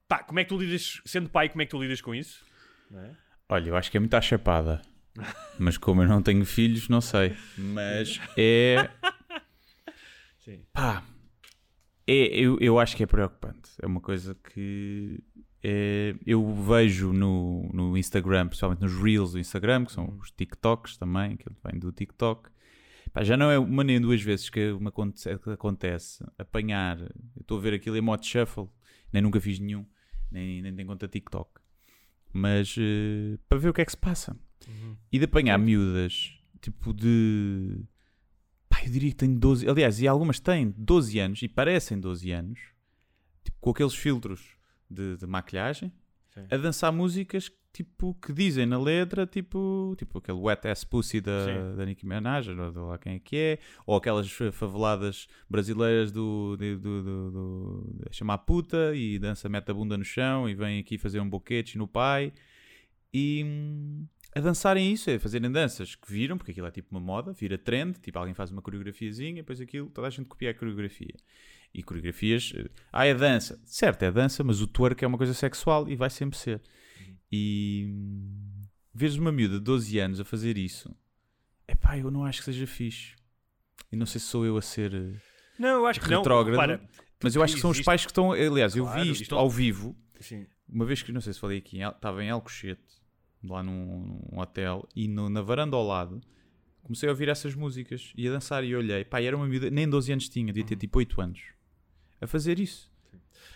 pá, 0.07 0.24
como 0.24 0.39
é 0.39 0.43
que 0.43 0.49
tu 0.49 0.57
lidas, 0.57 1.01
sendo 1.05 1.30
pai, 1.30 1.49
como 1.49 1.61
é 1.61 1.66
que 1.66 1.72
tu 1.72 1.82
lidas 1.82 2.01
com 2.01 2.13
isso? 2.13 2.45
É? 2.93 3.11
Olha, 3.49 3.70
eu 3.70 3.76
acho 3.76 3.89
que 3.89 3.97
é 3.97 3.99
muito 3.99 4.13
à 4.13 4.22
chapada. 4.22 4.82
Mas 5.57 5.78
como 5.78 6.03
eu 6.03 6.07
não 6.07 6.22
tenho 6.22 6.45
filhos, 6.45 6.89
não 6.89 7.01
sei. 7.01 7.36
Mas 7.57 8.20
é. 8.38 8.89
Sim. 10.39 10.63
Pá. 10.74 11.03
É, 12.07 12.28
eu, 12.38 12.57
eu 12.59 12.80
acho 12.80 12.95
que 12.95 13.03
é 13.03 13.05
preocupante. 13.07 13.72
É 13.82 13.88
uma 13.88 13.99
coisa 13.99 14.36
que 14.36 15.24
é, 15.63 16.13
eu 16.26 16.53
vejo 16.53 17.11
no, 17.11 17.68
no 17.74 17.97
Instagram, 17.97 18.47
principalmente 18.47 18.82
nos 18.82 18.93
Reels 18.93 19.32
do 19.32 19.39
Instagram, 19.39 19.86
que 19.86 19.91
são 19.91 20.16
os 20.22 20.30
TikToks 20.30 20.97
também, 20.97 21.36
que 21.36 21.45
vem 21.63 21.80
do 21.80 21.91
TikTok. 21.91 22.51
Pá, 23.11 23.24
já 23.24 23.36
não 23.36 23.49
é 23.49 23.57
uma 23.57 23.84
nem 23.84 23.99
duas 23.99 24.22
vezes 24.22 24.49
que 24.49 24.74
me 24.74 24.89
acontece, 24.89 25.39
que 25.39 25.49
acontece 25.49 26.24
apanhar. 26.38 26.99
Eu 26.99 27.41
estou 27.41 27.57
a 27.57 27.61
ver 27.61 27.74
aquilo 27.74 27.97
em 27.97 28.01
modo 28.01 28.24
shuffle, 28.24 28.70
nem 29.11 29.24
nunca 29.24 29.39
fiz 29.39 29.57
nenhum, 29.57 29.86
nem, 30.30 30.61
nem 30.61 30.76
tenho 30.76 30.88
conta 30.88 31.07
TikTok. 31.07 31.49
Mas 32.32 32.76
eh, 32.78 33.39
para 33.47 33.57
ver 33.57 33.70
o 33.70 33.74
que 33.74 33.82
é 33.82 33.86
que 33.86 33.91
se 33.91 33.97
passa. 33.97 34.38
E 35.12 35.20
de 35.20 35.26
apanhar 35.26 35.58
miúdas, 35.58 36.34
tipo 36.62 36.93
de. 36.93 37.82
Pá, 38.70 38.82
eu 38.86 38.91
diria 38.91 39.10
que 39.12 39.16
tenho 39.18 39.38
12. 39.38 39.68
Aliás, 39.70 40.01
e 40.01 40.08
algumas 40.08 40.39
têm 40.39 40.74
12 40.78 41.20
anos 41.20 41.41
e 41.41 41.47
parecem 41.47 41.99
12 41.99 42.32
anos, 42.32 42.60
tipo 43.43 43.58
com 43.60 43.70
aqueles 43.72 43.93
filtros 43.95 44.56
de, 44.89 45.18
de 45.18 45.28
maquilhagem, 45.28 45.91
Sim. 46.34 46.45
a 46.49 46.58
dançar 46.58 46.91
músicas 46.91 47.51
tipo 47.72 48.14
que 48.22 48.32
dizem 48.32 48.66
na 48.66 48.80
letra, 48.80 49.28
tipo, 49.28 49.93
tipo 49.97 50.18
aquele 50.20 50.38
Wet 50.39 50.66
Ass 50.66 50.86
Pussy 50.86 51.20
da, 51.20 51.43
Sim. 51.45 51.76
da 51.78 51.86
Nicki 51.86 52.06
Minaj, 52.06 52.47
ou 52.49 52.72
de 52.72 52.80
lá 52.80 52.97
quem 52.97 53.16
é 53.16 53.20
que 53.20 53.36
é, 53.36 53.60
ou 53.86 53.97
aquelas 53.97 54.32
fa- 54.32 54.49
faveladas 54.51 55.28
brasileiras 55.49 56.10
do, 56.10 56.56
do, 56.56 56.80
do, 56.80 57.03
do, 57.03 57.32
do- 57.32 57.95
de 58.10 58.16
chamar 58.16 58.38
puta 58.39 58.95
e 58.95 59.20
dança, 59.20 59.49
mete 59.49 59.70
a 59.72 59.74
bunda 59.74 59.97
no 59.97 60.06
chão 60.06 60.47
e 60.47 60.56
vem 60.56 60.80
aqui 60.80 60.97
fazer 60.97 61.20
um 61.20 61.30
boquete 61.30 61.78
no 61.78 61.86
pai 61.86 62.32
e 63.14 63.43
hum, 63.45 64.06
a 64.36 64.39
dançarem 64.41 64.91
isso, 64.91 65.09
é 65.09 65.17
fazerem 65.17 65.49
danças 65.49 65.95
que 65.95 66.11
viram, 66.11 66.38
porque 66.38 66.51
aquilo 66.51 66.67
é 66.67 66.71
tipo 66.71 66.89
uma 66.91 66.99
moda, 66.99 67.31
vira 67.31 67.57
trend, 67.57 67.97
tipo 67.99 68.19
alguém 68.19 68.33
faz 68.33 68.51
uma 68.51 68.61
coreografiazinha, 68.61 69.36
depois 69.38 69.61
aquilo, 69.61 69.89
toda 69.89 70.07
a 70.07 70.09
gente 70.09 70.25
copia 70.25 70.51
a 70.51 70.53
coreografia. 70.53 71.15
E 71.73 71.81
coreografias, 71.81 72.53
eh, 72.55 72.69
ah, 72.91 73.05
é 73.05 73.13
dança, 73.13 73.59
certo, 73.65 74.03
é 74.03 74.11
dança, 74.11 74.43
mas 74.43 74.61
o 74.61 74.67
twerk 74.67 75.03
é 75.03 75.07
uma 75.07 75.17
coisa 75.17 75.33
sexual 75.33 75.89
e 75.89 75.95
vai 75.95 76.09
sempre 76.09 76.38
ser. 76.38 76.61
E 77.31 77.86
hum, 77.89 78.61
vês 78.93 79.15
uma 79.15 79.31
miúda 79.31 79.55
de 79.55 79.63
12 79.63 79.99
anos 79.99 80.19
a 80.19 80.25
fazer 80.25 80.57
isso, 80.57 80.93
epá, 81.67 81.97
eu 81.97 82.11
não 82.11 82.25
acho 82.25 82.39
que 82.39 82.45
seja 82.45 82.67
fixe. 82.67 83.15
E 83.91 83.95
não 83.95 84.05
sei 84.05 84.19
se 84.19 84.27
sou 84.27 84.45
eu 84.45 84.57
a 84.57 84.61
ser 84.61 84.93
eh, 84.93 85.13
Não, 85.57 85.69
eu 85.79 85.86
acho 85.86 85.99
que 86.01 86.09
não. 86.09 86.17
retrógrado, 86.17 86.59
Repara, 86.59 86.89
mas 87.23 87.36
eu 87.36 87.41
acho 87.43 87.55
que 87.55 87.61
são 87.61 87.69
os 87.71 87.81
pais 87.81 88.03
que 88.05 88.11
estão. 88.11 88.31
Aliás, 88.31 88.75
eu 88.75 88.83
Claro, 88.86 89.01
vi 89.03 89.11
isto 89.11 89.21
isto- 89.23 89.36
ao 89.36 89.49
vivo 89.49 89.95
Sim. 90.19 90.45
uma 90.67 90.86
vez 90.86 91.01
que 91.01 91.11
não 91.11 91.21
sei 91.21 91.33
se 91.33 91.39
falei 91.39 91.57
aqui, 91.59 91.79
estava 91.81 92.23
em 92.23 92.29
Alcochete, 92.29 92.81
lá 93.48 93.62
num, 93.64 94.20
num 94.32 94.39
hotel, 94.39 94.88
e 94.96 95.08
no- 95.08 95.30
na 95.30 95.41
varanda 95.41 95.76
ao 95.76 95.86
lado 95.86 96.22
comecei 96.84 97.10
a 97.10 97.12
ouvir 97.12 97.30
essas 97.30 97.56
músicas 97.56 98.14
e 98.16 98.28
a 98.28 98.32
dançar 98.32 98.64
e 98.64 98.76
olhei, 98.76 99.04
pá, 99.04 99.20
e 99.22 99.26
era 99.26 99.36
uma 99.36 99.48
miúda, 99.48 99.70
nem 99.72 99.89
12 99.89 100.12
anos 100.12 100.30
tinha, 100.30 100.48
devia 100.48 100.64
ter 100.64 100.76
tipo 100.76 101.00
8 101.00 101.20
anos, 101.20 101.41
a 102.22 102.28
fazer 102.28 102.60
isso. 102.60 102.93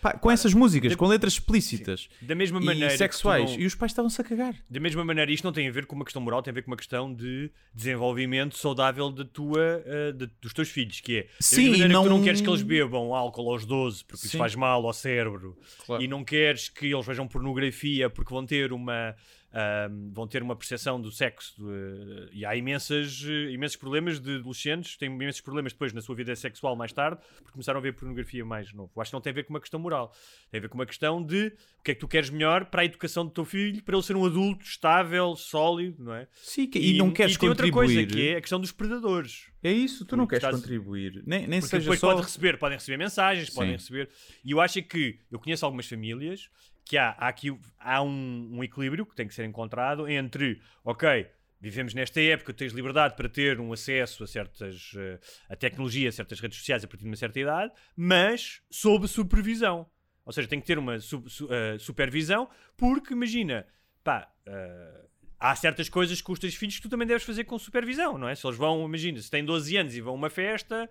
Pá, 0.02 0.14
com 0.14 0.32
essas 0.32 0.54
músicas, 0.54 0.92
de- 0.92 0.98
com 0.98 1.06
letras 1.08 1.34
explícitas 1.34 2.08
Da 2.22 2.34
mesma 2.34 2.60
maneira 2.62 2.94
e 2.94 2.98
sexuais, 2.98 3.52
não- 3.52 3.60
e 3.60 3.66
os 3.66 3.76
pais 3.76 3.92
estavam-se 3.92 4.20
a 4.22 4.24
cagar. 4.24 4.56
Da 4.70 4.80
mesma 4.80 5.04
maneira, 5.04 5.30
isto 5.32 5.44
não 5.44 5.52
tem 5.52 5.68
a 5.68 5.72
ver 5.72 5.86
com 5.86 5.96
uma 5.96 6.06
questão 6.06 6.22
moral, 6.22 6.42
tem 6.42 6.52
a 6.52 6.54
ver 6.56 6.62
com 6.62 6.72
uma 6.72 6.78
questão 6.78 7.14
de 7.14 7.52
desenvolvimento 7.74 8.58
saudável 8.58 9.12
da 9.12 9.26
tua, 9.26 9.84
eh, 9.86 10.12
de- 10.14 10.30
dos 10.42 10.54
teus 10.54 10.70
filhos, 10.70 11.02
que 11.02 11.18
é 11.18 11.22
da 11.24 11.30
Sim, 11.42 11.88
não- 11.88 12.04
tu 12.04 12.10
não 12.10 12.24
queres 12.24 12.40
que 12.40 12.50
eles 12.50 12.62
bebam 12.62 13.14
álcool 13.14 13.52
aos 13.52 13.66
12 13.66 14.04
porque 14.06 14.22
isso 14.26 14.32
Sim. 14.34 14.38
faz 14.38 14.56
mal 14.56 14.86
ao 14.86 14.94
cérebro 14.94 15.58
Claro. 15.86 16.02
e 16.02 16.08
não 16.08 16.24
queres 16.24 16.70
que 16.70 16.86
eles 16.94 17.06
vejam 17.06 17.28
pornografia 17.28 18.10
porque 18.10 18.34
vão 18.34 18.46
ter 18.46 18.72
uma 18.72 19.16
ahm, 19.54 20.12
vão 20.14 20.28
ter 20.28 20.44
uma 20.44 20.56
percepção 20.56 21.02
do 21.02 21.12
sexo 21.12 21.56
eh, 21.72 22.30
e 22.34 22.46
há 22.46 22.56
imensas, 22.56 23.22
imensos 23.52 23.76
problemas 23.78 24.20
de 24.20 24.36
adolescentes 24.36 24.96
têm 24.98 25.10
imensos 25.10 25.42
problemas 25.42 25.74
depois 25.74 25.92
na 25.94 26.02
sua 26.02 26.16
vida 26.16 26.36
sexual 26.36 26.76
mais 26.76 26.94
tarde 26.94 27.20
porque 27.38 27.52
começaram 27.52 27.80
a 27.80 27.82
ver 27.82 27.94
pornografia 27.94 28.46
mais 28.46 28.72
novo. 28.74 28.92
Acho 29.02 29.12
que 29.12 29.14
não 29.16 29.22
tem 29.22 29.32
a 29.32 29.34
ver 29.34 29.44
com 29.44 29.54
uma 29.54 29.60
questão 29.60 29.80
moral, 29.80 30.14
tem 30.52 30.60
a 30.60 30.62
ver 30.62 30.70
com 30.70 30.76
uma 30.78 30.86
questão 30.86 31.24
de 31.24 31.48
o 31.80 31.84
que 31.84 31.92
é 31.92 31.94
que 31.96 32.00
tu 32.00 32.08
queres 32.08 32.30
melhor 32.30 32.66
para 32.66 32.82
a 32.82 32.86
educação 32.86 33.26
do 33.26 33.32
teu 33.32 33.46
filho, 33.46 33.82
para 33.84 33.96
ele 33.96 34.04
ser 34.04 34.16
um 34.16 34.26
adulto 34.26 34.64
estável, 34.66 35.36
sólido, 35.36 36.04
não 36.04 36.14
é? 36.14 36.28
Sim, 36.36 36.68
que- 36.68 36.78
e, 36.80 36.98
não 36.98 37.10
queres 37.12 37.36
e 37.36 37.40
tem 37.40 37.50
outra 37.50 37.70
coisa 37.72 38.06
que 38.06 38.30
é 38.30 38.36
a 38.38 38.42
questão 38.42 38.60
dos 38.60 38.72
predadores. 38.72 39.48
É 39.64 39.72
isso, 39.72 40.06
tu 40.06 40.16
não 40.16 40.26
queres 40.28 40.44
estás- 40.44 40.56
contribuir. 40.62 41.22
Nem, 41.26 41.48
nem 41.48 41.60
Porque 41.60 41.72
seja 41.72 41.82
depois 41.82 42.00
só. 42.00 42.08
podem 42.10 42.24
receber, 42.24 42.58
podem 42.58 42.78
receber 42.78 42.98
mensagens, 42.98 43.50
podem 43.50 43.72
Sim. 43.72 43.78
receber. 43.78 44.10
E 44.46 44.52
eu 44.52 44.62
acho 44.62 44.82
que 44.84 45.20
eu 45.32 45.40
conheço 45.40 45.66
algumas 45.66 45.86
famílias 45.88 46.50
que 46.90 46.98
há, 46.98 47.10
há 47.20 47.28
aqui 47.28 47.56
há 47.78 48.02
um, 48.02 48.50
um 48.52 48.64
equilíbrio 48.64 49.06
que 49.06 49.16
tem 49.16 49.28
que 49.28 49.34
ser 49.36 49.46
encontrado 49.46 50.10
entre, 50.10 50.60
ok, 50.84 51.30
vivemos 51.62 51.94
nesta 51.94 52.20
época, 52.20 52.52
tens 52.52 52.74
liberdade 52.74 53.16
para 53.16 53.30
ter 53.30 53.60
um 53.60 53.72
acesso 53.72 54.24
a 54.24 54.28
certas 54.28 54.94
eh, 54.98 55.20
a 55.48 55.56
tecnologia, 55.56 56.10
a 56.10 56.12
certas 56.12 56.40
redes 56.40 56.58
sociais 56.58 56.84
a 56.84 56.88
partir 56.88 57.04
de 57.04 57.10
uma 57.12 57.16
certa 57.16 57.40
idade, 57.40 57.72
mas 57.96 58.64
sob 58.72 59.08
supervisão. 59.08 59.86
Ou 60.26 60.34
seja, 60.34 60.48
tem 60.48 60.60
que 60.60 60.66
ter 60.66 60.80
uma 60.80 61.00
su- 61.00 61.30
su- 61.30 61.48
eh, 61.54 61.78
supervisão, 61.78 62.50
porque 62.76 63.14
imagina, 63.14 63.68
pá, 64.04 64.28
eh, 64.48 65.06
há 65.40 65.56
certas 65.56 65.90
coisas 65.90 66.20
com 66.24 66.32
os 66.32 66.40
teus 66.40 66.56
filhos 66.56 66.78
que 66.78 66.82
tu 66.82 66.90
também 66.90 67.08
deves 67.08 67.24
fazer 67.24 67.44
com 67.44 67.60
supervisão, 67.60 68.18
não 68.18 68.28
é? 68.28 68.34
Se 68.34 68.48
eles 68.48 68.58
vão, 68.58 68.84
imagina, 68.84 69.22
se 69.22 69.30
têm 69.30 69.46
12 69.46 69.78
anos 69.78 69.96
e 69.96 70.02
vão 70.02 70.14
a 70.14 70.16
uma 70.16 70.30
festa, 70.32 70.90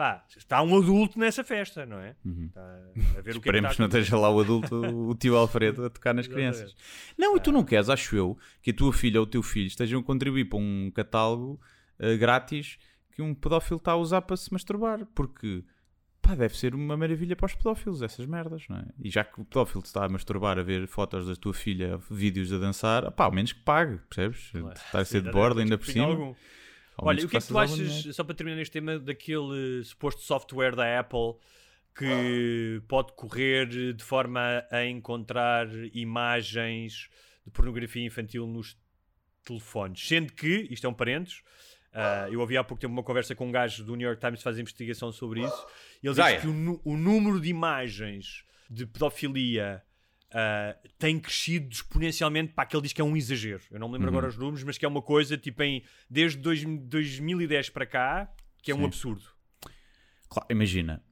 pá, 0.00 0.24
está 0.34 0.62
um 0.62 0.78
adulto 0.78 1.18
nessa 1.18 1.44
festa, 1.44 1.84
não 1.84 1.98
é? 1.98 2.16
Está 2.46 2.62
a 3.18 3.20
ver 3.20 3.36
o 3.36 3.40
que 3.42 3.50
é 3.50 3.52
que 3.52 3.58
Esperemos 3.58 3.72
está 3.72 3.74
que 3.74 3.80
não 3.80 3.86
esteja 3.88 4.16
lá 4.16 4.30
o 4.30 4.40
adulto, 4.40 4.76
o 4.76 5.14
tio 5.14 5.36
Alfredo, 5.36 5.84
a 5.84 5.90
tocar 5.90 6.14
nas 6.14 6.26
crianças. 6.26 6.74
Não, 7.18 7.36
e 7.36 7.40
tu 7.40 7.52
não 7.52 7.62
queres, 7.62 7.90
acho 7.90 8.16
eu, 8.16 8.38
que 8.62 8.70
a 8.70 8.74
tua 8.74 8.94
filha 8.94 9.20
ou 9.20 9.26
o 9.26 9.28
teu 9.28 9.42
filho 9.42 9.66
estejam 9.66 10.00
a 10.00 10.02
contribuir 10.02 10.46
para 10.46 10.58
um 10.58 10.90
catálogo 10.90 11.60
eh, 11.98 12.16
grátis 12.16 12.78
que 13.12 13.20
um 13.20 13.34
pedófilo 13.34 13.76
está 13.76 13.92
a 13.92 13.96
usar 13.96 14.22
para 14.22 14.38
se 14.38 14.50
masturbar, 14.50 15.04
porque 15.14 15.62
pá, 16.22 16.34
deve 16.34 16.56
ser 16.56 16.74
uma 16.74 16.96
maravilha 16.96 17.36
para 17.36 17.44
os 17.44 17.54
pedófilos, 17.54 18.00
essas 18.00 18.24
merdas, 18.24 18.64
não 18.70 18.78
é? 18.78 18.86
E 19.04 19.10
já 19.10 19.22
que 19.22 19.38
o 19.38 19.44
pedófilo 19.44 19.82
está 19.84 20.06
a 20.06 20.08
masturbar 20.08 20.58
a 20.58 20.62
ver 20.62 20.86
fotos 20.86 21.26
da 21.26 21.36
tua 21.36 21.52
filha, 21.52 22.00
vídeos 22.10 22.50
a 22.54 22.56
dançar, 22.56 23.12
pá, 23.12 23.24
ao 23.24 23.32
menos 23.32 23.52
que 23.52 23.60
pague, 23.60 23.98
percebes? 24.08 24.50
Está 24.76 25.00
a 25.00 25.04
ser 25.04 25.20
de 25.20 25.30
borda 25.30 25.60
ainda 25.60 25.76
por 25.76 25.86
cima. 25.86 26.06
algum. 26.06 26.34
Olha, 27.02 27.24
o 27.24 27.28
que 27.28 27.36
é 27.36 27.40
que 27.40 27.46
tu 27.46 27.58
achas, 27.58 27.76
dinheiro. 27.76 28.14
só 28.14 28.24
para 28.24 28.34
terminar 28.34 28.56
neste 28.56 28.72
tema, 28.72 28.98
daquele 28.98 29.82
suposto 29.84 30.22
software 30.22 30.74
da 30.76 31.00
Apple 31.00 31.34
que 31.94 32.82
pode 32.88 33.12
correr 33.12 33.66
de 33.66 34.04
forma 34.04 34.64
a 34.70 34.84
encontrar 34.84 35.66
imagens 35.92 37.08
de 37.44 37.50
pornografia 37.50 38.04
infantil 38.04 38.46
nos 38.46 38.76
telefones? 39.44 40.06
Sendo 40.06 40.32
que, 40.32 40.68
isto 40.70 40.86
é 40.86 40.90
um 40.90 40.94
parênteses, 40.94 41.42
ah, 41.92 42.28
eu 42.30 42.40
ouvi 42.40 42.56
há 42.56 42.62
pouco 42.62 42.80
tempo 42.80 42.92
uma 42.92 43.02
conversa 43.02 43.34
com 43.34 43.48
um 43.48 43.52
gajo 43.52 43.84
do 43.84 43.96
New 43.96 44.06
York 44.06 44.20
Times 44.20 44.38
que 44.38 44.44
faz 44.44 44.58
investigação 44.58 45.10
sobre 45.10 45.40
isso, 45.40 45.66
e 46.02 46.06
ele 46.06 46.14
diz 46.14 46.24
é. 46.24 46.40
que 46.40 46.46
o, 46.46 46.80
o 46.84 46.96
número 46.96 47.40
de 47.40 47.48
imagens 47.48 48.44
de 48.68 48.86
pedofilia 48.86 49.82
ah, 50.32 50.76
tem 50.98 51.18
crescido 51.18 51.68
exponencialmente 51.72 52.52
para 52.52 52.66
que 52.66 52.74
ele 52.76 52.82
diz 52.82 52.92
que 52.92 53.00
é 53.00 53.04
um 53.04 53.16
exagero. 53.16 53.62
Eu 53.70 53.78
não 53.80 53.88
me 53.88 53.94
lembro 53.94 54.08
Uhum. 54.10 54.16
agora 54.18 54.28
os 54.30 54.36
números, 54.36 54.62
mas 54.64 54.78
que 54.78 54.84
é 54.84 54.88
uma 54.88 55.02
coisa 55.02 55.36
tipo 55.36 55.62
em 55.62 55.82
desde 56.08 56.38
dois- 56.38 56.64
2010 56.64 57.70
para 57.70 57.86
cá 57.86 58.32
que 58.62 58.70
é 58.70 58.74
um 58.74 58.78
Sim. 58.80 58.84
absurdo. 58.86 59.24
Claro, 60.28 60.46
imagina, 60.50 61.02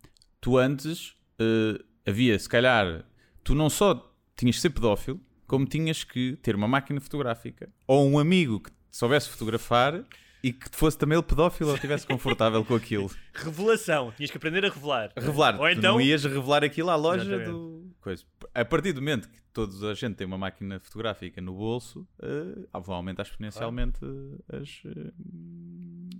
tu 0.41 0.57
antes 0.59 1.15
eh, 1.41 1.83
havia, 2.07 2.39
se 2.39 2.49
calhar, 2.49 3.05
tu 3.43 3.55
não 3.55 3.69
só 3.71 4.15
tinhas 4.37 4.57
de 4.57 4.61
ser 4.63 4.71
pedófilo, 4.71 5.21
como 5.47 5.65
tinhas 5.67 6.05
que 6.05 6.37
ter 6.43 6.55
uma 6.55 6.69
máquina 6.69 7.01
fotográfica 7.01 7.69
ou 7.87 8.07
um 8.09 8.19
amigo 8.19 8.61
que 8.61 8.71
te 8.71 8.77
soubesse 8.91 9.29
fotografar 9.29 10.05
e 10.43 10.53
que 10.53 10.69
fosse 10.73 10.97
também 10.97 11.17
ele 11.17 11.27
pedófilo 11.27 11.71
ou 11.71 11.75
estivesse 11.75 12.07
confortável 12.07 12.65
com 12.65 12.75
aquilo. 12.75 13.11
Revelação. 13.35 14.13
Tinhas 14.17 14.31
que 14.31 14.37
aprender 14.37 14.65
a 14.65 14.69
revelar. 14.69 15.13
Revelar. 15.17 15.59
Ou 15.59 15.69
então. 15.69 15.95
não 15.95 16.01
ias 16.01 16.25
revelar 16.25 16.65
aquilo 16.65 16.91
à 16.91 16.97
loja 16.97 17.25
Exatamente. 17.25 17.51
do. 17.51 17.97
Coisa. 18.01 18.25
A 18.55 18.65
partir 18.65 18.93
do 18.93 19.01
momento 19.01 19.29
que 19.29 19.41
toda 19.53 19.91
a 19.91 19.95
gente 19.95 20.15
tem 20.15 20.27
uma 20.27 20.39
máquina 20.39 20.79
fotográfica 20.79 21.41
no 21.41 21.55
bolso, 21.55 22.07
eh, 22.23 22.69
vão 22.81 22.95
aumentar 22.95 23.25
exponencialmente 23.25 23.99
eh, 24.05 24.57
as, 24.57 24.83
eh, 24.85 25.13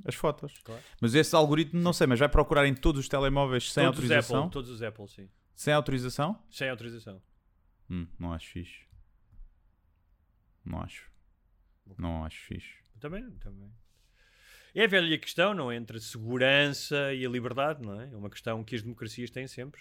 as 0.05 0.15
fotos. 0.15 0.53
Claro. 0.65 0.83
Mas 1.01 1.15
esse 1.15 1.35
algoritmo, 1.37 1.81
não 1.81 1.93
sei, 1.93 2.07
mas 2.07 2.19
vai 2.19 2.29
procurar 2.29 2.67
em 2.67 2.75
todos 2.75 3.01
os 3.01 3.09
telemóveis 3.09 3.73
sem 3.73 3.85
todos 3.85 3.99
os 4.01 4.05
autorização? 4.05 4.41
Apple, 4.41 4.53
todos 4.53 4.71
os 4.71 4.83
Apple, 4.83 5.09
sim. 5.09 5.29
Sem 5.55 5.73
autorização? 5.73 6.43
Sem 6.51 6.69
autorização. 6.69 7.23
Hum, 7.89 8.07
não 8.19 8.33
acho 8.33 8.49
fixe. 8.49 8.87
Não 10.65 10.81
acho. 10.81 11.11
Não 11.97 12.25
acho 12.25 12.41
fixe. 12.43 12.75
Também, 13.01 13.31
também. 13.39 13.73
É 14.75 14.85
a 14.85 14.87
velha 14.87 15.19
questão, 15.19 15.55
não 15.55 15.71
é? 15.73 15.77
Entre 15.77 15.97
a 15.97 16.01
segurança 16.01 17.13
e 17.15 17.25
a 17.25 17.29
liberdade, 17.29 17.83
não 17.85 18.01
é? 18.01 18.11
É 18.13 18.17
uma 18.17 18.31
questão 18.31 18.63
que 18.63 18.75
as 18.77 18.83
democracias 18.83 19.31
têm 19.31 19.47
sempre. 19.47 19.81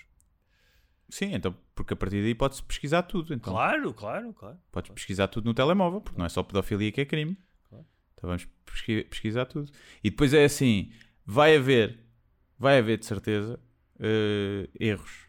Sim, 1.10 1.34
então, 1.34 1.56
porque 1.74 1.94
a 1.94 1.96
partir 1.96 2.22
daí 2.22 2.36
pode-se 2.36 2.62
pesquisar 2.64 3.04
tudo. 3.04 3.34
Então. 3.34 3.54
Claro, 3.54 3.94
claro, 3.94 4.34
claro. 4.34 4.58
Podes 4.72 4.92
pesquisar 4.92 5.28
tudo 5.28 5.46
no 5.46 5.54
telemóvel, 5.54 6.02
porque 6.02 6.18
não 6.20 6.26
é 6.26 6.30
só 6.30 6.44
pedofilia 6.44 6.92
que 6.92 7.00
é 7.02 7.06
crime. 7.06 7.38
Claro. 7.70 7.86
Então 8.14 8.28
vamos 8.28 8.48
pesqui- 8.66 9.04
pesquisar 9.06 9.46
tudo. 9.46 9.72
E 10.04 10.10
depois 10.10 10.34
é 10.34 10.44
assim: 10.44 10.92
vai 11.26 11.56
haver, 11.56 12.00
vai 12.60 12.80
haver 12.80 12.98
de 12.98 13.06
certeza 13.06 13.58
eh, 14.00 14.70
erros. 14.80 15.28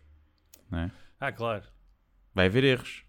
Não 0.71 0.79
é? 0.81 0.91
Ah, 1.21 1.31
claro. 1.33 1.65
Vai 2.35 2.47
haver 2.47 2.65
erros. 2.65 3.05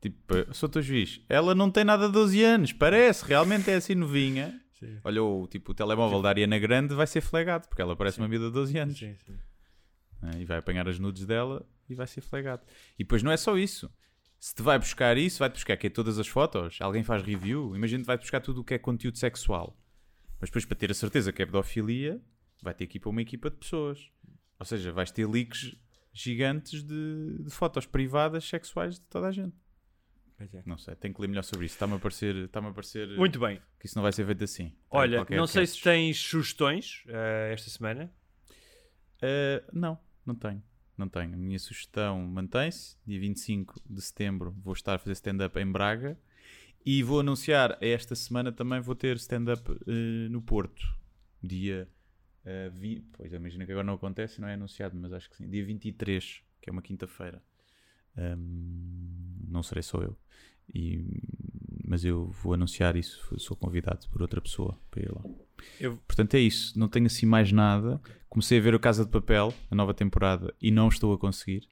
Tipo, 0.00 0.36
eh, 0.36 0.46
sou 0.52 0.68
teu 0.68 0.80
juiz. 0.82 1.20
Ela 1.28 1.52
não 1.52 1.68
tem 1.70 1.82
nada 1.84 2.06
de 2.06 2.12
12 2.12 2.42
anos, 2.44 2.72
parece, 2.72 3.24
realmente 3.24 3.68
é 3.70 3.74
assim 3.74 3.96
novinha. 3.96 4.60
Sim. 4.78 4.98
Olha, 5.02 5.22
o, 5.22 5.46
tipo, 5.46 5.72
o 5.72 5.74
telemóvel 5.74 6.22
da 6.22 6.28
Ariana 6.28 6.58
Grande 6.58 6.94
vai 6.94 7.06
ser 7.06 7.20
flaggado, 7.20 7.68
porque 7.68 7.82
ela 7.82 7.96
parece 7.96 8.18
uma 8.18 8.28
vida 8.28 8.46
de 8.46 8.52
12 8.52 8.78
anos. 8.78 8.98
Sim, 8.98 9.16
sim. 9.26 9.38
né? 10.22 10.40
E 10.40 10.44
vai 10.44 10.58
apanhar 10.58 10.88
as 10.88 10.98
nudes 10.98 11.26
dela 11.26 11.66
e 11.88 11.94
vai 11.94 12.06
ser 12.06 12.20
flaggado. 12.20 12.62
E 12.98 13.02
depois 13.02 13.22
não 13.22 13.32
é 13.32 13.36
só 13.36 13.56
isso. 13.56 13.90
Se 14.38 14.54
te 14.54 14.62
vai 14.62 14.78
buscar 14.78 15.18
isso, 15.18 15.40
vai-te 15.40 15.54
buscar 15.54 15.76
que 15.76 15.88
é 15.88 15.90
todas 15.90 16.18
as 16.18 16.28
fotos, 16.28 16.78
alguém 16.80 17.02
faz 17.02 17.24
review, 17.24 17.74
imagina 17.74 18.02
que 18.02 18.06
vai-te 18.06 18.20
buscar 18.20 18.40
tudo 18.40 18.60
o 18.60 18.64
que 18.64 18.74
é 18.74 18.78
conteúdo 18.78 19.18
sexual. 19.18 19.76
Mas 20.40 20.48
depois, 20.48 20.64
para 20.64 20.76
ter 20.76 20.92
a 20.92 20.94
certeza 20.94 21.32
que 21.32 21.42
é 21.42 21.46
pedofilia, 21.46 22.22
vai 22.62 22.72
ter 22.72 22.86
que 22.86 22.98
ir 22.98 23.00
para 23.00 23.10
uma 23.10 23.20
equipa 23.20 23.50
de 23.50 23.56
pessoas. 23.56 24.12
Ou 24.60 24.64
seja, 24.64 24.92
vais 24.92 25.10
ter 25.10 25.26
leaks 25.26 25.76
gigantes 26.12 26.84
de, 26.84 27.42
de 27.42 27.50
fotos 27.50 27.84
privadas 27.84 28.44
sexuais 28.44 28.94
de 28.94 29.00
toda 29.02 29.26
a 29.26 29.32
gente. 29.32 29.56
É. 30.40 30.62
Não 30.64 30.78
sei, 30.78 30.94
tenho 30.94 31.12
que 31.12 31.20
ler 31.20 31.28
melhor 31.28 31.42
sobre 31.42 31.66
isso. 31.66 31.74
Está-me 31.74 31.94
a 31.94 31.98
parecer, 31.98 32.34
está-me 32.36 32.68
a 32.68 32.72
parecer 32.72 33.08
Muito 33.16 33.40
bem. 33.40 33.60
que 33.78 33.86
isso 33.86 33.96
não 33.96 34.02
vai 34.02 34.12
ser 34.12 34.24
feito 34.24 34.44
assim. 34.44 34.66
Está 34.66 34.76
Olha, 34.90 35.26
não 35.30 35.46
sei 35.46 35.62
catch. 35.62 35.74
se 35.74 35.82
tens 35.82 36.18
sugestões 36.18 37.02
eh, 37.08 37.50
esta 37.52 37.68
semana. 37.70 38.12
Uh, 39.16 39.64
não, 39.72 39.98
não 40.24 40.34
tenho. 40.34 40.62
Não 40.96 41.08
tenho. 41.08 41.34
A 41.34 41.36
minha 41.36 41.58
sugestão 41.58 42.20
mantém-se. 42.20 42.96
Dia 43.04 43.18
25 43.18 43.80
de 43.88 44.00
setembro 44.00 44.52
vou 44.62 44.72
estar 44.72 44.94
a 44.94 44.98
fazer 44.98 45.12
stand-up 45.12 45.58
em 45.58 45.70
Braga. 45.70 46.18
E 46.86 47.02
vou 47.02 47.20
anunciar, 47.20 47.76
esta 47.80 48.14
semana 48.14 48.52
também 48.52 48.80
vou 48.80 48.94
ter 48.94 49.16
stand-up 49.16 49.70
uh, 49.70 50.30
no 50.30 50.40
Porto. 50.40 50.86
Dia. 51.42 51.88
Uh, 52.44 52.70
vi... 52.70 53.00
Pois, 53.12 53.32
imagina 53.32 53.66
que 53.66 53.72
agora 53.72 53.86
não 53.86 53.94
acontece, 53.94 54.40
não 54.40 54.48
é 54.48 54.54
anunciado, 54.54 54.96
mas 54.96 55.12
acho 55.12 55.28
que 55.28 55.36
sim. 55.36 55.48
Dia 55.48 55.64
23, 55.64 56.42
que 56.60 56.70
é 56.70 56.72
uma 56.72 56.80
quinta-feira. 56.82 57.42
Um, 58.18 59.46
não 59.48 59.62
serei 59.62 59.82
só 59.82 60.00
eu. 60.02 60.16
E... 60.74 61.04
Mas 61.86 62.04
eu 62.04 62.30
vou 62.42 62.52
anunciar 62.52 62.96
isso. 62.96 63.38
Sou 63.38 63.56
convidado 63.56 64.06
por 64.10 64.20
outra 64.20 64.40
pessoa 64.40 64.78
para 64.90 65.02
ir 65.02 65.10
lá. 65.14 65.22
Eu- 65.80 65.96
Portanto, 65.98 66.34
é 66.34 66.40
isso. 66.40 66.78
Não 66.78 66.88
tenho 66.88 67.06
assim 67.06 67.24
mais 67.24 67.50
nada. 67.52 68.00
Comecei 68.28 68.58
a 68.58 68.60
ver 68.62 68.74
o 68.74 68.80
Casa 68.80 69.04
de 69.04 69.10
Papel, 69.10 69.54
a 69.70 69.74
nova 69.74 69.94
temporada, 69.94 70.54
e 70.60 70.70
não 70.70 70.88
estou 70.88 71.14
a 71.14 71.18
conseguir. 71.18 71.66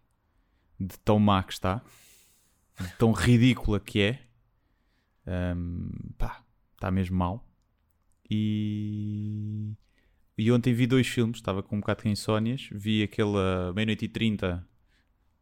De 0.80 0.98
tão 1.00 1.18
má 1.18 1.42
que 1.42 1.52
está. 1.52 1.82
De 2.80 2.88
tão 2.96 3.12
ridícula 3.12 3.78
que 3.80 4.00
é. 4.00 4.22
Ahm, 5.26 5.90
pá, 6.16 6.42
está 6.74 6.90
mesmo 6.90 7.16
mal. 7.16 7.46
E... 8.30 9.72
E 10.38 10.52
ontem 10.52 10.72
vi 10.74 10.86
dois 10.86 11.06
filmes. 11.06 11.36
Estava 11.38 11.62
com 11.62 11.76
um 11.76 11.80
bocado 11.80 12.02
de 12.02 12.08
insónias. 12.08 12.68
Vi 12.72 13.02
aquele 13.02 13.32
Meia-Noite 13.74 14.04
e 14.04 14.08
30, 14.08 14.66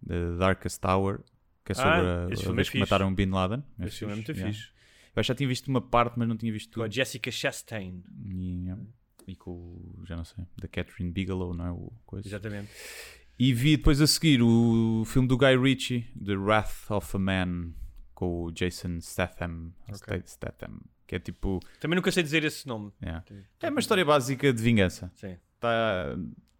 The 0.06 0.36
Darkest 0.38 0.80
Tower, 0.80 1.20
que 1.64 1.72
é 1.72 1.74
sobre 1.74 1.90
Ah, 1.90 2.26
a, 2.26 2.32
esse 2.32 2.46
a 2.46 2.50
é 2.50 2.52
vez 2.54 2.68
que 2.68 2.72
fixe. 2.72 2.78
mataram 2.80 3.14
Bin 3.14 3.30
Laden. 3.30 3.62
Esse 3.80 3.98
filme 3.98 4.12
é 4.12 4.16
muito 4.16 4.32
yeah. 4.32 4.52
fixe. 4.52 4.68
Eu 5.16 5.22
já 5.22 5.34
tinha 5.34 5.48
visto 5.48 5.68
uma 5.68 5.80
parte, 5.80 6.18
mas 6.18 6.26
não 6.28 6.36
tinha 6.36 6.52
visto 6.52 6.74
Com 6.74 6.82
a 6.82 6.84
tudo. 6.86 6.94
Jessica 6.94 7.30
Chastain. 7.30 8.02
E, 8.26 8.66
e 9.28 9.36
com 9.36 9.50
o, 9.52 10.02
já 10.04 10.16
não 10.16 10.24
sei, 10.24 10.44
da 10.60 10.66
Catherine 10.68 11.10
Bigelow, 11.12 11.54
não 11.54 11.66
é? 11.66 11.70
O 11.70 11.92
coisa. 12.04 12.26
Exatamente. 12.28 12.70
E 13.38 13.52
vi 13.52 13.76
depois 13.76 14.00
a 14.00 14.06
seguir 14.06 14.42
o 14.42 15.04
filme 15.06 15.26
do 15.28 15.36
Guy 15.38 15.56
Ritchie, 15.56 16.02
The 16.24 16.34
Wrath 16.36 16.90
of 16.90 17.16
a 17.16 17.18
Man, 17.18 17.72
com 18.14 18.44
o 18.44 18.50
Jason 18.52 19.00
Statham, 19.00 19.72
Ok. 19.88 20.22
Statham 20.26 20.80
que 21.06 21.16
é 21.16 21.18
tipo. 21.18 21.60
Também 21.80 21.96
nunca 21.96 22.10
sei 22.10 22.22
dizer 22.22 22.44
esse 22.44 22.66
nome. 22.66 22.90
yeah. 23.02 23.24
É 23.60 23.70
uma 23.70 23.80
história 23.80 24.04
básica 24.04 24.52
de 24.52 24.62
vingança. 24.62 25.10
Sim. 25.14 25.36
Está 25.54 26.16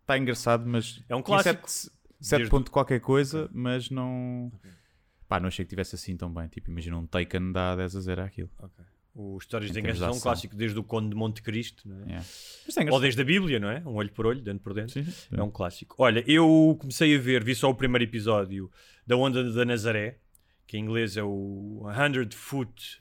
tá 0.07 0.19
engraçado, 0.19 0.65
mas. 0.67 1.03
É 1.09 1.15
um 1.17 1.23
clássico. 1.23 1.69
sete- 1.69 1.94
sete 2.25 2.39
Desde- 2.41 2.51
ponto 2.51 2.71
qualquer 2.71 3.01
coisa, 3.01 3.49
mas 3.53 3.91
não. 3.91 4.51
Pá, 5.29 5.41
não 5.41 5.49
achei 5.49 5.65
que 5.65 5.69
tivesse 5.71 5.95
assim 5.95 6.17
tão 6.17 6.33
bem. 6.33 6.49
Tipo, 6.49 6.71
imagina 6.71 6.97
um 6.99 7.07
Taken 7.07 7.53
dá 7.53 7.75
10 7.77 7.97
a 7.97 8.01
0 8.01 8.23
àquilo. 8.23 8.51
Ok. 8.59 8.85
O 9.15 9.39
Histórias 9.39 9.71
de 9.71 9.81
de 9.81 9.97
são 9.97 10.11
um 10.11 10.19
clássico 10.19 10.57
desde 10.57 10.77
o 10.77 10.83
Conde 10.83 11.11
de 11.11 11.15
Monte 11.15 11.41
Cristo, 11.41 11.89
não 11.89 11.99
é? 11.99 12.05
Yeah. 12.05 12.27
Mas 12.67 12.77
é 12.77 12.91
Ou 12.91 13.01
desde 13.01 13.23
a 13.23 13.25
Bíblia, 13.25 13.61
não 13.61 13.71
é? 13.71 13.81
Um 13.87 13.95
olho 13.95 14.11
por 14.11 14.27
olho, 14.27 14.43
dentro 14.43 14.61
por 14.61 14.75
dentro. 14.75 14.93
Sim, 14.93 15.05
sim. 15.05 15.29
É 15.37 15.43
um 15.43 15.51
clássico. 15.51 15.95
Olha, 15.99 16.25
eu 16.27 16.77
comecei 16.81 17.15
a 17.17 17.21
ver, 17.21 17.45
vi 17.45 17.55
só 17.55 17.71
o 17.71 17.75
primeiro 17.75 18.03
episódio 18.05 18.69
da 19.07 19.17
Onda 19.17 19.49
da 19.53 19.65
Nazaré, 19.65 20.19
que 20.67 20.77
em 20.77 20.81
inglês 20.81 21.17
é 21.17 21.23
o 21.23 21.87
100 21.95 22.31
Foot, 22.37 23.01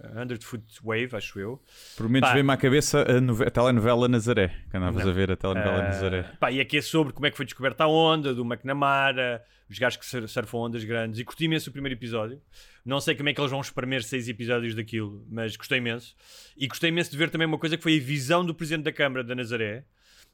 100 0.00 0.40
Foot 0.40 0.64
Wave, 0.82 1.10
acho 1.16 1.38
eu. 1.38 1.62
Por 1.96 2.08
menos 2.08 2.30
veio-me 2.32 2.52
à 2.52 2.56
cabeça 2.56 3.04
a, 3.08 3.20
nove- 3.20 3.44
a 3.46 3.50
telenovela 3.50 4.08
Nazaré. 4.08 4.48
Que 4.70 4.76
andavas 4.76 5.04
Não. 5.04 5.10
a 5.10 5.14
ver 5.14 5.30
a 5.30 5.36
telenovela 5.36 5.78
Ah, 5.78 5.82
Nazaré. 5.88 6.22
pá, 6.40 6.50
e 6.50 6.60
aqui 6.60 6.78
é 6.78 6.82
sobre 6.82 7.12
como 7.12 7.26
é 7.26 7.30
que 7.30 7.36
foi 7.36 7.44
descoberta 7.46 7.84
a 7.84 7.86
onda, 7.88 8.34
do 8.34 8.42
McNamara, 8.44 9.42
os 9.70 9.78
gajos 9.78 9.98
que 9.98 10.06
sur- 10.06 10.28
surfam 10.28 10.58
ondas 10.58 10.82
grandes. 10.84 11.20
E 11.20 11.24
curti 11.24 11.44
imenso 11.44 11.70
o 11.70 11.72
primeiro 11.72 11.96
episódio. 11.98 12.40
Não 12.84 13.00
sei 13.00 13.14
como 13.14 13.28
é 13.28 13.32
que 13.34 13.40
eles 13.40 13.50
vão 13.50 13.60
espremer 13.60 14.02
seis 14.02 14.28
episódios 14.28 14.74
daquilo, 14.74 15.24
mas 15.30 15.54
gostei 15.56 15.78
imenso. 15.78 16.16
E 16.56 16.66
gostei 16.66 16.88
imenso 16.90 17.10
de 17.12 17.16
ver 17.16 17.30
também 17.30 17.46
uma 17.46 17.58
coisa 17.58 17.76
que 17.76 17.82
foi 17.82 17.96
a 17.96 18.00
visão 18.00 18.44
do 18.44 18.54
Presidente 18.54 18.84
da 18.84 18.92
Câmara 18.92 19.22
da 19.22 19.34
Nazaré, 19.36 19.84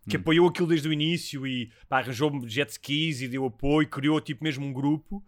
que 0.09 0.16
apoiou 0.16 0.48
aquilo 0.48 0.66
desde 0.68 0.88
o 0.88 0.92
início 0.92 1.46
e 1.46 1.70
pá, 1.86 1.98
arranjou 1.98 2.32
jet 2.48 2.70
skis 2.70 3.20
e 3.20 3.28
deu 3.28 3.44
apoio, 3.44 3.86
criou 3.86 4.18
tipo 4.20 4.42
mesmo 4.42 4.64
um 4.64 4.72
grupo. 4.72 5.22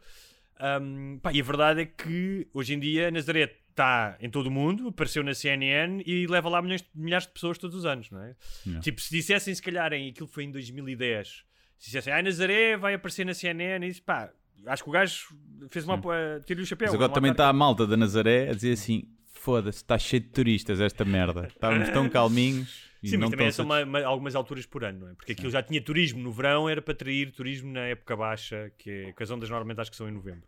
Um, 0.80 1.18
pá, 1.22 1.32
e 1.32 1.40
a 1.40 1.44
verdade 1.44 1.82
é 1.82 1.84
que 1.86 2.46
hoje 2.54 2.74
em 2.74 2.78
dia 2.80 3.10
Nazaré 3.10 3.54
está 3.80 4.16
em 4.20 4.28
todo 4.28 4.46
o 4.46 4.50
mundo, 4.50 4.88
apareceu 4.88 5.22
na 5.22 5.32
CNN 5.34 6.02
e 6.06 6.26
leva 6.26 6.48
lá 6.48 6.60
milhões, 6.60 6.84
milhares 6.94 7.26
de 7.26 7.32
pessoas 7.32 7.56
todos 7.58 7.76
os 7.76 7.84
anos, 7.84 8.10
não 8.10 8.22
é? 8.22 8.34
Yeah. 8.66 8.82
Tipo, 8.82 9.00
se 9.00 9.10
dissessem, 9.10 9.54
se 9.54 9.62
calhar, 9.62 9.92
em 9.92 10.10
aquilo 10.10 10.28
foi 10.28 10.44
em 10.44 10.50
2010, 10.50 11.44
se 11.78 11.86
dissessem, 11.86 12.12
ah, 12.12 12.22
Nazaré 12.22 12.76
vai 12.76 12.94
aparecer 12.94 13.24
na 13.24 13.32
CNN, 13.34 13.84
e 13.86 13.88
isso, 13.88 14.02
pá, 14.02 14.30
acho 14.66 14.82
que 14.84 14.88
o 14.90 14.92
gajo 14.92 15.28
fez 15.70 15.84
uma. 15.84 15.96
Uh, 15.96 16.40
tirou 16.44 16.62
o 16.62 16.66
chapéu. 16.66 16.86
Mas 16.88 16.94
agora 16.94 17.12
também 17.12 17.30
está 17.32 17.48
a 17.48 17.52
malta 17.52 17.86
da 17.86 17.96
Nazaré 17.96 18.50
a 18.50 18.52
dizer 18.54 18.72
assim: 18.72 19.04
foda-se, 19.32 19.78
está 19.78 19.98
cheio 19.98 20.22
de 20.22 20.28
turistas 20.28 20.80
esta 20.80 21.04
merda. 21.04 21.46
Estávamos 21.48 21.88
tão 21.88 22.08
calminhos 22.08 22.90
e 23.02 23.08
Sim, 23.08 23.16
mas 23.16 23.30
também 23.30 23.50
são 23.50 23.64
uma- 23.64 23.82
uma- 23.82 24.04
algumas 24.04 24.34
alturas 24.34 24.66
por 24.66 24.84
ano, 24.84 25.00
não 25.00 25.08
é? 25.08 25.14
Porque 25.14 25.32
aquilo 25.32 25.50
já 25.50 25.62
tinha 25.62 25.80
turismo 25.80 26.20
no 26.22 26.30
verão, 26.30 26.68
era 26.68 26.82
para 26.82 26.92
atrair 26.92 27.32
turismo 27.32 27.72
na 27.72 27.86
época 27.86 28.14
baixa, 28.14 28.70
que, 28.76 28.90
é, 28.90 29.12
que 29.12 29.22
as 29.22 29.30
ondas 29.30 29.48
normalmente 29.48 29.80
acho 29.80 29.90
que 29.90 29.96
são 29.96 30.06
em 30.08 30.12
novembro. 30.12 30.46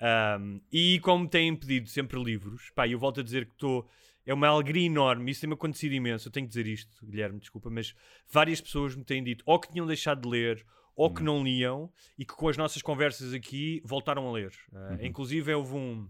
Um, 0.00 0.60
e 0.72 0.98
como 1.00 1.28
têm 1.28 1.54
pedido 1.54 1.88
sempre 1.88 2.22
livros, 2.22 2.70
pá, 2.74 2.88
eu 2.88 2.98
volto 2.98 3.20
a 3.20 3.22
dizer 3.22 3.46
que 3.46 3.52
estou. 3.52 3.88
É 4.24 4.32
uma 4.32 4.46
alegria 4.46 4.86
enorme, 4.86 5.30
isso 5.32 5.40
tem-me 5.40 5.54
acontecido 5.54 5.92
imenso. 5.94 6.28
Eu 6.28 6.32
tenho 6.32 6.46
que 6.46 6.50
dizer 6.50 6.66
isto, 6.66 7.04
Guilherme, 7.04 7.40
desculpa, 7.40 7.68
mas 7.70 7.94
várias 8.30 8.60
pessoas 8.60 8.94
me 8.94 9.04
têm 9.04 9.22
dito 9.22 9.42
ou 9.44 9.58
que 9.58 9.72
tinham 9.72 9.86
deixado 9.86 10.22
de 10.22 10.28
ler 10.28 10.64
ou 10.94 11.12
que 11.12 11.22
não 11.22 11.42
liam 11.42 11.90
e 12.16 12.24
que 12.24 12.34
com 12.34 12.48
as 12.48 12.56
nossas 12.56 12.82
conversas 12.82 13.32
aqui 13.32 13.82
voltaram 13.84 14.28
a 14.28 14.32
ler. 14.32 14.52
Uh, 14.72 15.04
Inclusive, 15.04 15.52
houve 15.54 15.74
um, 15.74 16.08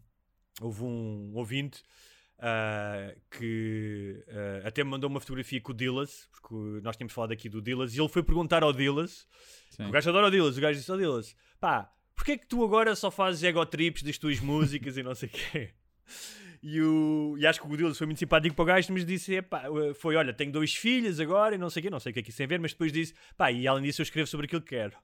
houve 0.60 0.82
um 0.82 1.32
ouvinte 1.34 1.82
uh, 2.38 3.18
que 3.30 4.22
uh, 4.28 4.66
até 4.66 4.84
me 4.84 4.90
mandou 4.90 5.08
uma 5.08 5.20
fotografia 5.20 5.60
com 5.60 5.72
o 5.72 5.74
Dillas, 5.74 6.28
porque 6.32 6.54
nós 6.82 6.96
tínhamos 6.96 7.14
falado 7.14 7.32
aqui 7.32 7.48
do 7.48 7.62
Dillas, 7.62 7.94
e 7.94 8.00
ele 8.00 8.08
foi 8.10 8.22
perguntar 8.22 8.62
ao 8.62 8.74
Dillas 8.74 9.26
o 9.78 9.90
gajo 9.90 10.10
adora 10.10 10.26
o 10.26 10.30
Dillas. 10.30 10.58
O 10.58 10.60
gajo 10.60 10.78
disse 10.78 10.90
ao 10.90 10.98
Dillas: 10.98 11.34
pá, 11.58 11.90
porquê 12.14 12.32
é 12.32 12.38
que 12.38 12.46
tu 12.46 12.64
agora 12.64 12.94
só 12.94 13.10
fazes 13.10 13.42
ego 13.42 13.64
trips 13.66 14.02
das 14.02 14.18
tuas 14.18 14.40
músicas 14.40 14.96
e 14.96 15.02
não 15.02 15.14
sei 15.14 15.28
o 15.28 15.32
quê? 15.32 15.70
E, 16.64 16.80
o, 16.80 17.34
e 17.38 17.44
acho 17.44 17.60
que 17.60 17.66
o 17.66 17.76
Dillas 17.76 17.98
foi 17.98 18.06
muito 18.06 18.18
simpático 18.20 18.54
para 18.54 18.62
o 18.62 18.66
gajo, 18.66 18.92
mas 18.92 19.04
disse: 19.04 19.34
epá, 19.34 19.64
foi, 19.96 20.14
olha, 20.14 20.32
tenho 20.32 20.52
dois 20.52 20.72
filhos 20.72 21.18
agora 21.18 21.56
e 21.56 21.58
não 21.58 21.68
sei 21.68 21.80
o 21.80 21.82
quê, 21.82 21.90
não 21.90 21.98
sei 21.98 22.10
o 22.10 22.12
que 22.12 22.20
é 22.20 22.22
que 22.22 22.28
isso 22.30 22.36
tem 22.38 22.44
a 22.44 22.48
ver, 22.48 22.60
mas 22.60 22.70
depois 22.70 22.92
disse: 22.92 23.12
pá, 23.36 23.50
e 23.50 23.66
além 23.66 23.82
disso 23.82 24.00
eu 24.00 24.04
escrevo 24.04 24.28
sobre 24.28 24.46
aquilo 24.46 24.62
que 24.62 24.68
quero. 24.76 24.96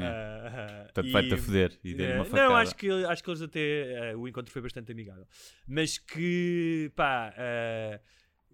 Ah, 0.00 0.82
Portanto, 0.84 1.06
e- 1.08 1.10
vai-te 1.12 1.34
a 1.34 1.36
foder 1.36 1.76
e 1.82 1.94
dê-lhe 1.94 2.12
eh, 2.12 2.14
uma 2.14 2.24
facada. 2.24 2.48
Não, 2.48 2.54
acho 2.56 2.76
que, 2.76 2.88
acho 2.88 3.24
que 3.24 3.28
eles 3.30 3.42
até. 3.42 4.10
eh, 4.12 4.16
o 4.16 4.28
encontro 4.28 4.52
foi 4.52 4.62
bastante 4.62 4.92
amigável. 4.92 5.26
Mas 5.66 5.98
que, 5.98 6.92
pá. 6.94 7.34
eh, 7.36 8.00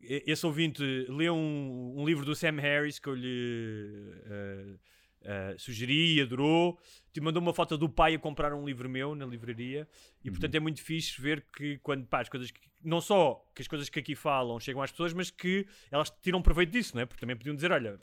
esse 0.01 0.47
ouvinte 0.47 0.83
leu 1.11 1.35
um, 1.35 1.95
um 2.01 2.07
livro 2.07 2.25
do 2.25 2.35
Sam 2.35 2.59
Harris 2.59 2.99
que 2.99 3.09
eu 3.09 3.15
lhe 3.15 4.79
uh, 5.27 5.55
uh, 5.55 5.59
sugeri, 5.59 6.21
adorou, 6.21 6.79
te 7.13 7.21
mandou 7.21 7.43
uma 7.43 7.53
foto 7.53 7.77
do 7.77 7.89
pai 7.89 8.15
a 8.15 8.19
comprar 8.19 8.55
um 8.55 8.65
livro 8.65 8.89
meu 8.89 9.15
na 9.15 9.27
livraria 9.27 9.89
e 10.25 10.31
portanto 10.31 10.55
é 10.55 10.61
muito 10.61 10.83
fixe 10.83 11.21
ver 11.21 11.45
que 11.57 11.79
quando 11.79 12.07
pá, 12.07 12.21
as 12.21 12.29
coisas 12.29 12.51
que, 12.51 12.61
não 12.83 13.01
só 13.01 13.45
que 13.55 13.63
as 13.63 13.69
coisas 13.69 13.89
que 13.89 13.99
aqui 13.99 14.15
falam 14.15 14.59
chegam 14.61 14.83
às 14.83 14.91
pessoas, 14.91 15.13
mas 15.13 15.31
que 15.31 15.67
elas 15.91 16.11
tiram 16.23 16.41
proveito 16.41 16.71
disso, 16.71 16.95
não 16.95 17.03
é? 17.03 17.07
Porque 17.07 17.21
também 17.21 17.37
podiam 17.37 17.55
dizer, 17.55 17.73
olha, 17.73 17.99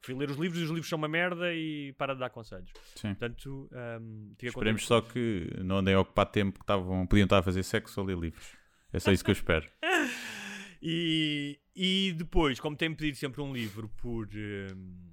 fui 0.00 0.14
ler 0.14 0.30
os 0.30 0.36
livros 0.36 0.60
e 0.60 0.64
os 0.64 0.70
livros 0.70 0.88
são 0.88 0.98
uma 0.98 1.08
merda 1.08 1.54
e 1.54 1.92
para 1.94 2.14
de 2.14 2.20
dar 2.20 2.30
conselhos. 2.30 2.70
Sim. 2.94 3.14
Portanto, 3.14 3.70
um, 4.00 4.34
fica 4.38 4.48
Esperemos 4.48 4.86
só 4.86 5.00
que 5.00 5.50
não 5.62 5.78
andem 5.78 5.94
a 5.94 6.00
ocupar 6.00 6.26
tempo 6.26 6.58
que 6.58 6.64
estavam, 6.64 7.06
podiam 7.06 7.24
estar 7.24 7.38
a 7.38 7.42
fazer 7.42 7.62
sexo 7.62 8.00
ou 8.00 8.06
ler 8.06 8.18
livros. 8.18 8.56
É 8.92 8.98
só 8.98 9.10
isso 9.10 9.24
que 9.24 9.30
eu 9.30 9.34
espero. 9.34 9.68
E, 10.84 11.60
e 11.76 12.12
depois, 12.18 12.58
como 12.58 12.76
tem 12.76 12.92
pedido 12.92 13.16
sempre 13.16 13.40
um 13.40 13.52
livro 13.52 13.88
por, 13.98 14.28
hum, 14.34 15.11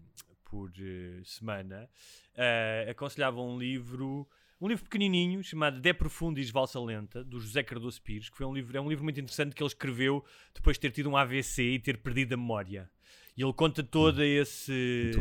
por 0.50 0.72
eh, 0.80 1.22
semana, 1.24 1.88
eh, 2.36 2.88
aconselhava 2.90 3.40
um 3.42 3.58
livro, 3.58 4.28
um 4.60 4.68
livro 4.68 4.84
pequenininho 4.84 5.44
chamado 5.44 5.80
De 5.80 5.94
Profundis 5.94 6.50
Valsa 6.50 6.80
Lenta, 6.80 7.24
do 7.24 7.40
José 7.40 7.62
Cardoso 7.64 8.02
Pires, 8.02 8.30
que 8.30 8.36
foi 8.38 8.46
um 8.46 8.54
livro, 8.54 8.76
é 8.76 8.82
um 8.82 8.90
livro 8.90 9.04
muito 9.04 9.20
interessante 9.20 9.56
que 9.56 9.62
ele 9.62 9.68
escreveu 9.68 10.26
depois 10.54 10.76
de 10.78 10.82
ter 10.82 10.92
tido 10.92 11.10
um 11.10 11.16
AVC 11.16 11.62
e 11.64 11.80
ter 11.80 11.98
perdido 12.00 12.34
a 12.34 12.38
memória. 12.38 12.90
E 13.38 13.44
ele 13.44 13.54
conta 13.54 13.82
todo 13.84 14.22
esse. 14.22 15.12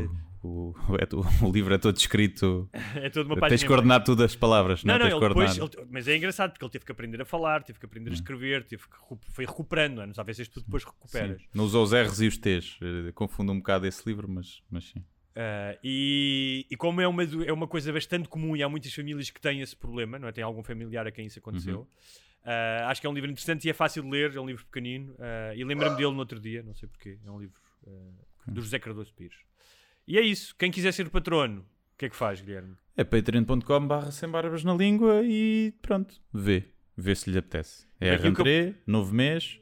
O, 0.43 0.73
é 0.99 1.05
tu- 1.07 1.21
o 1.47 1.53
livro 1.53 1.75
é 1.75 1.79
todo 1.79 1.97
escrito. 1.97 2.69
é 2.97 3.11
toda 3.11 3.29
uma 3.29 3.37
página. 3.37 3.59
Tens 3.59 3.65
coordenar 3.67 4.03
tudo 4.05 4.23
as 4.25 4.35
palavras, 4.37 4.83
não, 4.85 4.95
Não, 4.99 5.09
não, 5.09 5.19
ele 5.19 5.29
depois, 5.29 5.59
ele- 5.59 5.87
mas 5.91 6.09
é 6.09 6.17
engraçado 6.17 6.51
porque 6.53 6.65
ele 6.65 6.71
teve 6.73 6.85
que 6.85 6.93
aprender 6.93 7.21
a 7.21 7.25
falar, 7.25 7.63
teve 7.63 7.79
que 7.79 7.85
aprender 7.87 8.11
a 8.11 8.13
Hum. 8.13 8.15
escrever, 8.15 8.65
teve 8.65 8.83
que 8.85 8.97
foi 9.33 9.45
recuperando, 9.45 9.97
não 9.97 10.03
é? 10.03 10.07
Nos 10.07 10.19
AVCs 10.19 10.49
tu 10.49 10.61
depois 10.61 10.85
recuperas. 10.85 11.41
Sim. 11.41 11.49
Não 11.55 11.65
usou 11.65 11.83
os 11.85 11.93
R's 11.93 12.21
e 12.21 12.27
os 12.29 12.37
T's. 12.39 12.79
Eh, 12.81 13.13
Confundo 13.13 13.53
um 13.53 13.59
bocado 13.59 13.87
esse 13.87 14.03
livro, 14.09 14.29
mas, 14.29 14.63
mas 14.71 14.85
sim. 14.85 15.05
Uh, 15.39 15.79
e, 15.85 16.67
e 16.69 16.77
como 16.77 17.01
é 17.01 17.07
uma, 17.07 17.23
é 17.23 17.53
uma 17.53 17.69
coisa 17.69 17.93
bastante 17.93 18.29
comum 18.29 18.57
e 18.57 18.63
há 18.63 18.69
muitas 18.69 18.93
famílias 18.93 19.31
que 19.31 19.41
têm 19.41 19.61
esse 19.61 19.77
problema, 19.77 20.19
não 20.19 20.27
é? 20.27 20.33
Tem 20.33 20.43
algum 20.43 20.65
familiar 20.65 21.07
a 21.07 21.13
quem 21.13 21.27
isso 21.27 21.39
aconteceu. 21.39 21.83
Uh, 22.43 22.87
acho 22.87 23.01
que 23.01 23.07
é 23.07 23.11
um 23.11 23.13
livro 23.15 23.31
interessante 23.31 23.67
e 23.67 23.71
é 23.71 23.73
fácil 23.73 24.03
de 24.03 24.11
ler, 24.11 24.35
é 24.35 24.41
um 24.41 24.47
livro 24.47 24.65
pequenino. 24.67 25.13
uh, 25.13 25.55
e 25.55 25.63
lembro-me 25.63 25.97
dele 25.97 26.11
no 26.11 26.19
outro 26.19 26.41
dia, 26.41 26.61
não 26.65 26.75
sei 26.75 26.89
porquê. 26.89 27.19
É 27.25 27.31
um 27.31 27.39
livro 27.39 27.61
do 28.49 28.61
José 28.61 28.81
Cardoso 28.81 29.13
Pires. 29.15 29.39
E 30.09 30.19
é 30.19 30.23
isso. 30.23 30.57
Quem 30.57 30.73
quiser 30.73 30.93
ser 30.93 31.09
patrono, 31.09 31.61
o 31.61 31.99
que 31.99 32.07
é 32.07 32.09
que 32.09 32.17
faz, 32.17 32.41
Guilherme? 32.41 32.75
É 32.97 33.05
patreon.com 33.05 33.87
barra 33.87 34.11
sem 34.11 34.29
barbas 34.29 34.65
na 34.65 34.75
língua 34.75 35.23
e 35.25 35.73
pronto. 35.81 36.21
Vê. 36.35 36.65
Vê 36.97 37.15
se 37.15 37.31
lhe 37.31 37.39
apetece. 37.39 37.87
É 38.01 38.19
que 38.19 38.27
eu- 38.27 38.75
novo 38.85 39.15
mês. 39.15 39.61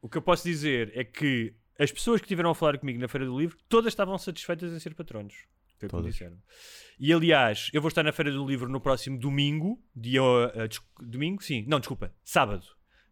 O 0.00 0.08
que 0.08 0.16
eu 0.16 0.22
posso 0.22 0.44
dizer 0.44 0.92
é 0.94 1.04
que 1.04 1.52
as 1.78 1.90
pessoas 1.92 2.20
que 2.20 2.26
estiveram 2.26 2.50
a 2.50 2.54
falar 2.54 2.78
comigo 2.78 2.98
na 3.00 3.08
Feira 3.08 3.26
do 3.26 3.38
Livro, 3.38 3.56
todas 3.68 3.92
estavam 3.92 4.16
satisfeitas 4.18 4.72
em 4.72 4.78
ser 4.78 4.94
patronos. 4.94 5.34
Foi 5.78 5.86
o 5.86 5.90
que 5.90 5.96
me 5.96 6.02
Todas. 6.02 6.14
disseram. 6.14 6.38
E 6.98 7.12
aliás, 7.12 7.68
eu 7.72 7.82
vou 7.82 7.88
estar 7.88 8.02
na 8.02 8.12
Feira 8.12 8.32
do 8.32 8.46
Livro 8.46 8.68
no 8.68 8.80
próximo 8.80 9.18
domingo, 9.18 9.78
dia. 9.94 10.22
uh, 10.22 10.66
des- 10.68 10.80
domingo? 11.02 11.42
Sim, 11.42 11.64
não, 11.68 11.78
desculpa, 11.78 12.14
sábado, 12.24 12.64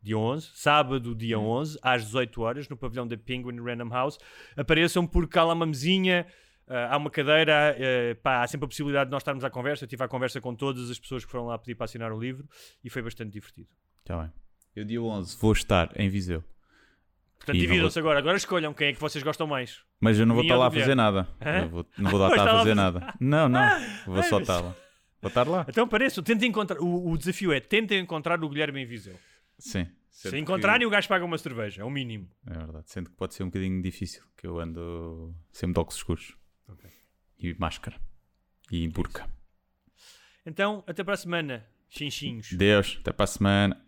dia 0.03 0.17
11. 0.17 0.51
Sábado, 0.55 1.15
dia 1.15 1.39
11, 1.39 1.79
às 1.83 2.05
18 2.07 2.41
horas, 2.41 2.69
no 2.69 2.77
pavilhão 2.77 3.07
da 3.07 3.19
Penguin 3.19 3.61
Random 3.61 3.89
House. 3.91 4.19
Apareçam 4.57 5.07
porque 5.07 5.39
há 5.39 5.45
lá 5.45 5.53
uma 5.53 5.67
mesinha. 5.67 6.27
uh, 6.67 6.73
há 6.91 6.97
uma 6.97 7.11
cadeira, 7.11 7.77
uh, 7.79 8.17
pá, 8.23 8.43
há 8.43 8.47
sempre 8.49 8.65
a 8.65 8.69
possibilidade 8.69 9.09
de 9.09 9.13
nós 9.13 9.21
estarmos 9.21 9.45
à 9.45 9.51
conversa. 9.51 9.85
Eu 9.85 9.87
estive 9.87 10.03
à 10.03 10.09
conversa 10.09 10.41
com 10.41 10.55
todas 10.55 10.91
as 10.91 10.99
pessoas 10.99 11.23
que 11.23 11.31
foram 11.31 11.45
lá 11.45 11.59
pedir 11.59 11.75
para 11.75 11.85
assinar 11.85 12.11
o 12.13 12.19
livro 12.19 12.49
e 12.83 12.89
foi 12.89 13.03
bastante 13.03 13.31
divertido. 13.33 13.69
Já 14.09 14.17
bem. 14.23 14.33
Eu 14.75 14.87
dia 14.87 15.03
11 15.03 15.37
vou 15.39 15.53
estar 15.53 15.93
em 16.01 16.09
Viseu. 16.09 16.43
Portanto, 17.47 17.61
dividam-se 17.61 17.99
agora. 17.99 18.19
Agora 18.19 18.37
escolham 18.37 18.73
quem 18.75 18.89
é 18.89 18.93
que 18.93 19.01
vocês 19.01 19.23
gostam 19.23 19.47
mais. 19.47 19.81
Mas 20.01 20.19
eu 20.19 20.27
não 20.27 20.35
vou 20.35 20.43
estar 20.45 20.57
lá 20.57 20.67
a 20.67 20.71
fazer 20.71 20.95
nada. 20.95 21.29
Vou- 21.71 21.87
não 21.99 22.11
vou 22.11 22.21
lá 22.21 22.29
estar 22.31 22.49
a 22.49 22.59
fazer 22.59 22.75
nada. 22.75 23.15
Não, 23.21 23.49
não. 23.49 23.61
Vou 24.07 24.23
só 24.23 24.39
estar 24.41 24.61
lá. 24.61 24.75
Vou 25.21 25.29
estar 25.29 25.49
lá. 25.49 25.65
Então 25.69 25.87
pareço, 25.89 26.23
tentem 26.23 26.49
encontrar. 26.49 26.79
O, 26.81 27.11
o 27.11 27.17
desafio 27.19 27.53
é 27.53 27.61
tentem 27.61 27.99
encontrar 28.01 28.43
o 28.43 28.49
Guilherme 28.49 28.83
em 28.83 28.87
Viseu. 28.87 29.19
Sim. 29.59 29.87
Se 30.11 30.39
encontrarem, 30.39 30.87
o 30.87 30.91
gajo 30.91 31.09
paga 31.09 31.25
uma 31.25 31.37
cerveja, 31.37 31.83
é 31.83 31.85
o 31.85 31.91
mínimo. 31.91 32.29
que- 32.47 32.53
É 32.53 32.59
verdade. 32.59 32.85
Sendo 32.91 33.11
que 33.11 33.17
pode 33.17 33.35
ser 33.35 33.43
um 33.43 33.47
bocadinho 33.47 33.83
difícil, 33.83 34.23
que 34.37 34.47
eu 34.47 34.59
ando 34.61 35.35
sempre 35.53 35.75
de 35.75 35.81
óculos 35.81 35.97
escuros. 35.97 36.37
E 37.39 37.55
máscara. 37.59 37.97
E 38.71 38.87
burca. 38.89 39.29
Então, 40.47 40.85
até 40.87 41.03
para 41.03 41.15
a 41.15 41.17
semana, 41.17 41.67
chinchinhos. 41.89 42.53
Deus, 42.53 42.99
até 43.01 43.13
para 43.13 43.25
a 43.25 43.27
semana. 43.27 43.85